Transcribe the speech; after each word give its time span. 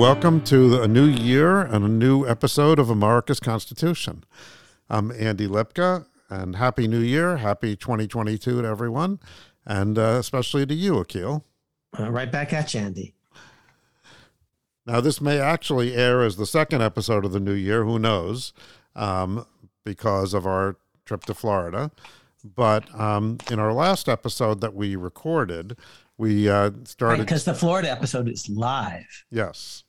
welcome 0.00 0.40
to 0.40 0.80
a 0.80 0.88
new 0.88 1.04
year 1.04 1.60
and 1.60 1.84
a 1.84 1.88
new 1.88 2.26
episode 2.26 2.78
of 2.78 2.88
America's 2.88 3.38
Constitution. 3.38 4.24
I'm 4.88 5.12
Andy 5.12 5.46
Lipka, 5.46 6.06
and 6.30 6.56
Happy 6.56 6.88
New 6.88 7.00
Year. 7.00 7.36
Happy 7.36 7.76
2022 7.76 8.62
to 8.62 8.66
everyone, 8.66 9.20
and 9.66 9.98
uh, 9.98 10.16
especially 10.18 10.64
to 10.64 10.72
you, 10.72 10.94
Akhil. 10.94 11.42
Uh, 11.98 12.10
right 12.10 12.32
back 12.32 12.54
at 12.54 12.72
you, 12.72 12.80
Andy. 12.80 13.14
Now, 14.86 15.02
this 15.02 15.20
may 15.20 15.38
actually 15.38 15.94
air 15.94 16.22
as 16.22 16.36
the 16.36 16.46
second 16.46 16.80
episode 16.80 17.26
of 17.26 17.32
the 17.32 17.38
new 17.40 17.52
year. 17.52 17.84
Who 17.84 17.98
knows? 17.98 18.54
Um, 18.96 19.44
because 19.84 20.32
of 20.32 20.46
our 20.46 20.76
trip 21.04 21.26
to 21.26 21.34
Florida. 21.34 21.90
But 22.42 22.88
um, 22.98 23.36
in 23.50 23.58
our 23.58 23.74
last 23.74 24.08
episode 24.08 24.62
that 24.62 24.74
we 24.74 24.96
recorded, 24.96 25.76
we 26.16 26.48
uh, 26.48 26.70
started 26.84 27.18
because 27.18 27.46
right, 27.46 27.52
the 27.52 27.58
Florida 27.58 27.90
episode 27.90 28.30
is 28.30 28.48
live. 28.48 29.24
Yes, 29.30 29.84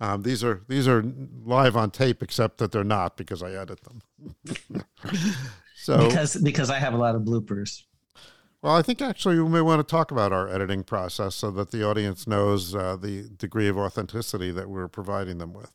um, 0.00 0.22
these 0.22 0.44
are 0.44 0.62
these 0.68 0.86
are 0.86 1.04
live 1.44 1.76
on 1.76 1.90
tape, 1.90 2.22
except 2.22 2.58
that 2.58 2.72
they're 2.72 2.84
not 2.84 3.16
because 3.16 3.42
I 3.42 3.52
edit 3.52 3.80
them. 3.82 4.02
so 5.76 6.08
because 6.08 6.36
because 6.36 6.70
I 6.70 6.78
have 6.78 6.94
a 6.94 6.98
lot 6.98 7.14
of 7.14 7.22
bloopers. 7.22 7.82
Well, 8.62 8.74
I 8.74 8.82
think 8.82 9.00
actually 9.00 9.38
we 9.38 9.48
may 9.48 9.60
want 9.60 9.86
to 9.86 9.90
talk 9.90 10.10
about 10.10 10.32
our 10.32 10.48
editing 10.48 10.82
process 10.82 11.34
so 11.34 11.50
that 11.52 11.70
the 11.70 11.86
audience 11.88 12.26
knows 12.26 12.74
uh, 12.74 12.96
the 12.96 13.28
degree 13.36 13.68
of 13.68 13.78
authenticity 13.78 14.50
that 14.50 14.68
we're 14.68 14.88
providing 14.88 15.38
them 15.38 15.52
with. 15.52 15.72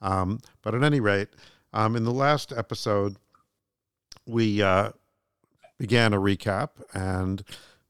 Um, 0.00 0.38
but 0.62 0.74
at 0.74 0.84
any 0.84 1.00
rate, 1.00 1.28
um, 1.72 1.96
in 1.96 2.04
the 2.04 2.12
last 2.12 2.52
episode, 2.52 3.16
we 4.26 4.62
uh, 4.62 4.90
began 5.78 6.12
a 6.12 6.18
recap 6.18 6.70
and 6.92 7.42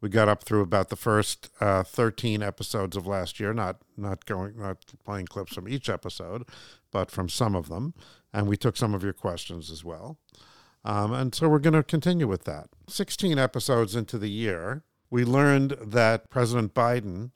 we 0.05 0.11
got 0.11 0.29
up 0.29 0.43
through 0.43 0.61
about 0.61 0.91
the 0.91 0.97
first 0.97 1.49
uh, 1.61 1.83
13 1.83 2.43
episodes 2.43 2.95
of 2.95 3.07
last 3.07 3.41
year 3.41 3.55
not 3.55 3.79
not 3.97 4.27
going 4.27 4.53
not 4.59 4.77
playing 5.03 5.25
clips 5.25 5.55
from 5.55 5.67
each 5.67 5.89
episode 5.89 6.45
but 6.91 7.11
from 7.11 7.27
some 7.27 7.55
of 7.55 7.71
them 7.71 7.95
and 8.31 8.47
we 8.47 8.55
took 8.55 8.77
some 8.77 8.93
of 8.93 9.03
your 9.03 9.15
questions 9.15 9.71
as 9.71 9.83
well 9.83 10.19
um, 10.85 11.15
and 11.15 11.35
so 11.35 11.49
we're 11.49 11.59
going 11.59 11.73
to 11.73 11.83
continue 11.83 12.29
with 12.29 12.45
that 12.45 12.69
16 12.87 13.39
episodes 13.39 13.97
into 13.97 14.19
the 14.19 14.29
year 14.29 14.83
we 15.09 15.25
learned 15.25 15.71
that 15.81 16.29
president 16.29 16.75
biden 16.75 17.31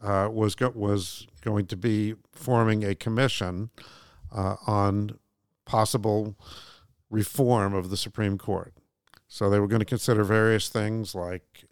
uh, 0.00 0.28
was 0.30 0.54
go- 0.54 0.72
was 0.76 1.26
going 1.40 1.66
to 1.66 1.76
be 1.76 2.14
forming 2.30 2.84
a 2.84 2.94
commission 2.94 3.70
uh, 4.32 4.54
on 4.64 5.18
possible 5.64 6.36
reform 7.10 7.74
of 7.74 7.90
the 7.90 7.96
Supreme 7.96 8.38
Court. 8.38 8.74
So 9.28 9.48
they 9.48 9.60
were 9.60 9.68
going 9.68 9.80
to 9.80 9.86
consider 9.86 10.24
various 10.24 10.68
things 10.68 11.14
like 11.14 11.66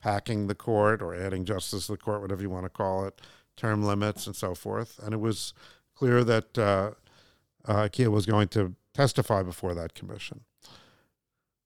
packing 0.00 0.46
the 0.46 0.54
court 0.54 1.02
or 1.02 1.14
adding 1.14 1.44
justice 1.44 1.86
to 1.86 1.92
the 1.92 1.98
court, 1.98 2.20
whatever 2.20 2.42
you 2.42 2.50
want 2.50 2.64
to 2.64 2.70
call 2.70 3.04
it, 3.04 3.20
term 3.56 3.82
limits 3.82 4.26
and 4.26 4.36
so 4.36 4.54
forth. 4.54 4.98
And 5.02 5.12
it 5.12 5.20
was 5.20 5.52
clear 5.94 6.22
that 6.24 6.56
uh, 6.58 6.90
uh, 7.66 7.88
was 8.10 8.26
going 8.26 8.48
to 8.48 8.74
testify 8.94 9.42
before 9.42 9.74
that 9.74 9.94
commission. 9.94 10.40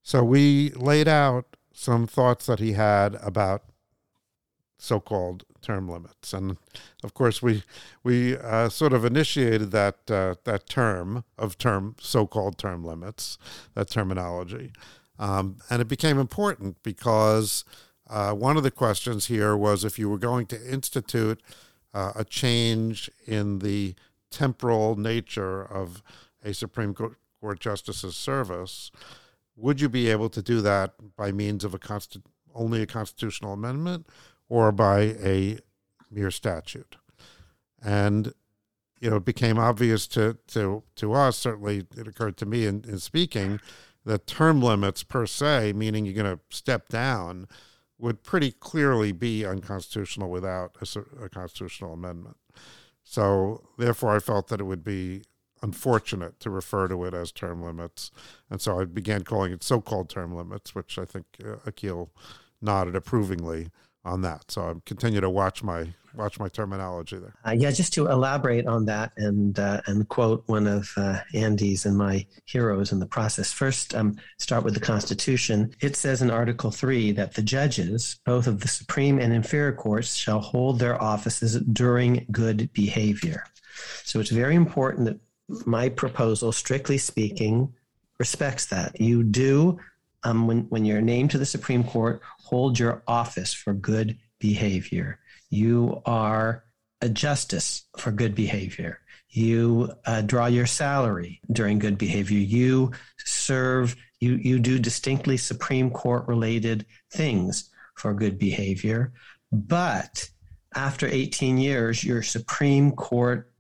So 0.03 0.25
we 0.25 0.71
laid 0.71 1.09
out 1.09 1.57
some 1.73 2.07
thoughts 2.07 2.47
that 2.47 2.59
he 2.59 2.73
had 2.73 3.17
about 3.23 3.63
so-called 4.79 5.45
term 5.61 5.89
limits, 5.89 6.33
and 6.33 6.57
of 7.05 7.15
course 7.15 7.41
we 7.41 7.63
we 8.03 8.37
uh, 8.37 8.69
sort 8.69 8.93
of 8.93 9.05
initiated 9.05 9.71
that 9.71 10.11
uh, 10.11 10.35
that 10.43 10.67
term 10.67 11.25
of 11.39 11.57
term 11.57 11.95
so-called 12.01 12.59
term 12.59 12.85
limits, 12.85 13.39
that 13.75 13.89
terminology, 13.89 14.73
um, 15.21 15.59
and 15.71 15.81
it 15.81 15.87
became 15.87 16.19
important 16.19 16.83
because 16.83 17.65
uh, 18.13 18.35
one 18.35 18.57
of 18.57 18.63
the 18.63 18.71
questions 18.71 19.27
here 19.27 19.57
was 19.57 19.85
if 19.85 19.99
you 19.99 20.09
were 20.09 20.19
going 20.19 20.47
to 20.47 20.73
institute 20.73 21.43
uh, 21.95 22.13
a 22.15 22.25
change 22.25 23.11
in 23.27 23.59
the 23.61 23.95
temporal 24.31 24.97
nature 24.97 25.63
of 25.63 26.03
a 26.45 26.55
Supreme 26.55 26.95
Court 26.95 27.17
justice's 27.59 28.17
service, 28.17 28.91
would 29.57 29.81
you 29.81 29.89
be 29.89 30.09
able 30.09 30.29
to 30.31 30.43
do 30.43 30.61
that 30.61 30.95
by 31.17 31.33
means 31.33 31.65
of 31.65 31.75
a 31.75 31.79
consti- 31.79 32.23
only 32.55 32.83
a 32.83 32.87
constitutional 32.87 33.53
amendment? 33.53 34.07
or 34.53 34.71
by 34.71 35.01
a 35.25 35.57
mere 36.11 36.31
statute. 36.31 36.97
And 37.83 38.35
you 39.01 39.09
know, 39.09 39.17
it 39.17 39.25
became 39.25 39.59
obvious 39.59 40.07
to 40.09 40.37
to 40.49 40.83
to 40.97 41.15
us. 41.15 41.39
Certainly, 41.39 41.87
it 41.97 42.07
occurred 42.07 42.37
to 42.37 42.47
me 42.47 42.67
in, 42.67 42.85
in 42.87 42.99
speaking 42.99 43.61
that 44.05 44.27
term 44.27 44.61
limits 44.61 45.03
per 45.05 45.25
se, 45.25 45.73
meaning 45.73 46.05
you're 46.05 46.23
going 46.23 46.37
to 46.37 46.43
step 46.55 46.89
down, 46.91 47.49
would 48.03 48.25
pretty 48.25 48.51
clearly 48.51 49.13
be 49.13 49.47
unconstitutional 49.47 50.29
without 50.29 50.77
a, 50.81 51.25
a 51.25 51.29
constitutional 51.29 51.93
amendment. 51.93 52.37
So, 53.05 53.69
therefore, 53.79 54.17
I 54.17 54.19
felt 54.19 54.49
that 54.49 54.61
it 54.61 54.65
would 54.65 54.83
be 54.85 55.23
unfortunate 55.63 56.41
to 56.41 56.51
refer 56.51 56.89
to 56.89 57.05
it 57.05 57.15
as 57.15 57.31
term 57.31 57.63
limits, 57.63 58.11
and 58.51 58.61
so 58.61 58.81
I 58.81 58.85
began 58.85 59.23
calling 59.23 59.53
it 59.53 59.63
so-called 59.63 60.11
term 60.11 60.35
limits, 60.35 60.75
which 60.75 60.99
I 60.99 61.05
think 61.05 61.27
uh, 61.45 61.57
Akhil 61.71 62.11
nodded 62.61 62.97
approvingly 62.97 63.71
on 64.05 64.23
that. 64.23 64.51
So 64.51 64.63
I 64.63 64.75
continue 64.85 65.21
to 65.21 65.31
watch 65.31 65.63
my 65.63 65.95
watch 66.15 66.39
my 66.39 66.49
terminology 66.49 67.17
there. 67.17 67.35
Uh, 67.47 67.53
yeah, 67.53 67.71
just 67.71 67.95
to 67.95 68.07
elaborate 68.09 68.67
on 68.67 68.85
that 68.87 69.13
and 69.17 69.59
uh, 69.59 69.81
and 69.87 70.09
quote 70.09 70.43
one 70.47 70.67
of 70.67 70.91
uh, 70.97 71.21
Andy's 71.35 71.87
and 71.87 71.97
my 71.97 72.27
heroes 72.45 72.93
in 72.93 72.99
the 72.99 73.07
process. 73.07 73.53
First, 73.53 73.95
um, 73.95 74.17
start 74.39 74.65
with 74.65 74.75
the 74.75 74.81
Constitution. 74.81 75.75
It 75.81 75.97
says 75.97 76.23
in 76.23 76.31
Article 76.31 76.71
Three 76.71 77.13
that 77.13 77.35
the 77.35 77.43
judges, 77.43 78.19
both 78.25 78.47
of 78.47 78.61
the 78.61 78.69
Supreme 78.69 79.19
and 79.19 79.33
inferior 79.33 79.73
courts, 79.73 80.15
shall 80.15 80.41
hold 80.41 80.79
their 80.79 81.01
offices 81.01 81.59
during 81.61 82.27
good 82.31 82.73
behavior. 82.73 83.45
So 84.05 84.21
it's 84.21 84.31
very 84.31 84.55
important 84.55 85.07
that 85.07 85.67
my 85.67 85.89
proposal, 85.89 86.53
strictly 86.53 86.99
speaking, 86.99 87.73
respects 88.19 88.67
that. 88.67 89.01
You 89.01 89.23
do 89.23 89.79
um, 90.25 90.47
when, 90.47 90.63
when 90.69 90.85
you're 90.85 91.01
named 91.01 91.31
to 91.33 91.39
the 91.39 91.47
Supreme 91.47 91.85
Court, 91.85 92.21
hold 92.45 92.79
your 92.79 93.03
office 93.07 93.53
for 93.53 93.73
good 93.73 94.19
behavior. 94.39 95.19
You 95.51 96.03
are 96.07 96.65
a 97.01 97.09
justice 97.09 97.85
for 97.99 98.11
good 98.13 98.35
behavior. 98.35 99.01
You 99.29 99.93
uh, 100.05 100.23
draw 100.23 100.47
your 100.47 100.67
salary 100.67 101.41
during 101.51 101.79
good 101.79 101.99
behavior. 101.99 102.39
You 102.39 102.93
serve, 103.19 103.97
you, 104.21 104.35
you 104.35 104.59
do 104.59 104.79
distinctly 104.79 105.37
Supreme 105.37 105.91
Court 105.91 106.29
related 106.29 106.87
things 107.11 107.71
for 107.97 108.13
good 108.15 108.39
behavior. 108.39 109.13
But 109.51 110.29
after 110.75 111.07
18 111.07 111.59
years, 111.59 112.05
your 112.05 112.23
Supreme 112.23 112.93
Court 112.93 113.51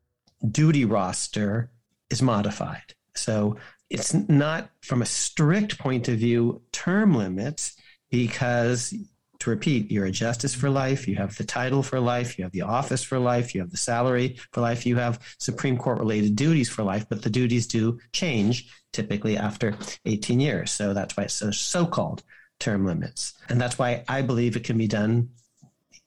duty 0.50 0.84
roster 0.84 1.71
is 2.11 2.23
modified. 2.23 2.94
So 3.15 3.56
it's 3.92 4.14
not 4.14 4.70
from 4.80 5.03
a 5.03 5.06
strict 5.06 5.78
point 5.78 6.08
of 6.08 6.19
view 6.19 6.62
term 6.72 7.14
limits 7.14 7.76
because 8.10 8.94
to 9.38 9.50
repeat 9.50 9.91
you're 9.91 10.06
a 10.06 10.10
justice 10.10 10.54
for 10.54 10.70
life 10.70 11.08
you 11.08 11.16
have 11.16 11.36
the 11.36 11.44
title 11.44 11.82
for 11.82 11.98
life 11.98 12.38
you 12.38 12.44
have 12.44 12.52
the 12.52 12.62
office 12.62 13.02
for 13.02 13.19
life 13.19 13.54
you 13.54 13.60
have 13.60 13.70
the 13.70 13.76
salary 13.76 14.36
for 14.52 14.60
life 14.60 14.86
you 14.86 14.97
have 14.97 15.19
supreme 15.38 15.76
court 15.76 15.98
related 15.98 16.36
duties 16.36 16.69
for 16.69 16.82
life 16.82 17.06
but 17.08 17.22
the 17.22 17.31
duties 17.31 17.66
do 17.66 17.98
change 18.12 18.69
typically 18.92 19.36
after 19.36 19.76
18 20.04 20.41
years. 20.41 20.70
So 20.70 20.94
that's 20.94 21.16
why 21.16 21.25
it's 21.25 21.34
so 21.34 21.50
so-called 21.50 22.22
term 22.60 22.86
limits. 22.86 23.34
And 23.48 23.60
that's 23.60 23.78
why 23.78 24.04
i 24.08 24.22
believe 24.22 24.56
it 24.56 24.64
can 24.64 24.78
be 24.78 24.86
done 24.86 25.31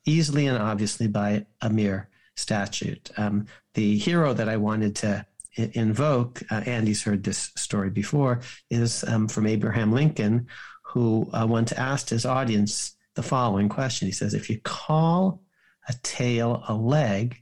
easily 0.06 0.48
and 0.48 0.58
obviously 0.58 1.08
by 1.08 1.46
a 1.62 1.70
mere 1.70 2.10
statute. 2.36 3.12
Um, 3.18 3.48
the 3.74 3.98
hero 3.98 4.34
that 4.34 4.48
i 4.48 4.58
wanted 4.58 4.96
to 4.98 5.26
invoke, 5.56 6.42
uh, 6.52 6.62
Andy's 6.66 7.04
heard 7.04 7.24
this 7.24 7.52
story 7.56 7.90
before, 7.90 8.42
is 8.70 9.04
um, 9.06 9.28
from 9.28 9.48
Abraham 9.48 9.92
Lincoln, 9.92 10.48
who 10.84 11.30
uh, 11.34 11.46
once 11.48 11.72
asked 11.72 12.10
his 12.10 12.26
audience 12.26 12.96
the 13.16 13.24
following 13.24 13.70
question. 13.70 14.08
He 14.08 14.12
says, 14.12 14.34
If 14.34 14.50
you 14.50 14.60
call 14.62 15.42
a 15.88 15.94
tail 16.04 16.64
a 16.68 16.74
leg, 16.74 17.38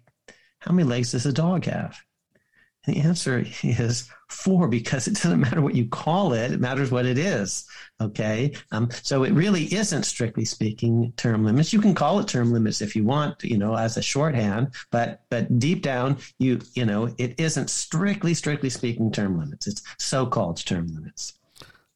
how 0.60 0.71
many 0.71 0.88
legs 0.88 1.12
does 1.12 1.25
a 1.25 1.33
dog 1.33 1.65
have? 1.65 1.98
And 2.85 2.95
the 2.95 3.00
answer 3.01 3.45
is 3.63 4.09
four 4.27 4.68
because 4.68 5.07
it 5.07 5.15
doesn't 5.15 5.39
matter 5.39 5.62
what 5.62 5.75
you 5.75 5.88
call 5.88 6.33
it; 6.33 6.51
it 6.51 6.59
matters 6.59 6.91
what 6.91 7.06
it 7.06 7.18
is. 7.18 7.65
Okay, 8.01 8.53
um, 8.71 8.89
so 9.03 9.24
it 9.24 9.31
really 9.31 9.74
isn't 9.74 10.03
strictly 10.03 10.45
speaking 10.45 11.13
term 11.15 11.45
limits. 11.45 11.71
You 11.71 11.81
can 11.81 11.95
call 11.95 12.19
it 12.19 12.27
term 12.27 12.51
limits 12.51 12.81
if 12.81 12.95
you 12.95 13.03
want, 13.03 13.44
you 13.44 13.57
know, 13.57 13.75
as 13.75 13.97
a 13.97 14.01
shorthand, 14.01 14.74
but 14.91 15.21
but 15.30 15.59
deep 15.59 15.81
down, 15.81 16.18
you 16.39 16.59
you 16.74 16.85
know, 16.85 17.13
it 17.18 17.39
isn't 17.39 17.69
strictly 17.69 18.33
strictly 18.33 18.69
speaking 18.69 19.12
term 19.12 19.39
limits. 19.39 19.68
It's 19.68 19.81
so-called 19.97 20.57
term 20.65 20.88
limits. 20.88 21.33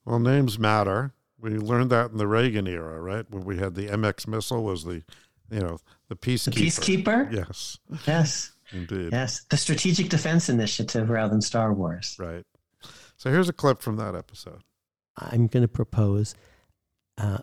Well, 0.06 0.20
names 0.20 0.58
matter. 0.58 1.14
We 1.40 1.58
learned 1.58 1.90
that 1.92 2.12
in 2.12 2.18
the 2.18 2.28
Reagan 2.28 2.66
era, 2.66 3.02
right? 3.02 3.30
When 3.30 3.44
we 3.44 3.58
had 3.58 3.76
the 3.76 3.88
MX 3.88 4.26
missile 4.28 4.64
was 4.64 4.86
the, 4.86 5.04
you 5.52 5.60
know, 5.60 5.80
the 6.08 6.16
peacekeeper. 6.16 6.56
The 6.56 6.66
peacekeeper. 6.66 7.34
Yes. 7.34 7.78
Yes. 8.08 8.52
Indeed. 8.72 9.10
Yes, 9.12 9.46
the 9.50 9.58
Strategic 9.58 10.10
Defense 10.10 10.50
Initiative 10.50 11.10
rather 11.10 11.32
than 11.32 11.42
Star 11.42 11.74
Wars. 11.74 12.16
Right. 12.20 12.44
So 13.18 13.32
here's 13.32 13.50
a 13.50 13.54
clip 13.54 13.82
from 13.82 13.98
that 13.98 14.16
episode. 14.16 14.62
I'm 15.18 15.48
going 15.48 15.64
to 15.64 15.68
propose 15.68 16.36
uh, 17.18 17.40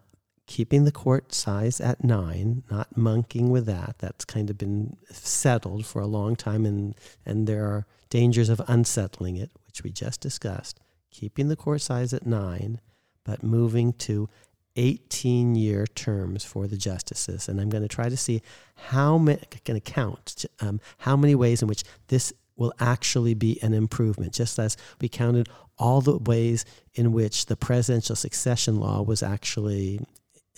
keeping 0.46 0.84
the 0.84 0.92
court 0.92 1.32
size 1.32 1.80
at 1.80 2.04
nine, 2.04 2.62
not 2.70 2.96
monkeying 2.96 3.50
with 3.50 3.66
that. 3.66 3.96
That's 3.98 4.24
kind 4.24 4.50
of 4.50 4.58
been 4.58 4.96
settled 5.10 5.86
for 5.86 6.00
a 6.00 6.06
long 6.06 6.36
time, 6.36 6.64
and, 6.64 6.94
and 7.26 7.46
there 7.46 7.64
are 7.64 7.86
dangers 8.10 8.48
of 8.48 8.60
unsettling 8.68 9.36
it, 9.36 9.50
which 9.66 9.82
we 9.82 9.90
just 9.90 10.20
discussed. 10.20 10.78
Keeping 11.10 11.48
the 11.48 11.56
court 11.56 11.80
size 11.80 12.12
at 12.12 12.26
nine, 12.26 12.80
but 13.24 13.42
moving 13.42 13.92
to 13.94 14.28
18 14.76 15.54
year 15.54 15.86
terms 15.86 16.44
for 16.44 16.66
the 16.66 16.76
justices. 16.76 17.48
And 17.48 17.60
I'm 17.60 17.70
going 17.70 17.82
to 17.82 17.88
try 17.88 18.08
to 18.08 18.16
see 18.16 18.42
how 18.74 19.18
many, 19.18 19.40
I'm 19.40 19.60
going 19.64 19.80
to 19.80 19.92
count 19.92 20.44
um, 20.60 20.80
how 20.98 21.16
many 21.16 21.34
ways 21.34 21.62
in 21.62 21.68
which 21.68 21.84
this 22.08 22.32
will 22.56 22.72
actually 22.78 23.34
be 23.34 23.60
an 23.62 23.74
improvement, 23.74 24.32
just 24.32 24.58
as 24.58 24.76
we 25.00 25.08
counted 25.08 25.48
all 25.76 26.00
the 26.00 26.18
ways 26.18 26.64
in 26.94 27.12
which 27.12 27.46
the 27.46 27.56
presidential 27.56 28.14
succession 28.14 28.78
law 28.78 29.02
was 29.02 29.22
actually 29.22 30.00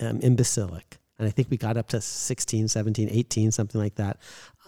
um, 0.01 0.21
imbecilic. 0.21 0.99
And 1.19 1.27
I 1.27 1.31
think 1.31 1.49
we 1.51 1.57
got 1.57 1.79
up 1.79 1.89
to 1.89 2.01
16, 2.01 2.69
17, 2.69 3.09
18, 3.11 3.51
something 3.51 3.81
like 3.81 3.95
that. 3.95 4.19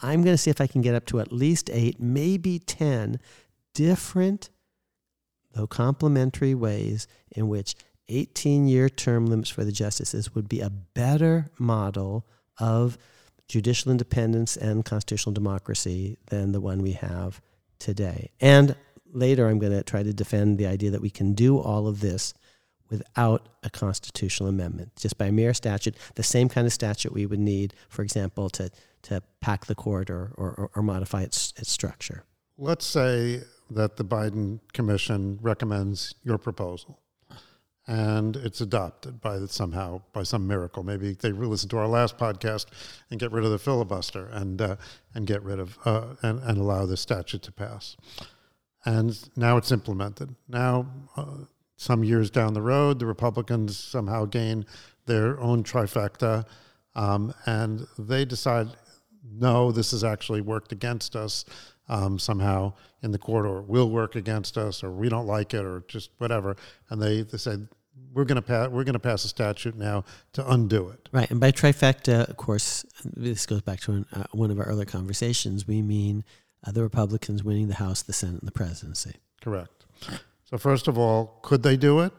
I'm 0.01 0.23
going 0.23 0.35
to 0.35 0.39
see 0.39 0.51
if 0.51 0.61
I 0.61 0.67
can 0.67 0.81
get 0.81 0.95
up 0.95 1.05
to 1.07 1.21
at 1.21 1.33
least 1.33 1.69
eight, 1.71 2.01
maybe 2.01 2.59
10 2.59 3.21
different, 3.75 4.49
though 5.53 5.67
complementary 5.67 6.55
ways 6.55 7.07
in 7.33 7.49
which 7.49 7.75
18 8.09 8.69
year 8.69 8.89
term 8.89 9.27
limits 9.27 9.51
for 9.51 9.65
the 9.65 9.73
justices 9.73 10.35
would 10.35 10.49
be 10.49 10.61
a 10.61 10.71
better 10.71 11.51
model 11.59 12.27
of 12.59 12.99
judicial 13.49 13.91
independence 13.91 14.57
and 14.57 14.85
constitutional 14.85 15.33
democracy 15.33 16.17
than 16.27 16.53
the 16.53 16.61
one 16.61 16.83
we 16.83 16.93
have 16.93 17.41
today. 17.79 18.31
And 18.41 18.77
later, 19.13 19.49
I'm 19.49 19.59
going 19.59 19.73
to 19.73 19.83
try 19.83 20.03
to 20.03 20.13
defend 20.13 20.59
the 20.59 20.67
idea 20.67 20.91
that 20.91 21.01
we 21.01 21.11
can 21.11 21.33
do 21.33 21.59
all 21.59 21.89
of 21.89 22.01
this 22.01 22.35
without 22.91 23.49
a 23.63 23.71
constitutional 23.71 24.49
amendment, 24.49 24.93
just 24.97 25.19
by 25.19 25.31
mere 25.31 25.53
statute, 25.53 25.95
the 26.15 26.23
same 26.23 26.49
kind 26.49 26.67
of 26.67 26.73
statute 26.73 27.13
we 27.13 27.27
would 27.27 27.39
need, 27.39 27.75
for 27.89 28.03
example, 28.03 28.49
to, 28.49 28.71
to 29.03 29.23
pack 29.41 29.67
the 29.67 29.75
court 29.75 30.11
or, 30.11 30.33
or, 30.37 30.71
or 30.75 30.83
modify 30.83 31.23
its, 31.23 31.53
its 31.57 31.71
structure. 31.71 32.25
Let's 32.57 32.87
say 32.87 33.43
that 33.71 33.97
the 33.97 34.05
Biden 34.05 34.61
Commission 34.73 35.39
recommends 35.43 36.15
your 36.25 36.39
proposal 36.39 36.99
and 37.89 38.37
it's 38.37 38.61
adopted 38.61 39.19
by 39.21 39.39
somehow 39.47 40.03
by 40.13 40.23
some 40.23 40.47
miracle. 40.47 40.83
Maybe 40.83 41.15
they 41.15 41.33
listen 41.33 41.71
to 41.71 41.79
our 41.79 41.89
last 41.89 42.19
podcast 42.19 42.67
and 43.11 43.19
get 43.19 43.33
rid 43.33 43.45
of 43.45 43.51
the 43.51 43.59
filibuster 43.59 44.27
and 44.27 44.61
uh, 44.61 44.77
and 45.15 45.27
get 45.27 45.43
rid 45.43 45.59
of 45.59 45.79
uh, 45.85 46.15
and 46.23 46.39
and 46.41 46.59
allow 46.59 46.85
the 46.87 46.97
statute 46.97 47.43
to 47.43 47.53
pass. 47.53 47.97
And 48.85 49.19
now 49.37 49.57
it's 49.57 49.73
implemented. 49.73 50.35
Now, 50.49 50.87
uh, 51.17 51.45
some 51.77 52.05
years 52.05 52.31
down 52.31 52.55
the 52.55 52.63
road, 52.63 52.99
the 52.99 53.07
Republicans 53.07 53.77
somehow 53.77 54.27
gain 54.27 54.67
their 55.07 55.41
own 55.41 55.65
trifecta, 55.65 56.45
um, 56.95 57.35
and 57.47 57.87
they 57.99 58.25
decide, 58.25 58.69
no, 59.25 59.73
this 59.73 59.91
has 59.93 60.05
actually 60.05 60.43
worked 60.43 60.73
against 60.73 61.17
us 61.17 61.45
um, 61.89 62.19
somehow 62.19 62.73
in 63.03 63.13
the 63.13 63.19
court, 63.19 63.47
or 63.47 63.63
will 63.63 63.91
work 63.91 64.15
against 64.17 64.59
us, 64.59 64.83
or 64.83 64.91
we 64.91 65.09
don't 65.09 65.27
like 65.27 65.55
it, 65.55 65.65
or 65.65 65.85
just 65.89 66.11
whatever. 66.19 66.57
And 66.91 67.01
they, 67.01 67.23
they 67.23 67.39
say 67.39 67.57
we're 68.13 68.25
going 68.25 68.37
to 68.37 68.43
pass 68.43 68.69
we're 68.69 68.85
going 68.85 68.95
to 68.95 68.99
pass 68.99 69.25
a 69.25 69.29
statute 69.29 69.77
now 69.77 70.05
to 70.33 70.51
undo 70.51 70.89
it. 70.89 71.09
Right, 71.13 71.31
and 71.31 71.41
by 71.41 71.53
trifecta, 71.53 72.29
of 72.29 72.37
course, 72.37 72.85
this 73.05 73.47
goes 73.47 73.63
back 73.63 73.81
to 73.81 74.05
uh, 74.13 74.25
one 74.33 74.51
of 74.51 74.59
our 74.59 74.67
earlier 74.67 74.87
conversations. 74.87 75.67
We 75.67 75.83
mean 75.83 76.25
uh, 76.67 76.73
the 76.73 76.83
Republicans 76.83 77.45
winning 77.45 77.69
the 77.69 77.75
House, 77.75 78.03
the 78.03 78.13
Senate, 78.13 78.41
and 78.41 78.49
the 78.49 78.53
presidency. 78.53 79.17
Correct. 79.41 79.87
So 80.45 80.59
first 80.59 80.89
of 80.89 80.99
all, 80.99 81.39
could 81.43 81.63
they 81.63 81.77
do 81.77 82.01
it? 82.01 82.13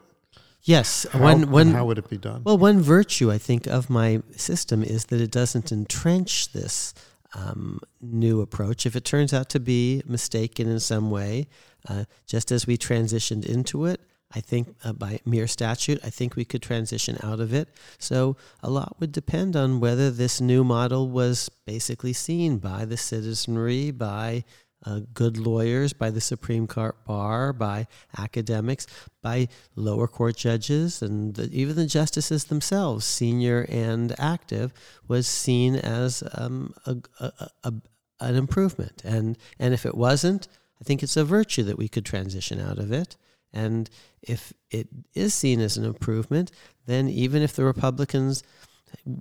Yes. 0.62 1.06
How, 1.10 1.20
one, 1.20 1.50
one, 1.50 1.68
how 1.68 1.86
would 1.86 1.98
it 1.98 2.08
be 2.08 2.18
done? 2.18 2.42
Well, 2.44 2.58
one 2.58 2.80
virtue 2.80 3.30
I 3.30 3.38
think 3.38 3.66
of 3.66 3.88
my 3.88 4.22
system 4.36 4.82
is 4.82 5.06
that 5.06 5.20
it 5.20 5.30
doesn't 5.30 5.72
entrench 5.72 6.52
this 6.52 6.94
um, 7.34 7.80
new 8.00 8.40
approach. 8.40 8.86
If 8.86 8.96
it 8.96 9.04
turns 9.04 9.32
out 9.32 9.48
to 9.50 9.60
be 9.60 10.02
mistaken 10.06 10.68
in 10.68 10.80
some 10.80 11.10
way, 11.10 11.48
uh, 11.88 12.04
just 12.26 12.52
as 12.52 12.66
we 12.66 12.76
transitioned 12.76 13.46
into 13.46 13.86
it, 13.86 14.00
I 14.32 14.40
think 14.40 14.76
uh, 14.84 14.92
by 14.92 15.20
mere 15.24 15.46
statute, 15.46 15.98
I 16.04 16.10
think 16.10 16.36
we 16.36 16.44
could 16.44 16.62
transition 16.62 17.18
out 17.22 17.40
of 17.40 17.52
it. 17.52 17.68
So 17.98 18.36
a 18.62 18.70
lot 18.70 18.96
would 19.00 19.12
depend 19.12 19.56
on 19.56 19.80
whether 19.80 20.10
this 20.10 20.40
new 20.40 20.62
model 20.62 21.08
was 21.08 21.48
basically 21.66 22.12
seen 22.12 22.58
by 22.58 22.84
the 22.84 22.96
citizenry, 22.96 23.90
by 23.90 24.44
uh, 24.86 25.00
good 25.12 25.36
lawyers, 25.36 25.92
by 25.92 26.10
the 26.10 26.20
Supreme 26.20 26.66
Court 26.66 27.04
bar, 27.04 27.52
by 27.52 27.86
academics, 28.16 28.86
by 29.22 29.48
lower 29.74 30.08
court 30.08 30.36
judges, 30.36 31.02
and 31.02 31.34
the, 31.34 31.50
even 31.52 31.76
the 31.76 31.86
justices 31.86 32.44
themselves, 32.44 33.04
senior 33.04 33.66
and 33.68 34.14
active, 34.18 34.72
was 35.06 35.26
seen 35.26 35.74
as 35.76 36.22
um, 36.34 36.72
a, 36.86 36.96
a, 37.18 37.32
a, 37.64 37.72
an 38.20 38.36
improvement. 38.36 39.02
And, 39.04 39.36
and 39.58 39.74
if 39.74 39.84
it 39.84 39.96
wasn't, 39.96 40.48
I 40.80 40.84
think 40.84 41.02
it's 41.02 41.16
a 41.16 41.24
virtue 41.24 41.64
that 41.64 41.76
we 41.76 41.88
could 41.88 42.06
transition 42.06 42.60
out 42.60 42.78
of 42.78 42.90
it. 42.90 43.16
And 43.52 43.90
if 44.22 44.52
it 44.70 44.88
is 45.14 45.34
seen 45.34 45.60
as 45.60 45.76
an 45.76 45.84
improvement, 45.84 46.52
then 46.86 47.08
even 47.08 47.42
if 47.42 47.54
the 47.54 47.64
Republicans 47.64 48.42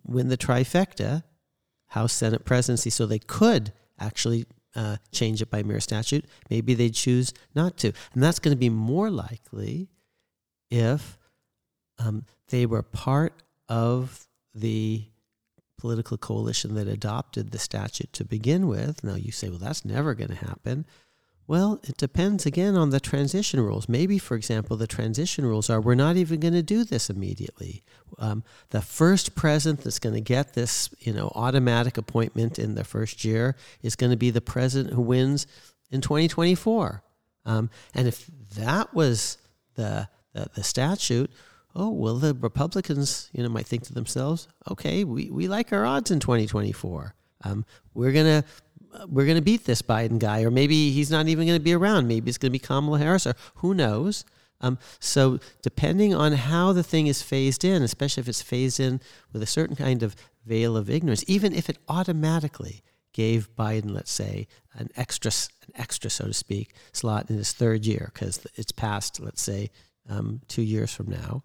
win 0.04 0.30
the 0.30 0.38
trifecta, 0.38 1.24
House, 1.88 2.14
Senate, 2.14 2.46
presidency, 2.46 2.90
so 2.90 3.06
they 3.06 3.20
could 3.20 3.74
actually 4.00 4.46
uh, 4.76 4.98
change 5.12 5.42
it 5.42 5.50
by 5.50 5.64
mere 5.64 5.80
statute, 5.80 6.26
maybe 6.50 6.74
they 6.74 6.90
choose 6.90 7.34
not 7.56 7.78
to. 7.78 7.92
And 8.14 8.22
that's 8.22 8.40
going 8.40 8.56
to 8.56 8.60
be 8.60 8.70
more 8.70 9.10
likely 9.10 9.90
if 10.70 11.18
um, 11.98 12.26
they 12.50 12.66
were 12.66 12.84
part 12.84 13.34
of 13.68 14.28
the 14.54 15.06
political 15.78 16.18
coalition 16.18 16.76
that 16.76 16.88
adopted 16.88 17.52
the 17.52 17.60
statute 17.60 18.12
to 18.14 18.26
begin 18.26 18.68
with. 18.68 19.04
Now 19.04 19.16
you 19.16 19.32
say, 19.32 19.50
well, 19.50 19.60
that's 19.60 19.86
never 19.86 20.14
going 20.14 20.30
to 20.30 20.36
happen. 20.36 20.86
Well, 21.50 21.80
it 21.84 21.98
depends 21.98 22.46
again 22.46 22.76
on 22.76 22.92
the 22.92 23.00
transition 23.00 23.60
rules. 23.60 23.90
Maybe, 23.90 24.20
for 24.20 24.36
example, 24.38 24.78
the 24.78 24.86
transition 24.86 25.48
rules 25.48 25.68
are 25.68 25.82
we're 25.82 25.96
not 25.96 26.16
even 26.16 26.40
going 26.40 26.54
to 26.54 26.62
do 26.62 26.84
this 26.84 27.10
immediately. 27.10 27.82
Um, 28.20 28.44
the 28.70 28.82
first 28.82 29.34
president 29.34 29.84
that's 29.84 29.98
going 29.98 30.14
to 30.14 30.22
get 30.22 30.54
this, 30.54 30.92
you 31.00 31.12
know, 31.12 31.32
automatic 31.34 31.98
appointment 31.98 32.60
in 32.60 32.76
the 32.76 32.84
first 32.84 33.26
year 33.26 33.56
is 33.82 33.96
going 33.96 34.12
to 34.12 34.16
be 34.16 34.30
the 34.30 34.42
president 34.42 34.94
who 34.94 35.02
wins 35.02 35.48
in 35.90 36.02
2024. 36.02 37.02
Um, 37.48 37.72
and 37.96 38.08
if 38.08 38.30
that 38.56 38.94
was 38.94 39.40
the, 39.74 40.08
the, 40.34 40.52
the 40.54 40.64
statute, 40.64 41.32
oh 41.74 41.90
well, 41.90 42.18
the 42.18 42.36
Republicans, 42.36 43.28
you 43.34 43.42
know, 43.42 43.50
might 43.50 43.66
think 43.66 43.82
to 43.86 43.94
themselves, 43.96 44.48
okay, 44.70 45.04
we, 45.04 45.32
we 45.32 45.48
like 45.48 45.74
our 45.74 45.84
odds 45.84 46.12
in 46.12 46.20
2024. 46.20 47.16
Um, 47.44 47.66
we're 47.94 48.12
going 48.12 48.44
to 48.44 48.48
we're 49.08 49.26
going 49.26 49.38
to 49.38 49.42
beat 49.42 49.66
this 49.66 49.82
Biden 49.82 50.20
guy, 50.20 50.44
or 50.44 50.52
maybe 50.52 50.92
he's 50.92 51.12
not 51.12 51.28
even 51.28 51.48
going 51.48 51.60
to 51.60 51.64
be 51.64 51.74
around. 51.74 52.08
Maybe 52.08 52.30
it's 52.30 52.38
going 52.38 52.52
to 52.52 52.60
be 52.60 52.60
Kamala 52.60 53.00
Harris, 53.00 53.28
or 53.28 53.36
who 53.56 53.74
knows. 53.74 54.26
Um, 54.62 54.78
so, 55.00 55.40
depending 55.62 56.14
on 56.14 56.34
how 56.34 56.74
the 56.74 56.84
thing 56.84 57.08
is 57.08 57.22
phased 57.22 57.64
in, 57.64 57.82
especially 57.82 58.22
if 58.22 58.28
it's 58.28 58.42
phased 58.42 58.80
in 58.80 59.00
with 59.32 59.42
a 59.42 59.48
certain 59.48 59.76
kind 59.76 60.04
of 60.04 60.16
veil 60.46 60.76
of 60.76 60.90
ignorance, 60.90 61.24
even 61.28 61.54
if 61.54 61.70
it 61.70 61.78
automatically 61.88 62.84
gave 63.14 63.56
Biden, 63.56 63.92
let's 63.92 64.12
say, 64.12 64.48
an 64.74 64.90
extra, 64.96 65.32
an 65.66 65.82
extra, 65.82 66.10
so 66.10 66.26
to 66.26 66.34
speak, 66.34 66.74
slot 66.92 67.30
in 67.30 67.38
his 67.38 67.54
third 67.54 67.86
year 67.86 68.12
because 68.14 68.46
it's 68.56 68.72
past, 68.72 69.20
let's 69.20 69.42
say, 69.42 69.70
um, 70.10 70.42
two 70.48 70.62
years 70.62 70.94
from 70.94 71.10
now. 71.10 71.44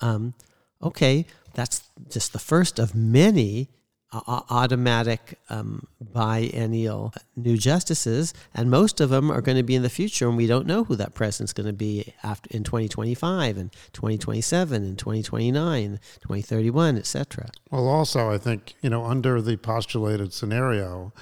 Um, 0.00 0.34
okay, 0.82 1.26
that's 1.54 1.82
just 2.10 2.32
the 2.32 2.38
first 2.38 2.78
of 2.78 2.94
many 2.94 3.70
automatic 4.26 5.38
um, 5.50 5.86
biennial 6.00 7.12
new 7.36 7.56
justices, 7.56 8.34
and 8.54 8.70
most 8.70 9.00
of 9.00 9.10
them 9.10 9.30
are 9.30 9.40
going 9.40 9.56
to 9.56 9.62
be 9.62 9.74
in 9.74 9.82
the 9.82 9.90
future, 9.90 10.28
and 10.28 10.36
we 10.36 10.46
don't 10.46 10.66
know 10.66 10.84
who 10.84 10.96
that 10.96 11.14
president's 11.14 11.52
going 11.52 11.66
to 11.66 11.72
be 11.72 12.12
after 12.22 12.48
in 12.54 12.64
2025 12.64 13.56
and 13.56 13.72
2027 13.92 14.82
and 14.82 14.98
2029, 14.98 16.00
2031, 16.20 16.96
etc. 16.96 17.48
Well, 17.70 17.86
also, 17.86 18.30
I 18.30 18.38
think 18.38 18.74
you 18.82 18.90
know 18.90 19.04
under 19.04 19.40
the 19.40 19.56
postulated 19.56 20.32
scenario 20.32 21.12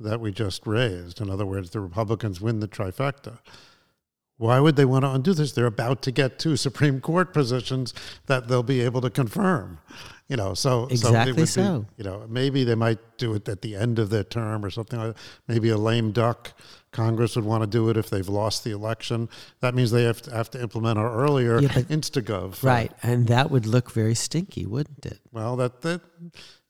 that 0.00 0.20
we 0.20 0.32
just 0.32 0.66
raised, 0.66 1.20
in 1.20 1.30
other 1.30 1.46
words, 1.46 1.70
the 1.70 1.80
Republicans 1.80 2.40
win 2.40 2.60
the 2.60 2.68
trifecta. 2.68 3.38
Why 4.36 4.58
would 4.60 4.76
they 4.76 4.84
want 4.84 5.04
to 5.04 5.10
undo 5.10 5.32
this? 5.32 5.52
They're 5.52 5.66
about 5.66 6.02
to 6.02 6.10
get 6.10 6.38
two 6.38 6.56
Supreme 6.56 7.00
Court 7.00 7.32
positions 7.32 7.94
that 8.26 8.48
they'll 8.48 8.62
be 8.62 8.80
able 8.80 9.00
to 9.00 9.10
confirm 9.10 9.78
you 10.28 10.36
know, 10.36 10.54
so 10.54 10.86
exactly 10.86 11.44
so, 11.46 11.62
so. 11.62 11.78
Be, 11.80 11.86
you 11.98 12.04
know, 12.04 12.24
maybe 12.28 12.64
they 12.64 12.74
might 12.74 12.98
do 13.18 13.34
it 13.34 13.48
at 13.48 13.60
the 13.60 13.76
end 13.76 13.98
of 13.98 14.08
their 14.10 14.24
term 14.24 14.64
or 14.64 14.70
something 14.70 14.98
like 14.98 15.14
that. 15.14 15.22
Maybe 15.48 15.68
a 15.68 15.76
lame 15.76 16.12
duck. 16.12 16.52
Congress 16.92 17.36
would 17.36 17.44
want 17.44 17.62
to 17.62 17.66
do 17.66 17.90
it 17.90 17.96
if 17.96 18.08
they've 18.08 18.28
lost 18.28 18.64
the 18.64 18.70
election. 18.70 19.28
That 19.60 19.74
means 19.74 19.90
they 19.90 20.04
have 20.04 20.22
to, 20.22 20.30
have 20.30 20.48
to 20.50 20.62
implement 20.62 20.98
our 20.98 21.12
earlier 21.12 21.60
yeah, 21.60 21.68
Instagov. 21.68 22.62
Right, 22.62 22.92
and 23.02 23.26
that 23.26 23.50
would 23.50 23.66
look 23.66 23.90
very 23.90 24.14
stinky, 24.14 24.64
wouldn't 24.64 25.04
it? 25.04 25.20
Well, 25.32 25.56
that 25.56 25.82
that 25.82 26.00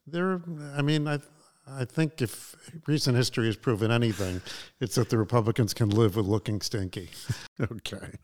there. 0.07 0.41
I 0.75 0.83
mean, 0.83 1.07
I 1.07 1.19
I 1.67 1.85
think 1.85 2.21
if 2.21 2.55
recent 2.87 3.17
history 3.17 3.47
has 3.47 3.57
proven 3.57 3.91
anything, 3.91 4.43
it's 4.81 4.97
that 4.97 5.09
the 5.09 5.19
Republicans 5.19 5.73
can 5.73 5.89
live 5.89 6.17
with 6.17 6.27
looking 6.27 6.61
stinky. 6.61 7.11
okay. 7.61 8.19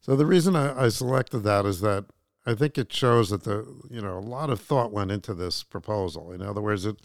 So 0.00 0.14
the 0.14 0.26
reason 0.26 0.54
I, 0.54 0.84
I 0.84 0.88
selected 0.88 1.40
that 1.40 1.64
is 1.64 1.80
that 1.80 2.04
I 2.46 2.54
think 2.54 2.78
it 2.78 2.92
shows 2.92 3.30
that 3.30 3.44
the 3.44 3.66
you 3.90 4.00
know 4.00 4.18
a 4.18 4.20
lot 4.20 4.50
of 4.50 4.60
thought 4.60 4.92
went 4.92 5.10
into 5.10 5.34
this 5.34 5.62
proposal. 5.62 6.32
In 6.32 6.42
other 6.42 6.60
words, 6.60 6.86
it 6.86 7.00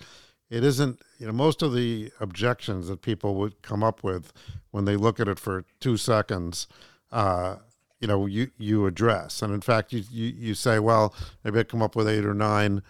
it 0.50 0.64
isn't 0.64 1.02
you 1.20 1.28
know 1.28 1.34
most 1.34 1.62
of 1.62 1.74
the 1.74 2.12
objections 2.20 2.88
that 2.88 3.02
people 3.02 3.36
would 3.36 3.62
come 3.62 3.84
up 3.84 4.04
with 4.04 4.34
when 4.72 4.86
they 4.86 4.96
look 4.96 5.20
at 5.20 5.28
it 5.28 5.40
for 5.40 5.66
two 5.80 5.98
seconds. 5.98 6.68
Uh, 7.12 7.58
you 8.00 8.08
know, 8.08 8.26
you 8.26 8.52
you 8.58 8.86
address, 8.86 9.42
and 9.42 9.54
in 9.54 9.62
fact, 9.62 9.94
you 9.94 10.04
you, 10.12 10.28
you 10.28 10.54
say, 10.54 10.80
well, 10.80 11.16
maybe 11.44 11.60
I 11.60 11.64
come 11.64 11.82
up 11.82 11.96
with 11.96 12.08
eight 12.08 12.26
or 12.26 12.34
nine 12.34 12.82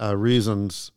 uh, 0.00 0.16
reasons 0.16 0.92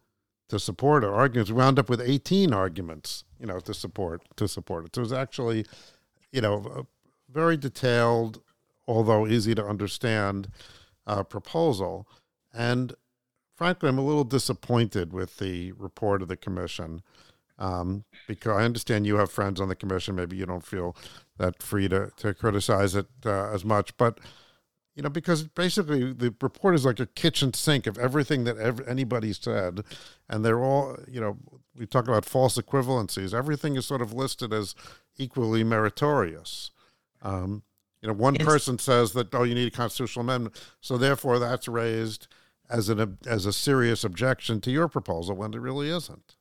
to 0.50 0.60
support 0.60 1.04
our 1.04 1.14
Arguments 1.14 1.50
we 1.52 1.58
wound 1.58 1.80
up 1.80 1.90
with 1.90 2.02
eighteen 2.02 2.54
arguments, 2.54 3.24
you 3.40 3.48
know, 3.48 3.60
to 3.60 3.74
support 3.74 4.22
to 4.36 4.48
support 4.48 4.86
it. 4.86 4.96
So 4.96 5.02
it 5.02 5.04
was 5.06 5.14
actually, 5.14 5.66
you 6.32 6.42
know, 6.42 6.58
a 6.76 7.32
very 7.32 7.58
detailed, 7.58 8.42
although 8.88 9.28
easy 9.28 9.56
to 9.56 9.66
understand, 9.66 10.50
uh, 11.08 11.24
proposal. 11.24 12.08
And 12.54 12.94
frankly, 13.56 13.90
I'm 13.90 13.98
a 13.98 14.06
little 14.06 14.24
disappointed 14.24 15.14
with 15.14 15.38
the 15.38 15.72
report 15.74 16.22
of 16.22 16.28
the 16.28 16.38
commission 16.38 17.02
um, 17.58 18.06
because 18.28 18.56
I 18.56 18.64
understand 18.64 19.08
you 19.08 19.18
have 19.18 19.32
friends 19.32 19.60
on 19.60 19.68
the 19.68 19.76
commission. 19.76 20.16
Maybe 20.16 20.38
you 20.38 20.46
don't 20.46 20.66
feel 20.66 20.96
that 21.38 21.64
free 21.64 21.90
to, 21.90 22.12
to 22.18 22.34
criticize 22.34 22.96
it 22.96 23.08
uh, 23.26 23.52
as 23.52 23.66
much, 23.66 23.98
but 23.98 24.20
you 24.96 25.04
know, 25.04 25.10
because 25.10 25.44
basically 25.44 26.14
the 26.14 26.34
report 26.42 26.74
is 26.74 26.86
like 26.86 27.00
a 27.00 27.06
kitchen 27.06 27.54
sink 27.54 27.86
of 27.86 27.98
everything 27.98 28.46
that 28.46 28.58
ever, 28.58 28.84
anybody 28.88 29.34
said, 29.34 29.84
and 30.30 30.44
they're 30.44 30.64
all, 30.64 30.98
you 31.08 31.20
know, 31.20 31.38
we 31.78 31.86
talk 31.86 32.08
about 32.08 32.24
false 32.24 32.58
equivalencies. 32.58 33.34
Everything 33.34 33.76
is 33.76 33.86
sort 33.86 34.02
of 34.02 34.14
listed 34.14 34.54
as 34.54 34.74
equally 35.18 35.64
meritorious. 35.64 36.72
Um, 37.22 37.64
you 38.02 38.08
know, 38.08 38.14
one 38.14 38.36
person 38.36 38.80
says 38.80 39.14
that 39.14 39.34
oh, 39.34 39.44
you 39.44 39.56
need 39.56 39.68
a 39.68 39.76
constitutional 39.76 40.24
amendment, 40.24 40.62
so 40.80 40.98
therefore 40.98 41.40
that's 41.40 41.68
raised 41.68 42.28
as 42.70 42.88
an 42.90 43.18
as 43.26 43.46
a 43.46 43.54
serious 43.54 44.04
objection 44.04 44.62
to 44.62 44.72
your 44.72 44.88
proposal 44.88 45.36
when 45.36 45.54
it 45.54 45.60
really 45.60 45.90
isn't. 45.90 46.36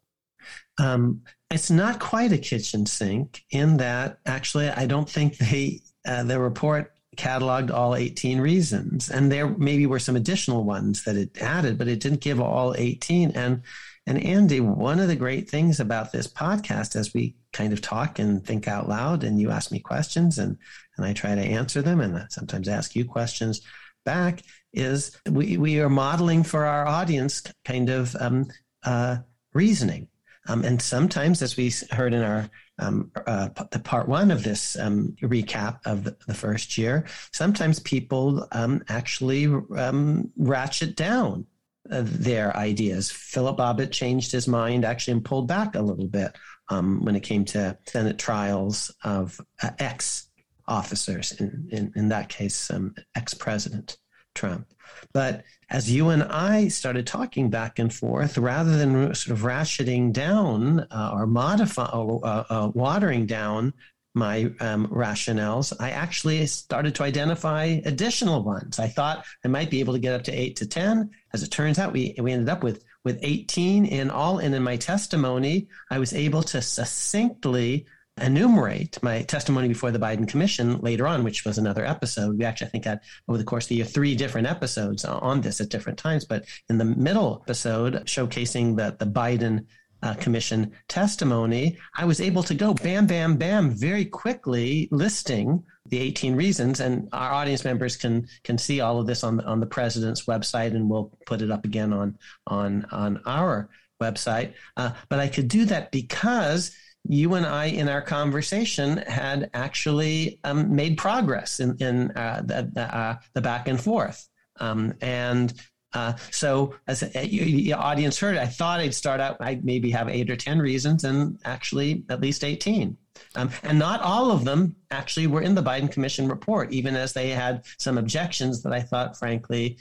Um, 0.78 1.22
it's 1.50 1.70
not 1.70 2.00
quite 2.00 2.32
a 2.32 2.38
kitchen 2.38 2.84
sink 2.84 3.44
in 3.50 3.78
that 3.78 4.18
actually 4.26 4.68
I 4.68 4.86
don't 4.86 5.08
think 5.08 5.38
they 5.38 5.80
uh, 6.06 6.22
the 6.24 6.38
report 6.38 6.93
cataloged 7.16 7.70
all 7.70 7.94
18 7.94 8.40
reasons. 8.40 9.10
And 9.10 9.30
there 9.30 9.48
maybe 9.48 9.86
were 9.86 9.98
some 9.98 10.16
additional 10.16 10.64
ones 10.64 11.04
that 11.04 11.16
it 11.16 11.40
added 11.40 11.78
but 11.78 11.88
it 11.88 12.00
didn't 12.00 12.20
give 12.20 12.40
all 12.40 12.74
18 12.76 13.32
and 13.32 13.62
and 14.06 14.22
Andy 14.22 14.60
one 14.60 15.00
of 15.00 15.08
the 15.08 15.16
great 15.16 15.48
things 15.48 15.80
about 15.80 16.12
this 16.12 16.26
podcast 16.26 16.94
as 16.94 17.14
we 17.14 17.36
kind 17.54 17.72
of 17.72 17.80
talk 17.80 18.18
and 18.18 18.44
think 18.44 18.68
out 18.68 18.86
loud 18.86 19.24
and 19.24 19.40
you 19.40 19.50
ask 19.50 19.72
me 19.72 19.80
questions 19.80 20.38
and 20.38 20.58
and 20.96 21.06
I 21.06 21.12
try 21.12 21.34
to 21.34 21.40
answer 21.40 21.80
them 21.80 22.00
and 22.00 22.26
sometimes 22.30 22.68
ask 22.68 22.94
you 22.94 23.04
questions 23.04 23.62
back 24.04 24.42
is 24.72 25.16
we, 25.30 25.56
we 25.56 25.80
are 25.80 25.88
modeling 25.88 26.42
for 26.42 26.64
our 26.64 26.86
audience 26.86 27.42
kind 27.64 27.88
of 27.88 28.14
um, 28.16 28.46
uh, 28.84 29.18
reasoning. 29.52 30.08
Um, 30.46 30.62
and 30.64 30.80
sometimes, 30.80 31.40
as 31.40 31.56
we 31.56 31.72
heard 31.90 32.12
in 32.12 32.22
our 32.22 32.50
um, 32.78 33.10
uh, 33.26 33.48
the 33.70 33.78
part 33.78 34.08
one 34.08 34.30
of 34.30 34.42
this 34.42 34.76
um, 34.78 35.14
recap 35.22 35.78
of 35.86 36.04
the, 36.04 36.34
first 36.34 36.76
year, 36.76 37.06
sometimes 37.32 37.78
people 37.78 38.46
um, 38.52 38.82
actually 38.88 39.46
um, 39.76 40.30
ratchet 40.36 40.96
down 40.96 41.46
uh, 41.90 42.02
their 42.04 42.56
ideas. 42.56 43.10
Philip 43.10 43.58
Bobbitt 43.58 43.92
changed 43.92 44.32
his 44.32 44.48
mind 44.48 44.84
actually 44.84 45.12
and 45.12 45.24
pulled 45.24 45.46
back 45.46 45.74
a 45.74 45.82
little 45.82 46.08
bit 46.08 46.34
um, 46.68 47.04
when 47.04 47.14
it 47.14 47.22
came 47.22 47.44
to 47.46 47.78
Senate 47.86 48.18
trials 48.18 48.92
of 49.04 49.40
uh, 49.62 49.70
ex 49.78 50.30
officers, 50.66 51.32
in, 51.32 51.68
in, 51.70 51.92
in 51.94 52.08
that 52.08 52.28
case, 52.28 52.70
ex 53.14 53.34
President 53.34 53.98
Trump. 54.34 54.66
But 55.12 55.44
as 55.70 55.90
you 55.90 56.10
and 56.10 56.22
I 56.22 56.68
started 56.68 57.06
talking 57.06 57.50
back 57.50 57.78
and 57.78 57.92
forth, 57.92 58.38
rather 58.38 58.76
than 58.76 59.14
sort 59.14 59.36
of 59.36 59.44
ratcheting 59.44 60.12
down 60.12 60.80
uh, 60.90 61.10
or 61.12 61.26
modifying, 61.26 62.20
uh, 62.22 62.44
uh, 62.48 62.70
watering 62.74 63.26
down 63.26 63.72
my 64.14 64.52
um, 64.60 64.86
rationales, 64.88 65.72
I 65.80 65.90
actually 65.90 66.46
started 66.46 66.94
to 66.96 67.02
identify 67.02 67.80
additional 67.84 68.42
ones. 68.44 68.78
I 68.78 68.86
thought 68.86 69.24
I 69.44 69.48
might 69.48 69.70
be 69.70 69.80
able 69.80 69.92
to 69.94 69.98
get 69.98 70.14
up 70.14 70.22
to 70.24 70.32
eight 70.32 70.56
to 70.56 70.66
10. 70.66 71.10
As 71.32 71.42
it 71.42 71.50
turns 71.50 71.78
out, 71.78 71.92
we, 71.92 72.14
we 72.18 72.32
ended 72.32 72.48
up 72.48 72.62
with, 72.62 72.84
with 73.04 73.18
18 73.22 73.86
in 73.86 74.10
all. 74.10 74.38
And 74.38 74.54
in 74.54 74.62
my 74.62 74.76
testimony, 74.76 75.66
I 75.90 75.98
was 75.98 76.12
able 76.12 76.42
to 76.44 76.62
succinctly 76.62 77.86
enumerate 78.20 79.02
my 79.02 79.22
testimony 79.22 79.68
before 79.68 79.90
the 79.90 79.98
Biden 79.98 80.28
Commission 80.28 80.78
later 80.78 81.06
on, 81.06 81.24
which 81.24 81.44
was 81.44 81.58
another 81.58 81.84
episode. 81.84 82.38
We 82.38 82.44
actually, 82.44 82.68
I 82.68 82.70
think, 82.70 82.84
had 82.84 83.00
over 83.28 83.38
the 83.38 83.44
course 83.44 83.64
of 83.64 83.70
the 83.70 83.76
year 83.76 83.84
three 83.84 84.14
different 84.14 84.46
episodes 84.46 85.04
on 85.04 85.40
this 85.40 85.60
at 85.60 85.68
different 85.68 85.98
times. 85.98 86.24
But 86.24 86.44
in 86.68 86.78
the 86.78 86.84
middle 86.84 87.40
episode, 87.42 88.04
showcasing 88.04 88.76
the, 88.76 88.96
the 88.98 89.10
Biden 89.10 89.66
uh, 90.02 90.14
Commission 90.14 90.72
testimony, 90.86 91.78
I 91.96 92.04
was 92.04 92.20
able 92.20 92.42
to 92.44 92.54
go 92.54 92.74
bam, 92.74 93.06
bam, 93.06 93.36
bam, 93.36 93.70
very 93.70 94.04
quickly 94.04 94.88
listing 94.92 95.64
the 95.86 95.98
18 95.98 96.36
reasons, 96.36 96.80
and 96.80 97.08
our 97.12 97.32
audience 97.32 97.64
members 97.64 97.96
can 97.96 98.26
can 98.42 98.56
see 98.56 98.80
all 98.80 98.98
of 99.00 99.06
this 99.06 99.22
on 99.22 99.40
on 99.40 99.60
the 99.60 99.66
president's 99.66 100.24
website, 100.24 100.74
and 100.74 100.88
we'll 100.88 101.10
put 101.26 101.42
it 101.42 101.50
up 101.50 101.64
again 101.64 101.92
on 101.92 102.18
on 102.46 102.86
on 102.90 103.20
our 103.26 103.68
website. 104.02 104.54
Uh, 104.76 104.92
but 105.08 105.20
I 105.20 105.28
could 105.28 105.48
do 105.48 105.64
that 105.66 105.90
because 105.92 106.74
you 107.08 107.34
and 107.34 107.44
I, 107.44 107.66
in 107.66 107.88
our 107.88 108.02
conversation, 108.02 108.98
had 108.98 109.50
actually 109.52 110.40
um, 110.44 110.74
made 110.74 110.96
progress 110.96 111.60
in, 111.60 111.76
in 111.78 112.10
uh, 112.12 112.42
the, 112.44 112.80
uh, 112.80 113.16
the, 113.34 113.40
back 113.40 113.68
and 113.68 113.80
forth. 113.80 114.26
Um, 114.58 114.94
and 115.00 115.52
uh, 115.92 116.14
so, 116.30 116.74
as 116.86 117.00
the 117.00 117.72
audience 117.74 118.18
heard, 118.18 118.36
I 118.36 118.46
thought 118.46 118.80
I'd 118.80 118.94
start 118.94 119.20
out, 119.20 119.36
I'd 119.40 119.64
maybe 119.64 119.90
have 119.90 120.08
eight 120.08 120.30
or 120.30 120.36
10 120.36 120.58
reasons, 120.58 121.04
and 121.04 121.38
actually 121.44 122.04
at 122.08 122.20
least 122.20 122.42
18. 122.42 122.96
Um, 123.36 123.50
and 123.62 123.78
not 123.78 124.00
all 124.00 124.32
of 124.32 124.44
them 124.44 124.74
actually 124.90 125.26
were 125.26 125.42
in 125.42 125.54
the 125.54 125.62
Biden 125.62 125.90
Commission 125.90 126.26
report, 126.26 126.72
even 126.72 126.96
as 126.96 127.12
they 127.12 127.30
had 127.30 127.64
some 127.78 127.98
objections 127.98 128.62
that 128.62 128.72
I 128.72 128.80
thought, 128.80 129.16
frankly, 129.16 129.78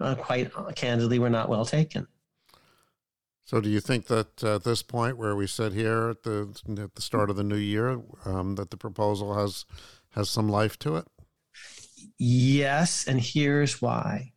uh, 0.00 0.14
quite 0.16 0.50
candidly, 0.74 1.18
were 1.18 1.30
not 1.30 1.48
well 1.48 1.64
taken. 1.64 2.06
So, 3.44 3.60
do 3.60 3.68
you 3.68 3.80
think 3.80 4.06
that 4.06 4.42
uh, 4.42 4.56
at 4.56 4.64
this 4.64 4.82
point, 4.82 5.18
where 5.18 5.36
we 5.36 5.46
sit 5.46 5.74
here 5.74 6.08
at 6.08 6.22
the 6.22 6.48
at 6.80 6.94
the 6.94 7.02
start 7.02 7.28
of 7.28 7.36
the 7.36 7.44
new 7.44 7.56
year, 7.56 8.00
um, 8.24 8.54
that 8.54 8.70
the 8.70 8.78
proposal 8.78 9.34
has 9.34 9.66
has 10.10 10.30
some 10.30 10.48
life 10.48 10.78
to 10.80 10.96
it? 10.96 11.06
Yes, 12.18 13.06
and 13.06 13.20
here's 13.20 13.82
why. 13.82 14.32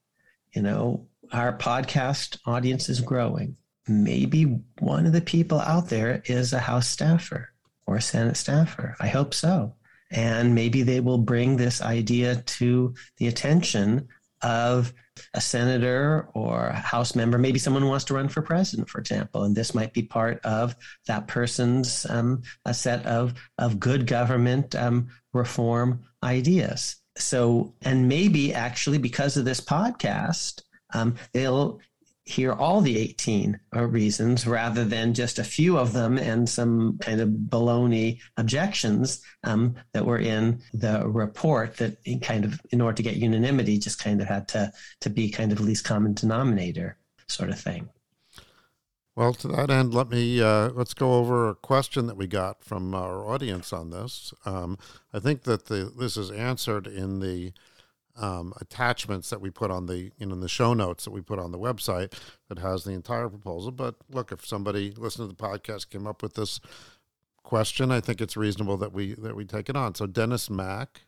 You 0.54 0.62
know, 0.62 1.08
our 1.32 1.58
podcast 1.58 2.38
audience 2.46 2.90
is 2.90 3.00
growing. 3.00 3.56
Maybe 3.88 4.44
one 4.80 5.06
of 5.06 5.14
the 5.14 5.22
people 5.22 5.62
out 5.62 5.88
there 5.88 6.22
is 6.26 6.52
a 6.52 6.60
House 6.60 6.90
staffer 6.90 7.54
or 7.86 8.02
Senate 8.02 8.36
staffer. 8.36 8.96
I 9.00 9.08
hope 9.08 9.34
so. 9.34 9.76
And 10.12 10.56
maybe 10.56 10.84
they 10.84 11.00
will 11.00 11.18
bring 11.18 11.56
this 11.56 11.82
idea 11.82 12.36
to 12.36 12.94
the 13.18 13.28
attention 13.28 14.08
of 14.42 14.94
a 15.34 15.42
senator 15.42 16.30
or 16.34 16.68
a 16.68 16.76
House 16.76 17.16
member, 17.16 17.38
maybe 17.38 17.60
someone 17.60 17.88
wants 17.88 18.06
to 18.06 18.14
run 18.14 18.30
for 18.30 18.42
president, 18.42 18.90
for 18.90 19.00
example, 19.00 19.44
and 19.44 19.56
this 19.56 19.74
might 19.74 19.94
be 19.94 20.04
part 20.04 20.40
of 20.46 20.76
that 21.08 21.28
person's 21.28 22.06
um, 22.10 22.42
a 22.66 22.74
set 22.74 23.06
of 23.06 23.34
of 23.58 23.80
good 23.80 24.06
government 24.08 24.76
um, 24.76 25.08
reform 25.34 26.04
ideas. 26.24 26.98
So, 27.18 27.74
and 27.82 28.08
maybe 28.08 28.54
actually 28.54 29.00
because 29.00 29.38
of 29.38 29.46
this 29.46 29.62
podcast, 29.62 30.62
um, 30.94 31.16
they'll 31.34 31.80
hear 32.28 32.52
all 32.52 32.82
the 32.82 32.98
18 32.98 33.58
uh, 33.74 33.86
reasons 33.86 34.46
rather 34.46 34.84
than 34.84 35.14
just 35.14 35.40
a 35.40 35.44
few 35.46 35.78
of 35.78 35.94
them 35.94 36.18
and 36.18 36.48
some 36.48 36.98
kind 37.00 37.22
of 37.22 37.30
baloney 37.30 38.20
objections 38.36 39.22
um, 39.46 39.74
that 39.94 40.06
were 40.06 40.20
in 40.20 40.62
the 40.74 41.08
report 41.08 41.78
that 41.78 41.98
kind 42.22 42.44
of 42.44 42.60
in 42.72 42.82
order 42.82 42.98
to 42.98 43.04
get 43.04 43.16
unanimity 43.16 43.80
just 43.80 44.04
kind 44.04 44.22
of 44.22 44.28
had 44.28 44.46
to 44.50 44.70
to 45.00 45.10
be 45.10 45.30
kind 45.30 45.54
of 45.54 45.62
least 45.62 45.86
common 45.86 46.14
denominator 46.14 46.98
sort 47.30 47.50
of 47.50 47.58
thing. 47.58 47.88
Well 49.16 49.34
to 49.36 49.48
that 49.48 49.72
end 49.72 49.94
let 49.94 50.10
me 50.10 50.42
uh, 50.42 50.70
let's 50.72 50.94
go 50.94 51.14
over 51.14 51.48
a 51.48 51.56
question 51.56 52.08
that 52.08 52.18
we 52.18 52.28
got 52.28 52.62
from 52.62 52.94
our 52.94 53.26
audience 53.26 53.72
on 53.72 53.90
this. 53.90 54.34
Um, 54.46 54.78
i 55.14 55.20
think 55.20 55.44
that 55.44 55.68
the, 55.68 55.94
this 55.98 56.18
is 56.18 56.30
answered 56.30 56.88
in 56.88 57.22
the 57.22 57.54
um, 58.18 58.54
attachments 58.60 59.30
that 59.30 59.42
we 59.42 59.50
put 59.50 59.72
on 59.72 59.86
the 59.86 60.12
you 60.18 60.26
know 60.26 60.36
the 60.36 60.50
show 60.50 60.74
notes 60.74 61.06
that 61.06 61.12
we 61.12 61.22
put 61.22 61.40
on 61.40 61.52
the 61.52 61.60
website 61.60 62.14
that 62.50 62.60
has 62.60 62.84
the 62.84 62.92
entire 62.92 63.30
proposal. 63.30 63.72
But 63.72 63.96
look, 64.10 64.32
if 64.32 64.46
somebody 64.46 64.94
listening 64.98 65.30
to 65.30 65.36
the 65.36 65.42
podcast 65.42 65.90
came 65.90 66.08
up 66.08 66.22
with 66.22 66.34
this 66.34 66.60
question, 67.44 67.92
I 67.92 68.00
think 68.00 68.22
it's 68.22 68.36
reasonable 68.36 68.78
that 68.78 68.94
we 68.94 69.14
that 69.16 69.36
we 69.36 69.46
take 69.46 69.70
it 69.70 69.76
on. 69.76 69.96
So 69.96 70.08
Dennis 70.08 70.50
Mack, 70.50 71.02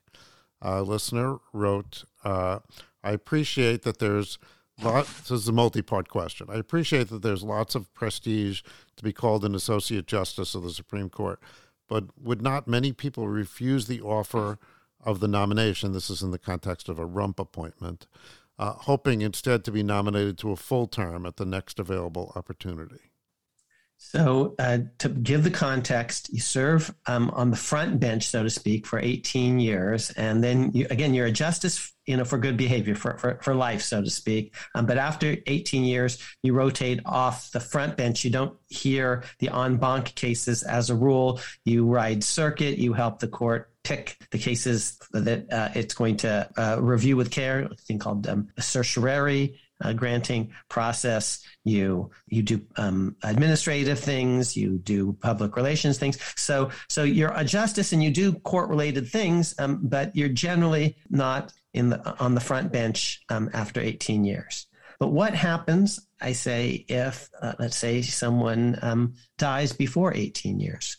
uh, 0.63 0.81
listener, 0.81 1.37
wrote, 1.53 2.05
uh, 2.23 2.59
"I 3.03 3.11
appreciate 3.11 3.83
that 3.83 3.99
there's." 3.99 4.37
Lot, 4.81 5.07
this 5.07 5.31
is 5.31 5.47
a 5.49 5.51
multi-part 5.51 6.07
question. 6.07 6.47
I 6.49 6.55
appreciate 6.55 7.09
that 7.09 7.21
there's 7.21 7.43
lots 7.43 7.75
of 7.75 7.93
prestige 7.93 8.61
to 8.95 9.03
be 9.03 9.11
called 9.11 9.43
an 9.43 9.53
associate 9.53 10.07
justice 10.07 10.55
of 10.55 10.63
the 10.63 10.69
Supreme 10.69 11.09
Court, 11.09 11.41
but 11.89 12.05
would 12.17 12.41
not 12.41 12.65
many 12.65 12.93
people 12.93 13.27
refuse 13.27 13.87
the 13.87 13.99
offer 13.99 14.57
of 15.03 15.19
the 15.19 15.27
nomination, 15.27 15.91
this 15.91 16.09
is 16.09 16.21
in 16.21 16.31
the 16.31 16.39
context 16.39 16.89
of 16.89 16.99
a 16.99 17.05
rump 17.05 17.39
appointment, 17.39 18.07
uh, 18.57 18.73
hoping 18.73 19.21
instead 19.21 19.63
to 19.65 19.71
be 19.71 19.83
nominated 19.83 20.37
to 20.39 20.51
a 20.51 20.55
full 20.55 20.87
term 20.87 21.25
at 21.25 21.37
the 21.37 21.45
next 21.45 21.79
available 21.79 22.33
opportunity. 22.35 23.09
So, 24.01 24.55
uh, 24.59 24.77
to 24.99 25.09
give 25.09 25.43
the 25.43 25.51
context, 25.51 26.31
you 26.31 26.39
serve 26.39 26.95
um, 27.05 27.29
on 27.31 27.51
the 27.51 27.57
front 27.57 27.99
bench, 27.99 28.27
so 28.27 28.43
to 28.43 28.49
speak, 28.49 28.87
for 28.87 28.97
18 28.97 29.59
years, 29.59 30.11
and 30.11 30.41
then 30.41 30.71
you, 30.73 30.87
again, 30.89 31.13
you're 31.13 31.25
a 31.25 31.31
justice, 31.31 31.91
you 32.05 32.15
know, 32.15 32.23
for 32.23 32.37
good 32.37 32.55
behavior, 32.55 32.95
for 32.95 33.17
for, 33.17 33.37
for 33.41 33.53
life, 33.53 33.81
so 33.81 34.01
to 34.01 34.09
speak. 34.09 34.55
Um, 34.73 34.85
but 34.85 34.97
after 34.97 35.35
18 35.47 35.83
years, 35.83 36.17
you 36.43 36.53
rotate 36.53 37.01
off 37.05 37.51
the 37.51 37.59
front 37.59 37.97
bench. 37.97 38.23
You 38.23 38.31
don't 38.31 38.55
hear 38.69 39.25
the 39.39 39.53
en 39.53 39.75
banc 39.75 40.15
cases 40.15 40.63
as 40.63 40.89
a 40.89 40.95
rule. 40.95 41.41
You 41.65 41.85
ride 41.85 42.23
circuit. 42.23 42.77
You 42.77 42.93
help 42.93 43.19
the 43.19 43.27
court 43.27 43.69
pick 43.89 44.17
the 44.29 44.37
cases 44.37 44.99
that 45.13 45.51
uh, 45.51 45.69
it's 45.73 45.95
going 45.95 46.15
to 46.15 46.47
uh, 46.57 46.77
review 46.79 47.17
with 47.17 47.31
care, 47.31 47.61
a 47.61 47.75
thing 47.75 47.97
called 47.97 48.27
um, 48.27 48.47
certiorari 48.59 49.59
uh, 49.83 49.93
granting 49.93 50.51
process. 50.69 51.43
You 51.63 52.11
you 52.27 52.43
do 52.43 52.61
um, 52.77 53.15
administrative 53.23 53.99
things. 53.99 54.55
You 54.55 54.77
do 54.77 55.13
public 55.13 55.55
relations 55.55 55.97
things. 55.97 56.19
So 56.35 56.69
so 56.87 57.03
you're 57.03 57.33
a 57.33 57.43
justice 57.43 57.91
and 57.91 58.03
you 58.03 58.11
do 58.11 58.33
court 58.33 58.69
related 58.69 59.07
things, 59.07 59.55
um, 59.57 59.79
but 59.81 60.15
you're 60.15 60.29
generally 60.29 60.95
not 61.09 61.51
in 61.73 61.89
the 61.89 61.99
on 62.19 62.35
the 62.35 62.41
front 62.41 62.71
bench 62.71 63.21
um, 63.29 63.49
after 63.53 63.81
18 63.81 64.23
years. 64.23 64.67
But 64.99 65.07
what 65.07 65.33
happens, 65.33 65.99
I 66.21 66.33
say, 66.33 66.85
if 66.89 67.29
uh, 67.41 67.53
let's 67.57 67.77
say 67.77 68.01
someone 68.01 68.77
um, 68.81 69.15
dies 69.37 69.71
before 69.73 70.13
18 70.13 70.59
years? 70.59 70.97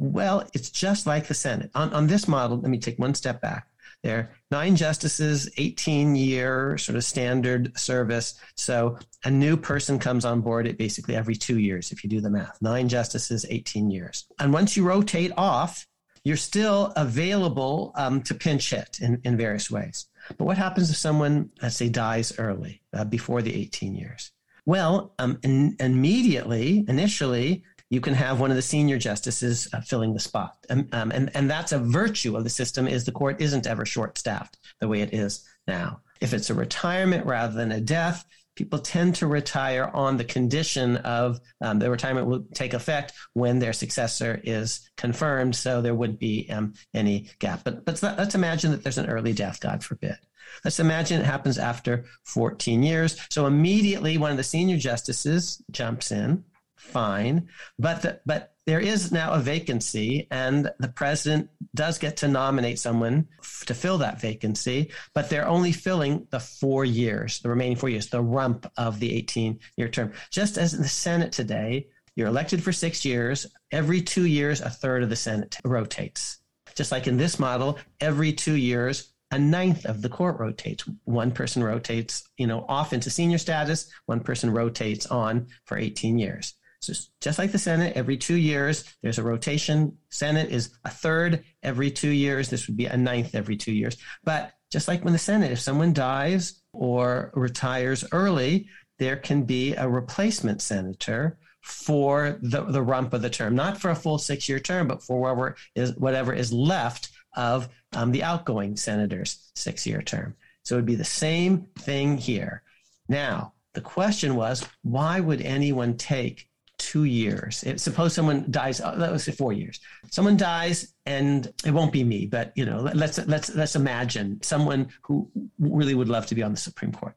Well, 0.00 0.48
it's 0.54 0.70
just 0.70 1.06
like 1.06 1.26
the 1.26 1.34
Senate. 1.34 1.70
On, 1.74 1.92
on 1.92 2.06
this 2.06 2.26
model, 2.26 2.58
let 2.58 2.70
me 2.70 2.78
take 2.78 2.98
one 2.98 3.14
step 3.14 3.42
back. 3.42 3.68
There 4.02 4.30
nine 4.50 4.74
justices, 4.74 5.50
18 5.58 6.16
year 6.16 6.78
sort 6.78 6.96
of 6.96 7.04
standard 7.04 7.78
service. 7.78 8.40
So 8.54 8.98
a 9.26 9.30
new 9.30 9.58
person 9.58 9.98
comes 9.98 10.24
on 10.24 10.40
board 10.40 10.66
at 10.66 10.78
basically 10.78 11.16
every 11.16 11.34
two 11.34 11.58
years, 11.58 11.92
if 11.92 12.02
you 12.02 12.08
do 12.08 12.22
the 12.22 12.30
math. 12.30 12.56
Nine 12.62 12.88
justices, 12.88 13.44
18 13.50 13.90
years. 13.90 14.24
And 14.38 14.54
once 14.54 14.74
you 14.74 14.84
rotate 14.84 15.32
off, 15.36 15.86
you're 16.24 16.38
still 16.38 16.94
available 16.96 17.92
um, 17.94 18.22
to 18.22 18.34
pinch 18.34 18.70
hit 18.70 19.00
in, 19.02 19.20
in 19.24 19.36
various 19.36 19.70
ways. 19.70 20.06
But 20.38 20.46
what 20.46 20.56
happens 20.56 20.88
if 20.88 20.96
someone, 20.96 21.50
let's 21.60 21.76
say, 21.76 21.90
dies 21.90 22.38
early, 22.38 22.80
uh, 22.94 23.04
before 23.04 23.42
the 23.42 23.54
18 23.54 23.94
years? 23.94 24.32
Well, 24.66 25.14
um, 25.18 25.38
in, 25.42 25.76
immediately, 25.80 26.84
initially, 26.88 27.64
you 27.90 28.00
can 28.00 28.14
have 28.14 28.40
one 28.40 28.50
of 28.50 28.56
the 28.56 28.62
senior 28.62 28.98
justices 28.98 29.68
uh, 29.72 29.80
filling 29.80 30.14
the 30.14 30.20
spot. 30.20 30.56
Um, 30.70 30.88
and, 30.92 31.30
and 31.34 31.50
that's 31.50 31.72
a 31.72 31.78
virtue 31.78 32.36
of 32.36 32.44
the 32.44 32.50
system 32.50 32.86
is 32.86 33.04
the 33.04 33.12
court 33.12 33.40
isn't 33.40 33.66
ever 33.66 33.84
short 33.84 34.16
staffed 34.16 34.58
the 34.80 34.88
way 34.88 35.00
it 35.00 35.12
is 35.12 35.44
now. 35.66 36.00
If 36.20 36.32
it's 36.32 36.50
a 36.50 36.54
retirement 36.54 37.26
rather 37.26 37.54
than 37.54 37.72
a 37.72 37.80
death, 37.80 38.24
people 38.54 38.78
tend 38.78 39.16
to 39.16 39.26
retire 39.26 39.90
on 39.92 40.16
the 40.16 40.24
condition 40.24 40.98
of 40.98 41.40
um, 41.60 41.80
the 41.80 41.90
retirement 41.90 42.28
will 42.28 42.44
take 42.54 42.74
effect 42.74 43.12
when 43.32 43.58
their 43.58 43.72
successor 43.72 44.40
is 44.44 44.88
confirmed. 44.96 45.56
So 45.56 45.82
there 45.82 45.94
wouldn't 45.94 46.20
be 46.20 46.48
um, 46.50 46.74
any 46.94 47.28
gap. 47.40 47.64
But, 47.64 47.84
but 47.84 48.00
let's 48.02 48.34
imagine 48.34 48.70
that 48.70 48.84
there's 48.84 48.98
an 48.98 49.10
early 49.10 49.32
death, 49.32 49.60
God 49.60 49.82
forbid. 49.82 50.16
Let's 50.64 50.80
imagine 50.80 51.20
it 51.20 51.26
happens 51.26 51.58
after 51.58 52.04
14 52.24 52.82
years. 52.82 53.16
So 53.30 53.46
immediately 53.46 54.18
one 54.18 54.30
of 54.30 54.36
the 54.36 54.44
senior 54.44 54.76
justices 54.76 55.62
jumps 55.70 56.12
in 56.12 56.44
fine. 56.80 57.48
But 57.78 58.02
the, 58.02 58.20
but 58.26 58.54
there 58.66 58.80
is 58.80 59.12
now 59.12 59.32
a 59.32 59.40
vacancy, 59.40 60.26
and 60.30 60.70
the 60.78 60.88
president 60.88 61.50
does 61.74 61.98
get 61.98 62.18
to 62.18 62.28
nominate 62.28 62.78
someone 62.78 63.28
f- 63.40 63.64
to 63.66 63.74
fill 63.74 63.98
that 63.98 64.20
vacancy. 64.20 64.92
But 65.14 65.30
they're 65.30 65.48
only 65.48 65.72
filling 65.72 66.26
the 66.30 66.40
four 66.40 66.84
years, 66.84 67.40
the 67.40 67.48
remaining 67.48 67.76
four 67.76 67.88
years, 67.88 68.08
the 68.08 68.22
rump 68.22 68.70
of 68.76 69.00
the 69.00 69.10
18-year 69.22 69.88
term. 69.88 70.12
Just 70.30 70.58
as 70.58 70.74
in 70.74 70.82
the 70.82 70.88
Senate 70.88 71.32
today, 71.32 71.88
you're 72.16 72.28
elected 72.28 72.62
for 72.62 72.72
six 72.72 73.04
years. 73.04 73.46
Every 73.70 74.02
two 74.02 74.26
years, 74.26 74.60
a 74.60 74.70
third 74.70 75.02
of 75.02 75.10
the 75.10 75.16
Senate 75.16 75.56
rotates. 75.64 76.38
Just 76.74 76.92
like 76.92 77.06
in 77.06 77.16
this 77.16 77.38
model, 77.38 77.78
every 78.00 78.32
two 78.32 78.54
years, 78.56 79.12
a 79.30 79.38
ninth 79.38 79.86
of 79.86 80.02
the 80.02 80.08
court 80.08 80.38
rotates. 80.38 80.84
One 81.04 81.30
person 81.30 81.62
rotates, 81.62 82.24
you 82.36 82.46
know, 82.46 82.64
off 82.68 82.92
into 82.92 83.10
senior 83.10 83.38
status. 83.38 83.90
One 84.06 84.20
person 84.20 84.50
rotates 84.50 85.06
on 85.06 85.46
for 85.64 85.78
18 85.78 86.18
years. 86.18 86.54
So 86.80 86.94
just 87.20 87.38
like 87.38 87.52
the 87.52 87.58
Senate, 87.58 87.94
every 87.94 88.16
two 88.16 88.36
years, 88.36 88.84
there's 89.02 89.18
a 89.18 89.22
rotation. 89.22 89.96
Senate 90.08 90.50
is 90.50 90.70
a 90.84 90.90
third 90.90 91.44
every 91.62 91.90
two 91.90 92.08
years. 92.08 92.48
This 92.48 92.66
would 92.66 92.76
be 92.76 92.86
a 92.86 92.96
ninth 92.96 93.34
every 93.34 93.56
two 93.56 93.72
years. 93.72 93.98
But 94.24 94.52
just 94.72 94.88
like 94.88 95.04
when 95.04 95.12
the 95.12 95.18
Senate, 95.18 95.52
if 95.52 95.60
someone 95.60 95.92
dies 95.92 96.62
or 96.72 97.32
retires 97.34 98.04
early, 98.12 98.68
there 98.98 99.16
can 99.16 99.42
be 99.42 99.74
a 99.74 99.88
replacement 99.88 100.62
senator 100.62 101.38
for 101.60 102.38
the, 102.42 102.62
the 102.62 102.82
rump 102.82 103.12
of 103.12 103.22
the 103.22 103.30
term, 103.30 103.54
not 103.54 103.78
for 103.78 103.90
a 103.90 103.94
full 103.94 104.18
six 104.18 104.48
year 104.48 104.58
term, 104.58 104.88
but 104.88 105.02
for 105.02 105.20
whatever 105.20 105.56
is, 105.74 105.94
whatever 105.96 106.32
is 106.32 106.52
left 106.52 107.10
of 107.36 107.68
um, 107.94 108.10
the 108.12 108.22
outgoing 108.22 108.76
senator's 108.76 109.50
six 109.54 109.86
year 109.86 110.00
term. 110.00 110.34
So 110.64 110.76
it 110.76 110.78
would 110.78 110.86
be 110.86 110.94
the 110.94 111.04
same 111.04 111.66
thing 111.78 112.16
here. 112.16 112.62
Now, 113.08 113.52
the 113.74 113.80
question 113.80 114.34
was 114.34 114.66
why 114.82 115.20
would 115.20 115.42
anyone 115.42 115.96
take 115.96 116.48
two 116.80 117.04
years. 117.04 117.62
If, 117.62 117.78
suppose 117.78 118.14
someone 118.14 118.46
dies, 118.50 118.80
uh, 118.80 118.94
let's 118.96 119.24
say 119.24 119.32
four 119.32 119.52
years. 119.52 119.78
Someone 120.10 120.38
dies, 120.38 120.94
and 121.04 121.46
it 121.64 121.72
won't 121.72 121.92
be 121.92 122.02
me, 122.02 122.26
but 122.26 122.52
you 122.56 122.64
know, 122.64 122.80
let's 122.80 123.18
let's 123.26 123.54
let's 123.54 123.76
imagine 123.76 124.40
someone 124.42 124.88
who 125.02 125.30
really 125.58 125.94
would 125.94 126.08
love 126.08 126.26
to 126.26 126.34
be 126.34 126.42
on 126.42 126.52
the 126.52 126.56
Supreme 126.56 126.90
Court. 126.90 127.14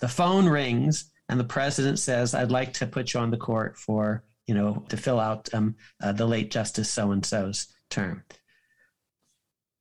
The 0.00 0.08
phone 0.08 0.46
rings, 0.46 1.10
and 1.30 1.40
the 1.40 1.44
president 1.44 1.98
says, 1.98 2.34
"I'd 2.34 2.50
like 2.50 2.74
to 2.74 2.86
put 2.86 3.14
you 3.14 3.20
on 3.20 3.30
the 3.30 3.38
court 3.38 3.78
for 3.78 4.24
you 4.46 4.54
know 4.54 4.84
to 4.90 4.96
fill 4.98 5.18
out 5.18 5.48
um, 5.54 5.74
uh, 6.02 6.12
the 6.12 6.26
late 6.26 6.50
Justice 6.50 6.90
so 6.90 7.10
and 7.10 7.24
so's 7.24 7.66
term." 7.88 8.22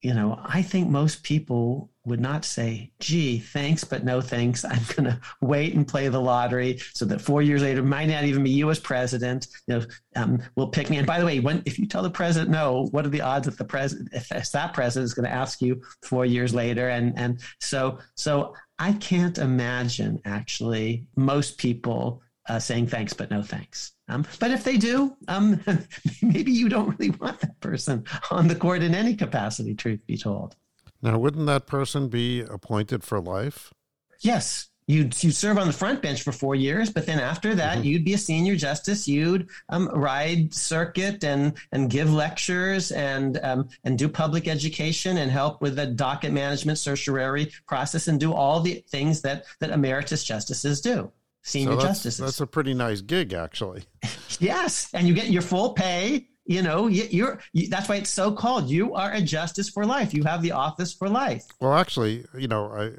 You 0.02 0.14
know, 0.14 0.40
I 0.44 0.62
think 0.62 0.90
most 0.90 1.24
people 1.24 1.90
would 2.06 2.22
not 2.22 2.46
say, 2.46 2.92
gee, 3.00 3.40
thanks, 3.40 3.84
but 3.84 4.06
no 4.06 4.22
thanks. 4.22 4.64
I'm 4.64 4.84
going 4.96 5.06
to 5.06 5.20
wait 5.42 5.74
and 5.74 5.88
play 5.88 6.08
the 6.08 6.22
lottery 6.22 6.80
so 6.94 7.04
that 7.06 7.22
four 7.22 7.42
years 7.42 7.62
later, 7.62 7.84
might 7.84 8.06
not 8.06 8.24
even 8.24 8.44
be 8.44 8.52
you 8.52 8.70
as 8.70 8.80
president, 8.80 9.48
you 9.68 9.80
know, 9.80 9.86
um, 10.16 10.42
will 10.56 10.70
pick 10.70 10.90
me. 10.90 10.98
And 10.98 11.08
by 11.08 11.20
the 11.20 11.26
way, 11.26 11.40
when, 11.40 11.62
if 11.66 11.78
you 11.78 11.86
tell 11.88 12.04
the 12.04 12.10
president 12.10 12.52
no, 12.52 12.88
what 12.92 13.06
are 13.06 13.10
the 13.10 13.22
odds 13.22 13.46
that 13.46 13.58
the 13.58 13.66
president, 13.66 14.10
if, 14.14 14.32
if 14.32 14.52
that 14.52 14.74
president 14.74 15.06
is 15.06 15.14
going 15.14 15.28
to 15.28 15.34
ask 15.34 15.62
you 15.62 15.82
four 16.04 16.26
years 16.26 16.54
later? 16.54 16.90
And, 16.90 17.18
and 17.18 17.40
so, 17.60 18.00
so 18.16 18.54
I 18.80 18.94
can't 18.94 19.38
imagine 19.38 20.22
actually 20.26 21.08
most 21.16 21.58
people 21.58 22.22
uh, 22.48 22.60
saying 22.60 22.88
thanks, 22.88 23.14
but 23.14 23.32
no 23.32 23.42
thanks. 23.42 23.94
Um, 24.10 24.26
but 24.40 24.52
if 24.52 24.64
they 24.64 24.78
do, 24.78 25.16
um, 25.28 25.60
maybe 26.22 26.52
you 26.52 26.70
don't 26.70 26.98
really 26.98 27.12
want 27.12 27.40
that 27.42 27.60
person 27.60 28.06
on 28.32 28.48
the 28.48 28.56
court 28.56 28.84
in 28.84 28.96
any 28.96 29.16
capacity, 29.16 29.76
truth 29.76 30.06
be 30.08 30.18
told. 30.18 30.56
Now, 31.02 31.18
wouldn't 31.18 31.46
that 31.48 31.68
person 31.68 32.08
be 32.08 32.42
appointed 32.42 33.04
for 33.04 33.20
life? 33.20 33.74
Yes. 34.22 34.70
You'd, 34.90 35.22
you'd 35.22 35.36
serve 35.36 35.58
on 35.58 35.68
the 35.68 35.74
front 35.74 36.02
bench 36.02 36.22
for 36.22 36.32
four 36.32 36.56
years, 36.56 36.90
but 36.90 37.06
then 37.06 37.20
after 37.20 37.54
that, 37.56 37.80
mm-hmm. 37.80 37.88
you'd 37.88 38.06
be 38.06 38.14
a 38.14 38.18
senior 38.18 38.56
justice. 38.56 39.06
You'd 39.06 39.50
um, 39.68 39.90
ride 39.90 40.54
circuit 40.54 41.26
and, 41.26 41.58
and 41.74 41.90
give 41.90 42.12
lectures 42.12 42.94
and, 42.94 43.38
um, 43.44 43.68
and 43.84 44.00
do 44.00 44.08
public 44.08 44.48
education 44.48 45.18
and 45.18 45.30
help 45.30 45.62
with 45.62 45.76
the 45.76 45.88
docket 45.88 46.32
management 46.32 46.78
certiorari 46.78 47.52
process 47.68 48.08
and 48.08 48.18
do 48.18 48.32
all 48.34 48.62
the 48.62 48.82
things 48.88 49.22
that, 49.24 49.44
that 49.60 49.72
emeritus 49.72 50.24
justices 50.24 50.80
do 50.80 51.12
senior 51.48 51.72
so 51.72 51.76
that's, 51.78 51.88
justices. 51.88 52.20
That's 52.20 52.42
a 52.42 52.48
pretty 52.48 52.74
nice 52.74 53.02
gig, 53.02 53.34
actually. 53.34 53.84
yes, 54.40 54.90
and 54.94 55.08
you 55.08 55.14
get 55.14 55.30
your 55.30 55.42
full 55.42 55.74
pay 55.74 56.28
you 56.48 56.62
know, 56.62 56.88
you, 56.88 57.26
are 57.26 57.40
you, 57.52 57.68
that's 57.68 57.90
why 57.90 57.98
it's 57.98 58.10
so 58.10 58.32
called. 58.32 58.70
You 58.70 58.96
are 58.96 59.12
a 59.12 59.22
justice 59.22 59.68
for 59.70 59.86
life. 59.86 60.14
You 60.14 60.24
have 60.24 60.42
the 60.42 60.54
office 60.54 60.94
for 60.94 61.10
life. 61.10 61.44
Well, 61.60 61.74
actually, 61.74 62.26
you 62.38 62.48
know, 62.48 62.72
I, 62.72 62.92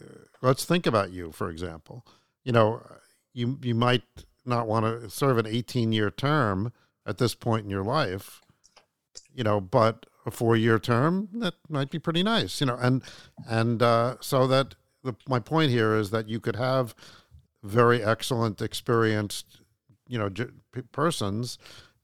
let's 0.47 0.67
think 0.67 0.87
about 0.87 1.13
you, 1.13 1.33
for 1.33 1.51
example. 1.51 2.07
You 2.45 2.53
know, 2.53 2.83
you 3.33 3.59
you 3.63 3.75
might 3.75 4.03
not 4.45 4.69
want 4.69 4.85
to 4.85 5.09
serve 5.09 5.39
an 5.39 5.47
18 5.47 5.93
year 5.93 6.11
term 6.11 6.73
at 7.07 7.17
this 7.17 7.35
point 7.35 7.65
in 7.65 7.71
your 7.71 7.85
life, 7.85 8.43
you 9.35 9.45
know, 9.45 9.63
but 9.63 10.05
a 10.27 10.31
four 10.31 10.55
year 10.55 10.79
term 10.79 11.29
that 11.33 11.55
might 11.71 11.91
be 11.91 11.99
pretty 11.99 12.23
nice, 12.23 12.61
you 12.61 12.67
know, 12.67 12.77
and 12.79 13.03
and 13.49 13.83
uh, 13.83 14.17
so 14.21 14.47
that 14.47 14.75
the, 15.03 15.15
my 15.27 15.39
point 15.39 15.71
here 15.71 15.97
is 15.97 16.11
that 16.11 16.29
you 16.29 16.39
could 16.39 16.57
have 16.57 16.95
very 17.69 18.03
excellent, 18.03 18.61
experienced, 18.63 19.61
you 20.07 20.19
know, 20.19 20.29
j- 20.29 20.47
persons 20.93 21.59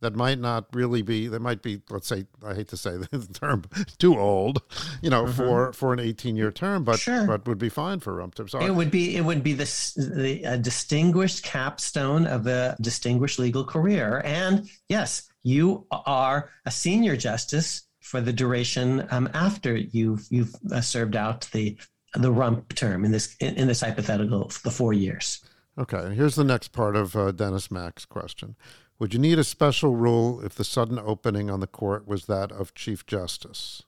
that 0.05 0.15
might 0.15 0.39
not 0.39 0.67
really 0.75 1.01
be 1.01 1.29
that 1.29 1.41
might 1.41 1.63
be 1.63 1.81
let's 1.89 2.07
say 2.07 2.27
I 2.45 2.53
hate 2.53 2.69
to 2.69 2.77
say 2.77 2.97
the 3.11 3.27
term 3.33 3.65
too 3.99 4.19
old, 4.19 4.63
you 5.01 5.09
know, 5.09 5.25
mm-hmm. 5.25 5.33
for 5.33 5.73
for 5.73 5.93
an 5.93 6.01
18 6.01 6.37
year 6.37 6.53
term, 6.53 6.85
but 6.85 7.01
sure. 7.01 7.27
but 7.27 7.47
would 7.49 7.59
be 7.59 7.71
fine 7.71 8.01
for 8.01 8.15
rump 8.15 8.35
term. 8.35 8.49
So 8.49 8.61
it 8.61 8.75
would 8.75 8.91
be 8.91 9.17
it 9.17 9.25
would 9.25 9.43
be 9.43 9.55
the, 9.55 9.65
the 9.97 10.59
distinguished 10.61 11.43
capstone 11.43 12.27
of 12.27 12.47
a 12.47 12.77
distinguished 12.81 13.39
legal 13.39 13.65
career, 13.65 14.21
and 14.25 14.69
yes, 14.89 15.29
you 15.43 15.87
are 15.91 16.51
a 16.67 16.71
senior 16.71 17.17
justice 17.17 17.83
for 18.01 18.21
the 18.21 18.33
duration 18.33 19.07
um, 19.11 19.29
after 19.33 19.75
you've 19.75 20.27
you've 20.29 20.55
uh, 20.71 20.83
served 20.83 21.17
out 21.17 21.49
the 21.53 21.79
the 22.15 22.31
rump 22.31 22.75
term 22.75 23.05
in 23.05 23.11
this 23.11 23.35
in, 23.41 23.55
in 23.55 23.69
this 23.69 23.81
hypothetical, 23.81 24.51
the 24.63 24.71
four 24.71 24.93
years. 24.93 25.43
Okay, 25.77 25.99
and 25.99 26.15
here's 26.15 26.37
the 26.37 26.45
next 26.45 26.69
part 26.69 26.95
of 26.95 27.17
uh, 27.17 27.33
Dennis 27.33 27.71
Mack's 27.71 28.05
question. 28.05 28.55
Would 28.99 29.13
you 29.13 29.19
need 29.19 29.39
a 29.39 29.45
special 29.45 29.97
rule 29.97 30.41
if 30.41 30.55
the 30.55 30.65
sudden 30.65 31.01
opening 31.01 31.51
on 31.51 31.61
the 31.61 31.67
court 31.67 32.07
was 32.07 32.27
that 32.27 32.53
of 32.53 32.75
Chief 32.75 33.05
Justice? 33.07 33.83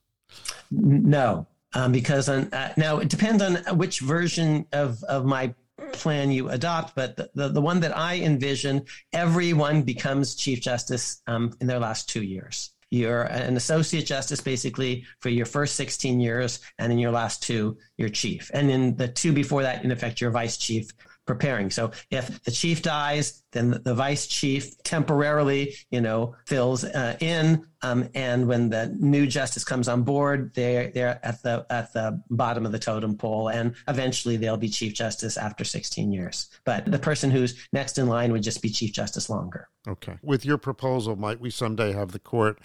No, 0.71 1.47
um, 1.75 1.93
because 1.93 2.29
on, 2.29 2.53
uh, 2.53 2.73
now 2.77 2.99
it 2.99 3.09
depends 3.09 3.41
on 3.41 3.57
which 3.79 4.01
version 4.01 4.67
of, 4.73 5.03
of 5.05 5.25
my 5.25 5.55
plan 5.93 6.33
you 6.33 6.49
adopt, 6.49 6.97
but 6.97 7.17
the, 7.17 7.31
the, 7.35 7.49
the 7.49 7.61
one 7.61 7.79
that 7.81 7.97
I 7.97 8.17
envision, 8.17 8.85
everyone 9.13 9.83
becomes 9.83 10.35
Chief 10.35 10.61
Justice 10.61 11.23
um, 11.29 11.53
in 11.61 11.69
their 11.69 11.79
last 11.79 12.09
two 12.09 12.23
years. 12.23 12.73
You're 12.91 13.25
an 13.25 13.57
associate 13.57 14.07
justice 14.07 14.41
basically 14.41 15.05
for 15.21 15.29
your 15.29 15.47
first 15.47 15.75
16 15.75 16.21
years, 16.21 16.61
and 16.79 16.93
in 16.93 16.99
your 16.99 17.11
last 17.11 17.43
two, 17.43 17.77
you're 17.97 18.09
chief. 18.09 18.51
And 18.55 18.71
in 18.71 18.97
the 18.97 19.09
two 19.09 19.33
before 19.33 19.63
that, 19.63 19.85
in 19.85 19.91
effect, 19.91 20.21
you're 20.21 20.31
vice 20.31 20.57
chief 20.57 20.91
preparing. 21.27 21.71
So 21.71 21.91
if 22.11 22.43
the 22.45 22.51
chief 22.51 22.83
dies, 22.83 23.43
then 23.53 23.81
the, 23.85 23.95
vice 23.95 24.27
chief 24.27 24.81
temporarily, 24.83 25.75
you 25.91 26.01
know, 26.01 26.37
fills 26.47 26.85
uh, 26.85 27.17
in. 27.21 27.67
Um, 27.83 28.09
and 28.15 28.47
when 28.47 28.71
the 28.71 28.95
new 28.99 29.27
justice 29.27 29.65
comes 29.65 29.89
on 29.89 30.03
board, 30.03 30.53
they're 30.55 30.91
they're 30.91 31.21
at 31.23 31.43
the 31.43 31.67
at 31.71 31.93
the 31.93 32.23
bottom 32.31 32.67
of 32.67 32.73
the 32.73 32.79
totem 32.79 33.17
pole, 33.17 33.49
and 33.49 33.75
eventually 33.89 34.37
they'll 34.37 34.57
be 34.57 34.69
chief 34.69 34.95
justice 34.95 35.37
after 35.37 35.65
16 35.65 36.13
years. 36.13 36.49
But 36.65 36.91
the 36.91 36.99
person 36.99 37.31
who's 37.31 37.67
next 37.73 37.99
in 37.99 38.07
line 38.07 38.33
would 38.33 38.43
just 38.43 38.63
be 38.63 38.69
chief 38.69 38.93
justice 38.93 39.31
longer. 39.31 39.69
Okay. 39.87 40.19
With 40.23 40.45
your 40.45 40.59
proposal, 40.59 41.17
might 41.17 41.41
we 41.41 41.51
someday 41.51 41.93
have 41.93 42.13
the 42.13 42.19
court 42.19 42.59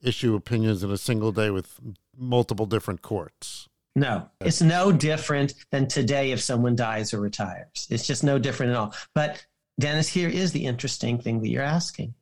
issue 0.00 0.34
opinions 0.34 0.82
in 0.82 0.90
a 0.90 0.98
single 0.98 1.32
day 1.32 1.50
with 1.50 1.80
multiple 2.16 2.66
different 2.66 3.02
courts? 3.02 3.68
No, 3.98 4.28
it's 4.40 4.62
no 4.62 4.92
different 4.92 5.54
than 5.72 5.88
today 5.88 6.30
if 6.30 6.40
someone 6.40 6.76
dies 6.76 7.12
or 7.12 7.20
retires. 7.20 7.88
It's 7.90 8.06
just 8.06 8.22
no 8.22 8.38
different 8.38 8.70
at 8.70 8.78
all. 8.78 8.94
But 9.12 9.44
Dennis, 9.80 10.08
here 10.08 10.28
is 10.28 10.52
the 10.52 10.66
interesting 10.66 11.20
thing 11.20 11.40
that 11.40 11.48
you're 11.48 11.62
asking. 11.62 12.14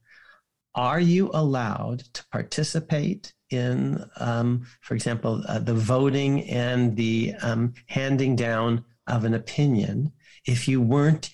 Are 0.75 1.01
you 1.01 1.31
allowed 1.35 2.01
to 2.15 2.27
participate 2.33 3.35
in, 3.51 4.03
um, 4.17 4.67
for 4.81 4.95
example, 4.95 5.43
uh, 5.47 5.59
the 5.59 5.75
voting 5.75 6.49
and 6.49 6.97
the 6.97 7.35
um, 7.43 7.75
handing 7.87 8.37
down 8.37 8.83
of 9.07 9.25
an 9.25 9.35
opinion 9.35 10.13
if 10.47 10.69
you 10.69 10.81
weren't 10.81 11.31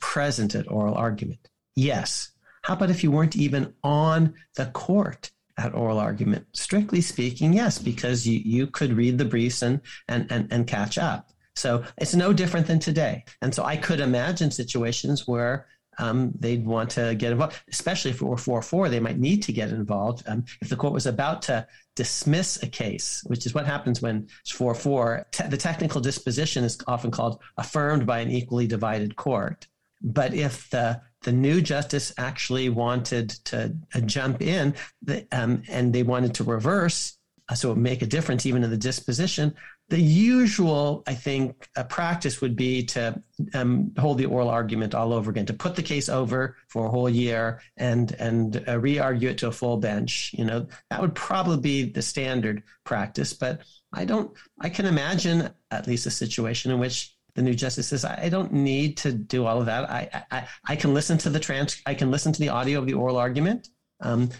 present 0.00 0.54
at 0.54 0.70
oral 0.70 0.94
argument? 0.94 1.50
Yes. 1.76 2.30
How 2.62 2.72
about 2.72 2.90
if 2.90 3.04
you 3.04 3.10
weren't 3.10 3.36
even 3.36 3.74
on 3.82 4.32
the 4.56 4.66
court 4.66 5.30
at 5.56 5.74
oral 5.74 5.98
argument? 5.98 6.46
Strictly 6.52 7.00
speaking, 7.00 7.52
yes, 7.52 7.78
because 7.78 8.26
you, 8.26 8.40
you 8.44 8.66
could 8.66 8.92
read 8.92 9.18
the 9.18 9.24
briefs 9.24 9.62
and, 9.62 9.80
and, 10.08 10.30
and, 10.30 10.52
and 10.52 10.66
catch 10.66 10.98
up. 10.98 11.30
So 11.56 11.84
it's 11.98 12.14
no 12.14 12.32
different 12.32 12.66
than 12.66 12.80
today. 12.80 13.24
And 13.40 13.54
so 13.54 13.64
I 13.64 13.76
could 13.76 14.00
imagine 14.00 14.50
situations 14.50 15.28
where 15.28 15.66
um, 15.98 16.32
they'd 16.38 16.66
want 16.66 16.90
to 16.90 17.14
get 17.14 17.32
involved, 17.32 17.60
especially 17.68 18.10
if 18.10 18.20
it 18.20 18.24
were 18.24 18.36
4 18.36 18.62
4, 18.62 18.88
they 18.88 19.00
might 19.00 19.18
need 19.18 19.42
to 19.44 19.52
get 19.52 19.70
involved. 19.70 20.24
Um, 20.26 20.44
if 20.60 20.68
the 20.68 20.76
court 20.76 20.92
was 20.92 21.06
about 21.06 21.42
to 21.42 21.66
dismiss 21.94 22.62
a 22.62 22.66
case, 22.66 23.22
which 23.26 23.46
is 23.46 23.54
what 23.54 23.66
happens 23.66 24.02
when 24.02 24.28
it's 24.40 24.50
4 24.50 24.74
4, 24.74 25.26
te- 25.30 25.48
the 25.48 25.56
technical 25.56 26.00
disposition 26.00 26.64
is 26.64 26.78
often 26.86 27.10
called 27.10 27.40
affirmed 27.56 28.06
by 28.06 28.20
an 28.20 28.30
equally 28.30 28.66
divided 28.66 29.16
court. 29.16 29.66
But 30.02 30.34
if 30.34 30.68
the 30.70 31.00
the 31.24 31.32
new 31.32 31.60
justice 31.60 32.14
actually 32.16 32.68
wanted 32.68 33.30
to 33.44 33.74
uh, 33.94 34.00
jump 34.00 34.40
in 34.40 34.74
the, 35.02 35.26
um, 35.32 35.62
and 35.68 35.92
they 35.92 36.02
wanted 36.02 36.34
to 36.34 36.44
reverse, 36.44 37.18
uh, 37.48 37.54
so 37.54 37.68
it 37.68 37.74
would 37.74 37.82
make 37.82 38.02
a 38.02 38.06
difference 38.06 38.46
even 38.46 38.62
in 38.62 38.70
the 38.70 38.76
disposition. 38.76 39.54
The 39.88 40.00
usual, 40.00 41.02
I 41.06 41.14
think, 41.14 41.68
uh, 41.76 41.84
practice 41.84 42.40
would 42.40 42.56
be 42.56 42.84
to 42.86 43.22
um, 43.52 43.92
hold 43.98 44.16
the 44.16 44.24
oral 44.24 44.48
argument 44.48 44.94
all 44.94 45.12
over 45.12 45.30
again, 45.30 45.46
to 45.46 45.52
put 45.52 45.76
the 45.76 45.82
case 45.82 46.08
over 46.08 46.56
for 46.68 46.86
a 46.86 46.90
whole 46.90 47.10
year 47.10 47.60
and 47.76 48.12
and 48.18 48.64
uh, 48.66 48.78
re-argue 48.78 49.28
it 49.30 49.38
to 49.38 49.48
a 49.48 49.52
full 49.52 49.76
bench. 49.76 50.30
You 50.32 50.46
know, 50.46 50.66
that 50.88 51.00
would 51.02 51.14
probably 51.14 51.58
be 51.58 51.92
the 51.92 52.00
standard 52.00 52.62
practice. 52.84 53.34
But 53.34 53.60
I 53.92 54.06
don't. 54.06 54.30
I 54.58 54.70
can 54.70 54.86
imagine 54.86 55.50
at 55.70 55.86
least 55.86 56.06
a 56.06 56.10
situation 56.10 56.72
in 56.72 56.78
which 56.78 57.13
the 57.34 57.42
new 57.42 57.54
justice 57.54 57.88
says, 57.88 58.04
I 58.04 58.28
don't 58.28 58.52
need 58.52 58.96
to 58.98 59.12
do 59.12 59.46
all 59.46 59.60
of 59.60 59.66
that. 59.66 59.90
I, 59.90 60.24
I, 60.30 60.48
I 60.68 60.76
can 60.76 60.94
listen 60.94 61.18
to 61.18 61.30
the 61.30 61.40
trans, 61.40 61.80
I 61.86 61.94
can 61.94 62.10
listen 62.10 62.32
to 62.32 62.40
the 62.40 62.48
audio 62.48 62.78
of 62.78 62.86
the 62.86 62.94
oral 62.94 63.16
argument. 63.16 63.68
Um, 64.00 64.30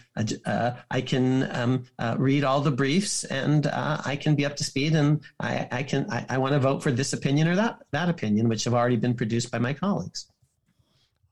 uh, 0.46 0.72
I 0.90 1.00
can 1.00 1.48
um, 1.57 1.85
uh, 1.98 2.16
read 2.18 2.44
all 2.44 2.61
the 2.61 2.70
briefs 2.70 3.24
and 3.24 3.66
uh, 3.66 4.00
I 4.04 4.16
can 4.16 4.35
be 4.35 4.44
up 4.44 4.57
to 4.57 4.64
speed 4.64 4.94
and 4.94 5.22
I, 5.40 5.68
I 5.70 5.83
can 5.83 6.11
I, 6.11 6.26
I 6.28 6.38
want 6.38 6.52
to 6.52 6.59
vote 6.59 6.83
for 6.83 6.90
this 6.90 7.12
opinion 7.12 7.48
or 7.48 7.57
that 7.57 7.78
that 7.92 8.09
opinion, 8.09 8.48
which 8.48 8.64
have 8.64 8.74
already 8.74 8.96
been 8.96 9.14
produced 9.14 9.50
by 9.50 9.59
my 9.59 9.72
colleagues. 9.72 10.26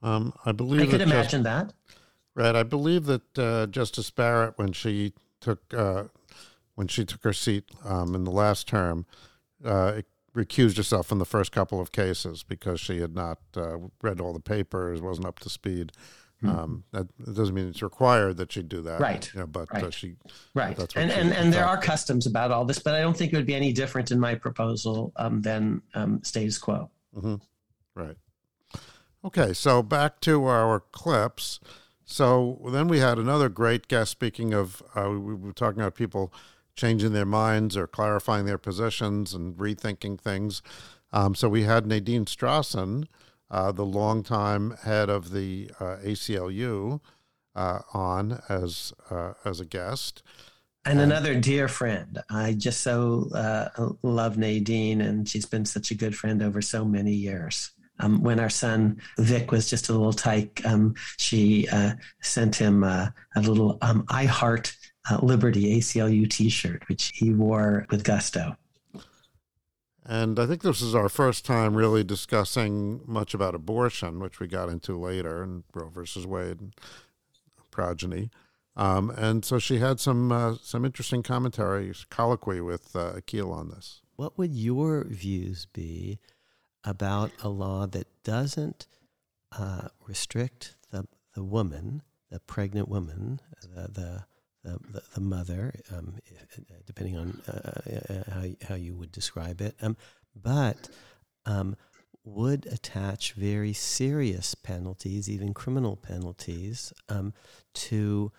Um, 0.01 0.33
I 0.45 0.51
believe 0.51 0.87
I 0.87 0.91
could 0.91 1.01
imagine 1.01 1.43
just, 1.43 1.67
that. 1.67 1.73
Right, 2.33 2.55
I 2.55 2.63
believe 2.63 3.05
that 3.05 3.39
uh, 3.39 3.67
Justice 3.67 4.09
Barrett, 4.09 4.57
when 4.57 4.71
she 4.71 5.13
took 5.39 5.61
uh, 5.73 6.05
when 6.75 6.87
she 6.87 7.05
took 7.05 7.23
her 7.23 7.33
seat 7.33 7.65
um, 7.83 8.15
in 8.15 8.23
the 8.23 8.31
last 8.31 8.67
term, 8.67 9.05
uh, 9.63 10.01
recused 10.35 10.77
herself 10.77 11.11
in 11.11 11.19
the 11.19 11.25
first 11.25 11.51
couple 11.51 11.79
of 11.79 11.91
cases 11.91 12.43
because 12.43 12.79
she 12.79 12.99
had 12.99 13.13
not 13.13 13.39
uh, 13.55 13.77
read 14.01 14.19
all 14.19 14.33
the 14.33 14.39
papers, 14.39 15.01
wasn't 15.01 15.27
up 15.27 15.39
to 15.39 15.49
speed. 15.49 15.91
Mm-hmm. 16.43 16.59
Um, 16.59 16.83
that, 16.91 17.07
doesn't 17.33 17.55
mean 17.55 17.69
it's 17.69 17.81
required 17.81 18.37
that 18.37 18.51
she 18.51 18.63
do 18.63 18.81
that, 18.81 18.99
right? 18.99 19.29
You 19.33 19.41
know, 19.41 19.47
but 19.47 19.71
right. 19.71 19.85
Uh, 19.85 19.91
she, 19.91 20.15
right. 20.53 20.75
That's 20.75 20.95
and 20.95 21.09
and, 21.09 21.31
and 21.31 21.53
there 21.53 21.65
are 21.65 21.77
customs 21.77 22.27
about 22.27 22.51
all 22.51 22.65
this, 22.65 22.79
but 22.79 22.95
I 22.95 22.99
don't 22.99 23.15
think 23.15 23.31
it 23.31 23.37
would 23.37 23.45
be 23.45 23.55
any 23.55 23.71
different 23.71 24.11
in 24.11 24.19
my 24.19 24.35
proposal 24.35 25.13
um, 25.15 25.41
than 25.41 25.81
um, 25.93 26.21
status 26.23 26.57
quo. 26.57 26.89
Mm-hmm. 27.15 27.35
Right. 27.95 28.17
Okay, 29.25 29.53
so 29.53 29.81
back 29.81 30.19
to 30.21 30.45
our 30.45 30.81
clips. 30.81 31.61
So 32.03 32.59
then 32.67 32.89
we 32.89 32.99
had 32.99 33.17
another 33.17 33.47
great 33.47 33.87
guest. 33.87 34.11
Speaking 34.11 34.53
of, 34.53 34.83
uh, 34.95 35.09
we 35.11 35.33
were 35.33 35.53
talking 35.53 35.79
about 35.79 35.95
people 35.95 36.33
changing 36.75 37.13
their 37.13 37.25
minds 37.25 37.77
or 37.77 37.87
clarifying 37.87 38.45
their 38.45 38.57
positions 38.57 39.33
and 39.33 39.55
rethinking 39.55 40.19
things. 40.19 40.61
Um, 41.11 41.35
so 41.35 41.47
we 41.47 41.63
had 41.63 41.85
Nadine 41.85 42.25
Strossen, 42.25 43.05
uh, 43.51 43.71
the 43.71 43.85
longtime 43.85 44.77
head 44.83 45.09
of 45.09 45.31
the 45.31 45.69
uh, 45.79 45.97
ACLU, 46.03 46.99
uh, 47.55 47.79
on 47.93 48.41
as 48.49 48.93
uh, 49.11 49.33
as 49.45 49.59
a 49.59 49.65
guest. 49.65 50.23
And, 50.85 50.99
and, 50.99 51.11
another 51.11 51.39
dear 51.39 51.67
friend. 51.67 52.21
I 52.29 52.53
just 52.53 52.81
so 52.81 53.29
uh, 53.33 53.69
love 54.01 54.37
Nadine, 54.37 55.01
and 55.01 55.29
she's 55.29 55.45
been 55.45 55.65
such 55.65 55.91
a 55.91 55.95
good 55.95 56.15
friend 56.15 56.41
over 56.41 56.61
so 56.61 56.83
many 56.83 57.13
years. 57.13 57.71
Um, 57.99 58.23
when 58.23 58.39
our 58.39 58.49
son 58.49 58.99
Vic 59.19 59.51
was 59.51 59.69
just 59.69 59.87
a 59.87 59.93
little 59.93 60.13
tyke, 60.13 60.61
um, 60.65 60.95
she 61.17 61.67
uh, 61.71 61.93
sent 62.21 62.55
him 62.55 62.83
a 62.83 63.13
little 63.37 63.77
um, 63.83 64.03
I 64.09 64.25
Heart 64.25 64.75
uh, 65.09 65.19
Liberty 65.21 65.77
ACLU 65.77 66.29
t 66.29 66.49
shirt, 66.49 66.83
which 66.87 67.11
he 67.15 67.33
wore 67.33 67.85
with 67.89 68.03
gusto. 68.03 68.55
And 70.05 70.37
I 70.37 70.45
think 70.45 70.61
this 70.61 70.81
is 70.81 70.95
our 70.95 71.07
first 71.07 71.45
time 71.45 71.75
really 71.75 72.03
discussing 72.03 73.01
much 73.05 73.33
about 73.33 73.55
abortion, 73.55 74.19
which 74.19 74.39
we 74.39 74.47
got 74.47 74.67
into 74.67 74.99
later 74.99 75.43
in 75.43 75.63
Roe 75.73 75.87
versus 75.87 76.27
Wade 76.27 76.59
and 76.59 76.75
progeny. 77.71 78.29
Um, 78.75 79.11
and 79.11 79.45
so 79.45 79.59
she 79.59 79.77
had 79.77 79.99
some 79.99 80.31
uh, 80.31 80.55
some 80.61 80.83
interesting 80.83 81.23
commentary, 81.23 81.93
colloquy 82.09 82.59
with 82.59 82.95
uh, 82.95 83.13
Akhil 83.13 83.53
on 83.53 83.69
this. 83.69 84.01
What 84.15 84.37
would 84.37 84.53
your 84.53 85.05
views 85.05 85.67
be 85.71 86.19
about 86.83 87.31
a 87.41 87.49
law 87.49 87.85
that 87.87 88.07
doesn't 88.23 88.87
uh, 89.57 89.89
restrict 90.05 90.75
the 90.91 91.07
the 91.33 91.43
woman, 91.43 92.01
the 92.29 92.39
pregnant 92.39 92.89
woman, 92.89 93.39
the, 93.61 93.87
the 93.91 94.25
the, 94.63 94.79
the, 94.91 95.03
the 95.15 95.21
mother, 95.21 95.73
um, 95.95 96.15
depending 96.85 97.17
on 97.17 97.41
uh, 97.47 97.81
uh, 98.09 98.31
how, 98.31 98.47
how 98.69 98.75
you 98.75 98.95
would 98.95 99.11
describe 99.11 99.61
it, 99.61 99.75
um, 99.81 99.97
but 100.35 100.89
um, 101.45 101.75
would 102.23 102.65
attach 102.67 103.33
very 103.33 103.73
serious 103.73 104.55
penalties, 104.55 105.29
even 105.29 105.53
criminal 105.53 105.95
penalties, 105.95 106.93
um, 107.09 107.33
to, 107.73 108.31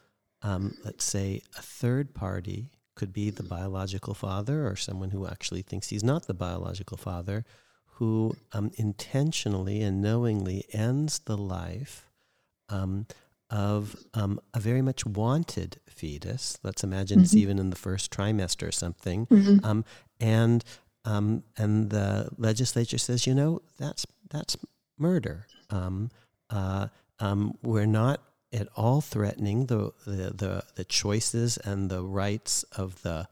um, 0.43 0.77
let's 0.85 1.05
say, 1.05 1.43
a 1.59 1.63
third 1.63 2.15
party, 2.15 2.71
could 2.95 3.13
be 3.13 3.29
the 3.29 3.43
biological 3.43 4.15
father 4.15 4.67
or 4.67 4.77
someone 4.77 5.11
who 5.11 5.27
actually 5.27 5.63
thinks 5.63 5.89
he's 5.89 6.05
not 6.05 6.27
the 6.27 6.35
biological 6.35 6.97
father, 6.97 7.45
who 7.97 8.35
um, 8.53 8.71
intentionally 8.77 9.83
and 9.83 10.01
knowingly 10.01 10.65
ends 10.73 11.19
the 11.21 11.37
life 11.37 12.09
um, 12.69 13.07
of 13.55 13.95
um, 14.15 14.41
a 14.53 14.59
very 14.59 14.83
much 14.83 15.07
wanted 15.07 15.79
fetus. 15.89 16.59
Let's 16.65 16.83
imagine 16.83 17.19
mm-hmm. 17.19 17.25
it's 17.25 17.35
even 17.35 17.61
in 17.61 17.71
the 17.71 17.77
first 17.77 18.11
trimester 18.11 18.69
or 18.69 18.73
something. 18.73 19.27
Mm-hmm. 19.27 19.65
Um, 19.65 19.85
and 20.19 20.65
um, 21.05 21.45
and 21.57 21.91
the 21.91 22.31
legislature 22.37 22.99
says, 22.99 23.29
you 23.29 23.35
know, 23.35 23.63
that's 23.79 24.07
that's 24.29 24.57
murder. 24.99 25.47
Um, 25.71 26.11
uh, 26.51 26.89
um, 27.21 27.57
we're 27.63 27.87
not 27.87 28.21
at 28.53 28.69
all 28.77 29.01
threatening 29.01 29.67
the, 29.67 29.93
the, 30.05 30.33
the, 30.33 30.65
the 30.75 30.85
choices 30.85 31.57
and 31.59 31.91
the 31.91 32.03
rights 32.03 32.65
of 32.77 33.03
the 33.03 33.29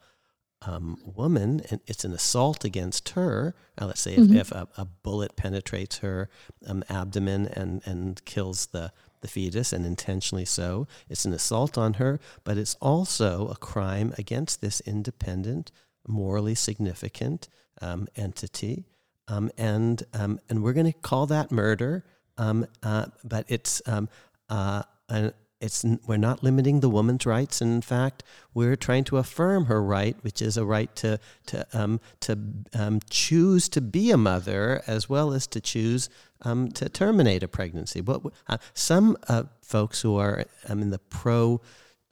um, 0.62 1.00
woman, 1.04 1.62
and 1.70 1.80
it's 1.86 2.04
an 2.04 2.12
assault 2.12 2.64
against 2.64 3.10
her. 3.10 3.54
Uh, 3.80 3.86
let's 3.86 4.00
say 4.00 4.14
if, 4.14 4.20
mm-hmm. 4.20 4.36
if 4.36 4.52
a, 4.52 4.68
a, 4.76 4.84
bullet 4.84 5.34
penetrates 5.36 5.98
her 5.98 6.28
um, 6.66 6.84
abdomen 6.88 7.46
and, 7.46 7.82
and 7.84 8.24
kills 8.24 8.66
the, 8.66 8.92
the 9.22 9.28
fetus, 9.28 9.72
and 9.72 9.86
intentionally 9.86 10.44
so, 10.44 10.86
it's 11.08 11.24
an 11.24 11.32
assault 11.32 11.78
on 11.78 11.94
her, 11.94 12.20
but 12.44 12.58
it's 12.58 12.74
also 12.80 13.48
a 13.48 13.56
crime 13.56 14.12
against 14.18 14.60
this 14.60 14.80
independent, 14.80 15.72
morally 16.06 16.54
significant 16.54 17.48
um, 17.80 18.06
entity. 18.14 18.84
Um, 19.28 19.50
and, 19.56 20.02
um, 20.12 20.40
and 20.48 20.62
we're 20.62 20.72
going 20.74 20.92
to 20.92 20.92
call 20.92 21.26
that 21.26 21.50
murder, 21.50 22.04
um, 22.36 22.66
uh, 22.82 23.06
but 23.24 23.46
it's 23.48 23.80
uh, 23.86 24.82
an, 25.08 25.32
it's 25.62 25.84
we're 26.06 26.16
not 26.16 26.42
limiting 26.42 26.80
the 26.80 26.90
woman's 26.90 27.24
rights. 27.24 27.60
And 27.60 27.72
in 27.72 27.82
fact, 27.82 28.22
we're 28.52 28.76
trying 28.76 29.04
to 29.04 29.16
affirm 29.16 29.66
her 29.66 29.82
right, 29.82 30.16
which 30.22 30.42
is 30.42 30.56
a 30.56 30.64
right 30.64 30.94
to 30.96 31.18
to 31.46 31.66
um, 31.72 32.00
to 32.20 32.38
um, 32.74 33.00
choose 33.08 33.68
to 33.70 33.80
be 33.80 34.10
a 34.10 34.16
mother 34.16 34.82
as 34.86 35.08
well 35.08 35.32
as 35.32 35.46
to 35.48 35.60
choose 35.60 36.10
um, 36.42 36.70
to 36.72 36.88
terminate 36.88 37.42
a 37.42 37.48
pregnancy. 37.48 38.00
But 38.00 38.22
uh, 38.48 38.58
some 38.74 39.16
uh, 39.28 39.44
folks 39.60 40.02
who 40.02 40.16
are 40.16 40.44
um, 40.68 40.82
in 40.82 40.90
the 40.90 40.98
pro 40.98 41.60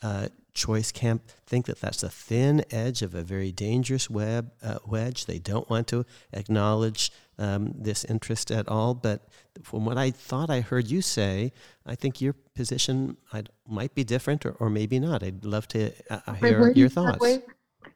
uh, 0.02 0.28
choice 0.54 0.92
camp 0.92 1.22
think 1.46 1.66
that 1.66 1.80
that's 1.80 2.02
a 2.02 2.08
thin 2.08 2.64
edge 2.70 3.02
of 3.02 3.14
a 3.14 3.22
very 3.22 3.52
dangerous 3.52 4.08
web 4.08 4.52
uh, 4.62 4.78
wedge. 4.86 5.26
They 5.26 5.38
don't 5.38 5.68
want 5.68 5.88
to 5.88 6.04
acknowledge 6.32 7.10
um, 7.40 7.72
this 7.74 8.04
interest 8.04 8.50
at 8.52 8.68
all. 8.68 8.94
But 8.94 9.26
from 9.62 9.84
what 9.84 9.98
I 9.98 10.10
thought 10.10 10.50
I 10.50 10.60
heard 10.60 10.88
you 10.88 11.02
say, 11.02 11.52
I 11.86 11.96
think 11.96 12.20
your 12.20 12.34
position 12.54 13.16
I'd, 13.32 13.48
might 13.66 13.94
be 13.94 14.04
different 14.04 14.46
or, 14.46 14.52
or 14.52 14.70
maybe 14.70 15.00
not. 15.00 15.22
I'd 15.22 15.44
love 15.44 15.66
to 15.68 15.92
uh, 16.10 16.34
hear 16.34 16.70
your 16.72 16.88
thoughts. 16.88 17.18
The 17.18 17.24
way, 17.24 17.42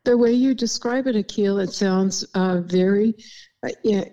the 0.04 0.16
way 0.16 0.32
you 0.32 0.54
describe 0.54 1.06
it, 1.06 1.14
Akhil, 1.14 1.62
it 1.62 1.72
sounds 1.72 2.24
uh, 2.34 2.60
very 2.62 3.14
uh, 3.64 3.68
it, 3.82 4.08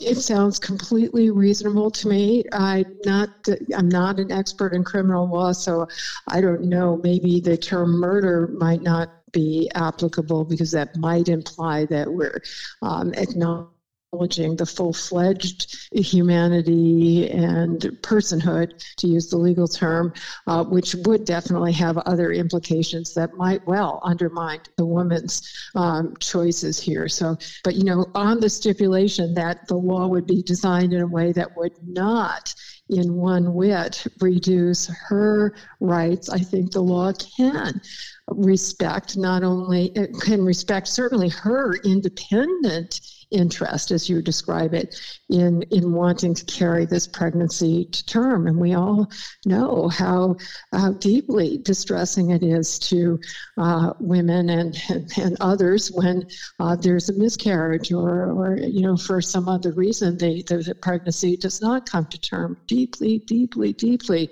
it 0.00 0.16
sounds 0.16 0.58
completely 0.58 1.30
reasonable 1.30 1.90
to 1.90 2.08
me. 2.08 2.44
I'm 2.52 2.96
not 3.04 3.30
I'm 3.76 3.88
not 3.88 4.18
an 4.18 4.30
expert 4.30 4.72
in 4.72 4.84
criminal 4.84 5.28
law, 5.28 5.52
so 5.52 5.86
I 6.28 6.40
don't 6.40 6.62
know. 6.62 7.00
Maybe 7.02 7.40
the 7.40 7.56
term 7.56 7.92
murder 7.92 8.54
might 8.58 8.82
not 8.82 9.10
be 9.32 9.70
applicable 9.74 10.44
because 10.44 10.70
that 10.70 10.96
might 10.96 11.28
imply 11.28 11.84
that 11.86 12.10
we're 12.10 12.40
um, 12.80 13.12
acknowledging 13.14 13.75
acknowledging 14.12 14.56
the 14.56 14.66
full 14.66 14.92
fledged 14.92 15.76
humanity 15.92 17.28
and 17.30 17.80
personhood, 18.02 18.72
to 18.96 19.06
use 19.06 19.28
the 19.28 19.36
legal 19.36 19.68
term, 19.68 20.12
uh, 20.46 20.64
which 20.64 20.94
would 21.04 21.24
definitely 21.24 21.72
have 21.72 21.98
other 21.98 22.32
implications 22.32 23.14
that 23.14 23.34
might 23.34 23.66
well 23.66 24.00
undermine 24.04 24.60
the 24.76 24.86
woman's 24.86 25.42
um, 25.74 26.14
choices 26.20 26.78
here. 26.78 27.08
So, 27.08 27.36
but 27.64 27.74
you 27.74 27.84
know, 27.84 28.06
on 28.14 28.40
the 28.40 28.48
stipulation 28.48 29.34
that 29.34 29.66
the 29.68 29.76
law 29.76 30.06
would 30.06 30.26
be 30.26 30.42
designed 30.42 30.92
in 30.92 31.00
a 31.00 31.06
way 31.06 31.32
that 31.32 31.56
would 31.56 31.74
not 31.86 32.54
in 32.88 33.14
one 33.14 33.54
whit 33.54 34.06
reduce 34.20 34.86
her 35.08 35.56
rights, 35.80 36.28
I 36.28 36.38
think 36.38 36.70
the 36.70 36.82
law 36.82 37.12
can 37.12 37.80
respect 38.28 39.16
not 39.16 39.42
only 39.42 39.90
can 40.20 40.44
respect 40.44 40.88
certainly 40.88 41.28
her 41.28 41.74
independent 41.84 43.00
interest, 43.30 43.90
as 43.90 44.08
you 44.08 44.22
describe 44.22 44.72
it, 44.72 45.00
in, 45.30 45.62
in 45.70 45.92
wanting 45.92 46.34
to 46.34 46.44
carry 46.44 46.86
this 46.86 47.06
pregnancy 47.06 47.86
to 47.86 48.06
term. 48.06 48.46
And 48.46 48.56
we 48.56 48.74
all 48.74 49.10
know 49.44 49.88
how, 49.88 50.36
how 50.72 50.92
deeply 50.92 51.58
distressing 51.58 52.30
it 52.30 52.42
is 52.42 52.78
to 52.80 53.18
uh, 53.58 53.92
women 53.98 54.50
and, 54.50 54.80
and, 54.88 55.10
and, 55.18 55.36
others 55.40 55.90
when 55.90 56.26
uh, 56.60 56.76
there's 56.76 57.08
a 57.08 57.18
miscarriage 57.18 57.92
or, 57.92 58.30
or, 58.30 58.56
you 58.56 58.82
know, 58.82 58.96
for 58.96 59.20
some 59.20 59.48
other 59.48 59.72
reason, 59.72 60.16
they, 60.16 60.42
the, 60.42 60.76
pregnancy 60.80 61.36
does 61.36 61.60
not 61.60 61.88
come 61.88 62.06
to 62.06 62.20
term. 62.20 62.56
Deeply, 62.66 63.18
deeply, 63.20 63.72
deeply 63.72 64.30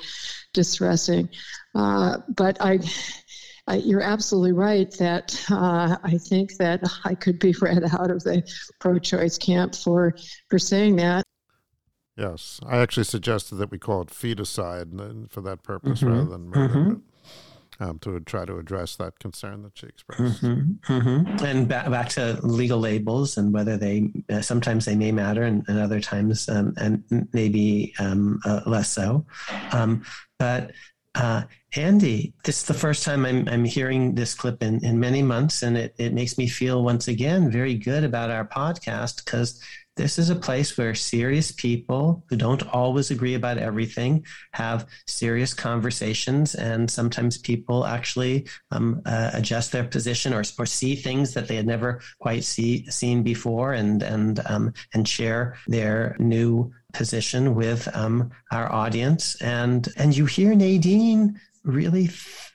distressing. 0.53 1.29
Uh, 1.75 2.19
but 2.29 2.57
I, 2.61 2.79
uh, 3.69 3.75
you're 3.75 4.03
absolutely 4.03 4.53
right 4.53 4.91
that 4.99 5.43
uh, 5.51 5.97
I 6.03 6.19
think 6.19 6.57
that 6.59 6.83
I 7.05 7.15
could 7.15 7.39
be 7.39 7.55
read 7.61 7.85
out 7.85 8.11
of 8.11 8.23
the 8.25 8.43
pro-choice 8.81 9.39
camp 9.39 9.75
for 9.75 10.15
for 10.49 10.59
saying 10.59 10.97
that. 10.97 11.25
Yes, 12.17 12.61
I 12.65 12.79
actually 12.79 13.05
suggested 13.05 13.57
that 13.57 13.71
we 13.71 13.79
call 13.79 14.03
it 14.03 14.09
feticide 14.09 15.31
for 15.31 15.41
that 15.41 15.63
purpose 15.63 16.01
mm-hmm. 16.01 16.13
rather 16.13 16.31
than 16.31 16.49
murder. 16.49 16.75
Mm-hmm. 16.75 16.95
Um, 17.81 17.99
to 18.01 18.21
try 18.21 18.45
to 18.45 18.59
address 18.59 18.95
that 18.97 19.19
concern 19.19 19.63
that 19.63 19.77
she 19.77 19.87
expressed. 19.87 20.45
Mm-hmm, 20.45 20.93
mm-hmm. 20.93 21.45
And 21.45 21.67
back, 21.67 21.91
back 21.91 22.09
to 22.11 22.39
legal 22.45 22.79
labels 22.79 23.37
and 23.37 23.53
whether 23.53 23.77
they 23.77 24.13
uh, 24.31 24.43
sometimes 24.43 24.85
they 24.85 24.95
may 24.95 25.11
matter 25.11 25.43
and, 25.43 25.65
and 25.67 25.81
other 25.81 26.01
times 26.01 26.49
um, 26.49 26.73
and 26.77 27.03
maybe 27.33 27.93
um, 27.99 28.39
uh, 28.45 28.61
less 28.65 28.91
so. 28.91 29.27
Um, 29.73 30.05
but 30.39 30.71
uh, 31.15 31.43
Andy, 31.77 32.35
this 32.45 32.61
is 32.61 32.65
the 32.65 32.75
first 32.75 33.05
time 33.05 33.25
I'm, 33.25 33.49
I'm 33.49 33.65
hearing 33.65 34.15
this 34.15 34.35
clip 34.35 34.63
in, 34.63 34.85
in 34.85 34.99
many 34.99 35.23
months, 35.23 35.63
and 35.63 35.77
it, 35.77 35.95
it 35.99 36.13
makes 36.13 36.39
me 36.39 36.49
feel 36.49 36.85
once 36.85 37.09
again 37.09 37.51
very 37.51 37.75
good 37.75 38.05
about 38.05 38.31
our 38.31 38.47
podcast 38.47 39.25
because 39.25 39.61
this 39.97 40.19
is 40.19 40.29
a 40.29 40.35
place 40.35 40.77
where 40.77 40.95
serious 40.95 41.53
people 41.53 42.25
who 42.29 42.37
don't 42.37 42.67
always 42.69 43.13
agree 43.13 43.35
about 43.35 43.59
everything 43.59 44.25
have 44.53 44.89
serious 45.07 45.55
conversations, 45.55 46.57
and 46.57 46.91
sometimes 46.91 47.39
people 47.39 47.87
actually 47.87 48.47
um, 48.73 49.01
uh, 49.07 49.31
adjust 49.35 49.71
their 49.71 49.85
position 49.85 50.35
or, 50.35 50.43
or 50.59 50.67
see 50.67 50.97
things 50.97 51.35
that 51.35 51.47
they 51.47 51.55
had 51.55 51.67
never 51.67 52.01
quite 52.19 52.43
see, 52.43 52.85
seen 52.87 53.23
before, 53.23 53.73
and 53.73 54.03
and 54.03 54.41
um, 54.47 54.73
and 54.95 55.07
share 55.07 55.57
their 55.69 56.17
new 56.19 56.73
position 56.95 57.55
with 57.55 57.89
um, 57.95 58.31
our 58.51 58.73
audience. 58.73 59.41
And, 59.43 59.87
and 59.97 60.17
you 60.17 60.27
hear 60.27 60.55
Nadine 60.55 61.41
really 61.65 62.07
f- 62.07 62.53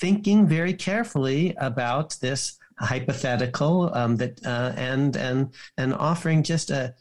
thinking 0.00 0.46
very 0.46 0.74
carefully 0.74 1.54
about 1.58 2.16
this 2.20 2.58
hypothetical 2.78 3.94
um, 3.94 4.16
that 4.16 4.44
uh, 4.44 4.72
and 4.76 5.16
and 5.16 5.52
and 5.78 5.94
offering 5.94 6.42
just 6.42 6.70
a 6.70 6.94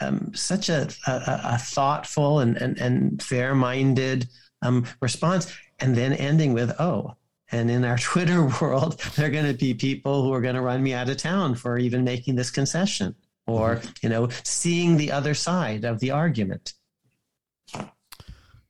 um, 0.00 0.32
such 0.34 0.68
a, 0.68 0.88
a, 1.06 1.40
a, 1.54 1.58
thoughtful 1.58 2.40
and 2.40 2.56
and, 2.56 2.78
and 2.78 3.22
fair 3.22 3.54
minded 3.54 4.28
um, 4.62 4.86
response, 5.00 5.52
and 5.80 5.96
then 5.96 6.12
ending 6.12 6.52
with 6.52 6.78
oh. 6.80 7.16
And 7.50 7.70
in 7.70 7.84
our 7.84 7.98
Twitter 8.10 8.50
world, 8.60 8.98
there 9.16 9.26
are 9.26 9.30
going 9.30 9.50
to 9.50 9.58
be 9.58 9.74
people 9.74 10.22
who 10.22 10.32
are 10.32 10.40
going 10.40 10.54
to 10.54 10.62
run 10.62 10.82
me 10.82 10.94
out 10.94 11.10
of 11.10 11.16
town 11.16 11.54
for 11.54 11.78
even 11.78 12.04
making 12.04 12.36
this 12.36 12.50
concession 12.50 13.14
or 13.46 13.76
mm-hmm. 13.76 13.90
you 14.02 14.08
know 14.08 14.28
seeing 14.44 14.96
the 14.96 15.10
other 15.10 15.34
side 15.34 15.84
of 15.84 16.00
the 16.00 16.10
argument 16.10 16.74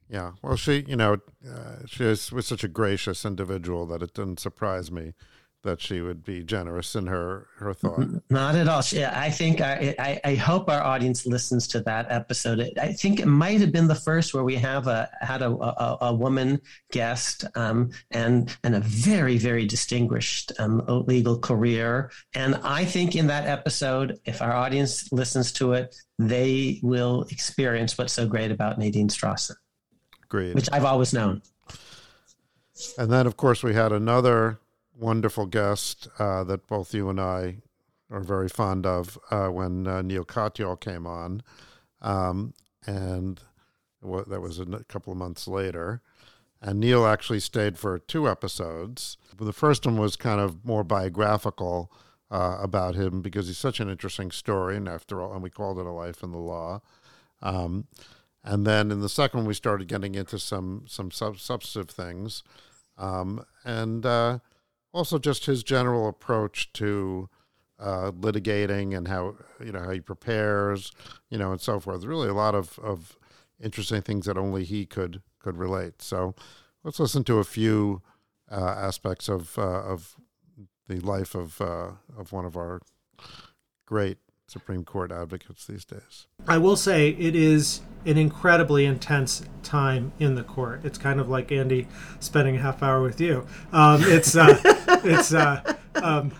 yeah 0.08 0.32
well 0.42 0.56
she 0.56 0.84
you 0.86 0.96
know 0.96 1.16
uh, 1.48 1.76
she 1.86 2.04
was, 2.04 2.32
was 2.32 2.46
such 2.46 2.64
a 2.64 2.68
gracious 2.68 3.24
individual 3.24 3.86
that 3.86 4.02
it 4.02 4.14
didn't 4.14 4.40
surprise 4.40 4.90
me 4.90 5.14
that 5.62 5.80
she 5.80 6.00
would 6.00 6.24
be 6.24 6.42
generous 6.42 6.94
in 6.96 7.06
her 7.06 7.46
her 7.58 7.72
thought. 7.72 8.06
Not 8.30 8.54
at 8.56 8.68
all. 8.68 8.82
She, 8.82 9.04
I 9.04 9.30
think 9.30 9.60
I, 9.60 9.94
I, 9.98 10.20
I 10.24 10.34
hope 10.34 10.68
our 10.68 10.82
audience 10.82 11.24
listens 11.26 11.68
to 11.68 11.80
that 11.80 12.06
episode. 12.10 12.72
I 12.80 12.92
think 12.92 13.20
it 13.20 13.26
might 13.26 13.60
have 13.60 13.72
been 13.72 13.86
the 13.86 13.94
first 13.94 14.34
where 14.34 14.44
we 14.44 14.56
have 14.56 14.86
a 14.88 15.08
had 15.20 15.42
a 15.42 15.50
a, 15.50 15.98
a 16.02 16.14
woman 16.14 16.60
guest 16.90 17.44
um, 17.54 17.90
and 18.10 18.56
and 18.64 18.74
a 18.74 18.80
very 18.80 19.38
very 19.38 19.66
distinguished 19.66 20.52
um, 20.58 20.82
legal 21.06 21.38
career. 21.38 22.10
And 22.34 22.56
I 22.56 22.84
think 22.84 23.14
in 23.14 23.28
that 23.28 23.46
episode, 23.46 24.18
if 24.24 24.42
our 24.42 24.52
audience 24.52 25.12
listens 25.12 25.52
to 25.52 25.74
it, 25.74 25.94
they 26.18 26.80
will 26.82 27.22
experience 27.30 27.96
what's 27.96 28.12
so 28.12 28.26
great 28.26 28.50
about 28.50 28.78
Nadine 28.78 29.08
Strossen. 29.08 29.54
Great. 30.28 30.54
Which 30.54 30.68
I've 30.72 30.84
always 30.84 31.12
known. 31.12 31.42
And 32.98 33.12
then, 33.12 33.26
of 33.26 33.36
course, 33.36 33.62
we 33.62 33.74
had 33.74 33.92
another 33.92 34.58
wonderful 35.02 35.46
guest 35.46 36.08
uh, 36.18 36.44
that 36.44 36.66
both 36.68 36.94
you 36.94 37.10
and 37.10 37.20
I 37.20 37.58
are 38.10 38.20
very 38.20 38.48
fond 38.48 38.86
of 38.86 39.18
uh, 39.30 39.48
when 39.48 39.86
uh, 39.86 40.00
Neil 40.02 40.24
Katyal 40.24 40.78
came 40.78 41.06
on. 41.06 41.42
Um, 42.00 42.54
and 42.86 43.40
that 44.02 44.40
was 44.40 44.58
a 44.58 44.66
couple 44.88 45.12
of 45.12 45.18
months 45.18 45.48
later. 45.48 46.02
And 46.60 46.78
Neil 46.78 47.06
actually 47.06 47.40
stayed 47.40 47.78
for 47.78 47.98
two 47.98 48.28
episodes. 48.28 49.16
The 49.36 49.52
first 49.52 49.84
one 49.84 49.96
was 49.96 50.14
kind 50.14 50.40
of 50.40 50.64
more 50.64 50.84
biographical 50.84 51.92
uh, 52.30 52.58
about 52.60 52.94
him 52.94 53.20
because 53.20 53.48
he's 53.48 53.58
such 53.58 53.80
an 53.80 53.90
interesting 53.90 54.30
story. 54.30 54.76
And 54.76 54.88
after 54.88 55.20
all, 55.20 55.32
and 55.32 55.42
we 55.42 55.50
called 55.50 55.78
it 55.78 55.86
A 55.86 55.90
Life 55.90 56.22
in 56.22 56.30
the 56.30 56.38
Law. 56.38 56.80
Um, 57.42 57.88
and 58.44 58.64
then 58.64 58.92
in 58.92 59.00
the 59.00 59.08
second 59.08 59.40
one, 59.40 59.46
we 59.46 59.54
started 59.54 59.88
getting 59.88 60.14
into 60.14 60.38
some 60.38 60.84
some 60.86 61.10
sub- 61.10 61.38
substantive 61.38 61.94
things. 61.94 62.42
Um, 62.96 63.44
and 63.64 64.06
uh, 64.06 64.38
also 64.92 65.18
just 65.18 65.46
his 65.46 65.62
general 65.62 66.08
approach 66.08 66.72
to 66.74 67.28
uh, 67.78 68.12
litigating 68.12 68.96
and 68.96 69.08
how 69.08 69.36
you 69.64 69.72
know 69.72 69.80
how 69.80 69.90
he 69.90 70.00
prepares, 70.00 70.92
you 71.30 71.38
know, 71.38 71.50
and 71.50 71.60
so 71.60 71.80
forth. 71.80 72.04
Really, 72.04 72.28
a 72.28 72.34
lot 72.34 72.54
of, 72.54 72.78
of 72.78 73.16
interesting 73.60 74.02
things 74.02 74.26
that 74.26 74.38
only 74.38 74.64
he 74.64 74.86
could 74.86 75.22
could 75.38 75.56
relate. 75.56 76.00
So, 76.00 76.34
let's 76.84 77.00
listen 77.00 77.24
to 77.24 77.38
a 77.38 77.44
few 77.44 78.02
uh, 78.50 78.76
aspects 78.78 79.28
of 79.28 79.58
uh, 79.58 79.82
of 79.82 80.16
the 80.88 81.00
life 81.00 81.34
of 81.34 81.60
uh, 81.60 81.92
of 82.16 82.32
one 82.32 82.44
of 82.44 82.56
our 82.56 82.80
great 83.86 84.18
Supreme 84.52 84.84
Court 84.84 85.10
advocates 85.10 85.66
these 85.66 85.84
days. 85.84 86.26
I 86.46 86.58
will 86.58 86.76
say 86.76 87.08
it 87.08 87.34
is 87.34 87.80
an 88.04 88.18
incredibly 88.18 88.84
intense 88.84 89.42
time 89.62 90.12
in 90.18 90.34
the 90.34 90.42
court. 90.42 90.84
It's 90.84 90.98
kind 90.98 91.20
of 91.20 91.28
like 91.28 91.50
Andy 91.50 91.88
spending 92.20 92.56
a 92.56 92.60
half 92.60 92.82
hour 92.82 93.02
with 93.02 93.20
you. 93.20 93.46
Um, 93.72 94.02
it's 94.04 94.36
uh, 94.36 94.60
it's 95.04 95.32
uh, 95.32 95.74
um, 95.94 96.32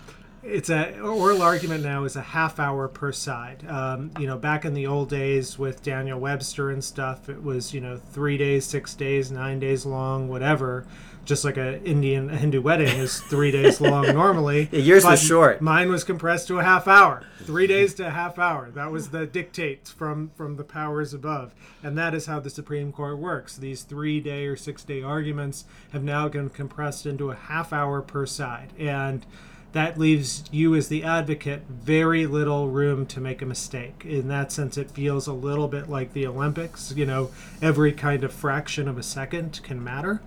it's 0.43 0.69
a 0.69 0.99
oral 0.99 1.41
argument 1.41 1.83
now 1.83 2.03
is 2.03 2.15
a 2.15 2.21
half 2.21 2.59
hour 2.59 2.87
per 2.87 3.11
side. 3.11 3.65
Um, 3.67 4.11
you 4.19 4.27
know, 4.27 4.37
back 4.37 4.65
in 4.65 4.73
the 4.73 4.85
old 4.85 5.09
days 5.09 5.57
with 5.57 5.81
Daniel 5.81 6.19
Webster 6.19 6.69
and 6.69 6.83
stuff, 6.83 7.29
it 7.29 7.41
was 7.41 7.73
you 7.73 7.81
know 7.81 7.97
three 7.97 8.37
days, 8.37 8.65
six 8.65 8.93
days, 8.93 9.31
nine 9.31 9.59
days 9.59 9.85
long, 9.85 10.27
whatever. 10.27 10.85
Just 11.25 11.45
like 11.45 11.57
a 11.57 11.81
Indian 11.83 12.29
a 12.29 12.35
Hindu 12.35 12.61
wedding 12.61 12.97
is 12.97 13.19
three 13.21 13.51
days 13.51 13.79
long 13.79 14.05
normally. 14.13 14.69
Yeah, 14.71 14.79
yours 14.79 15.05
was 15.05 15.23
short. 15.23 15.61
Mine 15.61 15.89
was 15.89 16.03
compressed 16.03 16.47
to 16.49 16.59
a 16.59 16.63
half 16.63 16.87
hour. 16.87 17.23
Three 17.43 17.67
days 17.67 17.93
to 17.95 18.07
a 18.07 18.09
half 18.09 18.37
hour. 18.37 18.69
That 18.71 18.91
was 18.91 19.09
the 19.09 19.25
dictate 19.25 19.87
from 19.87 20.31
from 20.35 20.57
the 20.57 20.63
powers 20.63 21.13
above, 21.13 21.53
and 21.81 21.97
that 21.97 22.13
is 22.13 22.25
how 22.25 22.39
the 22.39 22.49
Supreme 22.49 22.91
Court 22.91 23.17
works. 23.17 23.55
These 23.55 23.83
three 23.83 24.19
day 24.19 24.45
or 24.45 24.55
six 24.55 24.83
day 24.83 25.01
arguments 25.01 25.65
have 25.91 26.03
now 26.03 26.27
been 26.27 26.49
compressed 26.49 27.05
into 27.05 27.31
a 27.31 27.35
half 27.35 27.71
hour 27.71 28.01
per 28.01 28.25
side, 28.25 28.73
and 28.77 29.25
that 29.73 29.97
leaves 29.97 30.43
you 30.51 30.75
as 30.75 30.87
the 30.87 31.03
advocate 31.03 31.63
very 31.67 32.27
little 32.27 32.69
room 32.69 33.05
to 33.07 33.19
make 33.19 33.41
a 33.41 33.45
mistake. 33.45 34.05
In 34.05 34.27
that 34.27 34.51
sense, 34.51 34.77
it 34.77 34.91
feels 34.91 35.25
a 35.25 35.33
little 35.33 35.67
bit 35.67 35.89
like 35.89 36.13
the 36.13 36.27
Olympics. 36.27 36.93
You 36.95 37.07
know, 37.07 37.31
every 37.61 37.91
kind 37.91 38.23
of 38.23 38.31
fraction 38.31 38.87
of 38.87 38.97
a 38.97 39.03
second 39.03 39.59
can 39.63 39.83
matter. 39.83 40.21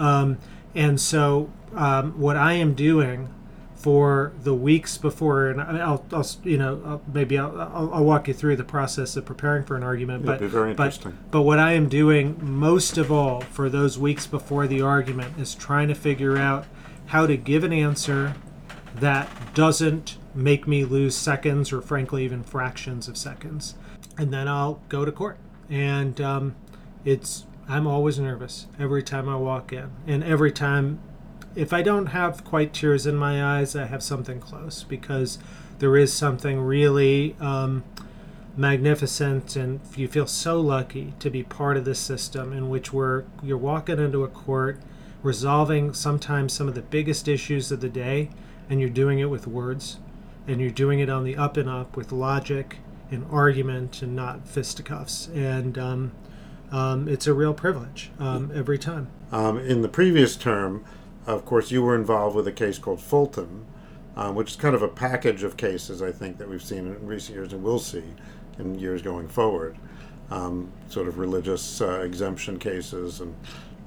Um, 0.00 0.38
and 0.74 1.00
so, 1.00 1.50
um, 1.74 2.18
what 2.18 2.36
I 2.36 2.54
am 2.54 2.74
doing 2.74 3.32
for 3.74 4.32
the 4.42 4.54
weeks 4.54 4.98
before, 4.98 5.48
and 5.48 5.60
I'll, 5.60 6.04
I'll 6.12 6.26
you 6.42 6.58
know, 6.58 6.82
I'll, 6.84 7.02
maybe 7.12 7.38
I'll, 7.38 7.58
I'll, 7.60 7.94
I'll, 7.94 8.04
walk 8.04 8.28
you 8.28 8.34
through 8.34 8.56
the 8.56 8.64
process 8.64 9.16
of 9.16 9.24
preparing 9.24 9.64
for 9.64 9.76
an 9.76 9.82
argument. 9.82 10.24
It'd 10.24 10.26
but 10.26 10.40
be 10.40 10.46
very 10.46 10.74
but, 10.74 10.98
but 11.30 11.42
what 11.42 11.58
I 11.58 11.72
am 11.72 11.88
doing 11.88 12.38
most 12.40 12.98
of 12.98 13.10
all 13.10 13.40
for 13.40 13.70
those 13.70 13.98
weeks 13.98 14.26
before 14.26 14.66
the 14.66 14.82
argument 14.82 15.38
is 15.38 15.54
trying 15.54 15.88
to 15.88 15.94
figure 15.94 16.36
out 16.36 16.66
how 17.06 17.26
to 17.26 17.36
give 17.36 17.64
an 17.64 17.72
answer 17.72 18.34
that 18.96 19.28
doesn't 19.54 20.16
make 20.34 20.66
me 20.66 20.84
lose 20.84 21.16
seconds 21.16 21.72
or 21.72 21.80
frankly 21.80 22.24
even 22.24 22.42
fractions 22.42 23.08
of 23.08 23.16
seconds 23.16 23.74
and 24.16 24.32
then 24.32 24.46
i'll 24.46 24.80
go 24.88 25.04
to 25.04 25.12
court 25.12 25.38
and 25.68 26.20
um, 26.20 26.54
it's 27.04 27.46
i'm 27.68 27.86
always 27.86 28.18
nervous 28.18 28.66
every 28.78 29.02
time 29.02 29.28
i 29.28 29.36
walk 29.36 29.72
in. 29.72 29.90
And 30.06 30.24
every 30.24 30.52
time 30.52 31.00
if 31.54 31.72
i 31.72 31.82
don't 31.82 32.06
have 32.06 32.44
quite 32.44 32.72
tears 32.72 33.06
in 33.06 33.16
my 33.16 33.58
eyes 33.58 33.74
i 33.74 33.86
have 33.86 34.02
something 34.02 34.40
close 34.40 34.84
because 34.84 35.38
there 35.78 35.96
is 35.96 36.12
something 36.12 36.60
really 36.60 37.34
um, 37.40 37.82
magnificent 38.56 39.56
and 39.56 39.80
you 39.96 40.06
feel 40.06 40.26
so 40.26 40.60
lucky 40.60 41.14
to 41.18 41.30
be 41.30 41.42
part 41.42 41.76
of 41.76 41.84
this 41.84 41.98
system 41.98 42.52
in 42.52 42.68
which 42.68 42.92
we're 42.92 43.24
you're 43.42 43.56
walking 43.56 43.98
into 43.98 44.22
a 44.22 44.28
court 44.28 44.78
resolving 45.22 45.92
sometimes 45.92 46.52
some 46.52 46.68
of 46.68 46.74
the 46.74 46.82
biggest 46.82 47.28
issues 47.28 47.72
of 47.72 47.80
the 47.80 47.88
day 47.88 48.30
and 48.68 48.80
you're 48.80 48.88
doing 48.88 49.18
it 49.18 49.30
with 49.30 49.46
words 49.46 49.98
and 50.46 50.60
you're 50.60 50.70
doing 50.70 51.00
it 51.00 51.10
on 51.10 51.24
the 51.24 51.36
up 51.36 51.56
and 51.56 51.68
up 51.68 51.96
with 51.96 52.12
logic 52.12 52.78
and 53.10 53.26
argument 53.30 54.02
and 54.02 54.14
not 54.14 54.46
fisticuffs. 54.46 55.28
And 55.28 55.76
um, 55.76 56.12
um, 56.72 57.08
it's 57.08 57.26
a 57.26 57.34
real 57.34 57.54
privilege 57.54 58.10
um, 58.18 58.50
every 58.54 58.78
time 58.78 59.08
Um, 59.32 59.58
in 59.58 59.82
the 59.82 59.88
previous 59.88 60.36
term, 60.36 60.84
of 61.26 61.44
course, 61.44 61.70
you 61.70 61.82
were 61.82 61.94
involved 61.94 62.34
with 62.34 62.48
a 62.48 62.52
case 62.52 62.78
called 62.78 63.00
Fulton, 63.00 63.66
um, 64.16 64.34
which 64.34 64.50
is 64.50 64.56
kind 64.56 64.74
of 64.74 64.82
a 64.82 64.88
package 64.88 65.42
of 65.42 65.56
cases, 65.56 66.02
I 66.02 66.12
think, 66.12 66.38
that 66.38 66.48
we've 66.48 66.62
seen 66.62 66.86
in 66.86 67.06
recent 67.06 67.36
years 67.36 67.52
and 67.52 67.62
will 67.62 67.78
see 67.78 68.04
in 68.58 68.78
years 68.78 69.02
going 69.02 69.28
forward. 69.28 69.76
Um, 70.30 70.72
sort 70.88 71.08
of 71.08 71.18
religious 71.18 71.80
uh, 71.80 72.00
exemption 72.00 72.58
cases 72.58 73.20
and, 73.20 73.34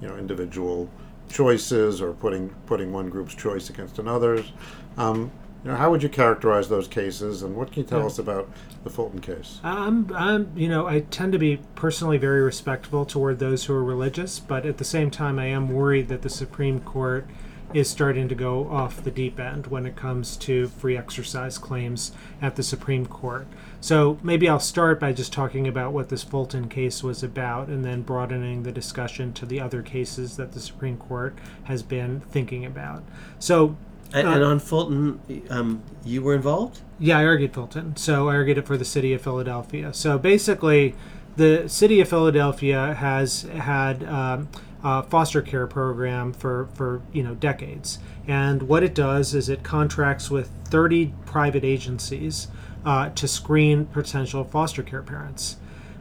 you 0.01 0.07
know, 0.07 0.17
individual 0.17 0.89
choices 1.29 2.01
or 2.01 2.13
putting 2.13 2.49
putting 2.65 2.91
one 2.91 3.09
group's 3.09 3.33
choice 3.33 3.69
against 3.69 3.99
another's. 3.99 4.51
Um, 4.97 5.31
you 5.63 5.71
know, 5.71 5.77
how 5.77 5.89
would 5.91 6.03
you 6.03 6.09
characterize 6.09 6.67
those 6.69 6.87
cases, 6.87 7.41
and 7.41 7.55
what 7.55 7.71
can 7.71 7.83
you 7.83 7.87
tell 7.87 7.99
Yeah. 8.01 8.05
us 8.07 8.19
about 8.19 8.49
the 8.83 8.89
Fulton 8.89 9.19
case? 9.21 9.59
I'm, 9.63 10.11
I'm, 10.13 10.51
you 10.55 10.67
know, 10.67 10.87
I 10.87 11.01
tend 11.01 11.31
to 11.33 11.39
be 11.39 11.59
personally 11.75 12.17
very 12.17 12.41
respectful 12.41 13.05
toward 13.05 13.39
those 13.39 13.65
who 13.65 13.73
are 13.73 13.83
religious, 13.83 14.39
but 14.39 14.65
at 14.65 14.77
the 14.77 14.83
same 14.83 15.09
time, 15.09 15.39
I 15.39 15.45
am 15.45 15.69
worried 15.69 16.09
that 16.09 16.21
the 16.21 16.29
Supreme 16.29 16.79
Court 16.81 17.25
is 17.73 17.89
starting 17.89 18.27
to 18.27 18.35
go 18.35 18.69
off 18.69 19.03
the 19.03 19.09
deep 19.09 19.39
end 19.39 19.65
when 19.67 19.85
it 19.87 19.95
comes 19.95 20.37
to 20.37 20.67
free 20.67 20.95
exercise 20.95 21.57
claims 21.57 22.11
at 22.39 22.55
the 22.55 22.61
Supreme 22.61 23.05
Court. 23.07 23.47
So 23.81 24.19
maybe 24.21 24.47
I'll 24.47 24.59
start 24.59 24.99
by 24.99 25.11
just 25.11 25.33
talking 25.33 25.67
about 25.67 25.91
what 25.91 26.09
this 26.09 26.23
Fulton 26.23 26.69
case 26.69 27.01
was 27.01 27.23
about 27.23 27.69
and 27.69 27.83
then 27.83 28.03
broadening 28.03 28.61
the 28.61 28.71
discussion 28.71 29.33
to 29.33 29.45
the 29.47 29.59
other 29.59 29.81
cases 29.81 30.37
that 30.37 30.51
the 30.51 30.59
Supreme 30.59 30.97
Court 30.97 31.35
has 31.63 31.81
been 31.81 32.19
thinking 32.19 32.63
about. 32.63 33.01
So 33.39 33.75
And, 34.13 34.27
Uh, 34.27 34.31
and 34.31 34.43
on 34.43 34.59
Fulton, 34.59 35.19
um, 35.49 35.81
you 36.05 36.21
were 36.21 36.35
involved? 36.35 36.79
yeah, 36.99 37.17
I 37.19 37.25
argued 37.25 37.53
Fulton. 37.53 37.95
So 37.97 38.29
I 38.29 38.35
argued 38.35 38.57
it 38.59 38.67
for 38.67 38.77
the 38.77 38.85
city 38.85 39.11
of 39.13 39.21
Philadelphia. 39.21 39.93
So 39.93 40.17
basically, 40.17 40.95
the 41.35 41.67
city 41.67 41.99
of 41.99 42.07
Philadelphia 42.07 42.93
has 42.93 43.41
had 43.41 44.03
um, 44.07 44.47
a 44.83 45.01
foster 45.03 45.41
care 45.41 45.65
program 45.65 46.31
for, 46.31 46.69
for 46.75 47.01
you 47.11 47.23
know 47.23 47.33
decades, 47.33 47.97
and 48.27 48.63
what 48.63 48.83
it 48.83 48.93
does 48.93 49.33
is 49.33 49.49
it 49.49 49.63
contracts 49.63 50.29
with 50.29 50.51
30 50.65 51.13
private 51.25 51.63
agencies 51.63 52.47
uh, 52.85 53.09
to 53.09 53.27
screen 53.27 53.85
potential 53.87 54.43
foster 54.43 54.83
care 54.83 55.01
parents, 55.01 55.57